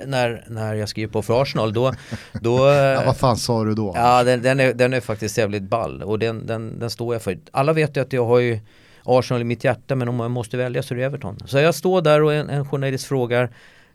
när, 0.06 0.46
när 0.48 0.74
jag 0.74 0.90
skriver 0.90 1.14
på 1.14 1.22
för 1.22 1.42
Arsenal, 1.42 1.74
då... 1.74 1.94
då 2.34 2.58
ja, 2.68 3.04
vad 3.06 3.18
fan 3.18 3.38
sa 3.38 3.64
du 3.64 3.74
då? 3.74 3.94
Ja, 3.96 4.24
den, 4.24 4.42
den, 4.42 4.60
är, 4.60 4.74
den 4.74 4.94
är 4.94 5.02
faktiskt 5.02 5.38
jävligt 5.38 5.64
ball 5.64 6.04
och 6.04 6.20
den, 6.20 6.48
den, 6.48 6.80
den 6.80 6.90
står 6.90 7.16
jag 7.16 7.22
för. 7.22 7.38
Alla 7.52 7.74
vet 7.74 7.98
ju 7.98 8.02
att 8.02 8.14
jag 8.14 8.26
har 8.26 8.40
ju 8.40 8.60
Arsenal 9.04 9.42
i 9.42 9.46
mitt 9.46 9.64
hjärta, 9.64 9.96
men 9.96 10.10
om 10.10 10.16
man 10.16 10.32
måste 10.32 10.58
välja 10.58 10.84
så 10.84 10.94
är 10.94 10.98
det 10.98 11.04
Everton. 11.04 11.38
Så 11.46 11.60
jag 11.60 11.76
står 11.76 12.02
där 12.02 12.24
och 12.24 12.34
en, 12.34 12.50
en 12.50 12.66
journalist 12.66 13.06
frågar 13.06 13.50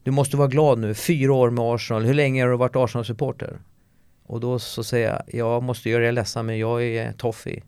du 0.07 0.13
måste 0.13 0.37
vara 0.37 0.49
glad 0.49 0.79
nu, 0.79 0.95
fyra 0.95 1.33
år 1.33 1.51
med 1.51 1.65
Arsenal, 1.65 2.05
hur 2.05 2.15
länge 2.15 2.43
har 2.43 2.51
du 2.51 2.57
varit 2.57 2.77
Arsenal-supporter? 2.77 3.59
Och 4.27 4.41
då 4.41 4.59
så 4.59 4.85
säger 4.85 5.09
jag, 5.09 5.23
jag 5.41 5.63
måste 5.63 5.91
göra 5.91 6.09
er 6.09 6.13
ledsen 6.13 6.47
men 6.47 6.59
jag 6.59 6.85
är 6.85 7.13
toffee. 7.13 7.63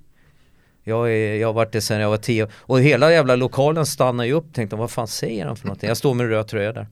Jag, 0.85 1.11
är, 1.13 1.35
jag 1.35 1.49
har 1.49 1.53
varit 1.53 1.73
det 1.73 1.81
sedan 1.81 2.01
jag 2.01 2.11
var 2.11 2.17
tio 2.17 2.49
och 2.55 2.81
hela 2.81 3.13
jävla 3.13 3.37
lokalen 3.37 3.87
stannar 3.87 4.25
ju 4.25 4.33
upp 4.33 4.55
tänkte 4.55 4.77
vad 4.77 4.91
fan 4.91 5.09
säger 5.09 5.47
han 5.47 5.57
för 5.57 5.67
någonting? 5.67 5.89
Jag 5.89 5.97
står 5.97 6.15
med 6.15 6.29
röd 6.29 6.49
tröja 6.49 6.73
där 6.73 6.87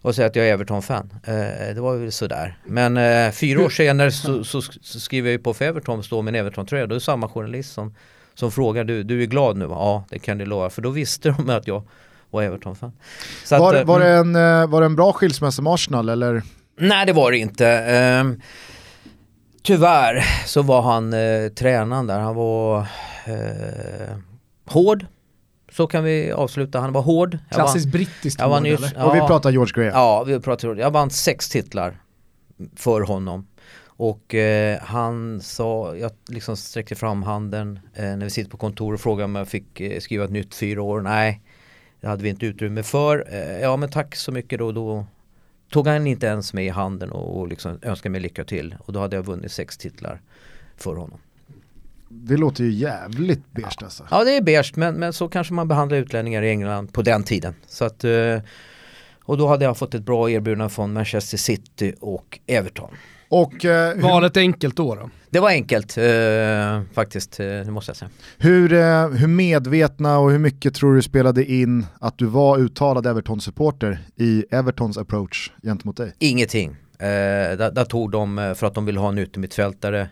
och 0.00 0.14
säger 0.14 0.28
att 0.28 0.36
jag 0.36 0.48
är 0.48 0.52
Everton-fan. 0.52 1.10
Eh, 1.24 1.74
det 1.74 1.80
var 1.80 1.96
väl 1.96 2.12
sådär. 2.12 2.58
Men 2.64 2.96
eh, 2.96 3.30
fyra 3.30 3.64
år 3.64 3.70
senare 3.70 4.12
så, 4.12 4.44
så, 4.44 4.62
så, 4.62 5.00
skriver 5.00 5.28
jag 5.28 5.32
ju 5.32 5.38
på 5.38 5.54
för 5.54 5.64
Everton 5.64 5.98
och 5.98 6.04
står 6.04 6.22
med 6.22 6.34
en 6.34 6.40
Everton-tröja. 6.40 6.86
Då 6.86 6.94
är 6.94 6.98
det 6.98 7.04
samma 7.04 7.28
journalist 7.28 7.72
som, 7.72 7.94
som 8.34 8.52
frågar 8.52 8.84
du, 8.84 9.02
du 9.02 9.22
är 9.22 9.26
glad 9.26 9.56
nu 9.56 9.66
va? 9.66 9.76
Ja 9.78 10.04
det 10.10 10.18
kan 10.18 10.38
du 10.38 10.44
lova. 10.44 10.70
För 10.70 10.82
då 10.82 10.90
visste 10.90 11.30
de 11.30 11.50
att 11.50 11.66
jag 11.66 11.82
och 12.32 12.44
Everton-fan. 12.44 12.92
Var, 13.50 13.74
att, 13.74 13.86
var, 13.86 14.00
det 14.00 14.08
mm. 14.08 14.36
en, 14.36 14.62
eh, 14.62 14.68
var 14.68 14.80
det 14.80 14.86
en 14.86 14.96
bra 14.96 15.12
skilsmässa 15.12 15.62
med 15.62 15.72
Arsenal 15.72 16.08
eller? 16.08 16.42
Nej 16.80 17.06
det 17.06 17.12
var 17.12 17.30
det 17.30 17.38
inte. 17.38 18.20
Um, 18.20 18.40
tyvärr 19.62 20.24
så 20.46 20.62
var 20.62 20.82
han 20.82 21.12
eh, 21.12 21.48
tränaren 21.48 22.06
där, 22.06 22.18
han 22.18 22.34
var 22.34 22.78
eh, 23.24 24.16
hård. 24.66 25.06
Så 25.72 25.86
kan 25.86 26.04
vi 26.04 26.32
avsluta, 26.32 26.80
han 26.80 26.92
var 26.92 27.02
hård. 27.02 27.38
Jag 27.48 27.56
Klassiskt 27.56 27.86
vann- 27.86 27.92
brittiskt 27.92 28.40
jag 28.40 28.48
vann 28.48 28.62
ord, 28.62 28.66
ju- 28.66 28.74
eller? 28.74 29.06
Och 29.06 29.14
vi 29.14 29.18
ja. 29.18 29.26
pratar 29.26 29.50
George 29.50 29.72
Graham. 29.74 30.00
Ja, 30.00 30.24
vi 30.24 30.40
pratar 30.40 30.76
Jag 30.76 30.90
vann 30.90 31.10
sex 31.10 31.48
titlar 31.48 32.00
för 32.76 33.00
honom. 33.00 33.46
Och 33.84 34.34
eh, 34.34 34.78
han 34.82 35.40
sa, 35.40 35.96
jag 35.96 36.10
liksom 36.28 36.56
sträckte 36.56 36.94
fram 36.94 37.22
handen 37.22 37.80
eh, 37.94 38.04
när 38.04 38.24
vi 38.24 38.30
sitter 38.30 38.50
på 38.50 38.56
kontor 38.56 38.94
och 38.94 39.00
frågade 39.00 39.24
om 39.24 39.34
jag 39.34 39.48
fick 39.48 39.80
eh, 39.80 40.00
skriva 40.00 40.24
ett 40.24 40.30
nytt 40.30 40.54
fyra 40.54 40.82
år. 40.82 41.00
Nej, 41.00 41.42
det 42.02 42.08
hade 42.08 42.22
vi 42.22 42.28
inte 42.28 42.46
utrymme 42.46 42.82
för. 42.82 43.26
Eh, 43.30 43.60
ja 43.60 43.76
men 43.76 43.90
tack 43.90 44.16
så 44.16 44.32
mycket 44.32 44.58
då. 44.58 44.72
Då 44.72 45.06
tog 45.70 45.86
han 45.86 46.06
inte 46.06 46.26
ens 46.26 46.54
med 46.54 46.66
i 46.66 46.68
handen 46.68 47.12
och, 47.12 47.40
och 47.40 47.48
liksom 47.48 47.78
önskade 47.82 48.10
mig 48.10 48.20
lycka 48.20 48.44
till. 48.44 48.76
Och 48.78 48.92
då 48.92 49.00
hade 49.00 49.16
jag 49.16 49.22
vunnit 49.22 49.52
sex 49.52 49.78
titlar 49.78 50.20
för 50.76 50.96
honom. 50.96 51.18
Det 52.08 52.36
låter 52.36 52.64
ju 52.64 52.70
jävligt 52.70 53.52
beige 53.52 53.82
alltså. 53.82 54.06
Ja 54.10 54.24
det 54.24 54.36
är 54.36 54.42
beige 54.42 54.72
men, 54.76 54.94
men 54.94 55.12
så 55.12 55.28
kanske 55.28 55.54
man 55.54 55.68
behandlar 55.68 55.98
utlänningar 55.98 56.42
i 56.42 56.50
England 56.50 56.92
på 56.92 57.02
den 57.02 57.24
tiden. 57.24 57.54
Så 57.66 57.84
att, 57.84 58.04
eh, 58.04 58.38
och 59.24 59.38
då 59.38 59.48
hade 59.48 59.64
jag 59.64 59.78
fått 59.78 59.94
ett 59.94 60.02
bra 60.02 60.30
erbjudande 60.30 60.74
från 60.74 60.92
Manchester 60.92 61.38
City 61.38 61.94
och 62.00 62.40
Everton. 62.46 62.90
Och 63.32 63.64
eh, 63.64 63.94
hur, 63.94 64.02
Valet 64.02 64.36
enkelt 64.36 64.76
då 64.76 64.94
då? 64.94 65.10
Det 65.30 65.40
var 65.40 65.50
enkelt 65.50 65.98
eh, 65.98 66.94
faktiskt, 66.94 67.40
eh, 67.40 67.46
det 67.46 67.70
måste 67.70 67.90
jag 67.90 67.96
säga. 67.96 68.10
hur, 68.38 68.72
eh, 68.72 69.08
hur 69.08 69.26
medvetna 69.26 70.18
och 70.18 70.30
hur 70.30 70.38
mycket 70.38 70.74
tror 70.74 70.94
du 70.94 71.02
spelade 71.02 71.44
in 71.44 71.86
att 72.00 72.18
du 72.18 72.26
var 72.26 72.58
uttalad 72.58 73.06
Everton-supporter 73.06 73.98
i 74.16 74.44
Evertons 74.50 74.98
approach 74.98 75.50
gentemot 75.62 75.96
dig? 75.96 76.14
Ingenting. 76.18 76.70
Eh, 76.98 77.56
där, 77.56 77.70
där 77.70 77.84
tog 77.84 78.10
de, 78.10 78.38
eh, 78.38 78.54
för 78.54 78.66
att 78.66 78.74
de 78.74 78.84
ville 78.84 79.00
ha 79.00 79.08
en 79.08 79.18
yttermittfältare, 79.18 80.08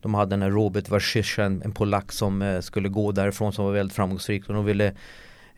de 0.00 0.14
hade 0.14 0.30
den 0.30 0.42
här 0.42 0.50
Robert 0.50 0.88
Warszysz, 0.88 1.38
en, 1.38 1.62
en 1.62 1.72
polack 1.72 2.12
som 2.12 2.42
eh, 2.42 2.60
skulle 2.60 2.88
gå 2.88 3.12
därifrån 3.12 3.52
som 3.52 3.64
var 3.64 3.72
väldigt 3.72 3.96
framgångsrik 3.96 4.48
och 4.48 4.54
de 4.54 4.64
ville 4.64 4.92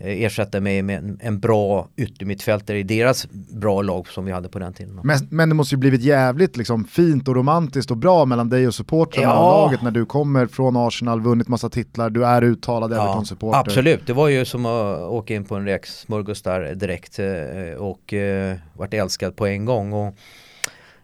ersätta 0.01 0.61
mig 0.61 0.82
med 0.82 1.18
en, 1.20 1.40
bra 1.40 1.88
yttermittfältare 1.96 2.78
i 2.78 2.82
deras 2.82 3.28
bra 3.30 3.82
lag 3.82 4.09
som 4.09 4.24
vi 4.24 4.32
hade 4.32 4.48
på 4.48 4.59
den 4.59 4.72
tiden. 4.72 5.01
Men, 5.05 5.18
men 5.30 5.48
det 5.48 5.55
måste 5.55 5.74
ju 5.74 5.78
blivit 5.78 6.03
jävligt 6.03 6.57
liksom, 6.57 6.84
fint 6.84 7.28
och 7.28 7.36
romantiskt 7.36 7.90
och 7.90 7.96
bra 7.96 8.24
mellan 8.24 8.48
dig 8.48 8.66
och 8.66 8.74
supportrarna 8.74 9.26
Ja. 9.28 9.53
och 9.53 9.66
laget 9.66 9.82
när 9.82 9.90
du 9.90 10.07
kommer 10.07 10.46
från 10.46 10.76
Arsenal, 10.76 11.20
vunnit 11.20 11.48
massa 11.48 11.68
titlar, 11.70 12.11
du 12.11 12.24
är 12.26 12.44
uttalad 12.44 12.92
Everton-supporter. 12.92 13.59
absolut, 13.59 14.07
det 14.07 14.12
var 14.12 14.28
ju 14.28 14.44
som 14.44 14.66
att 14.66 14.98
åka 15.01 15.34
in 15.34 15.44
på 15.44 15.57
en 15.57 15.64
räksmörgås 15.64 16.42
där 16.42 16.74
direkt 16.74 17.18
eh, 17.18 17.78
och 17.78 18.14
eh, 18.14 18.57
vart 18.74 18.94
älskad 18.94 19.36
på 19.36 19.46
en 19.46 19.64
gång. 19.64 19.92
Och 19.92 20.14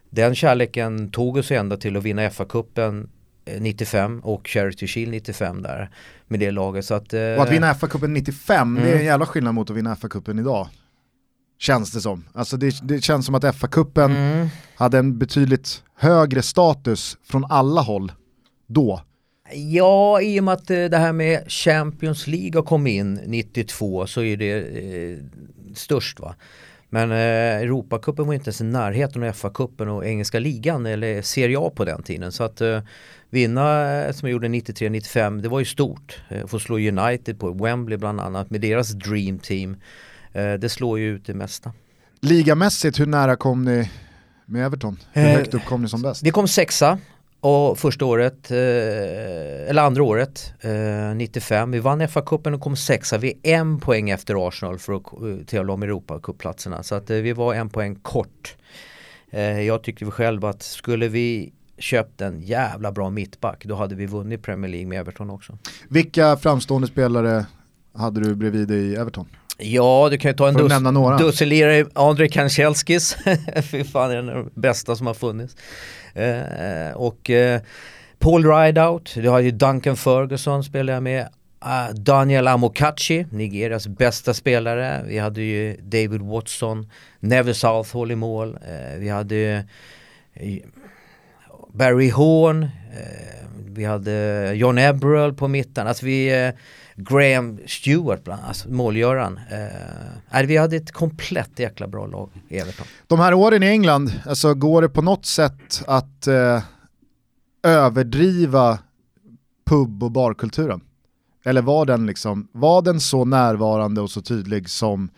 den 0.09 0.35
kärleken 0.35 1.11
tog 1.11 1.37
oss 1.37 1.51
ända 1.51 1.77
till 1.77 1.97
att 1.97 2.03
vinna 2.03 2.29
FA-cupen 2.29 3.01
eh, 3.01 3.09
95 3.59 4.19
och 4.19 4.47
Charity 4.47 4.87
Shield 4.87 5.11
95 5.11 5.61
där 5.61 5.89
med 6.27 6.39
det 6.39 6.51
laget. 6.51 6.85
Så 6.85 6.93
att, 6.93 7.13
eh, 7.13 7.21
Och 7.21 7.43
att 7.43 7.51
vinna 7.51 7.73
FA-cupen 7.73 8.07
95, 8.07 8.75
det 8.75 8.81
är 8.81 8.85
Mm. 8.87 8.99
en 8.99 9.05
jävla 9.05 9.25
skillnad 9.25 9.53
mot 9.53 9.69
att 9.69 9.75
vinna 9.77 9.95
FA-cupen 9.95 10.39
idag. 10.39 10.67
Känns 11.59 11.91
det 11.91 12.01
som. 12.01 12.23
Alltså 12.33 12.57
det, 12.57 12.75
det 12.87 13.01
känns 13.03 13.25
som 13.25 13.35
att 13.35 13.43
FA-cupen 13.43 14.05
Mm. 14.15 14.47
hade 14.75 14.97
en 14.97 15.17
betydligt 15.17 15.83
högre 15.95 16.41
status 16.41 17.17
från 17.23 17.45
alla 17.49 17.81
håll 17.81 18.11
då. 18.67 19.01
Ja, 19.53 20.21
i 20.21 20.39
och 20.39 20.43
med 20.43 20.53
att 20.53 20.69
eh, 20.69 20.85
det 20.85 20.97
här 20.97 21.13
med 21.13 21.51
Champions 21.51 22.27
League 22.27 22.51
har 22.59 22.63
kommit 22.63 22.91
in 22.93 23.13
92 23.25 24.07
så 24.07 24.21
är 24.21 24.37
det 24.37 24.53
eh, 24.53 25.17
störst 25.75 26.19
va. 26.19 26.35
Men 26.89 27.11
eh, 27.11 27.17
Europacupen 27.61 28.27
var 28.27 28.33
inte 28.33 28.47
ens 28.47 28.61
i 28.61 28.63
närheten 28.63 29.23
av 29.23 29.31
FA-cupen 29.31 29.87
och 29.87 30.05
engelska 30.05 30.39
ligan 30.39 30.85
eller 30.85 31.21
Serie 31.21 31.59
A 31.59 31.71
på 31.75 31.85
den 31.85 32.03
tiden. 32.03 32.31
Så 32.31 32.43
att 32.43 32.61
eh, 32.61 32.81
vinna 33.29 33.95
eh, 33.95 34.13
som 34.13 34.27
jag 34.27 34.31
gjorde 34.33 34.47
93-95 34.47 35.41
det 35.41 35.49
var 35.49 35.59
ju 35.59 35.65
stort. 35.65 36.21
Eh, 36.29 36.47
få 36.47 36.59
slå 36.59 36.77
United 36.77 37.39
på 37.39 37.51
Wembley 37.51 37.97
bland 37.97 38.19
annat 38.21 38.49
med 38.49 38.61
deras 38.61 38.91
Dream 38.91 39.39
Team. 39.39 39.77
Eh, 40.33 40.53
det 40.53 40.69
slår 40.69 40.99
ju 40.99 41.15
ut 41.15 41.25
det 41.25 41.33
mesta. 41.33 41.73
Ligamässigt, 42.21 42.99
hur 42.99 43.05
nära 43.05 43.35
kom 43.35 43.65
ni 43.65 43.89
med 44.45 44.65
Everton? 44.65 44.99
Hur 45.13 45.23
Eh, 45.23 45.31
högt 45.31 45.53
upp 45.53 45.65
kom 45.65 45.81
ni 45.81 45.89
som 45.89 46.01
bäst? 46.01 46.23
Vi 46.23 46.31
kom 46.31 46.47
sexa 46.47 46.99
och 47.47 47.79
första 47.79 48.05
året, 48.05 48.51
eh, 48.51 48.57
eller 49.69 49.81
andra 49.81 50.03
året, 50.03 50.53
eh, 50.61 51.15
95. 51.15 51.71
Vi 51.71 51.79
vann 51.79 52.01
FA-cupen 52.01 52.53
och 52.53 52.61
kom 52.61 52.75
sexa. 52.75 53.17
Vi 53.17 53.39
är 53.43 53.55
en 53.55 53.79
poäng 53.79 54.09
efter 54.09 54.47
Arsenal 54.47 54.79
för 54.79 54.93
att 54.93 55.13
eh, 55.13 55.45
tävla 55.45 55.73
om 55.73 55.83
Europacupplatserna. 55.83 56.83
Så 56.83 56.95
att 56.95 57.09
eh, 57.09 57.17
vi 57.17 57.33
var 57.33 57.53
en 57.53 57.69
poäng 57.69 57.95
kort. 57.95 58.55
Eh, 59.29 59.61
jag 59.61 59.83
tyckte 59.83 60.05
vi 60.05 60.25
att 60.25 60.63
skulle 60.63 61.07
vi 61.07 61.53
köpt 61.77 62.21
en 62.21 62.41
jävla 62.41 62.91
bra 62.91 63.09
mittback 63.09 63.65
då 63.65 63.75
hade 63.75 63.95
vi 63.95 64.05
vunnit 64.05 64.43
Premier 64.43 64.71
League 64.71 64.87
med 64.87 64.99
Everton 64.99 65.29
också. 65.29 65.57
Vilka 65.89 66.37
framstående 66.37 66.87
spelare 66.87 67.45
hade 67.97 68.21
du 68.21 68.35
bredvid 68.35 68.67
dig 68.67 68.79
i 68.79 68.95
Everton? 68.95 69.25
Ja, 69.57 70.07
du 70.11 70.17
kan 70.17 70.31
ju 70.31 70.37
ta 70.37 70.47
en 70.47 70.53
dus 70.53 70.73
dussinlirare, 71.19 71.85
Andrei 71.93 72.29
Kanchelskis, 72.29 73.17
fy 73.71 73.83
fan 73.83 74.11
är 74.11 74.15
den 74.15 74.49
bästa 74.53 74.95
som 74.95 75.07
har 75.07 75.13
funnits. 75.13 75.55
Eh, 76.13 76.91
och 76.95 77.29
eh, 77.29 77.61
Paul 78.19 78.45
Rideout, 78.45 79.13
du 79.15 79.29
har 79.29 79.39
ju 79.39 79.51
Duncan 79.51 79.97
Ferguson 79.97 80.63
spelar 80.63 80.93
jag 80.93 81.03
med. 81.03 81.27
Ah, 81.59 81.91
Daniel 81.91 82.47
Amokachi, 82.47 83.25
Nigerias 83.31 83.87
bästa 83.87 84.33
spelare. 84.33 85.03
Vi 85.07 85.17
hade 85.17 85.41
ju 85.41 85.77
David 85.81 86.21
Watson, 86.21 86.91
Neville 87.19 87.53
Southall 87.53 88.11
i 88.11 88.15
mål. 88.15 88.57
Eh, 88.67 88.99
vi 88.99 89.09
hade 89.09 89.35
ju, 89.35 89.55
eh, 90.33 90.63
Barry 91.73 92.09
Horn, 92.09 92.63
eh, 92.63 92.69
vi 93.65 93.85
hade 93.85 94.51
John 94.55 94.77
Eberl 94.77 95.33
på 95.33 95.47
mitten. 95.47 95.87
Alltså 95.87 96.05
vi, 96.05 96.51
Graham 96.97 97.59
Stewart 97.67 98.23
bland 98.23 98.39
annat, 98.39 98.47
alltså 98.47 98.69
målgöraren. 98.69 99.39
Eh, 100.31 100.45
vi 100.45 100.57
hade 100.57 100.75
ett 100.75 100.91
komplett 100.91 101.59
jäkla 101.59 101.87
bra 101.87 102.07
lag 102.07 102.29
i 102.49 102.57
Everton. 102.57 102.87
De 103.07 103.19
här 103.19 103.33
åren 103.33 103.63
i 103.63 103.67
England, 103.67 104.11
alltså 104.25 104.53
går 104.53 104.81
det 104.81 104.89
på 104.89 105.01
något 105.01 105.25
sätt 105.25 105.83
att 105.87 106.27
eh, 106.27 106.63
överdriva 107.63 108.79
pub 109.65 110.03
och 110.03 110.11
barkulturen? 110.11 110.81
Eller 111.45 111.61
var 111.61 111.85
den, 111.85 112.05
liksom, 112.05 112.47
var 112.51 112.81
den 112.81 112.99
så 112.99 113.25
närvarande 113.25 114.01
och 114.01 114.11
så 114.11 114.21
tydlig 114.21 114.69
som 114.69 115.09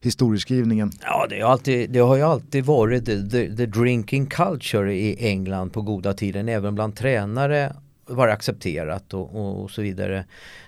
historieskrivningen? 0.00 0.90
Ja, 1.02 1.26
det, 1.30 1.42
alltid, 1.42 1.90
det 1.90 1.98
har 1.98 2.16
ju 2.16 2.22
alltid 2.22 2.64
varit 2.64 3.06
the, 3.06 3.28
the, 3.30 3.56
the 3.56 3.66
drinking 3.66 4.26
culture 4.26 4.94
i 4.94 5.28
England 5.28 5.70
på 5.70 5.82
goda 5.82 6.12
tiden. 6.12 6.48
Även 6.48 6.74
bland 6.74 6.96
tränare 6.96 7.76
var 8.06 8.26
det 8.26 8.32
accepterat 8.32 9.14
och, 9.14 9.36
och, 9.36 9.62
och 9.62 9.70
så 9.70 9.82
vidare. 9.82 10.24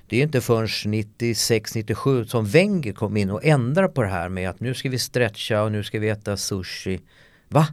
Det 0.09 0.17
är 0.17 0.23
inte 0.23 0.41
förrän 0.41 0.67
96-97 0.67 2.25
som 2.25 2.47
Wenger 2.47 2.93
kom 2.93 3.17
in 3.17 3.31
och 3.31 3.45
ändrade 3.45 3.89
på 3.89 4.03
det 4.03 4.09
här 4.09 4.29
med 4.29 4.51
att 4.51 4.61
nu 4.61 4.75
ska 4.75 4.89
vi 4.89 4.99
stretcha 4.99 5.63
och 5.63 5.73
nu 5.73 5.85
ska 5.85 5.99
vi 5.99 6.09
äta 6.09 6.37
sushi. 6.37 7.01
Va? 7.49 7.67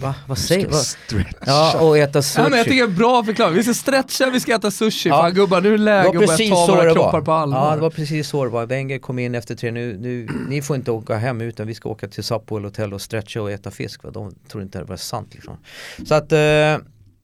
Va? 0.00 0.14
Vad 0.26 0.38
säger 0.38 0.66
vi 0.66 0.72
du? 0.72 0.78
stretcha? 0.78 1.36
Ja, 1.46 1.80
och 1.80 1.98
äta 1.98 2.22
sushi. 2.22 2.42
Ja, 2.42 2.48
men 2.48 2.58
jag 2.58 2.66
tycker 2.66 2.86
det 2.86 2.92
är 2.92 2.96
bra 2.96 3.24
förklarat. 3.24 3.54
Vi 3.54 3.62
ska 3.62 3.74
stretcha, 3.74 4.30
vi 4.30 4.40
ska 4.40 4.54
äta 4.54 4.70
sushi. 4.70 5.08
Ja. 5.08 5.16
Fan 5.22 5.34
gubbar, 5.34 5.60
nu 5.60 5.68
är 5.68 5.72
det 5.72 5.84
läge 5.84 6.08
att 6.08 6.14
börja 6.14 6.54
ta 6.54 6.66
våra 6.66 6.92
kroppar 6.92 7.12
var. 7.12 7.20
på 7.20 7.32
allvar. 7.32 7.68
Ja, 7.68 7.74
det 7.74 7.80
var 7.80 7.90
precis 7.90 8.28
så 8.28 8.44
det 8.44 8.50
var. 8.50 8.66
Wenger 8.66 8.98
kom 8.98 9.18
in 9.18 9.34
efter 9.34 9.54
tre, 9.54 9.70
nu, 9.70 9.96
nu, 9.98 10.28
ni 10.48 10.62
får 10.62 10.76
inte 10.76 10.90
åka 10.90 11.16
hem 11.16 11.40
utan 11.40 11.66
vi 11.66 11.74
ska 11.74 11.88
åka 11.88 12.08
till 12.08 12.24
Sapporo 12.24 12.64
hotell 12.64 12.94
och 12.94 13.00
stretcha 13.00 13.42
och 13.42 13.50
äta 13.50 13.70
fisk. 13.70 14.04
Va? 14.04 14.10
De 14.10 14.34
tror 14.48 14.62
inte 14.62 14.78
det 14.78 14.84
var 14.84 14.96
sant 14.96 15.34
liksom. 15.34 15.56
Så 16.06 16.14
att, 16.14 16.32
eh, 16.32 16.38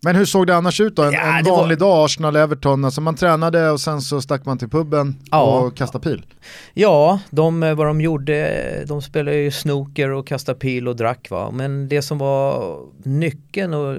Men 0.05 0.17
hur 0.17 0.25
såg 0.25 0.47
det 0.47 0.57
annars 0.57 0.81
ut 0.81 0.97
då? 0.97 1.03
En, 1.03 1.13
Ja, 1.13 1.39
en 1.39 1.45
det 1.45 1.51
var- 1.51 1.57
vanlig 1.57 1.79
dag, 1.79 2.05
Arsenal-Everton, 2.05 2.85
alltså 2.85 3.01
man 3.01 3.15
tränade 3.15 3.71
och 3.71 3.81
sen 3.81 4.01
så 4.01 4.21
stack 4.21 4.45
man 4.45 4.59
till 4.59 4.69
puben 4.69 5.17
Ja. 5.31 5.59
och 5.59 5.77
kastade 5.77 6.03
pil. 6.05 6.27
ja, 6.75 7.21
de, 7.31 7.63
eh, 7.63 7.75
vad 7.75 7.87
de 7.87 8.01
gjorde, 8.01 8.85
de 8.87 9.03
spelade 9.03 9.37
ju 9.37 9.51
snooker 9.51 10.11
och 10.11 10.27
kastade 10.27 10.59
pil 10.59 10.89
och 10.89 10.97
drack 10.97 11.31
va. 11.31 11.51
Men 11.51 11.89
det 11.89 12.03
som 12.03 12.19
var 12.19 12.79
nyckeln 13.05 13.75
och 13.75 13.97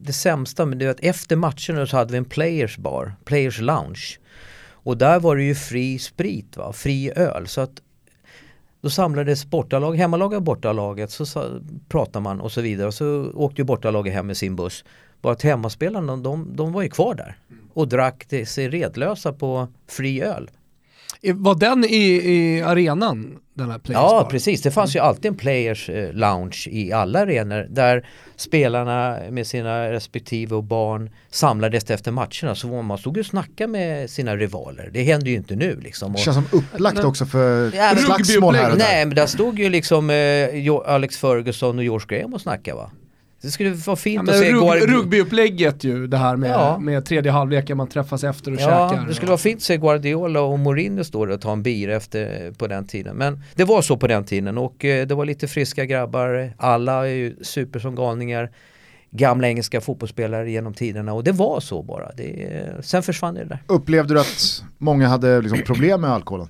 det 0.00 0.12
sämsta, 0.12 0.66
men 0.66 0.78
det 0.78 0.84
var 0.84 0.90
att 0.92 1.00
efter 1.00 1.36
matchen 1.36 1.86
så 1.86 1.96
hade 1.96 2.12
vi 2.12 2.18
en 2.18 2.24
players 2.24 2.76
bar, 2.78 3.14
players 3.24 3.60
lounge. 3.60 4.18
Och 4.72 4.96
där 4.98 5.20
var 5.20 5.36
det 5.36 5.42
ju 5.42 5.54
fri 5.54 5.98
sprit, 5.98 6.56
va? 6.56 6.72
fri 6.72 7.12
öl. 7.16 7.46
Så 7.46 7.60
att 7.60 7.70
då 8.80 8.90
samlades 8.90 9.46
bortalag, 9.46 9.96
hemmalaget 9.96 10.36
och 10.36 10.42
bortalaget, 10.42 11.10
så 11.10 11.26
sa, 11.26 11.44
pratade 11.88 12.22
man 12.22 12.40
och 12.40 12.52
så 12.52 12.60
vidare. 12.60 12.86
Och 12.86 12.94
så 12.94 13.30
åkte 13.34 13.60
ju 13.60 13.64
bortalaget 13.64 14.14
hem 14.14 14.26
med 14.26 14.36
sin 14.36 14.56
buss. 14.56 14.84
Bara 15.24 15.32
att 15.32 15.42
hemmaspelarna, 15.42 16.16
de, 16.16 16.56
de 16.56 16.72
var 16.72 16.82
ju 16.82 16.88
kvar 16.88 17.14
där. 17.14 17.36
Och 17.74 17.88
drack 17.88 18.24
det, 18.28 18.46
sig 18.46 18.68
redlösa 18.68 19.32
på 19.32 19.68
fri 19.88 20.22
öl. 20.22 20.50
Var 21.34 21.54
den 21.54 21.84
i, 21.84 22.04
i 22.34 22.62
arenan, 22.62 23.38
den 23.54 23.70
här 23.70 23.78
Players 23.78 24.02
Ja 24.02 24.20
Bar? 24.22 24.30
precis, 24.30 24.62
det 24.62 24.70
fanns 24.70 24.96
ju 24.96 25.00
alltid 25.00 25.26
en 25.26 25.34
players 25.36 25.88
eh, 25.88 26.12
lounge 26.12 26.66
i 26.70 26.92
alla 26.92 27.20
arenor 27.20 27.66
där 27.70 28.06
spelarna 28.36 29.18
med 29.30 29.46
sina 29.46 29.92
respektive 29.92 30.54
och 30.56 30.64
barn 30.64 31.10
samlades 31.30 31.90
efter 31.90 32.10
matcherna 32.12 32.54
så 32.54 32.82
man 32.82 32.98
stod 32.98 33.16
ju 33.16 33.20
och 33.20 33.26
snackade 33.26 33.68
med 33.72 34.10
sina 34.10 34.36
rivaler. 34.36 34.90
Det 34.92 35.02
händer 35.02 35.26
ju 35.26 35.34
inte 35.36 35.56
nu 35.56 35.80
liksom. 35.80 36.12
Det 36.12 36.18
känns 36.18 36.36
som 36.36 36.58
upplagt 36.58 37.04
också 37.04 37.26
för 37.26 37.72
Ja, 37.76 37.90
men- 37.94 38.02
slagsmål 38.02 38.54
här 38.54 38.72
och 38.72 38.78
där. 38.78 38.84
Nej 38.84 39.06
men 39.06 39.14
där 39.16 39.26
stod 39.26 39.58
ju 39.58 39.68
liksom 39.68 40.10
eh, 40.10 40.74
Alex 40.86 41.16
Ferguson 41.16 41.78
och 41.78 41.84
George 41.84 42.06
Graham 42.08 42.34
och 42.34 42.40
snackade 42.40 42.76
va. 42.76 42.90
Det 43.44 43.50
skulle 43.50 43.70
vara 43.70 43.96
fint 43.96 44.22
Ja, 44.28 44.32
att 44.34 44.38
se 44.40 44.52
rug, 44.52 44.60
Guardiola. 44.62 44.92
rugbyupplägget 44.92 45.84
ju, 45.84 46.06
det 46.06 46.16
här 46.16 46.36
med, 46.36 46.50
Ja. 46.50 46.78
med 46.78 47.04
tredje 47.04 47.32
halvleken 47.32 47.76
man 47.76 47.88
träffas 47.88 48.24
efter 48.24 48.50
och 48.52 48.60
Ja, 48.60 48.90
käkar. 48.90 49.06
det 49.08 49.14
skulle 49.14 49.28
vara 49.28 49.38
fint 49.38 49.56
att 49.56 49.62
se 49.62 49.76
Guardiola 49.76 50.40
och 50.40 50.58
Mourinho 50.58 51.04
stå 51.04 51.26
där 51.26 51.34
och 51.34 51.40
ta 51.40 51.52
en 51.52 51.62
bira 51.62 51.94
efter 51.96 52.52
på 52.58 52.66
den 52.66 52.86
tiden. 52.86 53.16
Men 53.16 53.42
det 53.54 53.64
var 53.64 53.82
så 53.82 53.96
på 53.96 54.06
den 54.06 54.24
tiden 54.24 54.58
och 54.58 54.84
eh, 54.84 55.06
det 55.06 55.14
var 55.14 55.24
lite 55.24 55.48
friska 55.48 55.84
grabbar. 55.84 56.52
Alla 56.58 57.08
är 57.08 57.12
ju 57.14 57.36
super 57.42 57.78
som 57.78 57.94
galningar. 57.94 58.50
Gamla 59.10 59.48
engelska 59.48 59.80
fotbollsspelare 59.80 60.50
genom 60.50 60.74
tiderna 60.74 61.12
och 61.12 61.24
det 61.24 61.32
var 61.32 61.60
så 61.60 61.82
bara. 61.82 62.12
Det, 62.16 62.42
eh, 62.42 62.80
sen 62.80 63.02
försvann 63.02 63.34
det 63.34 63.44
där. 63.44 63.58
Upplevde 63.66 64.14
du 64.14 64.20
att 64.20 64.62
många 64.78 65.08
hade 65.08 65.40
liksom 65.40 65.58
problem 65.66 66.00
med 66.00 66.10
alkoholen? 66.10 66.48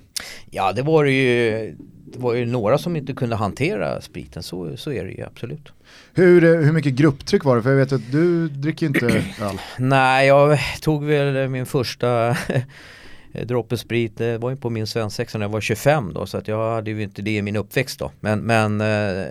Ja 0.51 0.71
det 0.71 0.81
var 0.81 1.03
det 1.05 1.11
ju, 1.11 1.75
det 2.15 2.21
var 2.21 2.33
ju 2.33 2.45
några 2.45 2.77
som 2.77 2.95
inte 2.95 3.13
kunde 3.13 3.35
hantera 3.35 4.01
spriten, 4.01 4.43
så, 4.43 4.77
så 4.77 4.91
är 4.91 5.05
det 5.05 5.11
ju 5.11 5.23
absolut. 5.23 5.71
Hur, 6.13 6.43
eh, 6.43 6.49
hur 6.49 6.71
mycket 6.71 6.93
grupptryck 6.93 7.43
var 7.43 7.55
det? 7.55 7.63
För 7.63 7.69
jag 7.69 7.77
vet 7.77 7.91
att 7.91 8.11
du 8.11 8.47
dricker 8.47 8.85
inte 8.85 9.05
öl. 9.41 9.61
Nej, 9.77 10.27
jag 10.27 10.59
tog 10.81 11.05
väl 11.05 11.49
min 11.49 11.65
första 11.65 12.37
droppe 13.43 13.77
sprit, 13.77 14.17
det 14.17 14.37
var 14.37 14.49
ju 14.49 14.55
på 14.55 14.69
min 14.69 14.87
svensexa 14.87 15.37
när 15.37 15.45
jag 15.45 15.51
var 15.51 15.61
25 15.61 16.13
då 16.13 16.25
så 16.25 16.37
att 16.37 16.47
jag 16.47 16.75
hade 16.75 16.91
ju 16.91 17.03
inte 17.03 17.21
det 17.21 17.35
i 17.35 17.41
min 17.41 17.55
uppväxt 17.55 17.99
då. 17.99 18.11
Men, 18.19 18.39
men 18.39 18.81
eh, 18.81 19.25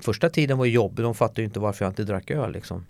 första 0.00 0.30
tiden 0.30 0.58
var 0.58 0.66
jobbig, 0.66 1.04
de 1.04 1.14
fattade 1.14 1.40
ju 1.40 1.44
inte 1.44 1.60
varför 1.60 1.84
jag 1.84 1.90
inte 1.90 2.04
drack 2.04 2.30
öl 2.30 2.52
liksom. 2.52 2.86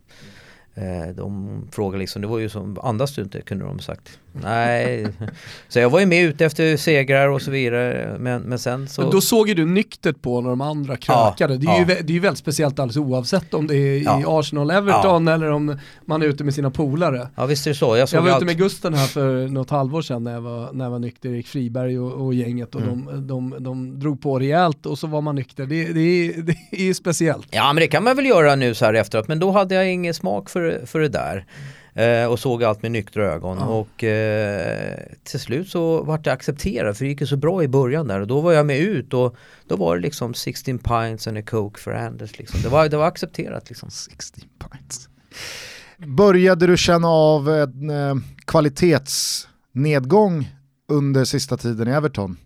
Eh, 0.74 1.14
de 1.16 1.62
frågade 1.72 1.98
liksom, 1.98 2.22
det 2.22 2.28
var 2.28 2.38
ju 2.38 2.48
som, 2.48 2.78
andas 2.82 3.14
du 3.14 3.22
inte? 3.22 3.40
kunde 3.40 3.64
de 3.64 3.78
sagt. 3.78 4.18
Nej, 4.42 5.06
så 5.68 5.78
jag 5.78 5.90
var 5.90 6.00
ju 6.00 6.06
med 6.06 6.24
ute 6.24 6.44
efter 6.44 6.76
segrar 6.76 7.28
och 7.28 7.42
så 7.42 7.50
vidare. 7.50 8.16
Men, 8.20 8.42
men 8.42 8.58
sen 8.58 8.88
så... 8.88 9.00
Men 9.02 9.10
då 9.10 9.20
såg 9.20 9.48
ju 9.48 9.54
du 9.54 9.66
nyktert 9.66 10.22
på 10.22 10.40
när 10.40 10.50
de 10.50 10.60
andra 10.60 10.96
krökade. 10.96 11.56
det, 11.58 11.66
är 11.66 11.74
ju, 11.74 11.80
ja. 11.80 11.84
vä- 11.84 12.02
det 12.02 12.12
är 12.12 12.14
ju 12.14 12.20
väldigt 12.20 12.38
speciellt 12.38 12.78
alldeles 12.78 12.96
oavsett 12.96 13.54
om 13.54 13.66
det 13.66 13.74
är 13.76 13.78
i 13.96 14.02
Ja. 14.04 14.22
Arsenal-Everton 14.26 15.28
eller 15.34 15.50
om 15.50 15.78
man 16.04 16.22
är 16.22 16.26
ute 16.26 16.44
med 16.44 16.54
sina 16.54 16.70
polare. 16.70 17.28
Ja 17.34 17.46
visst 17.46 17.66
är 17.66 17.70
det 17.70 17.74
så. 17.74 17.96
Jag 17.96 18.08
Jag 18.12 18.20
var 18.20 18.28
ute 18.28 18.36
allt. 18.36 18.44
med 18.44 18.58
Gusten 18.58 18.94
här 18.94 19.06
för 19.06 19.48
något 19.48 19.70
halvår 19.70 20.02
sedan 20.02 20.24
när 20.24 20.32
jag 20.32 20.40
var, 20.40 20.72
när 20.72 20.84
jag 20.84 20.90
var 20.90 20.98
nykter, 20.98 21.28
Erik 21.28 21.46
Friberg 21.46 21.98
och, 21.98 22.26
och 22.26 22.34
gänget 22.34 22.74
och 22.74 22.80
Mm. 22.80 23.04
de, 23.06 23.26
de, 23.26 23.54
de 23.64 24.00
drog 24.00 24.20
på 24.22 24.38
rejält 24.38 24.86
och 24.86 24.98
så 24.98 25.06
var 25.06 25.20
man 25.20 25.34
nykter. 25.34 25.66
Det, 25.66 25.92
det, 25.92 26.00
är, 26.00 26.42
det 26.42 26.56
är 26.70 26.84
ju 26.84 26.94
speciellt. 26.94 27.46
Ja 27.50 27.72
men 27.72 27.80
det 27.80 27.86
kan 27.86 28.04
man 28.04 28.16
väl 28.16 28.26
göra 28.26 28.54
nu 28.56 28.74
så 28.74 28.84
här 28.84 28.94
efteråt 28.94 29.28
men 29.28 29.38
då 29.38 29.50
hade 29.50 29.74
jag 29.74 29.92
ingen 29.92 30.14
smak 30.14 30.50
för, 30.50 30.61
för 30.86 31.00
det 31.00 31.08
där. 31.08 31.46
Eh, 31.94 32.26
och 32.26 32.38
såg 32.38 32.64
allt 32.64 32.82
med 32.82 32.92
nyktra 32.92 33.24
ögon 33.24 33.58
och 33.58 34.04
eh, 34.04 34.98
till 35.24 35.40
slut 35.40 35.68
så 35.68 36.02
vart 36.02 36.24
det 36.24 36.32
accepterat 36.32 36.98
för 36.98 37.04
det 37.04 37.08
gick 37.08 37.20
ju 37.20 37.26
så 37.26 37.36
bra 37.36 37.62
i 37.62 37.68
början 37.68 38.08
där 38.08 38.20
och 38.20 38.26
då 38.26 38.40
var 38.40 38.52
jag 38.52 38.66
med 38.66 38.78
ut 38.78 39.14
och 39.14 39.36
då 39.68 39.76
var 39.76 39.96
det 39.96 40.02
liksom 40.02 40.34
16 40.34 40.78
pints 40.78 41.26
and 41.26 41.38
a 41.38 41.42
coke 41.46 41.80
for 41.80 41.94
Anders 41.94 42.38
liksom. 42.38 42.60
Det 42.62 42.68
var, 42.68 42.88
det 42.88 42.96
var 42.96 43.06
accepterat 43.06 43.68
liksom. 43.68 43.90
16 43.90 44.44
pints. 44.58 45.08
Började 45.98 46.66
du 46.66 46.76
känna 46.76 47.08
av 47.08 47.48
en 47.48 47.90
eh, 47.90 48.14
kvalitetsnedgång 48.44 50.48
under 50.88 51.24
sista 51.24 51.56
tiden 51.56 51.88
i 51.88 51.90
Everton? 51.90 52.36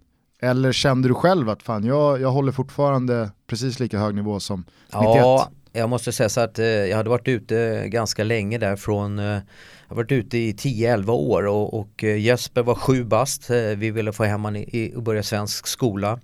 Eller 0.40 0.72
kände 0.72 1.08
du 1.08 1.14
själv 1.14 1.48
att 1.48 1.62
fan, 1.62 1.84
jag, 1.84 2.20
jag 2.20 2.30
håller 2.30 2.52
fortfarande 2.52 3.30
precis 3.46 3.80
lika 3.80 3.98
hög 3.98 4.14
nivå 4.14 4.40
som 4.40 4.60
91? 4.60 4.72
Ja, 4.92 5.50
jag 5.76 5.88
måste 5.88 6.12
säga 6.12 6.28
så 6.28 6.40
att 6.40 6.58
eh, 6.58 6.66
jag 6.66 6.96
hade 6.96 7.10
varit 7.10 7.28
ute 7.28 7.88
ganska 7.88 8.24
länge 8.24 8.58
där 8.58 8.76
från 8.76 9.18
eh, 9.18 9.24
jag 9.24 9.40
har 9.88 9.96
varit 9.96 10.12
ute 10.12 10.38
i 10.38 10.52
10-11 10.52 11.10
år 11.10 11.46
och, 11.46 11.74
och 11.80 12.04
eh, 12.04 12.18
Jesper 12.18 12.62
var 12.62 12.74
sju 12.74 13.04
bast. 13.04 13.50
Eh, 13.50 13.56
vi 13.56 13.90
ville 13.90 14.12
få 14.12 14.24
hem 14.24 14.44
honom 14.44 14.56
i, 14.56 14.68
i, 14.72 14.94
och 14.96 15.02
börja 15.02 15.22
svensk 15.22 15.66
skola. 15.66 16.20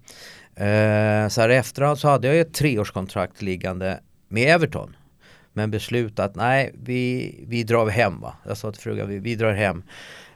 Eh, 0.54 1.28
så 1.28 1.40
här 1.40 1.48
efterhand 1.48 1.98
så 1.98 2.08
hade 2.08 2.28
jag 2.28 2.38
ett 2.38 2.54
treårskontrakt 2.54 3.42
liggande 3.42 4.00
med 4.28 4.54
Everton. 4.54 4.96
Men 5.52 5.70
beslutat, 5.70 6.34
nej, 6.34 6.74
vi, 6.82 7.34
vi 7.48 7.62
drar 7.62 7.86
hem 7.86 8.20
va. 8.20 8.34
Jag 8.46 8.56
sa 8.56 8.72
till 8.72 8.82
frugan, 8.82 9.08
vi, 9.08 9.18
vi 9.18 9.34
drar 9.34 9.52
hem. 9.52 9.82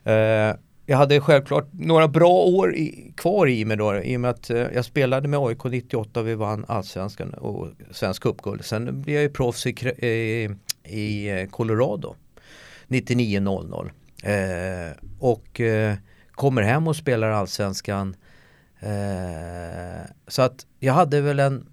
Eh, 0.04 0.56
jag 0.88 0.96
hade 0.96 1.20
självklart 1.20 1.68
några 1.72 2.08
bra 2.08 2.32
år 2.32 2.74
i, 2.74 3.12
kvar 3.16 3.46
i 3.48 3.64
mig 3.64 3.76
då 3.76 4.02
i 4.02 4.16
och 4.16 4.20
med 4.20 4.30
att 4.30 4.50
eh, 4.50 4.58
jag 4.58 4.84
spelade 4.84 5.28
med 5.28 5.40
AIK 5.40 5.64
98 5.64 6.20
och 6.20 6.28
vi 6.28 6.34
vann 6.34 6.64
allsvenskan 6.68 7.34
och 7.34 7.68
svensk 7.90 8.22
cupguld. 8.22 8.64
Sen 8.64 9.02
blev 9.02 9.14
jag 9.14 9.22
ju 9.22 9.28
proffs 9.30 9.66
i, 9.66 9.70
i, 9.70 10.48
i 10.84 11.28
eh, 11.28 11.46
Colorado 11.46 12.14
99-00. 12.88 13.90
Eh, 14.22 14.92
och 15.18 15.60
eh, 15.60 15.94
kommer 16.30 16.62
hem 16.62 16.88
och 16.88 16.96
spelar 16.96 17.30
allsvenskan. 17.30 18.16
Eh, 18.80 20.10
så 20.28 20.42
att 20.42 20.66
jag 20.78 20.92
hade 20.92 21.20
väl 21.20 21.40
en 21.40 21.66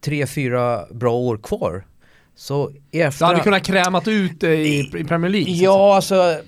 tre, 0.00 0.26
fyra 0.26 0.86
bra 0.90 1.14
år 1.14 1.36
kvar. 1.36 1.86
Så 2.34 2.70
i 2.90 2.98
Du 2.98 3.24
hade 3.24 3.40
kunnat 3.40 3.64
krämat 3.64 4.08
ut 4.08 4.42
i, 4.44 4.90
i 4.98 5.04
Premier 5.08 5.30
League. 5.30 5.54
Ja, 5.54 5.96
alltså 5.96 6.40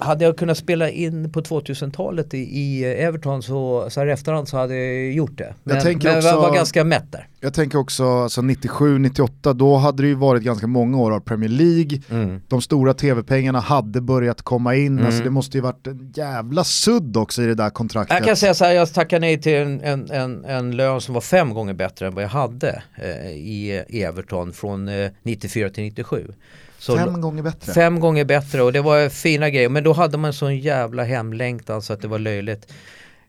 hade 0.00 0.24
jag 0.24 0.36
kunnat 0.36 0.58
spela 0.58 0.90
in 0.90 1.32
på 1.32 1.40
2000-talet 1.40 2.34
i, 2.34 2.38
i 2.38 2.84
Everton 2.84 3.42
så, 3.42 3.90
så 3.90 4.00
här 4.00 4.06
i 4.06 4.10
efterhand 4.10 4.48
så 4.48 4.56
hade 4.56 4.76
jag 4.76 5.12
gjort 5.12 5.38
det. 5.38 5.54
Men, 5.64 5.82
tänker 5.82 6.08
men 6.08 6.16
också- 6.18 6.28
jag 6.28 6.36
var 6.40 6.54
ganska 6.54 6.84
mätt 6.84 7.12
där. 7.12 7.28
Jag 7.40 7.54
tänker 7.54 7.78
också 7.78 8.04
alltså 8.22 8.40
97-98, 8.40 9.52
då 9.54 9.76
hade 9.76 10.02
det 10.02 10.06
ju 10.08 10.14
varit 10.14 10.42
ganska 10.42 10.66
många 10.66 10.98
år 10.98 11.10
av 11.14 11.20
Premier 11.20 11.48
League. 11.50 12.00
Mm. 12.10 12.40
De 12.48 12.60
stora 12.62 12.94
tv-pengarna 12.94 13.60
hade 13.60 14.00
börjat 14.00 14.42
komma 14.42 14.74
in, 14.74 14.86
Mm. 14.92 15.06
alltså 15.06 15.22
det 15.24 15.30
måste 15.30 15.56
ju 15.56 15.60
varit 15.60 15.86
en 15.86 16.12
jävla 16.16 16.64
sudd 16.64 17.16
också 17.16 17.42
i 17.42 17.46
det 17.46 17.54
där 17.54 17.70
kontraktet. 17.70 18.14
Jag 18.16 18.24
kan 18.26 18.36
säga 18.36 18.54
så 18.54 18.64
här, 18.64 18.72
jag 18.72 18.92
tackade 18.94 19.20
nej 19.20 19.40
till 19.42 19.54
en, 19.54 19.80
en, 19.80 20.10
en, 20.10 20.44
en 20.44 20.76
lön 20.76 21.00
som 21.00 21.14
var 21.14 21.20
fem 21.20 21.54
gånger 21.54 21.74
bättre 21.74 22.06
än 22.06 22.14
vad 22.14 22.24
jag 22.24 22.28
hade 22.28 22.82
eh, 23.02 23.30
i, 23.30 23.84
i 23.88 24.02
Everton 24.02 24.52
från 24.52 24.88
eh, 24.88 25.10
94 25.22 25.70
till 25.70 25.84
97. 25.84 26.32
Så 26.78 26.96
Fem 26.96 27.20
gånger 27.20 27.42
bättre. 27.42 27.72
Fem 27.72 28.00
gånger 28.00 28.24
bättre 28.24 28.62
och 28.62 28.72
det 28.72 28.80
var 28.80 29.08
fina 29.08 29.50
grejer. 29.50 29.68
Men 29.68 29.84
då 29.84 29.92
hade 29.92 30.18
man 30.18 30.32
sån 30.32 30.58
jävla 30.58 31.04
hemlängtan 31.04 31.82
så 31.82 31.92
att 31.92 32.02
det 32.02 32.08
var 32.08 32.18
löjligt. 32.18 32.72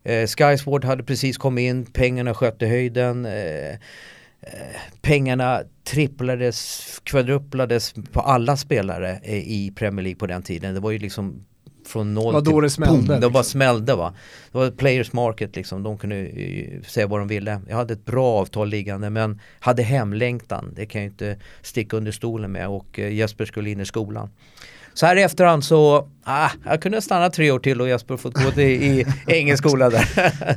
Eh, 0.03 0.27
Skysword 0.27 0.85
hade 0.85 1.03
precis 1.03 1.37
kommit 1.37 1.63
in, 1.63 1.85
pengarna 1.85 2.33
sköt 2.33 2.61
i 2.61 2.65
höjden. 2.65 3.25
Eh, 3.25 3.69
eh, 3.71 3.77
pengarna 5.01 5.61
tripplades, 5.83 6.85
kvadruplades 7.03 7.93
på 8.11 8.19
alla 8.19 8.57
spelare 8.57 9.19
i 9.25 9.71
Premier 9.75 10.03
League 10.03 10.19
på 10.19 10.27
den 10.27 10.41
tiden. 10.41 10.73
Det 10.73 10.79
var 10.79 10.91
ju 10.91 10.99
liksom 10.99 11.45
från 11.89 12.13
noll 12.13 12.25
Det 12.25 12.31
var 12.33 12.41
då 12.41 12.61
det 12.61 12.69
smällde, 12.69 12.97
boom, 12.97 13.07
Det 13.07 13.13
liksom. 13.13 13.33
bara 13.33 13.43
smällde 13.43 13.95
va. 13.95 14.13
Det 14.51 14.57
var 14.57 14.71
players 14.71 15.13
market 15.13 15.55
liksom, 15.55 15.83
de 15.83 15.97
kunde 15.97 16.31
säga 16.87 17.07
vad 17.07 17.19
de 17.19 17.27
ville. 17.27 17.61
Jag 17.69 17.75
hade 17.75 17.93
ett 17.93 18.05
bra 18.05 18.27
avtal 18.27 18.69
liggande 18.69 19.09
men 19.09 19.41
hade 19.59 19.83
hemlängtan, 19.83 20.73
det 20.75 20.85
kan 20.85 21.01
jag 21.01 21.11
inte 21.11 21.37
sticka 21.61 21.97
under 21.97 22.11
stolen 22.11 22.51
med 22.51 22.67
och 22.67 22.99
eh, 22.99 23.13
Jesper 23.13 23.45
skulle 23.45 23.69
in 23.69 23.79
i 23.79 23.85
skolan. 23.85 24.29
Så 24.93 25.05
här 25.05 25.15
i 25.15 25.21
efterhand 25.21 25.63
så, 25.63 26.09
ah, 26.23 26.49
jag 26.65 26.81
kunde 26.81 27.01
stanna 27.01 27.29
tre 27.29 27.51
år 27.51 27.59
till 27.59 27.81
och 27.81 27.87
Jesper 27.87 28.17
fått 28.17 28.33
gå 28.33 28.51
till, 28.51 28.63
i 28.63 29.05
engelsk 29.27 29.63
skola 29.67 29.89
där. 29.89 30.05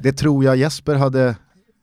Det 0.03 0.13
tror 0.13 0.45
jag 0.45 0.57
Jesper 0.57 0.95
hade 0.95 1.37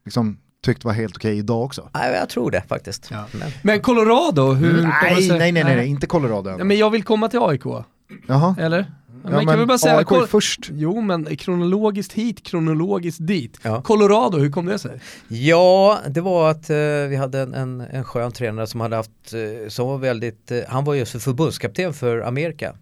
liksom, 0.05 0.37
tyckt 0.65 0.83
var 0.83 0.93
helt 0.93 1.15
okej 1.15 1.37
idag 1.37 1.63
också. 1.63 1.89
Nej, 1.93 2.15
jag 2.15 2.29
tror 2.29 2.51
det 2.51 2.63
faktiskt. 2.67 3.11
Men, 3.11 3.51
Men 3.61 3.81
Colorado, 3.81 4.53
hur... 4.53 4.83
Nej, 4.83 5.27
nej, 5.29 5.51
nej, 5.51 5.51
nej, 5.51 5.75
nej, 5.75 5.87
inte 5.87 6.07
Colorado 6.07 6.49
än. 6.49 6.57
Ja, 6.57 6.63
men 6.63 6.77
jag 6.77 6.89
vill 6.89 7.03
komma 7.03 7.27
till 7.27 7.39
AIK. 7.39 7.63
Jaha. 8.27 8.55
Eller? 8.59 8.85
Ja, 9.23 9.29
man 9.29 9.47
kan 9.47 9.57
väl 9.57 9.67
bara 9.67 9.77
säga, 9.77 9.97
AIK 9.97 10.11
är 10.11 10.25
först. 10.25 10.69
Jo 10.71 11.01
men 11.01 11.35
kronologiskt 11.35 12.13
hit, 12.13 12.43
kronologiskt 12.43 13.27
dit. 13.27 13.59
Ja. 13.61 13.81
Colorado, 13.81 14.37
hur 14.37 14.51
kom 14.51 14.65
det 14.65 14.79
sig? 14.79 14.99
Ja, 15.27 15.99
det 16.07 16.21
var 16.21 16.51
att 16.51 16.69
eh, 16.69 16.77
vi 17.09 17.15
hade 17.15 17.39
en, 17.39 17.53
en, 17.53 17.81
en 17.81 18.03
skön 18.03 18.31
tränare 18.31 18.67
som 18.67 18.81
hade 18.81 18.95
haft, 18.95 19.33
eh, 19.33 19.69
som 19.69 19.87
var 19.87 19.97
väldigt, 19.97 20.51
eh, 20.51 20.59
han 20.67 20.83
var 20.83 20.95
just 20.95 21.23
förbundskapten 21.23 21.93
för 21.93 22.21
Amerika. 22.21 22.75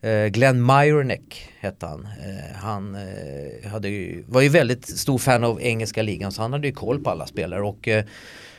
Eh, 0.00 0.26
Glenn 0.26 0.66
Myronek 0.66 1.52
hette 1.60 1.86
han. 1.86 2.04
Eh, 2.04 2.56
han 2.56 2.94
eh, 2.94 3.70
hade 3.70 3.88
ju, 3.88 4.24
var 4.28 4.40
ju 4.40 4.48
väldigt 4.48 4.98
stor 4.98 5.18
fan 5.18 5.44
av 5.44 5.62
engelska 5.62 6.02
ligan 6.02 6.32
så 6.32 6.42
han 6.42 6.52
hade 6.52 6.66
ju 6.66 6.74
koll 6.74 7.00
på 7.02 7.10
alla 7.10 7.26
spelare 7.26 7.62
och 7.62 7.88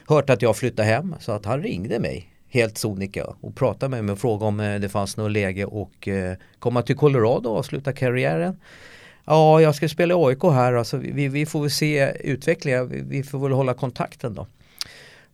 hört 0.07 0.29
att 0.29 0.41
jag 0.41 0.57
flyttade 0.57 0.87
hem 0.87 1.15
så 1.19 1.31
att 1.31 1.45
han 1.45 1.63
ringde 1.63 1.99
mig 1.99 2.36
helt 2.49 2.77
sonika 2.77 3.25
och 3.41 3.55
pratade 3.55 3.89
med 3.89 4.03
mig 4.03 4.13
och 4.13 4.19
frågade 4.19 4.45
om 4.45 4.59
eh, 4.59 4.79
det 4.79 4.89
fanns 4.89 5.17
något 5.17 5.31
läge 5.31 5.65
och 5.65 6.07
eh, 6.07 6.35
komma 6.59 6.81
till 6.81 6.95
Colorado 6.95 7.49
och 7.49 7.57
avsluta 7.57 7.93
karriären. 7.93 8.59
Ja, 9.25 9.61
jag 9.61 9.75
ska 9.75 9.89
spela 9.89 10.13
i 10.13 10.17
AIK 10.17 10.43
här, 10.43 10.73
alltså, 10.73 10.97
vi, 10.97 11.27
vi 11.27 11.45
får 11.45 11.61
väl 11.61 11.71
se 11.71 12.11
utvecklingen, 12.19 13.09
vi, 13.09 13.23
får 13.23 13.39
väl 13.39 13.51
hålla 13.51 13.73
kontakten 13.73 14.33
då. 14.33 14.47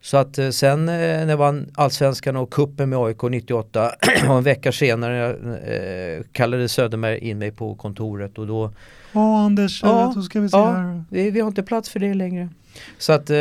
Så 0.01 0.17
att 0.17 0.37
eh, 0.37 0.49
sen 0.49 0.85
när 0.85 1.29
jag 1.29 1.37
vann 1.37 1.71
allsvenskan 1.75 2.35
och 2.35 2.53
kuppen 2.53 2.89
med 2.89 2.99
AIK 2.99 3.21
98 3.21 3.91
och 4.29 4.37
en 4.37 4.43
vecka 4.43 4.71
senare 4.71 5.29
eh, 5.57 6.23
kallade 6.31 6.69
Söderberg 6.69 7.17
in 7.17 7.37
mig 7.37 7.51
på 7.51 7.75
kontoret 7.75 8.37
och 8.37 8.47
då 8.47 8.71
Ja 9.13 9.39
Anders, 9.39 9.83
Ja, 9.83 10.11
då 10.15 10.21
ska 10.21 10.39
vi 10.39 10.49
se 10.49 10.57
ja, 10.57 10.71
här. 10.71 11.03
vi, 11.09 11.31
vi 11.31 11.39
har 11.39 11.47
inte 11.47 11.63
plats 11.63 11.89
för 11.89 11.99
det 11.99 12.13
längre. 12.13 12.49
Så 12.97 13.13
att... 13.13 13.29
Eh, 13.29 13.37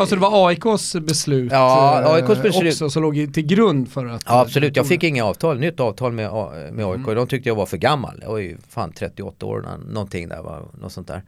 Alltså 0.00 0.14
det 0.16 0.20
var 0.20 0.48
AIKs 0.48 0.96
beslut 0.96 1.52
Ja, 1.52 2.00
eh, 2.02 2.12
AIKs 2.12 2.42
beslut. 2.42 2.72
också 2.72 2.90
som 2.90 3.02
låg 3.02 3.34
till 3.34 3.46
grund 3.46 3.88
för 3.92 4.06
att... 4.06 4.22
Ja 4.26 4.40
absolut, 4.40 4.76
jag 4.76 4.86
fick 4.88 5.02
inga 5.04 5.24
avtal, 5.24 5.58
nytt 5.58 5.80
avtal 5.80 6.12
med, 6.12 6.30
med 6.72 6.86
AIK. 6.86 7.06
De 7.06 7.26
tyckte 7.26 7.48
jag 7.48 7.56
var 7.56 7.66
för 7.66 7.76
gammal. 7.76 8.18
Jag 8.22 8.30
var 8.30 8.38
ju 8.38 8.56
fan 8.68 8.92
38 8.92 9.46
år, 9.46 9.60
nå- 9.62 9.92
någonting 9.92 10.28
där, 10.28 10.42
va? 10.42 10.58
något 10.80 10.92
sånt 10.92 11.08
där. 11.08 11.22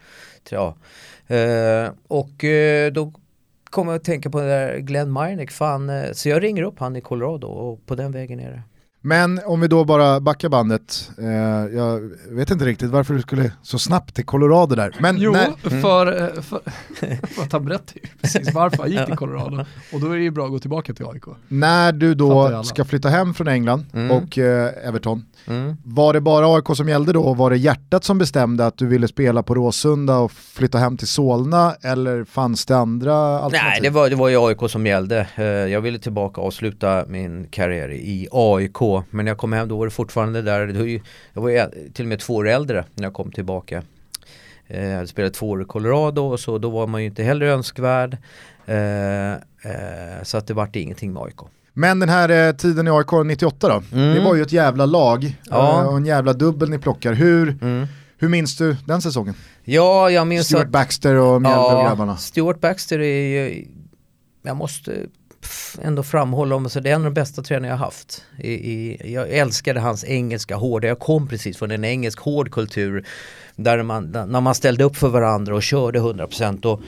Ja. 0.51 0.75
Eh, 1.37 1.91
och 2.09 2.45
eh, 2.45 2.93
då 2.93 3.13
kommer 3.71 3.93
jag 3.93 3.99
att 3.99 4.05
tänka 4.05 4.31
på 4.31 4.41
det 4.41 4.47
där 4.49 4.79
Glenn 4.79 5.13
Meineck, 5.13 5.51
fan, 5.51 5.91
eh, 5.91 6.13
så 6.13 6.29
jag 6.29 6.43
ringer 6.43 6.63
upp 6.63 6.79
han 6.79 6.97
i 6.97 7.01
Colorado 7.01 7.47
och 7.47 7.87
på 7.87 7.95
den 7.95 8.13
vägen 8.13 8.41
är 8.41 8.51
det. 8.51 8.63
Men 9.05 9.41
om 9.47 9.61
vi 9.61 9.69
då 9.69 9.85
bara 9.85 10.21
backar 10.21 10.49
bandet, 10.49 11.11
eh, 11.19 11.27
jag 11.77 12.01
vet 12.31 12.51
inte 12.51 12.65
riktigt 12.65 12.91
varför 12.91 13.15
du 13.15 13.21
skulle 13.21 13.53
så 13.63 13.79
snabbt 13.79 14.15
till 14.15 14.25
Colorado 14.25 14.75
där. 14.75 14.97
Men 15.01 15.17
Jo, 15.19 15.33
när, 15.33 15.81
för, 15.81 16.23
eh, 16.23 16.43
för, 16.43 16.61
för 17.27 17.43
att 17.43 17.53
han 17.53 17.65
berättade 17.65 18.01
ju 18.03 18.09
precis 18.21 18.55
varför 18.55 18.79
han 18.79 18.91
gick 18.91 19.07
till 19.07 19.17
Colorado. 19.17 19.65
Och 19.93 20.01
då 20.01 20.11
är 20.13 20.17
det 20.17 20.23
ju 20.23 20.31
bra 20.31 20.45
att 20.45 20.51
gå 20.51 20.59
tillbaka 20.59 20.95
till 20.95 21.07
AIK. 21.07 21.25
när 21.49 21.93
du 21.93 22.15
då 22.15 22.63
ska 22.63 22.85
flytta 22.85 23.09
hem 23.09 23.35
från 23.35 23.49
England 23.49 23.85
Mm. 23.93 24.11
och 24.11 24.39
eh, 24.39 24.89
Everton, 24.89 25.25
Mm. 25.47 25.77
var 25.85 26.13
det 26.13 26.21
bara 26.21 26.47
AIK 26.57 26.77
som 26.77 26.89
gällde 26.89 27.13
då? 27.13 27.35
Var 27.35 27.51
det 27.51 27.57
hjärtat 27.57 28.05
som 28.05 28.19
bestämde 28.19 28.67
att 28.67 28.79
du 28.79 28.87
ville 28.87 29.09
spela 29.09 29.43
på 29.43 29.55
Råsunda 29.55 30.19
och 30.19 30.33
flytta 30.33 30.79
hem 30.79 30.97
till 30.97 31.07
Solna 31.09 31.75
eller 31.83 32.25
fanns 32.25 32.67
det 32.67 32.77
andra 32.77 33.15
alternativ? 33.15 33.71
Nej, 33.73 33.81
det 33.83 33.91
var, 33.91 34.11
det 34.11 34.17
var 34.17 34.29
ju 34.29 34.47
AIK 34.47 34.71
som 34.71 34.87
gällde. 34.87 35.27
Eh, 35.37 35.45
Jag 35.45 35.81
ville 35.81 35.99
tillbaka 35.99 36.41
och 36.41 36.47
avsluta 36.47 37.05
min 37.09 37.47
karriär 37.51 37.93
i 37.93 38.29
AIK. 38.33 38.81
Men 39.11 39.25
när 39.25 39.31
jag 39.31 39.39
kom 39.39 39.53
hem 39.53 39.69
då 39.69 39.77
var 39.79 39.85
det 39.87 39.91
fortfarande 39.91 40.43
där. 40.43 40.67
Det 40.67 40.79
var 40.79 40.87
ju- 40.87 41.01
Jag 41.33 41.43
var 41.43 41.49
ju 41.49 41.63
till 41.95 42.05
och 42.05 42.09
med 42.09 42.21
två 42.21 42.35
år 42.35 42.49
äldre 42.49 42.85
när 42.95 43.05
jag 43.05 43.13
kom 43.15 43.33
tillbaka. 43.33 43.83
Eh, 44.67 44.85
Jag 44.89 44.95
hade 44.95 45.07
spelat 45.09 45.35
två 45.35 45.51
år 45.51 45.63
i 45.63 45.65
Colorado 45.65 46.21
och 46.23 46.41
så 46.41 46.59
då 46.59 46.71
var 46.71 46.87
man 46.87 47.01
ju 47.01 47.07
inte 47.07 47.23
heller 47.23 47.47
önskvärd. 47.47 48.17
Eh, 48.67 50.23
Så 50.23 50.37
att 50.39 50.47
det 50.47 50.55
vart 50.55 50.77
ingenting 50.77 51.13
med 51.13 51.23
AIK. 51.23 51.41
Men 51.73 51.99
den 52.01 52.09
här 52.09 52.49
eh, 52.49 52.53
tiden 52.53 52.87
i 52.89 52.91
AIK 52.91 53.13
98 53.25 53.69
då, 53.69 53.83
Mm. 53.99 54.15
det 54.15 54.21
var 54.21 54.35
ju 54.35 54.43
ett 54.43 54.53
jävla 54.53 54.87
lag 54.87 55.37
Ja. 55.51 55.81
eh, 55.83 55.87
och 55.89 55.97
en 55.97 56.07
jävla 56.07 56.33
dubbel 56.33 56.71
ni 56.71 56.79
plockar. 56.79 57.13
Hur, 57.13 57.59
Mm. 57.63 57.87
hur 58.19 58.29
minns 58.29 58.57
du 58.57 58.77
den 58.87 59.03
säsongen? 59.03 59.35
Ja, 59.65 60.11
jag 60.11 60.27
minns 60.27 60.47
Stuart 60.47 60.65
att... 60.65 60.71
Baxter 60.71 61.15
och 61.15 61.43
Mjällby 61.43 61.59
och 61.61 61.85
grabbarna. 61.85 62.17
Stuart 62.17 62.61
Baxter 62.61 62.99
är 62.99 63.27
ju, 63.49 63.67
jag 64.43 64.57
måste 64.57 64.93
ändå 65.83 66.03
framhålla 66.03 66.55
om 66.57 66.69
så 66.71 66.81
det 66.81 66.91
är 66.91 66.95
en 66.95 67.01
av 67.01 67.05
de 67.05 67.15
bästa 67.21 67.43
tränare 67.43 67.71
jag 67.71 67.79
haft. 67.79 68.23
I, 68.39 68.51
i, 68.53 69.13
jag 69.15 69.29
älskade 69.31 69.81
hans 69.81 70.05
engelska 70.05 70.57
hårda, 70.57 70.89
jag 70.89 70.99
kom 70.99 71.29
precis 71.29 71.57
från 71.57 71.71
en 71.71 71.85
engelsk 71.85 72.19
hård 72.21 72.51
kultur 72.53 73.07
där 73.57 73.83
man, 73.83 74.13
där, 74.13 74.27
när 74.27 74.41
man 74.41 74.55
ställde 74.55 74.85
upp 74.85 74.97
för 74.97 75.09
varandra 75.09 75.55
och 75.55 75.63
körde 75.63 75.99
100% 76.01 76.65
och 76.67 76.81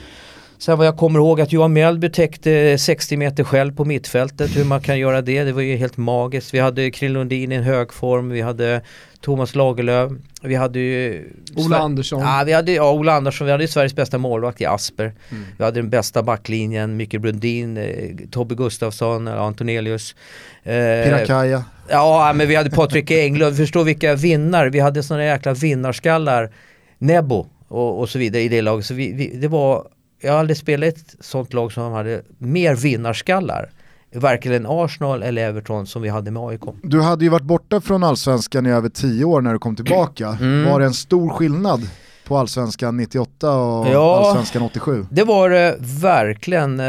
Sen 0.57 0.77
vad 0.77 0.87
jag 0.87 0.97
kommer 0.97 1.19
ihåg 1.19 1.41
att 1.41 1.51
Johan 1.51 1.73
Mjällby 1.73 2.09
täckte 2.09 2.77
60 2.77 3.17
meter 3.17 3.43
själv 3.43 3.75
på 3.75 3.85
mittfältet, 3.85 4.57
hur 4.57 4.65
man 4.65 4.81
kan 4.81 4.99
göra 4.99 5.21
det, 5.21 5.43
det 5.43 5.51
var 5.51 5.61
ju 5.61 5.75
helt 5.75 5.97
magiskt. 5.97 6.53
Vi 6.53 6.59
hade 6.59 6.91
Krill 6.91 7.13
Lundin 7.13 7.51
i 7.51 7.55
en 7.55 7.63
hög 7.63 7.93
form, 7.93 8.29
vi 8.29 8.41
hade 8.41 8.81
Thomas 9.21 9.55
Lagerlöf, 9.55 10.11
vi 10.41 10.55
hade 10.55 10.79
ju 10.79 11.29
Ola 11.55 11.77
Andersson. 11.77 12.21
Ja, 12.21 12.43
vi 12.45 12.53
hade, 12.53 12.71
ja, 12.71 12.91
Ola 12.91 13.13
Andersson, 13.13 13.45
vi 13.45 13.51
hade 13.51 13.63
ju 13.63 13.67
Sveriges 13.67 13.95
bästa 13.95 14.17
målvakt 14.17 14.61
i 14.61 14.65
Asper. 14.65 15.13
Vi 15.57 15.63
hade 15.63 15.79
den 15.81 15.89
bästa 15.89 16.23
backlinjen, 16.23 16.97
Micke 16.97 17.21
Brundin, 17.21 17.77
eh, 17.77 18.27
Tobbe 18.31 18.55
Gustafsson, 18.55 19.27
Antonelius. 19.27 20.15
Eh, 20.63 20.73
Pirakaja. 20.73 21.63
Ja, 21.89 22.31
men 22.35 22.47
vi 22.47 22.55
hade 22.55 22.69
Patrik 22.69 23.11
Englund, 23.11 23.57
förstå 23.57 23.83
vilka 23.83 24.15
vinnare, 24.15 24.69
vi 24.69 24.79
hade 24.79 25.03
sådana 25.03 25.25
jäkla 25.25 25.53
vinnarskallar. 25.53 26.51
Nebo 26.97 27.47
och, 27.67 27.99
och 27.99 28.09
så 28.09 28.19
vidare 28.19 28.41
i 28.41 28.49
det 28.49 28.61
laget. 28.61 28.85
Så 28.85 28.93
vi, 28.93 29.13
vi, 29.13 29.27
det 29.27 29.47
var, 29.47 29.87
jag 30.21 30.31
har 30.31 30.39
aldrig 30.39 30.57
spelat 30.57 30.89
ett 30.89 31.15
sånt 31.19 31.53
lag 31.53 31.71
som 31.71 31.91
hade 31.91 32.21
mer 32.37 32.75
vinnarskallar. 32.75 33.69
Varken 34.13 34.65
Arsenal 34.69 35.23
eller 35.23 35.47
Everton 35.49 35.87
som 35.87 36.01
vi 36.01 36.09
hade 36.09 36.31
med 36.31 36.43
AIK. 36.43 36.61
Du 36.83 37.01
hade 37.01 37.25
ju 37.25 37.29
varit 37.29 37.43
borta 37.43 37.81
från 37.81 38.03
allsvenskan 38.03 38.65
i 38.65 38.69
över 38.71 38.89
tio 38.89 39.25
år 39.25 39.41
när 39.41 39.53
du 39.53 39.59
kom 39.59 39.75
tillbaka. 39.75 40.27
Mm. 40.41 40.71
Var 40.71 40.79
det 40.79 40.85
en 40.85 40.93
stor 40.93 41.29
skillnad 41.29 41.89
på 42.27 42.37
allsvenskan 42.37 42.97
98 42.97 43.51
och 43.57 43.87
Ja. 43.87 44.19
allsvenskan 44.19 44.61
87? 44.61 45.05
Det 45.11 45.23
var 45.23 45.49
det 45.49 45.77
verkligen. 46.01 46.79
Eh, 46.79 46.85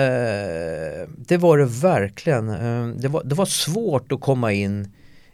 det 1.16 1.36
var 1.36 1.58
det 1.58 1.64
verkligen. 1.64 2.48
Eh, 2.48 2.86
det, 2.96 3.08
var, 3.08 3.22
det 3.24 3.34
var 3.34 3.46
svårt 3.46 4.12
att 4.12 4.20
komma 4.20 4.52
in 4.52 4.92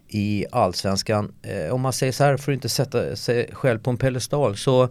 i 0.09 0.47
allsvenskan. 0.53 1.33
Eh, 1.43 1.75
om 1.75 1.81
man 1.81 1.93
säger 1.93 2.13
så 2.13 2.25
här 2.25 2.37
för 2.37 2.53
att 2.53 2.57
inte 2.57 2.69
sätta 2.69 3.17
sig 3.17 3.51
själv 3.53 3.79
på 3.79 3.91
en 3.91 3.97
pedestal 3.97 4.57
så 4.57 4.89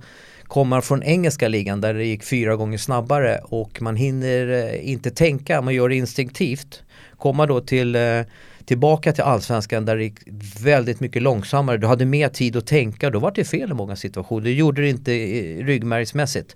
kommer 0.52 0.82
från 0.82 1.04
engelska 1.04 1.48
ligan 1.48 1.82
där 1.82 1.94
det 1.94 2.06
gick 2.06 2.24
fyra 2.24 2.56
gånger 2.56 2.78
snabbare 2.78 3.40
och 3.44 3.82
man 3.82 3.96
hinner 3.96 4.48
eh, 4.48 4.90
inte 4.90 5.12
tänka, 5.12 5.62
man 5.62 5.74
gör 5.74 5.90
det 5.90 5.96
instinktivt. 5.96 6.84
Komma 7.18 7.46
då 7.46 7.62
till 7.62 7.96
eh, 7.96 8.22
tillbaka 8.66 9.14
till 9.14 9.24
allsvenskan 9.24 9.86
där 9.86 9.98
det 9.98 10.04
gick 10.04 10.20
väldigt 10.64 11.00
mycket 11.00 11.22
långsammare. 11.22 11.78
Du 11.78 11.88
hade 11.88 12.06
mer 12.06 12.30
tid 12.30 12.56
att 12.56 12.68
tänka 12.68 13.10
då 13.10 13.20
var 13.20 13.32
det 13.32 13.44
fel 13.44 13.72
i 13.72 13.74
många 13.74 13.96
situationer. 13.96 14.42
Du 14.42 14.54
gjorde 14.54 14.82
det 14.82 14.90
inte 14.90 15.14
eh, 15.14 15.66
ryggmärgsmässigt. 15.66 16.56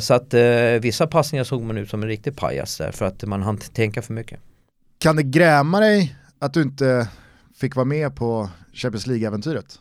Så 0.00 0.14
att 0.14 0.34
vissa 0.80 1.06
passningar 1.06 1.44
såg 1.44 1.62
man 1.62 1.78
ut 1.78 1.90
som 1.90 2.02
en 2.02 2.08
riktig 2.08 2.36
pajas 2.36 2.78
där 2.78 2.92
för 2.92 3.04
att 3.04 3.24
man 3.24 3.42
hann 3.42 3.58
tänka 3.58 4.02
för 4.02 4.12
mycket. 4.12 4.40
Kan 4.98 5.16
det 5.16 5.22
gräma 5.22 5.80
dig 5.80 6.16
att 6.38 6.54
du 6.54 6.62
inte 6.62 7.08
fick 7.60 7.76
vara 7.76 7.84
med 7.84 8.16
på 8.16 8.50
Champions 8.72 9.06
League-äventyret? 9.06 9.78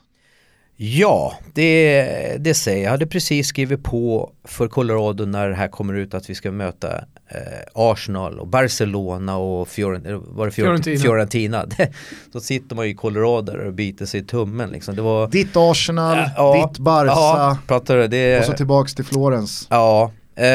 Ja, 0.75 1.33
det, 1.53 2.37
det 2.39 2.53
säger 2.53 2.77
jag. 2.77 2.85
Jag 2.85 2.91
hade 2.91 3.07
precis 3.07 3.47
skrivit 3.47 3.83
på 3.83 4.31
för 4.43 4.67
Colorado 4.67 5.25
när 5.25 5.49
det 5.49 5.55
här 5.55 5.67
kommer 5.67 5.93
ut 5.93 6.13
att 6.13 6.29
vi 6.29 6.35
ska 6.35 6.51
möta 6.51 6.95
eh, 7.27 7.37
Arsenal 7.73 8.39
och 8.39 8.47
Barcelona 8.47 9.37
och 9.37 9.67
Fiorent, 9.67 10.05
var 10.27 10.45
det 10.45 10.51
Fiorentina. 10.51 10.99
Fiorentina. 10.99 11.65
Då 12.31 12.39
sitter 12.39 12.75
man 12.75 12.85
ju 12.85 12.91
i 12.91 12.95
Colorado 12.95 13.51
och 13.51 13.73
biter 13.73 14.05
sig 14.05 14.19
i 14.19 14.23
tummen 14.23 14.69
liksom. 14.69 14.95
Det 14.95 15.01
var, 15.01 15.27
Ditt 15.27 15.55
Arsenal, 15.55 16.29
Ja, 16.35 16.67
ditt 16.67 16.79
Barca 16.79 17.11
ja, 17.11 17.57
pratar 17.67 17.97
du, 17.97 18.07
det, 18.07 18.39
och 18.39 18.45
så 18.45 18.53
tillbaks 18.53 18.95
till 18.95 19.05
Florens. 19.05 19.67
Ja, 19.69 20.11
eh, 20.35 20.45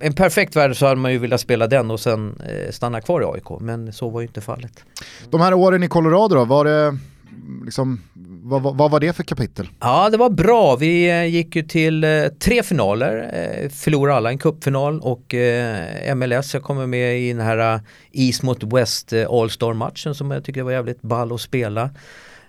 en 0.00 0.12
perfekt 0.16 0.56
värld 0.56 0.76
så 0.76 0.86
hade 0.86 1.00
man 1.00 1.12
ju 1.12 1.18
velat 1.18 1.40
spela 1.40 1.66
den 1.66 1.90
och 1.90 2.00
sen 2.00 2.40
eh, 2.48 2.70
stanna 2.72 3.00
kvar 3.00 3.22
i 3.22 3.24
AIK. 3.24 3.60
Men 3.60 3.92
så 3.92 4.08
var 4.08 4.20
ju 4.20 4.26
inte 4.26 4.40
fallet. 4.40 4.84
De 5.30 5.40
här 5.40 5.54
åren 5.54 5.82
i 5.82 5.88
Colorado 5.88 6.34
då, 6.34 6.44
var 6.44 6.64
det, 6.64 6.98
liksom, 7.64 8.00
vad, 8.46 8.62
vad, 8.62 8.76
vad 8.76 8.90
var 8.90 9.00
det 9.00 9.12
för 9.12 9.22
kapitel? 9.22 9.68
Ja, 9.80 10.10
det 10.10 10.16
var 10.16 10.30
bra. 10.30 10.76
Vi 10.76 11.10
eh, 11.10 11.24
gick 11.24 11.56
ju 11.56 11.62
till 11.62 12.04
eh, 12.04 12.26
tre 12.38 12.62
finaler, 12.62 13.30
eh, 13.32 13.68
förlorade 13.68 14.16
alla 14.16 14.30
en 14.30 14.38
cupfinal 14.38 15.00
och 15.00 15.34
MLS, 16.16 16.54
jag 16.54 16.62
kommer 16.62 16.86
med 16.86 17.20
i 17.20 17.32
den 17.32 17.46
här 17.46 17.80
East 18.12 18.42
mot 18.42 18.62
West 18.62 19.12
All-Star-matchen 19.12 20.14
som 20.14 20.30
jag 20.30 20.44
tycker 20.44 20.62
var 20.62 20.72
jävligt 20.72 21.02
ball 21.02 21.32
att 21.32 21.40
spela. 21.40 21.90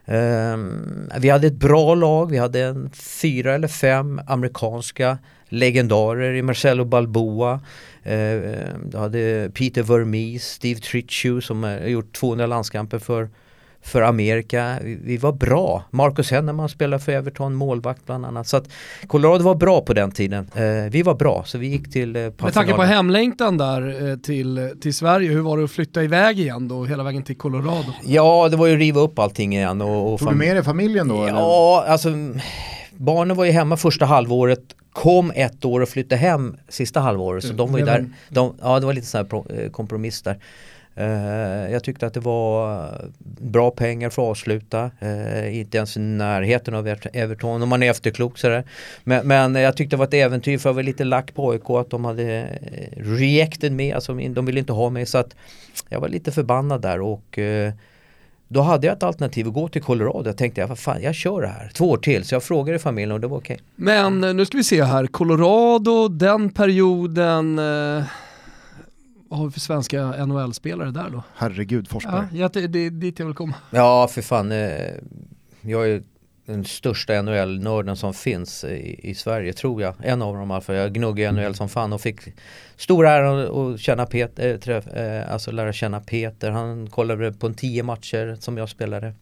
Ehm, 0.05 1.09
vi 1.19 1.29
hade 1.29 1.47
ett 1.47 1.59
bra 1.59 1.95
lag, 1.95 2.31
vi 2.31 2.37
hade 2.37 2.61
en 2.61 2.89
fyra 2.89 3.55
eller 3.55 3.67
fem 3.67 4.21
amerikanska 4.27 5.17
legendarer 5.49 6.33
i 6.33 6.41
Marcelo 6.41 6.85
Balboa. 6.85 7.59
Eh, 8.03 8.39
du 8.85 8.97
hade 8.97 9.51
Peter 9.53 9.83
Vermees, 9.83 10.43
Steve 10.43 10.79
Trichu 10.79 11.41
som 11.41 11.63
har 11.63 11.77
gjort 11.77 12.13
200 12.13 12.47
landskamper 12.47 12.99
för 12.99 13.29
för 13.85 14.01
Amerika. 14.01 14.79
Vi, 14.83 15.17
var 15.17 15.31
bra. 15.31 15.83
Marcus 15.91 16.31
Henneman 16.31 16.69
spelade 16.69 17.03
för 17.03 17.11
Everton, 17.11 17.53
målvakt 17.55 18.05
bland 18.05 18.25
annat. 18.25 18.47
Så 18.47 18.57
att 18.57 18.69
Colorado 19.07 19.43
var 19.43 19.55
bra 19.55 19.81
på 19.81 19.93
den 19.93 20.11
tiden. 20.11 20.47
Eh, 20.55 20.63
vi 20.91 21.01
var 21.01 21.15
bra, 21.15 21.43
så 21.45 21.57
vi 21.57 21.67
gick 21.67 21.91
till 21.91 22.15
eh, 22.15 22.21
Med 22.21 22.53
tanke 22.53 22.73
på 22.73 22.83
hemlängtan 22.83 23.57
där 23.57 24.09
eh, 24.11 24.17
till, 24.17 24.73
till 24.81 24.93
Sverige, 24.93 25.29
hur 25.31 25.41
var 25.41 25.57
det 25.57 25.63
att 25.63 25.71
flytta 25.71 26.03
iväg 26.03 26.39
igen 26.39 26.67
då, 26.67 26.85
hela 26.85 27.03
vägen 27.03 27.23
till 27.23 27.37
Colorado? 27.37 27.93
Ja, 28.05 28.49
det 28.49 28.57
var 28.57 28.67
ju 28.67 28.73
att 28.73 28.79
riva 28.79 29.01
upp 29.01 29.19
allting 29.19 29.55
igen. 29.55 29.81
Och, 29.81 30.13
och 30.13 30.19
Tog 30.19 30.29
du 30.29 30.35
med 30.35 30.55
dig 30.55 30.63
familjen 30.63 31.07
då? 31.07 31.23
eller? 31.23 31.39
Ja, 31.39 31.85
alltså 31.87 32.09
mm, 32.09 32.39
barnen 32.91 33.37
var 33.37 33.45
ju 33.45 33.51
hemma 33.51 33.77
första 33.77 34.05
halvåret, 34.05 34.63
kom 34.93 35.31
ett 35.35 35.65
år 35.65 35.81
och 35.81 35.89
flyttade 35.89 36.21
hem 36.21 36.55
sista 36.69 36.99
halvåret. 36.99 37.43
Så 37.43 37.53
de 37.53 37.71
var 37.71 37.79
ju 37.79 37.85
det 37.85 37.91
var 37.91 37.97
där, 37.97 38.09
de, 38.29 38.55
ja 38.61 38.79
det 38.79 38.85
var 38.85 38.93
lite 38.93 39.07
sån 39.07 39.17
här 39.17 39.25
pro- 39.25 39.69
kompromiss 39.71 40.21
där. 40.21 40.39
Eh, 40.97 41.71
jag 41.71 41.83
tyckte 41.83 42.07
att 42.07 42.13
det 42.13 42.19
var 42.19 42.91
bra 43.39 43.71
pengar 43.71 44.09
för 44.09 44.21
att 44.21 44.29
avsluta, 44.29 44.91
eh, 44.99 45.59
inte 45.59 45.77
ens 45.77 45.97
i 45.97 45.99
närheten 45.99 46.73
av 46.73 46.87
Everton 47.13 47.61
om 47.61 47.69
man 47.69 47.83
är 47.83 47.91
efterklok 47.91 48.37
sådär. 48.37 48.63
Men, 49.03 49.27
men 49.27 49.55
jag 49.55 49.77
tyckte 49.77 49.95
det 49.95 49.99
var 49.99 50.05
ett 50.05 50.13
äventyr 50.13 50.57
för 50.57 50.69
jag 50.69 50.73
var 50.73 50.83
lite 50.83 51.03
lack 51.03 51.33
på 51.33 51.51
AIK 51.51 51.69
att 51.69 51.89
de 51.89 52.05
hade 52.05 52.41
eh, 52.41 53.03
rejected 53.03 53.71
mig, 53.71 53.91
alltså 53.91 54.13
de 54.13 54.45
ville 54.45 54.59
inte 54.59 54.73
ha 54.73 54.89
mig 54.89 55.05
så 55.05 55.17
att 55.17 55.35
jag 55.89 55.99
var 55.99 56.07
lite 56.07 56.31
förbannad 56.31 56.81
där 56.81 57.01
och 57.01 57.39
då 58.47 58.61
hade 58.61 58.87
jag 58.87 58.97
ett 58.97 59.03
alternativ 59.03 59.47
att 59.47 59.53
gå 59.53 59.67
till 59.67 59.81
Colorado. 59.81 60.29
Jag 60.29 60.37
tänkte, 60.37 60.61
ja, 60.61 60.67
vad 60.67 60.79
fan, 60.79 61.01
jag 61.01 61.15
kör 61.15 61.41
det 61.41 61.47
här. 61.47 61.71
Två 61.73 61.89
år 61.89 61.97
till. 61.97 62.23
Så 62.23 62.35
jag 62.35 62.43
frågade 62.43 62.79
familjen 62.79 63.11
och 63.11 63.19
det 63.19 63.27
var 63.27 63.37
okej. 63.37 63.59
Men 63.75 64.21
nu 64.21 64.45
ska 64.45 64.57
vi 64.57 64.63
se 64.63 64.83
här, 64.83 65.07
Colorado, 65.07 66.07
den 66.07 66.49
perioden, 66.49 67.59
eh, 67.59 68.03
vad 69.29 69.39
har 69.39 69.45
vi 69.45 69.51
för 69.51 69.59
svenska 69.59 70.25
NHL-spelare 70.25 70.91
där 70.91 71.09
då? 71.09 71.23
Herregud 71.35 71.87
Forsberg. 71.87 72.25
Ja, 72.33 72.49
det, 72.53 72.67
det 72.67 72.79
är 72.79 72.89
dit 72.89 73.19
jag 73.19 73.25
vill 73.25 73.35
komma. 73.35 73.53
Ja, 73.71 74.07
för 74.07 74.21
fan. 74.21 74.51
Eh, 74.51 74.69
jag 75.61 75.89
är 75.89 76.03
den 76.45 76.65
största 76.65 77.21
NHL-nörden 77.21 77.95
som 77.95 78.13
finns 78.13 78.63
i, 78.63 78.99
i 79.09 79.15
Sverige, 79.15 79.53
tror 79.53 79.81
jag. 79.81 79.93
En 80.03 80.21
av 80.21 80.35
dem 80.35 80.49
i 80.51 80.53
alla 80.53 80.61
fall. 80.61 80.75
Jag 80.75 80.93
gnuggar 80.93 81.31
NHL 81.31 81.55
som 81.55 81.69
fan 81.69 81.93
och 81.93 82.01
fick 82.01 82.19
stor 82.77 83.07
ära 83.07 83.43
att- 83.73 83.79
känna 83.79 84.05
Peter, 84.05 84.51
eh, 84.53 84.57
träff, 84.57 84.87
eh, 84.87 85.33
alltså 85.33 85.51
lära 85.51 85.73
känna 85.73 85.99
Peter. 85.99 86.51
Han 86.51 86.87
kollade 86.89 87.31
på 87.33 87.47
en 87.47 87.53
tio 87.53 87.83
matcher 87.83 88.37
som 88.39 88.57
jag 88.57 88.69
spelade. 88.69 89.13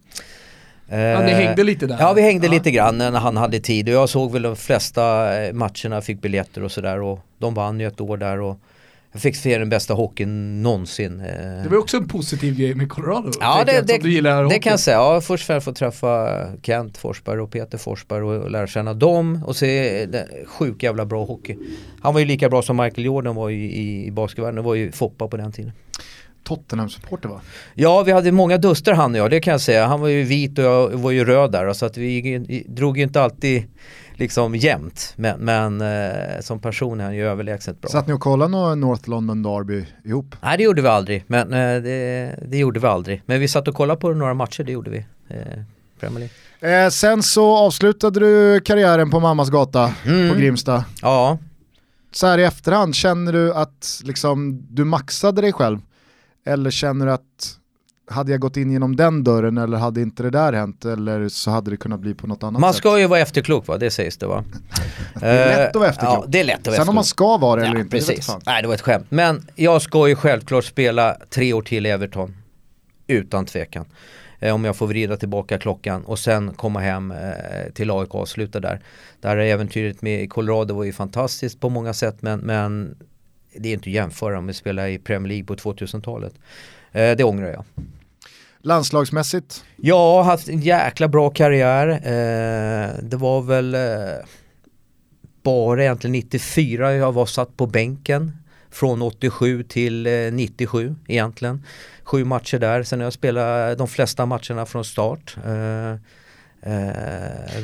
Ja, 0.88 0.95
ni 0.97 1.31
Eh, 1.31 1.38
hängde 1.38 1.63
lite 1.63 1.88
där. 1.88 1.97
Ja 1.99 2.13
vi 2.13 2.21
hängde 2.21 2.47
Ja. 2.47 2.53
lite 2.53 2.71
grann 2.71 2.97
när 2.97 3.11
han 3.11 3.38
hade 3.38 3.59
tid 3.59 3.89
och 3.89 3.95
jag 3.95 4.09
såg 4.09 4.31
väl 4.31 4.41
de 4.41 4.55
flesta 4.55 5.35
eh, 5.43 5.53
matcherna, 5.53 6.01
fick 6.01 6.21
biljetter 6.21 6.63
och 6.63 6.71
sådär 6.71 7.01
och 7.01 7.19
de 7.38 7.53
vann 7.53 7.80
ju 7.80 7.88
ett 7.88 8.01
år 8.01 8.17
där 8.17 8.39
och 8.41 8.59
jag 9.14 9.22
fick 9.22 9.35
se 9.35 9.57
den 9.57 9.69
bästa 9.69 9.94
hockeyn 9.94 10.64
någonsin. 10.64 11.19
eh. 11.19 11.64
Det 11.64 11.69
var 11.69 11.77
också 11.77 11.98
en 11.98 12.07
positiv 12.07 12.56
grej 12.57 12.76
med 12.76 12.90
Colorado. 12.90 13.31
Ja, 13.40 13.64
det, 13.65 13.72
det, 13.72 13.98
det 14.22 14.34
hockey. 14.44 14.60
kan 14.60 14.72
jag 14.72 14.80
säga. 14.80 14.98
Ja, 14.98 15.22
först 15.22 15.44
och 15.44 15.48
främst 15.48 15.65
få 15.65 15.73
träffa 15.73 16.30
Kent 16.61 16.98
Forsberg 16.98 17.40
och 17.40 17.52
Peter 17.52 17.77
Forsberg 17.77 18.23
och 18.23 18.52
lära 18.52 18.68
känna 18.68 18.94
dem 18.94 19.44
och 19.45 19.56
se 19.56 20.06
det, 20.06 20.27
sjuk 20.45 20.84
jävla 20.84 21.06
bra 21.06 21.26
hockey. 21.26 21.57
Han 22.02 22.14
var 22.14 22.19
ju 22.19 22.26
lika 22.26 22.49
bra 22.49 22.61
som 22.61 22.77
Michael 22.77 23.06
Jordan 23.06 23.35
var 23.35 23.49
i, 23.49 23.56
i, 23.56 24.06
i 24.07 24.11
basketvärlden, 24.11 24.56
det 24.56 24.61
var 24.61 24.76
ju 24.76 24.91
Foppa 24.91 25.27
på 25.27 25.38
den 25.38 25.52
tiden. 25.52 25.72
Tottenham-supporter 26.44 27.30
va? 27.30 27.41
Ja, 27.73 28.03
vi 28.03 28.11
hade 28.11 28.31
många 28.31 28.57
duster 28.57 28.94
han 28.94 29.11
och 29.11 29.18
jag, 29.18 29.31
det 29.31 29.40
kan 29.40 29.52
jag 29.52 29.61
säga. 29.61 29.85
Han 29.85 30.02
var 30.02 30.07
ju 30.07 30.23
vit 30.23 30.57
och 30.60 30.65
jag 30.65 30.90
var 30.90 31.11
ju 31.11 31.26
röd 31.26 31.52
där 31.52 31.73
så 31.73 31.85
att 31.85 31.98
vi 31.98 32.65
drog 32.68 32.98
ju 32.98 33.03
inte 33.03 33.22
alltid 33.22 33.64
liksom 34.23 34.55
jämnt. 34.55 35.13
Men, 35.15 35.39
men 35.39 35.81
eh, 35.81 36.39
som 36.41 36.59
person 36.59 36.99
är 36.99 37.03
han 37.03 37.15
ju 37.15 37.27
överlägset 37.27 37.81
bra. 37.81 37.89
Satt 37.91 38.07
ni 38.07 38.13
och 38.13 38.19
kollade 38.21 38.51
någon 38.51 38.79
North 38.79 39.09
London 39.09 39.43
Derby 39.43 39.85
ihop? 40.05 40.35
Nej 40.41 40.57
det 40.57 40.63
gjorde 40.63 40.81
vi 40.81 40.87
aldrig, 40.87 41.23
men 41.27 41.53
eh, 41.53 41.81
det, 41.83 42.35
det 42.47 42.57
gjorde 42.57 42.79
vi 42.79 42.87
aldrig. 42.87 43.21
Men 43.25 43.39
vi 43.39 43.47
satt 43.47 43.67
och 43.67 43.75
kollade 43.75 43.99
på 43.99 44.13
några 44.13 44.33
matcher, 44.33 44.63
det 44.63 44.71
gjorde 44.71 44.89
vi. 44.91 45.05
Eh. 45.27 46.69
Eh, 46.69 46.89
sen 46.89 47.23
så 47.23 47.55
avslutade 47.57 48.19
du 48.19 48.59
karriären 48.61 49.11
på 49.11 49.19
mammas 49.19 49.49
gata 49.49 49.93
Mm. 50.05 50.29
på 50.29 50.35
Grimsta. 50.39 50.85
Ja, 51.01 51.37
Så 52.11 52.27
här 52.27 52.37
i 52.37 52.43
efterhand, 52.43 52.95
känner 52.95 53.33
du 53.33 53.53
att 53.53 54.01
liksom, 54.03 54.67
du 54.69 54.83
maxade 54.85 55.41
dig 55.41 55.53
själv? 55.53 55.79
Eller 56.45 56.71
känner 56.71 57.05
du 57.05 57.11
att 57.11 57.57
hade 58.14 58.31
jag 58.31 58.41
gått 58.41 58.57
in 58.57 58.72
genom 58.72 58.95
den 58.95 59.23
dörren 59.23 59.57
eller 59.57 59.77
hade 59.77 60.02
inte 60.02 60.23
det 60.23 60.30
där 60.30 60.53
hänt 60.53 60.85
eller 60.85 61.30
så 61.30 61.52
hade 61.52 61.72
det 61.72 61.77
kunnat 61.77 61.99
bli 61.99 62.14
på 62.14 62.27
något 62.27 62.44
annat 62.44 62.61
man 62.61 62.73
sätt? 62.73 62.77
ska 62.77 62.99
ju 62.99 63.07
vara 63.07 63.19
efterklok 63.19 63.68
va, 63.68 63.77
det 63.77 63.91
sägs 63.91 64.18
det 64.18 64.26
va. 64.27 64.44
Det 65.19 65.27
är 65.27 65.57
lätt 65.57 65.69
att 65.69 65.76
vara 65.76 65.90
efterklok. 65.90 66.18
Ja, 66.18 66.26
det 66.27 66.40
är 66.40 66.44
lätt 66.44 66.60
att 66.60 66.68
vara 66.68 66.77
Sen 66.77 66.90
om 66.90 66.95
man 66.95 67.03
ska 67.03 67.38
vara 67.38 67.61
det 67.61 67.68
eller 67.68 67.76
Ja, 67.76 67.81
inte, 67.81 67.95
det 67.95 67.99
vet 67.99 68.07
precis. 68.10 68.27
fan. 68.27 68.41
Nej 68.45 68.61
det 68.61 68.68
var 68.68 68.76
ett 68.76 68.81
skämt. 68.81 69.06
Men 69.10 69.48
jag 69.56 69.81
ska 69.81 70.07
ju 70.07 70.15
självklart 70.15 70.65
spela 70.65 71.18
tre 71.30 71.53
år 71.53 71.61
till 71.61 71.85
i 71.85 71.90
Everton. 71.90 72.35
Utan 73.07 73.45
tvekan. 73.45 73.85
Eh, 74.40 74.53
om 74.56 74.65
jag 74.65 74.76
får 74.76 74.88
vrida 74.88 75.18
tillbaka 75.18 75.57
klockan 75.60 76.03
och 76.06 76.19
sen 76.19 76.53
komma 76.53 76.80
hem 76.80 77.11
eh, 77.11 77.72
till 77.73 77.91
AIK 77.91 78.15
och 78.15 78.30
sluta 78.30 78.60
där. 78.60 78.80
Där 79.22 79.38
är 79.38 79.45
äventyret 79.53 80.02
med 80.02 80.30
Colorado 80.30 80.73
var 80.73 80.84
ju 80.84 80.94
fantastiskt 80.94 81.60
på 81.60 81.69
många 81.69 81.94
sätt 81.94 82.15
men, 82.19 82.40
men 82.40 82.95
det 83.57 83.69
är 83.69 83.73
inte 83.73 83.90
att 83.90 83.94
jämföra 83.94 84.41
med 84.41 84.49
att 84.49 84.56
spela 84.56 84.90
i 84.90 84.98
Premier 84.99 85.27
League 85.30 85.45
på 85.45 85.56
2000-talet. 85.56 86.34
Eh, 86.91 87.11
det 87.18 87.23
ångrar 87.23 87.48
jag. 87.48 87.64
Landslagsmässigt, 88.65 89.64
Jag 89.77 89.95
har 89.98 90.23
haft 90.23 90.49
en 90.49 90.60
jäkla 90.60 91.07
bra 91.07 91.30
karriär. 91.30 91.88
Eh, 91.90 93.03
det 93.03 93.18
var 93.18 93.41
väl 93.41 93.76
eh, 93.76 93.81
bara 95.44 95.84
egentligen 95.84 96.11
94 96.11 96.94
jag 96.94 97.11
var 97.11 97.26
satt 97.26 97.57
på 97.57 97.68
bänken. 97.68 98.31
Från 98.72 99.02
87 99.02 99.64
till 99.64 100.06
eh, 100.07 100.11
97 100.31 100.95
egentligen. 101.07 101.64
Sju 102.03 102.23
matcher 102.26 102.60
där. 102.60 102.84
Sen 102.84 102.99
har 102.99 103.03
jag 103.06 103.14
spelat 103.14 103.77
de 103.77 103.88
flesta 103.88 104.26
matcherna 104.26 104.65
från 104.65 104.85
start. 104.85 105.35
Eh, 105.45 105.95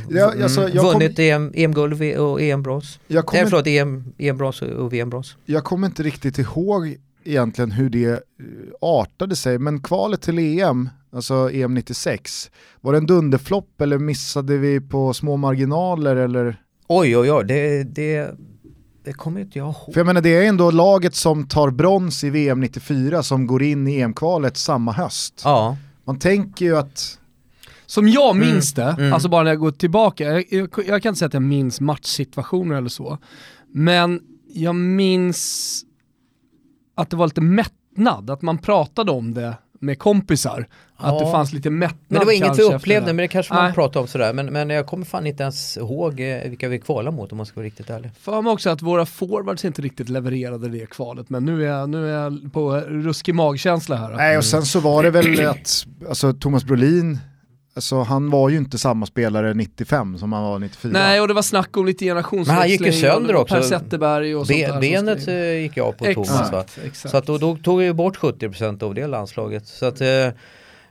Ja, 0.10 0.34
alltså, 0.44 0.62
mm, 0.62 0.74
jag 0.76 0.84
kom- 0.84 0.94
vunnit 0.94 1.20
EM, 1.20 1.52
EM-guld 1.56 2.18
och 2.20 2.42
EM-brons. 2.42 3.00
jag 3.08 3.30
Nej 3.34 3.44
förlåt, 3.46 3.68
EM, 3.68 4.14
EM-brons 4.18 4.62
och 4.62 4.94
VM-brons. 4.94 5.36
jag 5.46 5.64
kommer 5.64 5.88
inte 5.88 6.04
riktigt 6.04 6.38
ihåg 6.38 6.98
egentligen 7.30 7.72
hur 7.72 7.90
det 7.90 8.10
eh, 8.10 8.18
artade 8.82 9.36
sig, 9.36 9.60
men 9.60 9.82
kvalet 9.82 10.22
till 10.22 10.40
EM, 10.40 10.90
alltså 11.14 11.52
EM 11.52 11.74
96, 11.74 12.52
var 12.82 12.92
det 12.92 12.98
en 12.98 13.06
dunderflopp 13.06 13.82
eller 13.82 13.98
missade 13.98 14.58
vi 14.58 14.82
på 14.82 15.14
små 15.14 15.38
marginaler 15.38 16.16
eller? 16.16 16.62
Oj 16.88 17.18
oj 17.18 17.32
oj, 17.32 17.46
det, 17.46 17.84
det, 17.84 18.32
det 19.04 19.14
kommer 19.14 19.42
inte 19.42 19.58
jag 19.58 19.66
ihåg. 19.66 19.94
För 19.94 20.00
jag 20.00 20.06
menar 20.06 20.22
det 20.22 20.30
är 20.30 20.50
ändå 20.50 20.72
laget 20.72 21.16
som 21.16 21.48
tar 21.48 21.72
brons 21.72 22.24
i 22.24 22.30
VM 22.30 22.60
94 22.60 23.24
som 23.24 23.48
går 23.48 23.64
in 23.64 23.88
i 23.88 24.00
EM-kvalet 24.00 24.58
samma 24.58 24.92
höst. 24.92 25.42
Ja. 25.44 25.78
Man 26.06 26.20
tänker 26.20 26.66
ju 26.66 26.78
att, 26.78 27.20
Som 27.86 28.08
jag 28.08 28.36
minns 28.36 28.74
det, 28.74 28.96
mm. 29.00 29.14
alltså 29.14 29.30
bara 29.30 29.44
när 29.44 29.52
jag 29.52 29.60
går 29.60 29.72
tillbaka, 29.72 30.24
jag, 30.24 30.46
jag, 30.50 30.70
jag 30.88 31.04
kan 31.04 31.10
inte 31.10 31.20
säga 31.20 31.28
att 31.28 31.34
jag 31.34 31.44
minns 31.44 31.82
matchsituationer 31.82 32.76
eller 32.76 32.90
så, 32.90 33.18
men 33.74 34.22
jag 34.54 34.76
minns 34.76 35.84
att 37.02 37.10
det 37.10 37.16
var 37.18 37.28
lite 37.28 37.42
mättnad, 37.42 38.30
att 38.30 38.42
man 38.42 38.58
pratade 38.58 39.12
om 39.12 39.34
det 39.34 39.54
med 39.82 40.00
kompisar. 40.00 40.68
Att 40.98 41.14
Ja. 41.14 41.26
det 41.26 41.32
fanns 41.32 41.54
lite 41.54 41.70
mättnad 41.70 42.00
Men 42.08 42.20
det 42.20 42.26
var 42.26 42.34
inget 42.34 42.60
vi 42.60 42.64
upplevde, 42.64 43.08
det. 43.10 43.14
men 43.14 43.24
det 43.24 43.28
kanske 43.28 43.54
man 43.54 43.64
Nej. 43.64 43.74
pratar 43.74 44.00
om 44.00 44.08
sådär. 44.08 44.34
Men, 44.34 44.46
men 44.46 44.70
jag 44.70 44.88
kommer 44.88 45.06
fan 45.06 45.28
inte 45.28 45.44
ens 45.44 45.78
ihåg 45.78 46.20
eh, 46.20 46.50
vilka 46.50 46.68
vi 46.68 46.80
kvalade 46.80 47.18
mot 47.18 47.32
om 47.32 47.38
man 47.38 47.46
ska 47.46 47.56
vara 47.56 47.66
riktigt 47.66 47.90
ärlig. 47.90 48.12
För 48.20 48.42
mig 48.42 48.52
också 48.54 48.70
att 48.70 48.82
våra 48.82 49.06
forwards 49.06 49.66
inte 49.66 49.82
riktigt 49.82 50.10
levererade 50.10 50.70
det 50.70 50.90
kvalet, 50.90 51.30
men 51.30 51.46
nu 51.46 51.64
är 51.66 51.70
jag, 51.70 51.90
nu 51.90 52.10
är 52.10 52.24
jag 52.24 52.54
på 52.54 52.76
ruskig 52.80 53.36
magkänsla 53.36 53.96
här. 53.96 54.10
nej 54.16 54.38
och 54.38 54.46
sen 54.46 54.66
så 54.66 54.80
var 54.80 55.04
det 55.04 55.10
väl 55.12 55.46
att, 55.48 55.86
alltså 56.10 56.34
Thomas 56.34 56.64
Brolin, 56.64 57.20
alltså 57.80 58.02
han 58.02 58.30
var 58.30 58.50
ju 58.50 58.58
inte 58.58 58.78
samma 58.78 59.06
spelare 59.06 59.54
95 59.54 60.18
som 60.18 60.34
han 60.34 60.44
var 60.44 60.60
94. 60.60 60.92
Nej, 60.94 61.22
och 61.22 61.28
det 61.28 61.34
var 61.34 61.42
snack 61.42 61.78
om 61.78 61.86
lite 61.86 62.06
generationsväxling. 62.06 62.56
Men 62.56 62.62
han 62.62 62.70
gick 62.70 62.82
ju 62.82 62.92
sönder 62.92 63.36
och 63.36 63.42
också. 63.42 63.56
Per 63.56 63.62
Zetterberg 63.62 64.36
och 64.36 64.48
sånt 64.48 64.60
Be, 64.60 64.66
där 64.66 64.72
som 64.72 64.82
benet 64.82 65.28
in. 65.28 65.34
eh, 65.34 65.54
gick 65.62 65.78
jag 65.78 65.98
på 65.98 66.06
Exakt, 66.06 66.28
Thomas 66.28 66.52
va. 66.52 66.66
exakt. 66.86 67.12
Så 67.12 67.18
att 67.18 67.26
då, 67.26 67.38
då 67.38 67.58
tog 67.58 67.84
jag 67.84 67.96
bort 67.96 68.18
70% 68.18 68.84
av 68.84 68.94
det 68.94 69.08
landslaget. 69.08 69.68
Så 69.68 69.86
att 69.86 70.02
eh, 70.02 70.08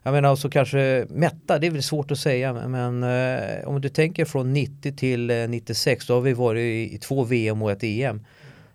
jag 0.02 0.12
menar 0.12 0.36
så 0.36 0.50
kanske 0.50 1.06
mätta, 1.10 1.58
det 1.58 1.66
är 1.66 1.70
väl 1.70 1.82
svårt 1.82 2.10
att 2.10 2.18
säga 2.18 2.52
men 2.52 3.02
eh, 3.02 3.68
om 3.68 3.80
du 3.80 3.88
tänker 3.88 4.24
från 4.24 4.52
90 4.52 4.96
till 4.96 5.30
eh, 5.30 5.36
96 5.48 6.06
då 6.06 6.14
har 6.14 6.20
vi 6.20 6.32
varit 6.32 6.60
i, 6.60 6.94
i 6.94 6.98
två 6.98 7.24
VM 7.24 7.62
och 7.62 7.70
ett 7.70 7.82
EM. 7.82 8.24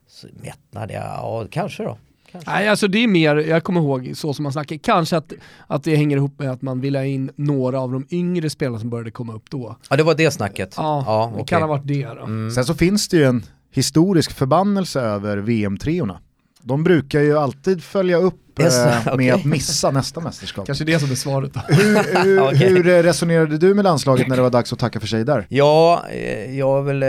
Så 0.07 0.27
mättnad, 0.44 0.91
ja, 0.91 0.99
ja 1.03 1.48
kanske 1.52 1.84
då. 1.84 1.98
Kanske. 2.34 2.51
Nej, 2.51 2.68
alltså 2.68 2.88
det 2.88 3.03
är 3.03 3.07
mer, 3.07 3.35
jag 3.35 3.64
kommer 3.64 3.81
ihåg 3.81 4.11
så 4.15 4.34
som 4.34 4.43
man 4.43 4.51
snackar, 4.51 4.77
kanske 4.77 5.18
att, 5.18 5.34
att 5.68 5.84
det 5.84 5.95
hänger 5.95 6.18
ihop 6.18 6.39
med 6.39 6.51
att 6.51 6.61
man 6.61 6.81
vill 6.81 6.95
ha 6.95 7.03
in 7.03 7.31
några 7.35 7.80
av 7.80 7.91
de 7.91 8.05
yngre 8.10 8.49
spelarna 8.49 8.80
som 8.80 8.89
började 8.89 9.11
komma 9.11 9.34
upp 9.34 9.49
då. 9.49 9.76
Ja 9.89 9.95
det 9.95 10.03
var 10.03 10.15
det 10.15 10.31
snacket. 10.31 10.73
Ja, 10.77 11.03
ja 11.07 11.26
det 11.27 11.34
okej. 11.34 11.45
kan 11.45 11.61
ha 11.61 11.68
varit 11.68 11.88
det 11.88 12.05
då. 12.05 12.23
Mm. 12.23 12.51
Sen 12.51 12.65
så 12.65 12.73
finns 12.73 13.07
det 13.07 13.18
ju 13.18 13.23
en 13.23 13.43
historisk 13.72 14.31
förbannelse 14.31 15.01
över 15.01 15.38
VM-treorna. 15.38 16.19
De 16.64 16.84
brukar 16.84 17.19
ju 17.22 17.38
alltid 17.38 17.84
följa 17.84 18.18
upp 18.18 18.40
Yes, 18.61 18.77
eh, 19.07 19.15
med 19.15 19.34
att 19.34 19.45
missa 19.45 19.91
nästa 19.91 20.19
mästerskap. 20.19 20.65
Kanske 20.65 20.84
det 20.85 20.99
som 20.99 21.11
är 21.11 21.15
svaret 21.15 21.53
då. 21.53 21.60
Hur, 21.68 22.23
hur, 22.23 22.41
Okej. 22.48 22.57
hur 22.57 22.88
eh, 22.88 23.03
resonerade 23.03 23.57
du 23.57 23.73
med 23.73 23.84
landslaget 23.84 24.27
när 24.27 24.35
det 24.35 24.41
var 24.41 24.49
dags 24.49 24.73
att 24.73 24.80
tacka 24.80 24.99
för 24.99 25.07
sig 25.07 25.23
där? 25.26 25.45
Ja, 25.49 26.03
eh, 26.11 26.57
jag 26.57 26.77
är 26.80 26.81
väl 26.81 27.03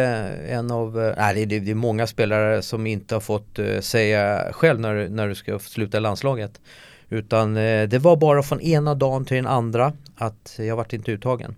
en 0.51 0.71
av, 0.71 1.15
nej 1.19 1.47
det, 1.47 1.57
är- 1.57 1.61
det 1.61 1.71
är 1.71 1.75
många 1.75 2.07
spelare 2.07 2.63
som 2.63 2.87
inte 2.87 3.15
har 3.15 3.21
fått 3.21 3.59
säga 3.81 4.49
själv 4.53 4.81
när, 4.81 4.95
du- 4.95 5.09
när 5.09 5.29
du 5.29 5.35
ska 5.35 5.59
sluta 5.59 6.01
landslaget. 6.01 6.61
Utan 7.09 7.55
det 7.55 7.99
var 8.01 8.17
bara 8.17 8.43
från 8.43 8.61
ena 8.61 8.95
dagen 8.95 9.25
till 9.25 9.37
den 9.37 9.47
andra 9.47 9.93
att 10.17 10.55
jag 10.59 10.77
vart 10.77 10.93
inte 10.93 11.11
uttagen. 11.13 11.55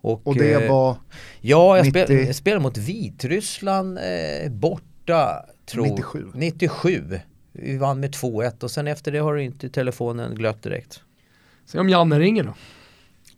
Och 0.00 0.34
det 0.34 0.52
eh, 0.52 0.70
var 0.70 0.96
Ja, 1.40 1.76
jag 1.76 1.86
90 1.86 2.04
spel, 2.04 2.26
jag 2.26 2.34
spelade 2.36 2.62
mot 2.62 2.76
Vitryssland 2.78 3.98
eh, 3.98 4.50
borta, 4.52 5.44
tror 5.66 5.86
97. 5.86 6.30
97. 6.34 7.20
Vi 7.52 7.76
vann 7.76 8.00
med 8.00 8.14
2-1 8.14 8.64
och 8.64 8.70
sen 8.70 8.86
efter 8.86 9.12
det 9.12 9.18
har 9.18 9.36
inte 9.36 9.68
telefonen 9.68 10.34
glött 10.34 10.62
direkt. 10.62 11.00
Se 11.66 11.78
om 11.78 11.88
Janne 11.88 12.18
ringer 12.18 12.42
då. 12.42 12.54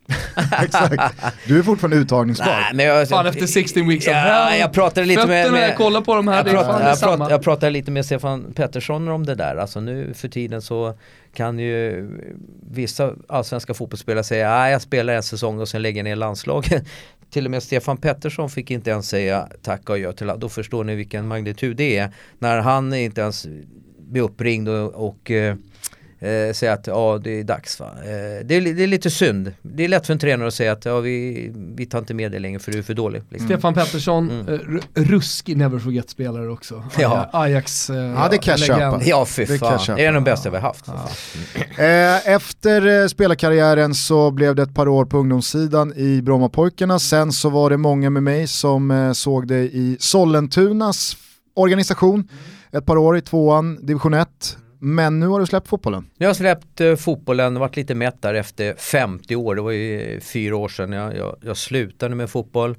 exakt. 0.63 1.15
Du 1.47 1.59
är 1.59 1.63
fortfarande 1.63 1.97
uttagningsbar. 1.97 2.45
Nej, 2.45 2.71
men 2.73 2.85
jag, 2.85 3.09
Fan 3.09 3.27
efter 3.27 3.45
16 3.47 3.87
weeks 3.87 4.07
of 4.07 4.13
ja, 4.13 4.55
jag 4.55 4.73
pratade 4.73 5.05
lite 5.05 5.27
med, 5.27 5.51
med 5.51 5.69
jag 5.69 5.77
kollar 5.77 6.01
på 6.01 6.15
de 6.15 6.27
här, 6.27 6.35
jag, 6.35 6.45
pratar, 6.45 6.89
jag, 6.89 6.99
pratar, 6.99 7.29
jag 7.29 7.41
pratade 7.41 7.69
lite 7.69 7.91
med 7.91 8.05
Stefan 8.05 8.53
Pettersson 8.53 9.07
om 9.07 9.25
det 9.25 9.35
där. 9.35 9.55
Alltså 9.55 9.79
nu 9.79 10.13
för 10.13 10.27
tiden 10.27 10.61
så 10.61 10.97
kan 11.33 11.59
ju 11.59 12.09
vissa 12.71 13.13
allsvenska 13.27 13.73
fotbollsspelare 13.73 14.23
säga 14.23 14.55
att 14.55 14.71
jag 14.71 14.81
spelar 14.81 15.13
en 15.13 15.23
säsong 15.23 15.59
och 15.59 15.69
sen 15.69 15.81
lägger 15.81 16.03
ner 16.03 16.15
landslaget. 16.15 16.83
Till 17.29 17.45
och 17.45 17.51
med 17.51 17.63
Stefan 17.63 17.97
Pettersson 17.97 18.49
fick 18.49 18.71
inte 18.71 18.89
ens 18.89 19.09
säga 19.09 19.49
tack 19.61 19.89
och 19.89 19.95
adjö 19.95 20.13
till 20.13 20.31
Då 20.37 20.49
förstår 20.49 20.83
ni 20.83 20.95
vilken 20.95 21.27
magnitud 21.27 21.77
det 21.77 21.97
är. 21.97 22.13
När 22.39 22.59
han 22.59 22.93
inte 22.93 23.21
ens 23.21 23.47
blir 23.99 24.21
uppringd 24.21 24.69
och, 24.69 25.07
och 25.07 25.31
eh, 25.31 25.55
eh, 26.19 26.53
säga 26.53 26.73
att 26.73 26.87
ja 26.87 27.19
det 27.23 27.39
är 27.39 27.43
dags 27.43 27.79
va. 27.79 27.85
Eh, 28.03 28.45
det, 28.45 28.55
är, 28.55 28.73
det 28.75 28.83
är 28.83 28.87
lite 28.87 29.09
synd. 29.09 29.53
Det 29.61 29.83
är 29.83 29.87
lätt 29.87 30.05
för 30.05 30.13
en 30.13 30.19
tränare 30.19 30.47
att 30.47 30.53
säga 30.53 30.71
att 30.71 30.85
ja, 30.85 30.99
vi, 30.99 31.51
vi 31.75 31.85
tar 31.85 31.99
inte 31.99 32.13
med 32.13 32.31
dig 32.31 32.39
längre 32.39 32.59
för 32.59 32.71
du 32.71 32.77
är 32.77 32.83
för 32.83 32.93
dålig. 32.93 33.21
Liksom. 33.29 33.47
Stefan 33.47 33.73
Pettersson, 33.73 34.29
Mm. 34.31 34.47
eh, 34.47 34.57
ru- 34.59 34.81
ruskig 34.93 35.57
never 35.57 35.79
forget-spelare 35.79 36.47
också. 36.49 36.83
Ja. 36.99 37.29
Ajax 37.33 37.89
eh, 37.89 37.95
Ja, 37.97 38.27
det 38.31 38.37
kan 38.37 38.51
jag 38.51 38.59
köpa. 38.59 39.01
Ja 39.03 39.25
fy 39.25 39.41
Det 39.45 39.47
kan 39.47 39.57
fan, 39.59 39.71
jag 39.71 39.81
köpa. 39.81 39.97
det 39.97 40.05
är 40.05 40.11
den 40.13 40.23
bästa 40.23 40.49
vi 40.49 40.55
har 40.57 40.61
haft. 40.63 40.85
Ja. 40.87 41.09
Eh, 41.83 42.27
efter 42.35 43.01
eh, 43.01 43.07
spelarkarriären 43.07 43.95
så 43.95 44.31
blev 44.31 44.55
det 44.55 44.63
ett 44.63 44.73
par 44.75 44.87
år 44.87 45.05
på 45.05 45.17
ungdomssidan 45.17 45.93
i 45.95 46.21
Brommapojkarna. 46.21 46.99
Sen 46.99 47.31
så 47.31 47.49
var 47.49 47.69
det 47.69 47.77
många 47.77 48.09
med 48.09 48.23
mig 48.23 48.47
som 48.47 48.91
eh, 48.91 49.11
såg 49.11 49.47
det 49.47 49.59
i 49.63 49.97
Sollentunas 49.99 51.17
organisation. 51.55 52.27
Ett 52.71 52.85
par 52.85 52.97
år 52.97 53.17
i 53.17 53.21
tvåan, 53.21 53.85
division 53.85 54.13
1. 54.13 54.27
Men 54.79 55.19
nu 55.19 55.27
har 55.27 55.39
du 55.39 55.45
släppt 55.45 55.67
fotbollen. 55.67 56.09
Jag 56.17 56.29
har 56.29 56.33
släppt 56.33 56.81
eh, 56.81 56.95
fotbollen, 56.95 57.59
varit 57.59 57.75
lite 57.75 57.95
mätt 57.95 58.21
där 58.21 58.33
efter 58.33 58.73
50 58.73 59.35
år, 59.35 59.55
det 59.55 59.61
var 59.61 59.71
ju 59.71 60.19
fyra 60.19 60.55
år 60.55 60.67
sedan 60.67 60.91
jag, 60.91 61.17
jag, 61.17 61.35
jag 61.41 61.57
slutade 61.57 62.15
med 62.15 62.29
fotboll. 62.29 62.77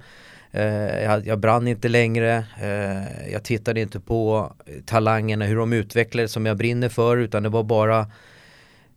Eh, 0.51 1.03
jag, 1.03 1.27
jag 1.27 1.39
brann 1.39 1.69
inte 1.69 1.89
längre, 1.89 2.45
eh, 2.63 3.33
jag 3.33 3.45
tittade 3.45 3.81
inte 3.81 4.01
på 4.01 4.53
talangerna, 4.87 5.45
hur 5.45 5.57
de 5.57 5.73
utvecklades 5.73 6.33
som 6.33 6.47
jag 6.47 6.57
brinner 6.57 6.89
för 6.89 7.17
utan 7.17 7.43
det 7.43 7.49
var 7.49 7.63
bara 7.63 8.07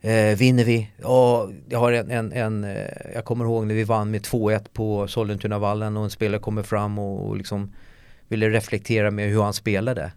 Eh, 0.06 0.38
vinner 0.38 0.64
vi? 0.64 0.90
Och 1.04 1.52
jag, 1.70 1.80
har 1.80 1.92
en, 1.92 2.12
en, 2.12 2.32
en 2.32 2.64
eh, 2.64 2.88
jag 3.14 3.26
kommer 3.26 3.46
ihåg 3.46 3.68
när 3.68 3.76
vi 3.76 3.84
vann 3.84 4.12
med 4.12 4.22
2-1 4.22 4.66
på 4.74 5.08
Sollentunavallen 5.08 5.98
och 5.98 6.04
en 6.04 6.10
spelare 6.10 6.42
kommer 6.42 6.64
fram 6.64 7.00
och, 7.00 7.28
och 7.28 7.38
liksom 7.38 7.74
ville 8.28 8.50
reflektera 8.50 9.12
med 9.12 9.30
hur 9.30 9.42
han 9.42 9.54
spelade. 9.54 10.12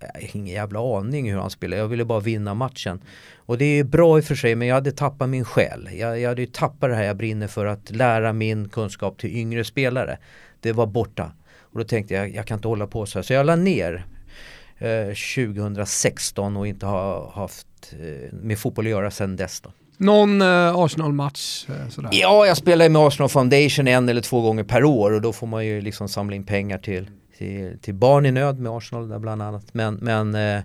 Jag 0.00 0.20
har 0.20 0.36
ingen 0.36 0.54
jävla 0.54 0.98
aning 0.98 1.30
hur 1.30 1.38
han 1.38 1.50
spelade, 1.50 1.82
jag 1.82 1.88
ville 1.88 2.04
bara 2.04 2.20
vinna 2.20 2.54
matchen. 2.54 3.00
Och 3.36 3.58
det 3.58 3.64
är 3.64 3.84
bra 3.84 4.18
i 4.18 4.20
och 4.20 4.24
för 4.24 4.34
sig 4.34 4.54
men 4.54 4.68
jag 4.68 4.74
hade 4.74 4.92
tappat 4.92 5.28
min 5.28 5.44
själ. 5.44 5.88
Jag, 5.92 6.20
jag 6.20 6.28
hade 6.28 6.42
ju 6.42 6.46
tappat 6.46 6.90
det 6.90 6.96
här 6.96 7.04
jag 7.04 7.16
brinner 7.16 7.46
för 7.46 7.66
att 7.66 7.90
lära 7.90 8.32
min 8.32 8.68
kunskap 8.68 9.18
till 9.18 9.36
yngre 9.36 9.64
spelare. 9.64 10.18
Det 10.60 10.72
var 10.72 10.86
borta. 10.86 11.32
Och 11.60 11.78
då 11.78 11.84
tänkte 11.84 12.14
jag, 12.14 12.34
jag 12.34 12.46
kan 12.46 12.58
inte 12.58 12.68
hålla 12.68 12.86
på 12.86 13.06
så 13.06 13.18
här. 13.18 13.22
Så 13.22 13.32
jag 13.32 13.46
la 13.46 13.56
ner 13.56 14.06
eh, 14.78 15.14
2016 15.36 16.56
och 16.56 16.66
inte 16.66 16.86
har 16.86 17.30
haft 17.34 17.66
eh, 17.92 18.32
med 18.32 18.58
fotboll 18.58 18.84
att 18.84 18.90
göra 18.90 19.10
sedan 19.10 19.36
dess. 19.36 19.60
Då. 19.60 19.72
Någon 19.96 20.42
eh, 20.42 20.76
Arsenal-match? 20.76 21.66
Eh. 21.68 22.08
Ja, 22.10 22.46
jag 22.46 22.56
spelar 22.56 22.88
med 22.88 23.02
Arsenal 23.02 23.28
Foundation 23.28 23.88
en 23.88 24.08
eller 24.08 24.20
två 24.20 24.40
gånger 24.40 24.64
per 24.64 24.84
år 24.84 25.10
och 25.10 25.20
då 25.20 25.32
får 25.32 25.46
man 25.46 25.66
ju 25.66 25.80
liksom 25.80 26.08
samla 26.08 26.36
in 26.36 26.46
pengar 26.46 26.78
till, 26.78 27.10
till, 27.38 27.78
till 27.82 27.94
barn 27.94 28.26
i 28.26 28.30
nöd 28.30 28.58
med 28.58 28.72
Arsenal 28.72 29.08
där 29.08 29.18
bland 29.18 29.42
annat. 29.42 29.64
Men, 29.72 29.94
men 29.94 30.34
eh, 30.34 30.62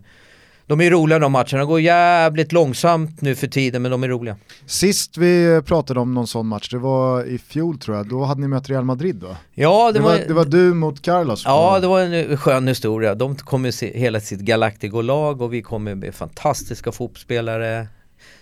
de 0.69 0.81
är 0.81 0.91
roliga 0.91 1.19
de 1.19 1.31
matcherna, 1.31 1.57
de 1.57 1.67
går 1.67 1.81
jävligt 1.81 2.51
långsamt 2.51 3.21
nu 3.21 3.35
för 3.35 3.47
tiden 3.47 3.81
men 3.81 3.91
de 3.91 4.03
är 4.03 4.07
roliga. 4.07 4.35
Sist 4.65 5.17
vi 5.17 5.61
pratade 5.65 5.99
om 5.99 6.13
någon 6.13 6.27
sån 6.27 6.47
match, 6.47 6.69
det 6.69 6.77
var 6.77 7.23
i 7.23 7.37
fjol 7.37 7.79
tror 7.79 7.97
jag, 7.97 8.09
då 8.09 8.23
hade 8.23 8.41
ni 8.41 8.47
mött 8.47 8.69
Real 8.69 8.83
Madrid 8.83 9.23
va? 9.23 9.37
Ja, 9.53 9.91
det, 9.91 9.99
det 9.99 10.03
var, 10.03 10.11
var, 10.11 10.25
det 10.27 10.33
var 10.33 10.45
du 10.45 10.73
mot 10.73 11.01
Carlos. 11.01 11.43
Ja, 11.45 11.79
det 11.79 11.87
var 11.87 12.01
en 12.01 12.37
skön 12.37 12.67
historia. 12.67 13.15
De 13.15 13.35
kommer 13.35 13.71
se 13.71 13.99
hela 13.99 14.19
sitt 14.19 14.39
Galactico-lag 14.39 15.41
och 15.41 15.53
vi 15.53 15.61
kommer 15.61 15.95
med 15.95 16.15
fantastiska 16.15 16.91
fotbollsspelare. 16.91 17.87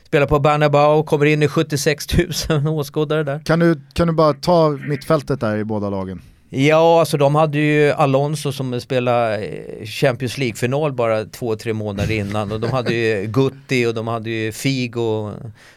Spelar 0.04 0.28
på 0.28 0.40
Bernabéu, 0.40 1.04
kommer 1.04 1.26
in 1.26 1.44
i 1.44 1.48
76 1.48 2.06
000 2.50 2.68
åskådare 2.68 3.24
där. 3.24 3.42
Kan 3.46 3.60
du, 3.60 3.82
kan 3.94 4.08
du 4.08 4.14
bara 4.14 4.34
ta 4.34 4.70
mittfältet 4.70 5.40
där 5.40 5.58
i 5.58 5.64
båda 5.64 5.90
lagen? 5.90 6.22
Ja, 6.50 7.00
alltså 7.00 7.18
de 7.18 7.36
hade 7.36 7.58
ju 7.58 7.92
Alonso 7.92 8.52
som 8.52 8.82
spelade 8.82 9.38
eh, 9.38 9.86
Champions 9.86 10.38
League-final 10.38 10.94
bara 10.94 11.26
två, 11.26 11.56
tre 11.56 11.74
månader 11.74 12.12
innan. 12.12 12.52
Och 12.52 12.60
de 12.60 12.72
hade 12.72 12.94
ju 12.94 13.26
Gutti 13.28 13.86
och 13.86 13.94
de 13.94 14.08
hade 14.08 14.30
ju 14.30 14.52
Figo, 14.52 15.32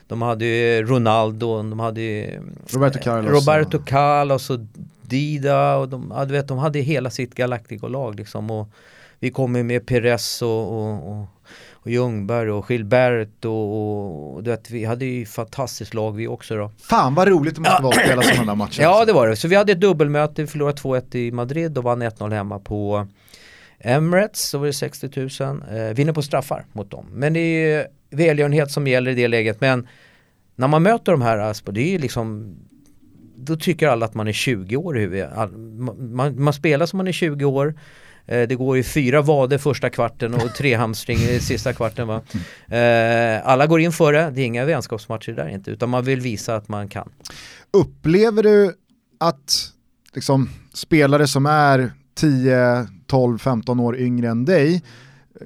de 0.06 0.22
hade 0.22 0.44
ju 0.44 0.82
Ronaldo, 0.82 1.56
de 1.56 1.80
hade 1.80 2.00
ju 2.00 2.40
Roberto 2.68 2.98
Carlos, 3.02 3.32
Roberto 3.32 3.78
Carlos 3.78 4.50
och 4.50 4.60
Dida 5.02 5.76
och 5.76 5.88
de, 5.88 6.12
ja, 6.16 6.24
du 6.24 6.32
vet, 6.32 6.48
de 6.48 6.58
hade 6.58 6.78
hela 6.78 7.10
sitt 7.10 7.34
Galactico-lag 7.34 8.14
liksom. 8.14 8.50
Och 8.50 8.68
vi 9.18 9.30
kom 9.30 9.52
med 9.52 9.86
Perez 9.86 10.42
och, 10.42 10.72
och, 10.72 11.12
och 11.12 11.26
och 11.82 11.90
Ljungberg 11.90 12.50
och 12.50 12.70
Gilbert 12.70 13.44
och, 13.44 14.34
och 14.34 14.42
du 14.42 14.50
vet, 14.50 14.70
vi 14.70 14.84
hade 14.84 15.04
ju 15.04 15.26
fantastiskt 15.26 15.94
lag 15.94 16.12
vi 16.12 16.28
också 16.28 16.56
då. 16.56 16.70
Fan 16.78 17.14
vad 17.14 17.28
roligt 17.28 17.54
det 17.54 17.60
måste 17.60 17.82
vara 17.82 17.96
att 17.96 18.04
spela 18.04 18.22
sådana 18.22 18.54
matcher. 18.54 18.82
Ja 18.82 19.04
det 19.04 19.12
var 19.12 19.28
det, 19.28 19.36
så 19.36 19.48
vi 19.48 19.56
hade 19.56 19.72
ett 19.72 19.80
dubbelmöte, 19.80 20.42
vi 20.42 20.48
förlorade 20.48 20.76
2-1 20.76 21.16
i 21.16 21.32
Madrid 21.32 21.78
och 21.78 21.84
vann 21.84 22.02
1-0 22.02 22.32
hemma 22.32 22.58
på 22.58 23.06
Emirates, 23.78 24.48
så 24.48 24.58
var 24.58 24.66
det 24.66 24.72
60 24.72 25.10
000. 25.16 25.62
Eh, 25.70 25.94
vinner 25.94 26.12
på 26.12 26.22
straffar 26.22 26.64
mot 26.72 26.90
dem. 26.90 27.06
Men 27.12 27.32
det 27.32 27.40
är 27.40 27.78
ju 27.78 27.84
välgörenhet 28.10 28.70
som 28.70 28.86
gäller 28.86 29.10
i 29.10 29.14
det 29.14 29.28
läget. 29.28 29.60
Men 29.60 29.88
när 30.54 30.68
man 30.68 30.82
möter 30.82 31.12
de 31.12 31.22
här, 31.22 31.38
alltså, 31.38 31.72
det 31.72 31.80
är 31.80 31.90
ju 31.90 31.98
liksom 31.98 32.56
då 33.36 33.56
tycker 33.56 33.88
alla 33.88 34.06
att 34.06 34.14
man 34.14 34.28
är 34.28 34.32
20 34.32 34.76
år 34.76 34.98
i 34.98 35.00
huvudet. 35.00 35.30
Man, 35.98 36.42
man 36.42 36.52
spelar 36.52 36.86
som 36.86 36.96
man 36.96 37.08
är 37.08 37.12
20 37.12 37.44
år. 37.44 37.74
Eh, 38.26 38.48
det 38.48 38.54
går 38.54 38.76
ju 38.76 38.82
fyra 38.82 39.22
vader 39.22 39.58
första 39.58 39.90
kvarten 39.90 40.34
och 40.34 40.54
tre 40.54 40.74
hamstring 40.74 41.18
i 41.18 41.40
sista 41.40 41.72
kvarten. 41.72 42.08
Va? 42.08 42.22
Eh, 42.76 43.46
alla 43.46 43.66
går 43.66 43.80
in 43.80 43.92
för 43.92 44.12
det, 44.12 44.30
det 44.30 44.40
är 44.40 44.46
inga 44.46 44.64
vänskapsmatcher 44.64 45.32
där 45.32 45.48
inte, 45.48 45.70
utan 45.70 45.88
man 45.88 46.04
vill 46.04 46.20
visa 46.20 46.56
att 46.56 46.68
man 46.68 46.88
kan. 46.88 47.08
Upplever 47.70 48.42
du 48.42 48.74
att 49.18 49.72
liksom, 50.14 50.48
spelare 50.72 51.26
som 51.26 51.46
är 51.46 51.92
10, 52.14 52.86
12, 53.06 53.38
15 53.38 53.80
år 53.80 53.96
yngre 53.96 54.28
än 54.28 54.44
dig, 54.44 54.82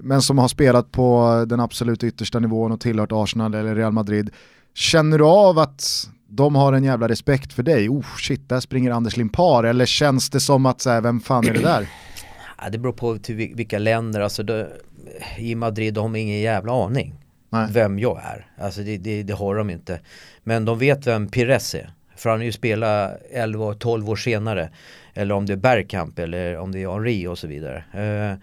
men 0.01 0.23
som 0.23 0.39
har 0.39 0.49
spelat 0.49 0.93
på 0.93 1.45
den 1.49 1.61
absolut 1.61 2.05
yttersta 2.05 2.39
nivån 2.39 2.73
och 2.73 2.81
tillhört 2.81 3.13
Arsenal 3.13 3.55
eller 3.55 3.75
Real 3.75 3.93
Madrid, 3.93 4.31
känner 4.75 5.19
du 5.19 5.25
av 5.25 5.59
att 5.59 6.09
de 6.29 6.55
har 6.55 6.73
en 6.73 6.85
jävla 6.85 7.09
respekt 7.09 7.53
för 7.53 7.63
dig? 7.63 7.89
Oh 7.89 8.17
shit, 8.19 8.49
där 8.49 8.61
springer 8.61 8.91
Anders 8.91 9.17
Limpar, 9.17 9.65
eller 9.65 9.87
känns 9.87 10.31
det 10.31 10.41
som 10.41 10.67
att 10.67 10.81
så 10.81 10.91
här, 10.91 11.01
vem 11.01 11.21
fan 11.21 11.49
är 11.49 11.53
det 11.53 11.63
där? 11.63 11.89
Ja, 12.65 12.71
det 12.71 12.79
beror 12.79 12.93
på 12.93 13.19
till 13.19 13.35
vilka 13.37 13.79
länder, 13.79 14.21
alltså 14.21 14.43
det, 14.43 14.69
i 15.39 15.55
Madrid 15.55 15.97
har 15.97 16.05
de 16.05 16.17
ingen 16.17 16.41
jävla 16.41 16.85
aning 16.85 17.15
Nej. 17.51 17.67
vem 17.71 17.99
jag 17.99 18.21
är. 18.25 18.47
Alltså 18.59 18.83
det, 18.83 18.97
det, 18.97 19.23
det, 19.23 19.33
har 19.33 19.55
de 19.55 19.71
inte. 19.71 20.01
Men 20.43 20.65
de 20.65 20.79
vet 20.79 21.07
vem 21.07 21.29
Pires 21.29 21.75
är. 21.75 21.91
För 22.17 22.31
han 22.31 22.39
har 22.39 22.45
ju 22.45 22.53
spelat 22.53 23.21
11-12 23.35 24.11
år 24.11 24.17
senare. 24.17 24.71
Eller 25.15 25.35
om 25.35 25.47
det 25.47 25.53
är 25.53 25.57
Bergkamp 25.57 26.19
eller 26.19 26.57
om 26.59 26.73
det 26.73 26.83
är 26.83 26.89
Henri 26.89 27.27
och 27.27 27.39
så 27.39 27.47
vidare. 27.47 27.85
Eh, 27.93 28.39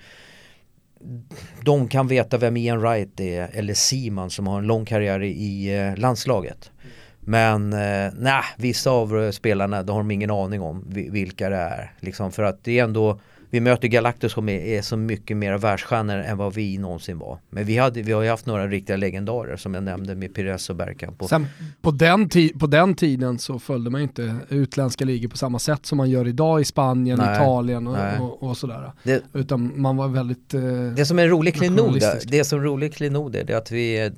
de 1.64 1.88
kan 1.88 2.08
veta 2.08 2.38
vem 2.38 2.58
Ian 2.58 2.80
Wright 2.80 3.20
är 3.20 3.50
eller 3.54 3.74
Simon 3.74 4.30
som 4.30 4.48
har 4.48 4.58
en 4.58 4.68
lång 4.68 4.86
karriär 4.86 5.24
i 5.24 5.78
eh, 5.78 5.98
landslaget. 5.98 6.72
Men 7.20 7.74
eh, 7.74 8.12
nej, 8.18 8.44
vissa 8.58 8.92
av 8.92 9.32
spelarna, 9.32 9.84
de 9.84 9.92
har 9.92 10.00
de 10.00 10.12
ingen 10.12 10.32
aning 10.32 10.62
om 10.62 10.84
vilka 10.90 11.50
det 11.50 11.56
är. 11.56 11.94
Liksom 12.00 12.32
för 12.32 12.44
att 12.44 12.64
det 12.64 12.80
är 12.80 12.84
ändå 12.84 13.20
vi 13.52 13.60
möter 13.60 13.88
Galactus 13.88 14.32
som 14.34 14.50
är, 14.50 14.60
är 14.60 14.82
så 14.82 14.98
mycket 14.98 15.38
mer 15.38 15.58
världsstjärnor 15.58 16.18
än 16.18 16.38
vad 16.38 16.54
vi 16.54 16.78
någonsin 16.78 17.18
var. 17.18 17.40
Men 17.50 17.66
vi, 17.66 17.78
hade, 17.78 18.02
vi 18.02 18.12
har 18.12 18.22
ju 18.22 18.30
haft 18.30 18.46
några 18.46 18.68
riktiga 18.68 18.98
legendarer 18.98 19.58
som 19.58 19.74
jag 19.74 19.84
nämnde 19.84 20.16
med 20.16 20.36
Pires 20.36 20.70
och 20.70 20.76
Bergkamp. 20.76 21.24
Sen 21.30 21.48
på 21.82 21.92
den, 21.92 22.30
på 22.60 22.68
den 22.68 22.96
tiden 22.96 23.40
så 23.40 23.60
följde 23.60 23.90
man 23.90 24.02
ju 24.02 24.08
inte 24.08 24.36
utländska 24.50 25.06
ligor 25.06 25.30
på 25.30 25.38
samma 25.38 25.60
sätt 25.60 25.86
som 25.86 25.98
man 25.98 26.10
gör 26.10 26.28
idag 26.28 26.62
i 26.62 26.66
Spanien, 26.66 27.18
nej, 27.18 27.36
Italien 27.36 27.88
och, 27.88 28.22
och, 28.22 28.44
och, 28.44 28.58
sådär. 28.58 28.92
Det, 29.04 29.24
Utan 29.34 29.82
man 29.82 29.98
var 29.98 30.08
väldigt 30.08 30.54
eh, 30.54 30.62
Det 30.96 31.06
som 31.06 31.20
är 31.20 31.24
en 31.24 31.30
rolig 31.30 31.56
klenod, 31.56 32.02
det 32.28 32.44
som 32.44 32.60
är 32.60 32.64
rolig 32.64 32.94
klenod 32.94 33.36
är 33.36 33.56
att 33.56 33.72
vi, 33.72 34.12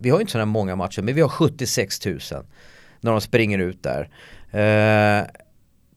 vi 0.00 0.10
har 0.10 0.20
inte 0.20 0.32
sådana 0.32 0.46
många 0.46 0.76
matcher 0.76 1.02
men 1.02 1.14
vi 1.14 1.20
har 1.20 1.28
76 1.28 2.06
000 2.06 2.18
när 3.00 3.10
de 3.10 3.20
springer 3.20 3.58
ut 3.58 3.82
där. 3.82 4.08
Eh, 4.50 5.26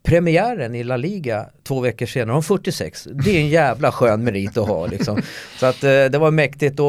premiären 0.04 0.76
i 0.76 0.84
La 0.84 0.98
Liga 0.98 1.50
två 1.64 1.80
veckor 1.80 2.06
senare, 2.06 2.34
har 2.34 2.42
46. 2.42 3.08
Det 3.12 3.38
är 3.38 3.40
en 3.40 3.50
jävla 3.50 3.92
skön 3.92 4.24
merit 4.24 4.58
att 4.58 4.68
ha 4.68 4.88
liksom. 4.88 5.22
Så 5.60 5.66
att 5.66 5.84
eh, 5.84 5.90
det 5.90 6.18
var 6.18 6.32
mäktigt 6.32 6.80
och 6.80 6.86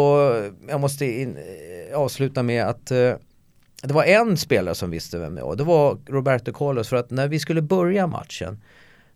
jag 0.69 0.81
måste 0.81 1.07
in, 1.07 1.37
eh, 1.37 1.99
avsluta 1.99 2.43
med 2.43 2.65
att 2.65 2.91
eh, 2.91 3.13
det 3.83 3.95
var 3.95 4.05
en 4.05 4.37
spelare 4.37 4.75
som 4.75 4.91
visste 4.91 5.19
vem 5.19 5.37
jag 5.37 5.47
var. 5.47 5.57
Det 5.57 5.65
var 5.65 5.99
Roberto 6.07 6.53
Carlos 6.53 6.89
för 6.89 6.97
att 6.97 7.11
när 7.11 7.29
vi 7.29 7.39
skulle 7.39 7.63
börja 7.63 8.07
matchen 8.07 8.61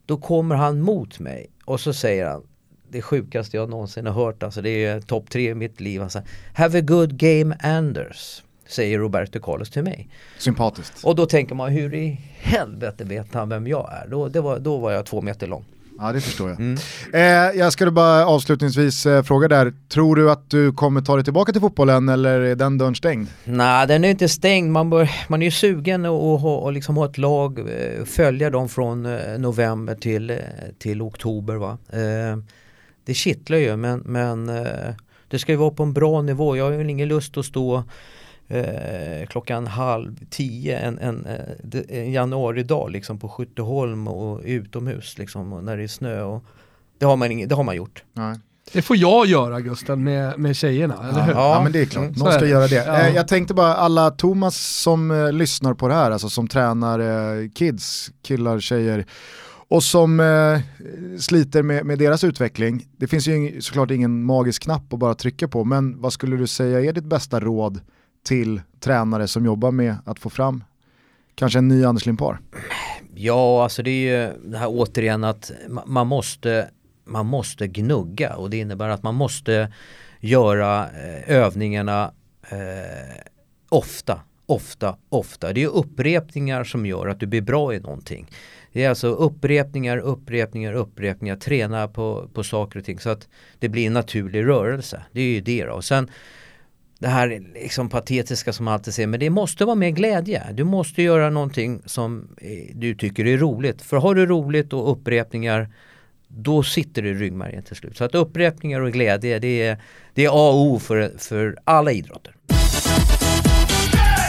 då 0.06 0.16
kommer 0.16 0.54
han 0.54 0.80
mot 0.80 1.18
mig 1.18 1.50
och 1.64 1.80
så 1.80 1.92
säger 1.92 2.26
han 2.26 2.46
det 2.88 3.02
sjukaste 3.02 3.56
jag 3.56 3.68
någonsin 3.68 4.06
har 4.06 4.12
hört, 4.12 4.42
alltså 4.42 4.62
det 4.62 4.84
är 4.84 5.00
topp 5.00 5.30
tre 5.30 5.50
i 5.50 5.54
mitt 5.54 5.80
liv. 5.80 6.00
Han 6.00 6.10
säger, 6.10 6.28
Have 6.54 6.78
a 6.78 6.82
good 6.82 7.16
game 7.16 7.56
Anders 7.62 8.42
säger 8.68 8.98
Roberto 8.98 9.40
Carlos 9.40 9.70
till 9.70 9.82
mig. 9.82 10.08
Sympatiskt. 10.38 11.04
Och 11.04 11.16
då 11.16 11.26
tänker 11.26 11.54
man, 11.54 11.72
hur 11.72 11.94
i 11.94 12.20
helvete 12.38 13.04
vet 13.04 13.34
han 13.34 13.48
vem 13.48 13.66
jag 13.66 13.92
är? 13.92 14.08
Då, 14.10 14.28
det 14.28 14.40
var, 14.40 14.58
då 14.58 14.78
var 14.78 14.92
jag 14.92 15.06
två 15.06 15.22
meter 15.22 15.46
lång. 15.46 15.64
Ja 15.98 16.12
det 16.12 16.20
förstår 16.20 16.48
jag. 16.48 16.60
Mm. 16.60 16.78
Eh, 17.12 17.58
jag 17.58 17.72
skulle 17.72 17.90
bara 17.90 18.26
avslutningsvis 18.26 19.06
eh, 19.06 19.22
fråga 19.22 19.48
där, 19.48 19.72
tror 19.88 20.16
du 20.16 20.30
att 20.30 20.50
du 20.50 20.72
kommer 20.72 21.00
ta 21.00 21.14
dig 21.14 21.24
tillbaka 21.24 21.52
till 21.52 21.60
fotbollen 21.60 22.08
eller 22.08 22.40
är 22.40 22.54
den 22.54 22.78
dörren 22.78 22.94
stängd? 22.94 23.28
Nej 23.44 23.86
den 23.86 24.04
är 24.04 24.08
inte 24.08 24.28
stängd, 24.28 24.72
man, 24.72 24.90
bör, 24.90 25.10
man 25.28 25.42
är 25.42 25.46
ju 25.46 25.50
sugen 25.50 26.04
att 26.04 26.40
ha, 26.40 26.70
liksom 26.70 26.96
ha 26.96 27.04
ett 27.04 27.18
lag, 27.18 27.58
eh, 27.58 28.04
följa 28.04 28.50
dem 28.50 28.68
från 28.68 29.06
eh, 29.06 29.38
november 29.38 29.94
till, 29.94 30.30
eh, 30.30 30.36
till 30.78 31.02
oktober. 31.02 31.54
Va? 31.54 31.78
Eh, 31.90 32.38
det 33.04 33.14
kittlar 33.14 33.58
ju 33.58 33.76
men, 33.76 33.98
men 33.98 34.46
det 35.28 35.38
ska 35.38 35.52
ju 35.52 35.58
vara 35.58 35.70
på 35.70 35.82
en 35.82 35.92
bra 35.92 36.22
nivå, 36.22 36.56
jag 36.56 36.64
har 36.64 36.72
ju 36.72 36.90
ingen 36.90 37.08
lust 37.08 37.36
att 37.36 37.46
stå 37.46 37.84
eh, 38.48 39.26
klockan 39.28 39.66
halv 39.66 40.16
tio 40.30 40.78
en, 40.78 40.98
en, 40.98 41.26
eh, 41.26 41.80
en 41.88 42.12
januaridag 42.12 42.90
liksom 42.90 43.18
på 43.18 43.28
Skytteholm 43.28 44.08
och 44.08 44.40
utomhus 44.44 45.18
liksom 45.18 45.52
och 45.52 45.64
när 45.64 45.76
det 45.76 45.82
är 45.82 45.88
snö. 45.88 46.22
Och, 46.22 46.44
det, 46.98 47.06
har 47.06 47.16
man 47.16 47.32
ing, 47.32 47.48
det 47.48 47.54
har 47.54 47.64
man 47.64 47.76
gjort. 47.76 48.04
Nej. 48.12 48.36
Det 48.72 48.82
får 48.82 48.96
jag 48.96 49.26
göra 49.26 49.60
Gusten 49.60 50.04
med, 50.04 50.38
med 50.38 50.56
tjejerna, 50.56 50.94
ja, 51.02 51.08
eller 51.08 51.22
hur? 51.22 51.32
Ja, 51.32 51.60
men 51.62 51.72
det 51.72 51.80
är 51.80 51.86
klart, 51.86 52.04
mm, 52.04 52.14
någon 52.16 52.32
ska 52.32 52.46
göra 52.46 52.66
det. 52.66 52.84
Ja. 52.86 53.00
Eh, 53.00 53.14
jag 53.14 53.28
tänkte 53.28 53.54
bara 53.54 53.74
alla 53.74 54.10
Thomas 54.10 54.56
som 54.56 55.10
eh, 55.10 55.32
lyssnar 55.32 55.74
på 55.74 55.88
det 55.88 55.94
här, 55.94 56.10
alltså 56.10 56.28
som 56.28 56.48
tränar 56.48 56.98
eh, 56.98 57.48
kids, 57.50 58.10
killar, 58.22 58.60
tjejer 58.60 59.06
och 59.68 59.82
som 59.82 60.20
eh, 60.20 60.60
sliter 61.18 61.62
med, 61.62 61.86
med, 61.86 61.98
deras 61.98 62.24
utveckling. 62.24 62.86
Det 62.96 63.06
finns 63.06 63.28
ju 63.28 63.60
såklart 63.60 63.90
ingen 63.90 64.24
magisk 64.24 64.62
knapp 64.62 64.92
att 64.92 64.98
bara 64.98 65.14
trycka 65.14 65.48
på, 65.48 65.64
men 65.64 66.00
vad 66.00 66.12
skulle 66.12 66.36
du 66.36 66.46
säga 66.46 66.80
är 66.80 66.92
ditt 66.92 67.04
bästa 67.04 67.40
råd 67.40 67.80
till 68.26 68.60
tränare 68.80 69.28
som 69.28 69.44
jobbar 69.44 69.70
med 69.70 69.96
att 70.04 70.18
få 70.18 70.30
fram 70.30 70.64
kanske 71.34 71.58
en 71.58 71.68
ny 71.68 71.84
Anders 71.84 72.06
Limpar? 72.06 72.38
Ja, 73.14 73.62
alltså 73.62 73.82
det 73.82 73.90
är 73.90 74.26
ju 74.26 74.50
det 74.50 74.58
här 74.58 74.68
återigen 74.68 75.24
att 75.24 75.52
man 75.86 76.06
måste, 76.06 76.68
man 77.04 77.26
måste 77.26 77.66
gnugga 77.66 78.36
och 78.36 78.50
det 78.50 78.56
innebär 78.56 78.88
att 78.88 79.02
man 79.02 79.14
måste 79.14 79.72
göra 80.20 80.84
eh, 80.84 81.36
övningarna 81.36 82.12
eh, 82.48 83.22
ofta, 83.68 84.20
ofta, 84.46 84.96
ofta. 85.08 85.52
Det 85.52 85.62
är 85.62 85.68
upprepningar 85.68 86.64
som 86.64 86.86
gör 86.86 87.06
att 87.06 87.20
du 87.20 87.26
blir 87.26 87.42
bra 87.42 87.74
i 87.74 87.80
någonting. 87.80 88.26
Det 88.72 88.84
är 88.84 88.88
alltså 88.88 89.08
upprepningar, 89.08 89.98
upprepningar, 89.98 90.72
upprepningar, 90.72 91.36
träna 91.36 91.88
på, 91.88 92.28
på 92.32 92.44
saker 92.44 92.78
och 92.78 92.84
ting 92.84 92.98
så 92.98 93.10
att 93.10 93.28
det 93.58 93.68
blir 93.68 93.86
en 93.86 93.92
naturlig 93.92 94.46
rörelse. 94.46 95.02
Det 95.12 95.20
är 95.20 95.28
ju 95.28 95.40
det 95.40 95.64
då. 95.64 95.72
Och 95.72 95.84
sen 95.84 96.10
det 96.98 97.08
här 97.08 97.42
liksom 97.54 97.88
patetiska 97.88 98.52
som 98.52 98.64
man 98.64 98.74
alltid 98.74 98.94
säger, 98.94 99.06
men 99.06 99.20
det 99.20 99.30
måste 99.30 99.64
vara 99.64 99.74
med 99.74 99.96
glädje. 99.96 100.42
Du 100.52 100.64
måste 100.64 101.02
göra 101.02 101.30
någonting 101.30 101.82
som 101.86 102.28
du 102.72 102.94
tycker 102.94 103.26
är 103.26 103.38
roligt. 103.38 103.82
För 103.82 103.96
har 103.96 104.14
du 104.14 104.26
roligt 104.26 104.72
och 104.72 104.92
upprepningar 104.92 105.68
då 106.28 106.62
sitter 106.62 107.02
det 107.02 107.08
i 107.08 107.14
ryggmärgen 107.14 107.62
till 107.62 107.76
slut. 107.76 107.96
Så 107.96 108.04
att 108.04 108.14
upprepningar 108.14 108.80
och 108.80 108.92
glädje 108.92 109.38
det 109.38 109.62
är, 109.62 109.78
det 110.14 110.24
är 110.24 110.28
A 110.28 110.50
och 110.50 110.60
O 110.60 110.78
för, 110.78 111.12
för 111.18 111.56
alla 111.64 111.92
idrotter. 111.92 112.34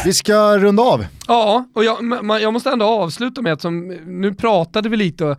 Vi 0.06 0.14
ska 0.14 0.58
runda 0.58 0.84
av. 0.84 1.06
Ja, 1.28 1.68
och 1.74 1.84
jag, 1.84 1.98
jag 2.42 2.54
måste 2.54 2.70
ändå 2.70 2.86
avsluta 2.86 3.42
med 3.42 3.54
att 3.54 3.62
som, 3.62 3.88
nu 4.06 4.34
pratade 4.34 4.90
vi 4.90 4.98
lite 4.98 5.38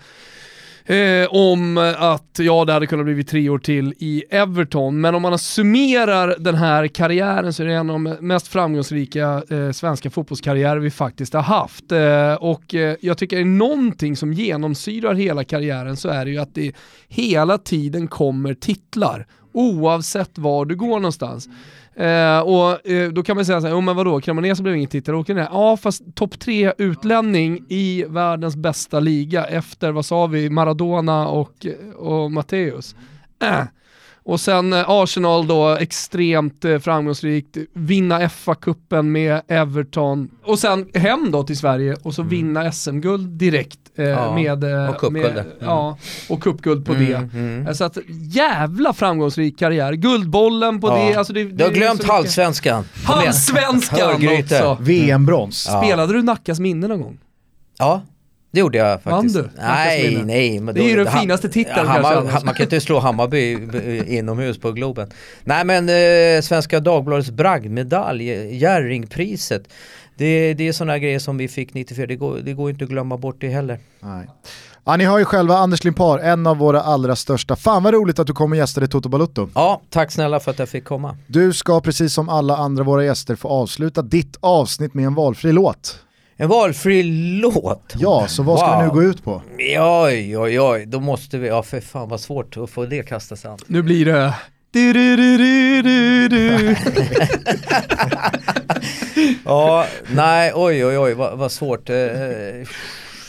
eh, 0.88 1.28
om 1.30 1.94
att 1.98 2.38
ja, 2.38 2.64
det 2.64 2.72
hade 2.72 2.86
kunnat 2.86 3.06
bli 3.06 3.24
tre 3.24 3.48
år 3.48 3.58
till 3.58 3.94
i 3.98 4.24
Everton, 4.30 5.00
men 5.00 5.14
om 5.14 5.22
man 5.22 5.38
summerar 5.38 6.36
den 6.38 6.54
här 6.54 6.86
karriären 6.86 7.52
så 7.52 7.62
är 7.62 7.66
det 7.66 7.74
en 7.74 7.90
av 7.90 8.02
de 8.02 8.16
mest 8.20 8.48
framgångsrika 8.48 9.42
eh, 9.50 9.70
svenska 9.70 10.10
fotbollskarriärer 10.10 10.80
vi 10.80 10.90
faktiskt 10.90 11.34
har 11.34 11.42
haft. 11.42 11.92
Eh, 11.92 12.34
och 12.34 12.74
eh, 12.74 12.96
jag 13.00 13.18
tycker 13.18 13.36
det 13.36 13.42
är 13.42 13.44
någonting 13.44 14.16
som 14.16 14.32
genomsyrar 14.32 15.14
hela 15.14 15.44
karriären 15.44 15.96
så 15.96 16.08
är 16.08 16.24
det 16.24 16.30
ju 16.30 16.38
att 16.38 16.54
det 16.54 16.72
hela 17.08 17.58
tiden 17.58 18.08
kommer 18.08 18.54
titlar, 18.54 19.26
oavsett 19.52 20.38
var 20.38 20.64
du 20.64 20.76
går 20.76 21.00
någonstans. 21.00 21.48
Eh, 21.94 22.40
och 22.40 22.90
eh, 22.90 23.08
då 23.08 23.22
kan 23.22 23.36
man 23.36 23.44
säga 23.44 23.60
såhär, 23.60 23.74
jo 23.74 23.80
men 23.80 23.96
vadå, 23.96 24.20
Cremonese 24.20 24.62
blev 24.62 24.76
ingen 24.76 24.90
tittare, 24.90 25.16
åker 25.16 25.34
ner. 25.34 25.48
Ja 25.52 25.76
fast 25.76 26.14
topp 26.14 26.38
tre 26.38 26.72
utlänning 26.78 27.64
i 27.68 28.04
världens 28.08 28.56
bästa 28.56 29.00
liga 29.00 29.44
efter, 29.44 29.92
vad 29.92 30.06
sa 30.06 30.26
vi, 30.26 30.50
Maradona 30.50 31.28
och, 31.28 31.66
och 31.96 32.32
Matteus. 32.32 32.96
Äh. 33.42 33.62
Och 34.28 34.40
sen 34.40 34.72
eh, 34.72 34.84
Arsenal 34.88 35.46
då, 35.46 35.68
extremt 35.68 36.64
eh, 36.64 36.78
framgångsrikt, 36.78 37.56
vinna 37.72 38.28
FA-cupen 38.28 39.02
med 39.02 39.42
Everton 39.48 40.30
och 40.44 40.58
sen 40.58 40.88
hem 40.94 41.30
då 41.30 41.42
till 41.42 41.58
Sverige 41.58 41.96
och 42.02 42.14
så 42.14 42.22
mm. 42.22 42.30
vinna 42.30 42.72
SM-guld 42.72 43.28
direkt 43.28 43.78
eh, 43.96 44.04
ja, 44.04 44.34
med... 44.34 44.64
Eh, 44.64 44.90
och 44.90 45.00
cupguld. 45.00 45.26
Mm. 45.26 45.46
Ja, 45.60 45.98
och 46.28 46.42
cupguld 46.42 46.86
på 46.86 46.92
mm, 46.92 47.06
det. 47.06 47.38
Mm. 47.38 47.74
Så 47.74 47.84
att 47.84 47.98
jävla 48.30 48.92
framgångsrik 48.92 49.58
karriär, 49.58 49.92
Guldbollen 49.92 50.80
på 50.80 50.88
ja. 50.88 50.96
det. 50.96 51.14
Alltså 51.14 51.32
det, 51.32 51.44
du 51.44 51.64
har 51.64 51.70
glömt 51.70 52.04
halvsvenskan. 52.04 52.84
Halvsvenskan 53.04 54.28
också! 54.40 54.76
VM-brons. 54.80 55.62
Spelade 55.62 56.12
du 56.12 56.22
Nackas 56.22 56.60
minne 56.60 56.88
någon 56.88 57.00
gång? 57.00 57.18
Ja. 57.78 58.02
Det 58.50 58.60
gjorde 58.60 58.78
jag 58.78 59.02
faktiskt. 59.02 59.36
Vann 59.36 59.44
du? 59.44 59.62
Nej, 59.62 60.22
nej. 60.24 60.60
Men 60.60 60.74
då, 60.74 60.80
det 60.80 60.86
är 60.86 60.90
ju 60.90 61.04
den 61.04 61.20
finaste 61.20 61.48
titeln 61.48 61.86
Hammar, 61.86 62.14
kanske. 62.14 62.46
Man 62.46 62.54
kan 62.54 62.64
inte 62.64 62.80
slå 62.80 62.98
Hammarby 62.98 63.52
inomhus 64.06 64.58
på 64.58 64.72
Globen. 64.72 65.10
Nej 65.44 65.64
men 65.64 65.88
eh, 65.88 66.42
Svenska 66.42 66.80
Dagbladets 66.80 67.30
bragdmedalj, 67.30 68.24
Jerringpriset. 68.56 69.68
Det, 70.16 70.54
det 70.54 70.68
är 70.68 70.72
sådana 70.72 70.98
grejer 70.98 71.18
som 71.18 71.36
vi 71.36 71.48
fick 71.48 71.74
94, 71.74 72.06
det 72.06 72.16
går, 72.16 72.38
det 72.38 72.52
går 72.52 72.70
inte 72.70 72.84
att 72.84 72.90
glömma 72.90 73.16
bort 73.16 73.36
det 73.40 73.48
heller. 73.48 73.78
Nej. 74.00 74.28
Ja, 74.84 74.96
ni 74.96 75.04
har 75.04 75.18
ju 75.18 75.24
själva 75.24 75.56
Anders 75.56 75.84
Limpar, 75.84 76.18
en 76.18 76.46
av 76.46 76.56
våra 76.56 76.82
allra 76.82 77.16
största. 77.16 77.56
Fan 77.56 77.82
vad 77.82 77.94
roligt 77.94 78.18
att 78.18 78.26
du 78.26 78.32
kom 78.32 78.52
och 78.52 78.58
gästade 78.58 78.88
Toto 78.88 79.08
Balutto. 79.08 79.48
Ja, 79.54 79.80
tack 79.90 80.12
snälla 80.12 80.40
för 80.40 80.50
att 80.50 80.58
jag 80.58 80.68
fick 80.68 80.84
komma. 80.84 81.16
Du 81.26 81.52
ska 81.52 81.80
precis 81.80 82.14
som 82.14 82.28
alla 82.28 82.56
andra 82.56 82.84
våra 82.84 83.04
gäster 83.04 83.36
få 83.36 83.48
avsluta 83.48 84.02
ditt 84.02 84.36
avsnitt 84.40 84.94
med 84.94 85.04
en 85.04 85.14
valfri 85.14 85.52
låt. 85.52 85.98
En 86.40 86.48
valfri 86.48 87.02
låt? 87.42 87.94
Ja, 87.98 88.26
så 88.28 88.42
vad 88.42 88.58
ska 88.58 88.68
wow. 88.68 88.78
vi 88.78 88.84
nu 88.84 88.92
gå 88.92 89.02
ut 89.02 89.24
på? 89.24 89.42
Oj, 90.04 90.38
oj, 90.38 90.60
oj, 90.60 90.86
då 90.86 91.00
måste 91.00 91.38
vi, 91.38 91.48
ja 91.48 91.62
för 91.62 91.80
fan 91.80 92.08
vad 92.08 92.20
svårt 92.20 92.56
att 92.56 92.70
få 92.70 92.86
det 92.86 93.02
kastas 93.02 93.44
an. 93.44 93.58
Nu 93.66 93.82
blir 93.82 94.04
det 94.04 94.34
du, 94.70 94.92
du, 94.92 95.16
du, 95.16 95.36
du, 95.82 96.28
du. 96.28 96.76
ja, 99.44 99.86
nej, 100.14 100.52
oj, 100.54 100.86
oj, 100.86 100.98
oj, 100.98 101.14
vad, 101.14 101.38
vad 101.38 101.52
svårt. 101.52 101.90
Eh, 101.90 101.96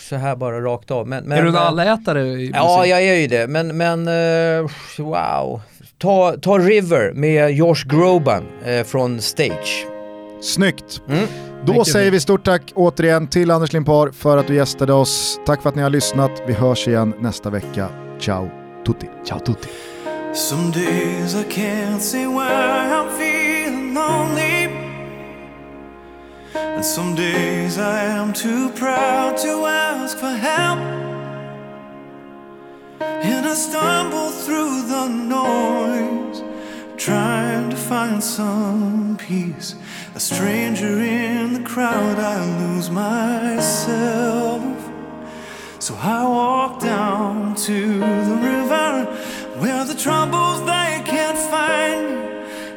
så 0.10 0.16
här 0.16 0.36
bara 0.36 0.62
rakt 0.62 0.92
av. 0.92 1.08
Men, 1.08 1.24
men, 1.24 1.38
är 1.38 1.44
du 1.44 1.50
en 1.50 1.56
allätare 1.56 2.22
i 2.22 2.52
Ja, 2.54 2.86
jag 2.86 3.04
är 3.04 3.16
ju 3.16 3.28
det. 3.28 3.48
Men, 3.48 3.78
men 3.78 4.08
uh, 4.08 4.70
wow. 4.98 5.62
Ta, 5.98 6.36
ta 6.42 6.58
River 6.58 7.12
med 7.14 7.52
Josh 7.52 7.88
Groban 7.88 8.44
uh, 8.68 8.84
från 8.84 9.22
Stage. 9.22 9.99
Snyggt. 10.42 11.02
Mm. 11.10 11.28
Då 11.66 11.86
säger 11.86 12.12
vi 12.12 12.20
stort 12.20 12.46
tack 12.46 12.72
återigen 12.76 13.28
till 13.28 13.52
Anders 13.52 13.74
Limpar 13.74 14.12
för 14.12 14.38
att 14.38 14.48
du 14.48 14.56
gästade 14.56 14.94
oss. 14.94 15.40
Tack 15.46 15.62
för 15.62 15.70
att 15.70 15.76
ni 15.76 15.82
har 15.82 15.90
lyssnat. 15.90 16.32
Vi 16.48 16.54
hörs 16.54 16.88
igen 16.88 17.14
nästa 17.20 17.50
vecka. 17.50 17.90
Ciao 18.20 18.50
tutti. 18.86 19.10
Ciao 19.26 19.40
tutti. 19.40 19.68
Some 20.34 20.72
days 20.72 21.36
I 21.36 21.44
can't 21.44 22.00
say 22.00 22.28
why 22.28 22.92
I'm 22.92 23.10
feeling 23.18 23.94
lonely. 23.94 24.70
And 26.54 26.86
some 26.86 27.16
days 27.16 27.78
I 27.78 28.06
am 28.06 28.34
too 28.34 28.70
proud 28.76 29.38
to 29.38 29.66
ask 29.66 30.18
for 30.18 30.28
help. 30.28 30.80
And 33.02 33.46
I 33.46 33.56
stumble 33.56 34.30
through 34.46 34.82
the 34.88 35.08
noise, 35.10 36.44
trying 36.98 37.70
to 37.70 37.76
find 37.76 38.24
some 38.24 39.18
peace. 39.28 39.76
A 40.20 40.22
stranger 40.22 41.00
in 41.00 41.54
the 41.54 41.62
crowd, 41.62 42.20
I 42.20 42.44
lose 42.60 42.90
myself. 42.90 44.62
So 45.80 45.96
I 45.96 46.28
walk 46.28 46.82
down 46.82 47.56
to 47.56 48.00
the 48.00 48.36
river 48.52 49.06
where 49.62 49.86
the 49.86 49.94
troubles 49.96 50.60
they 50.66 51.02
can't 51.06 51.40
find. 51.56 52.06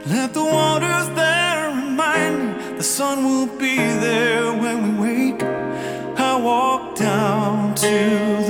Let 0.06 0.34
the 0.34 0.44
waters 0.44 1.08
there 1.16 1.70
remind 1.70 2.34
me 2.46 2.76
the 2.76 2.84
sun 2.84 3.24
will 3.24 3.58
be 3.58 3.74
there 3.74 4.52
when 4.52 4.78
we 5.00 5.32
wake. 5.32 5.42
I 5.42 6.36
walk 6.40 6.94
down 6.94 7.74
to 7.74 8.41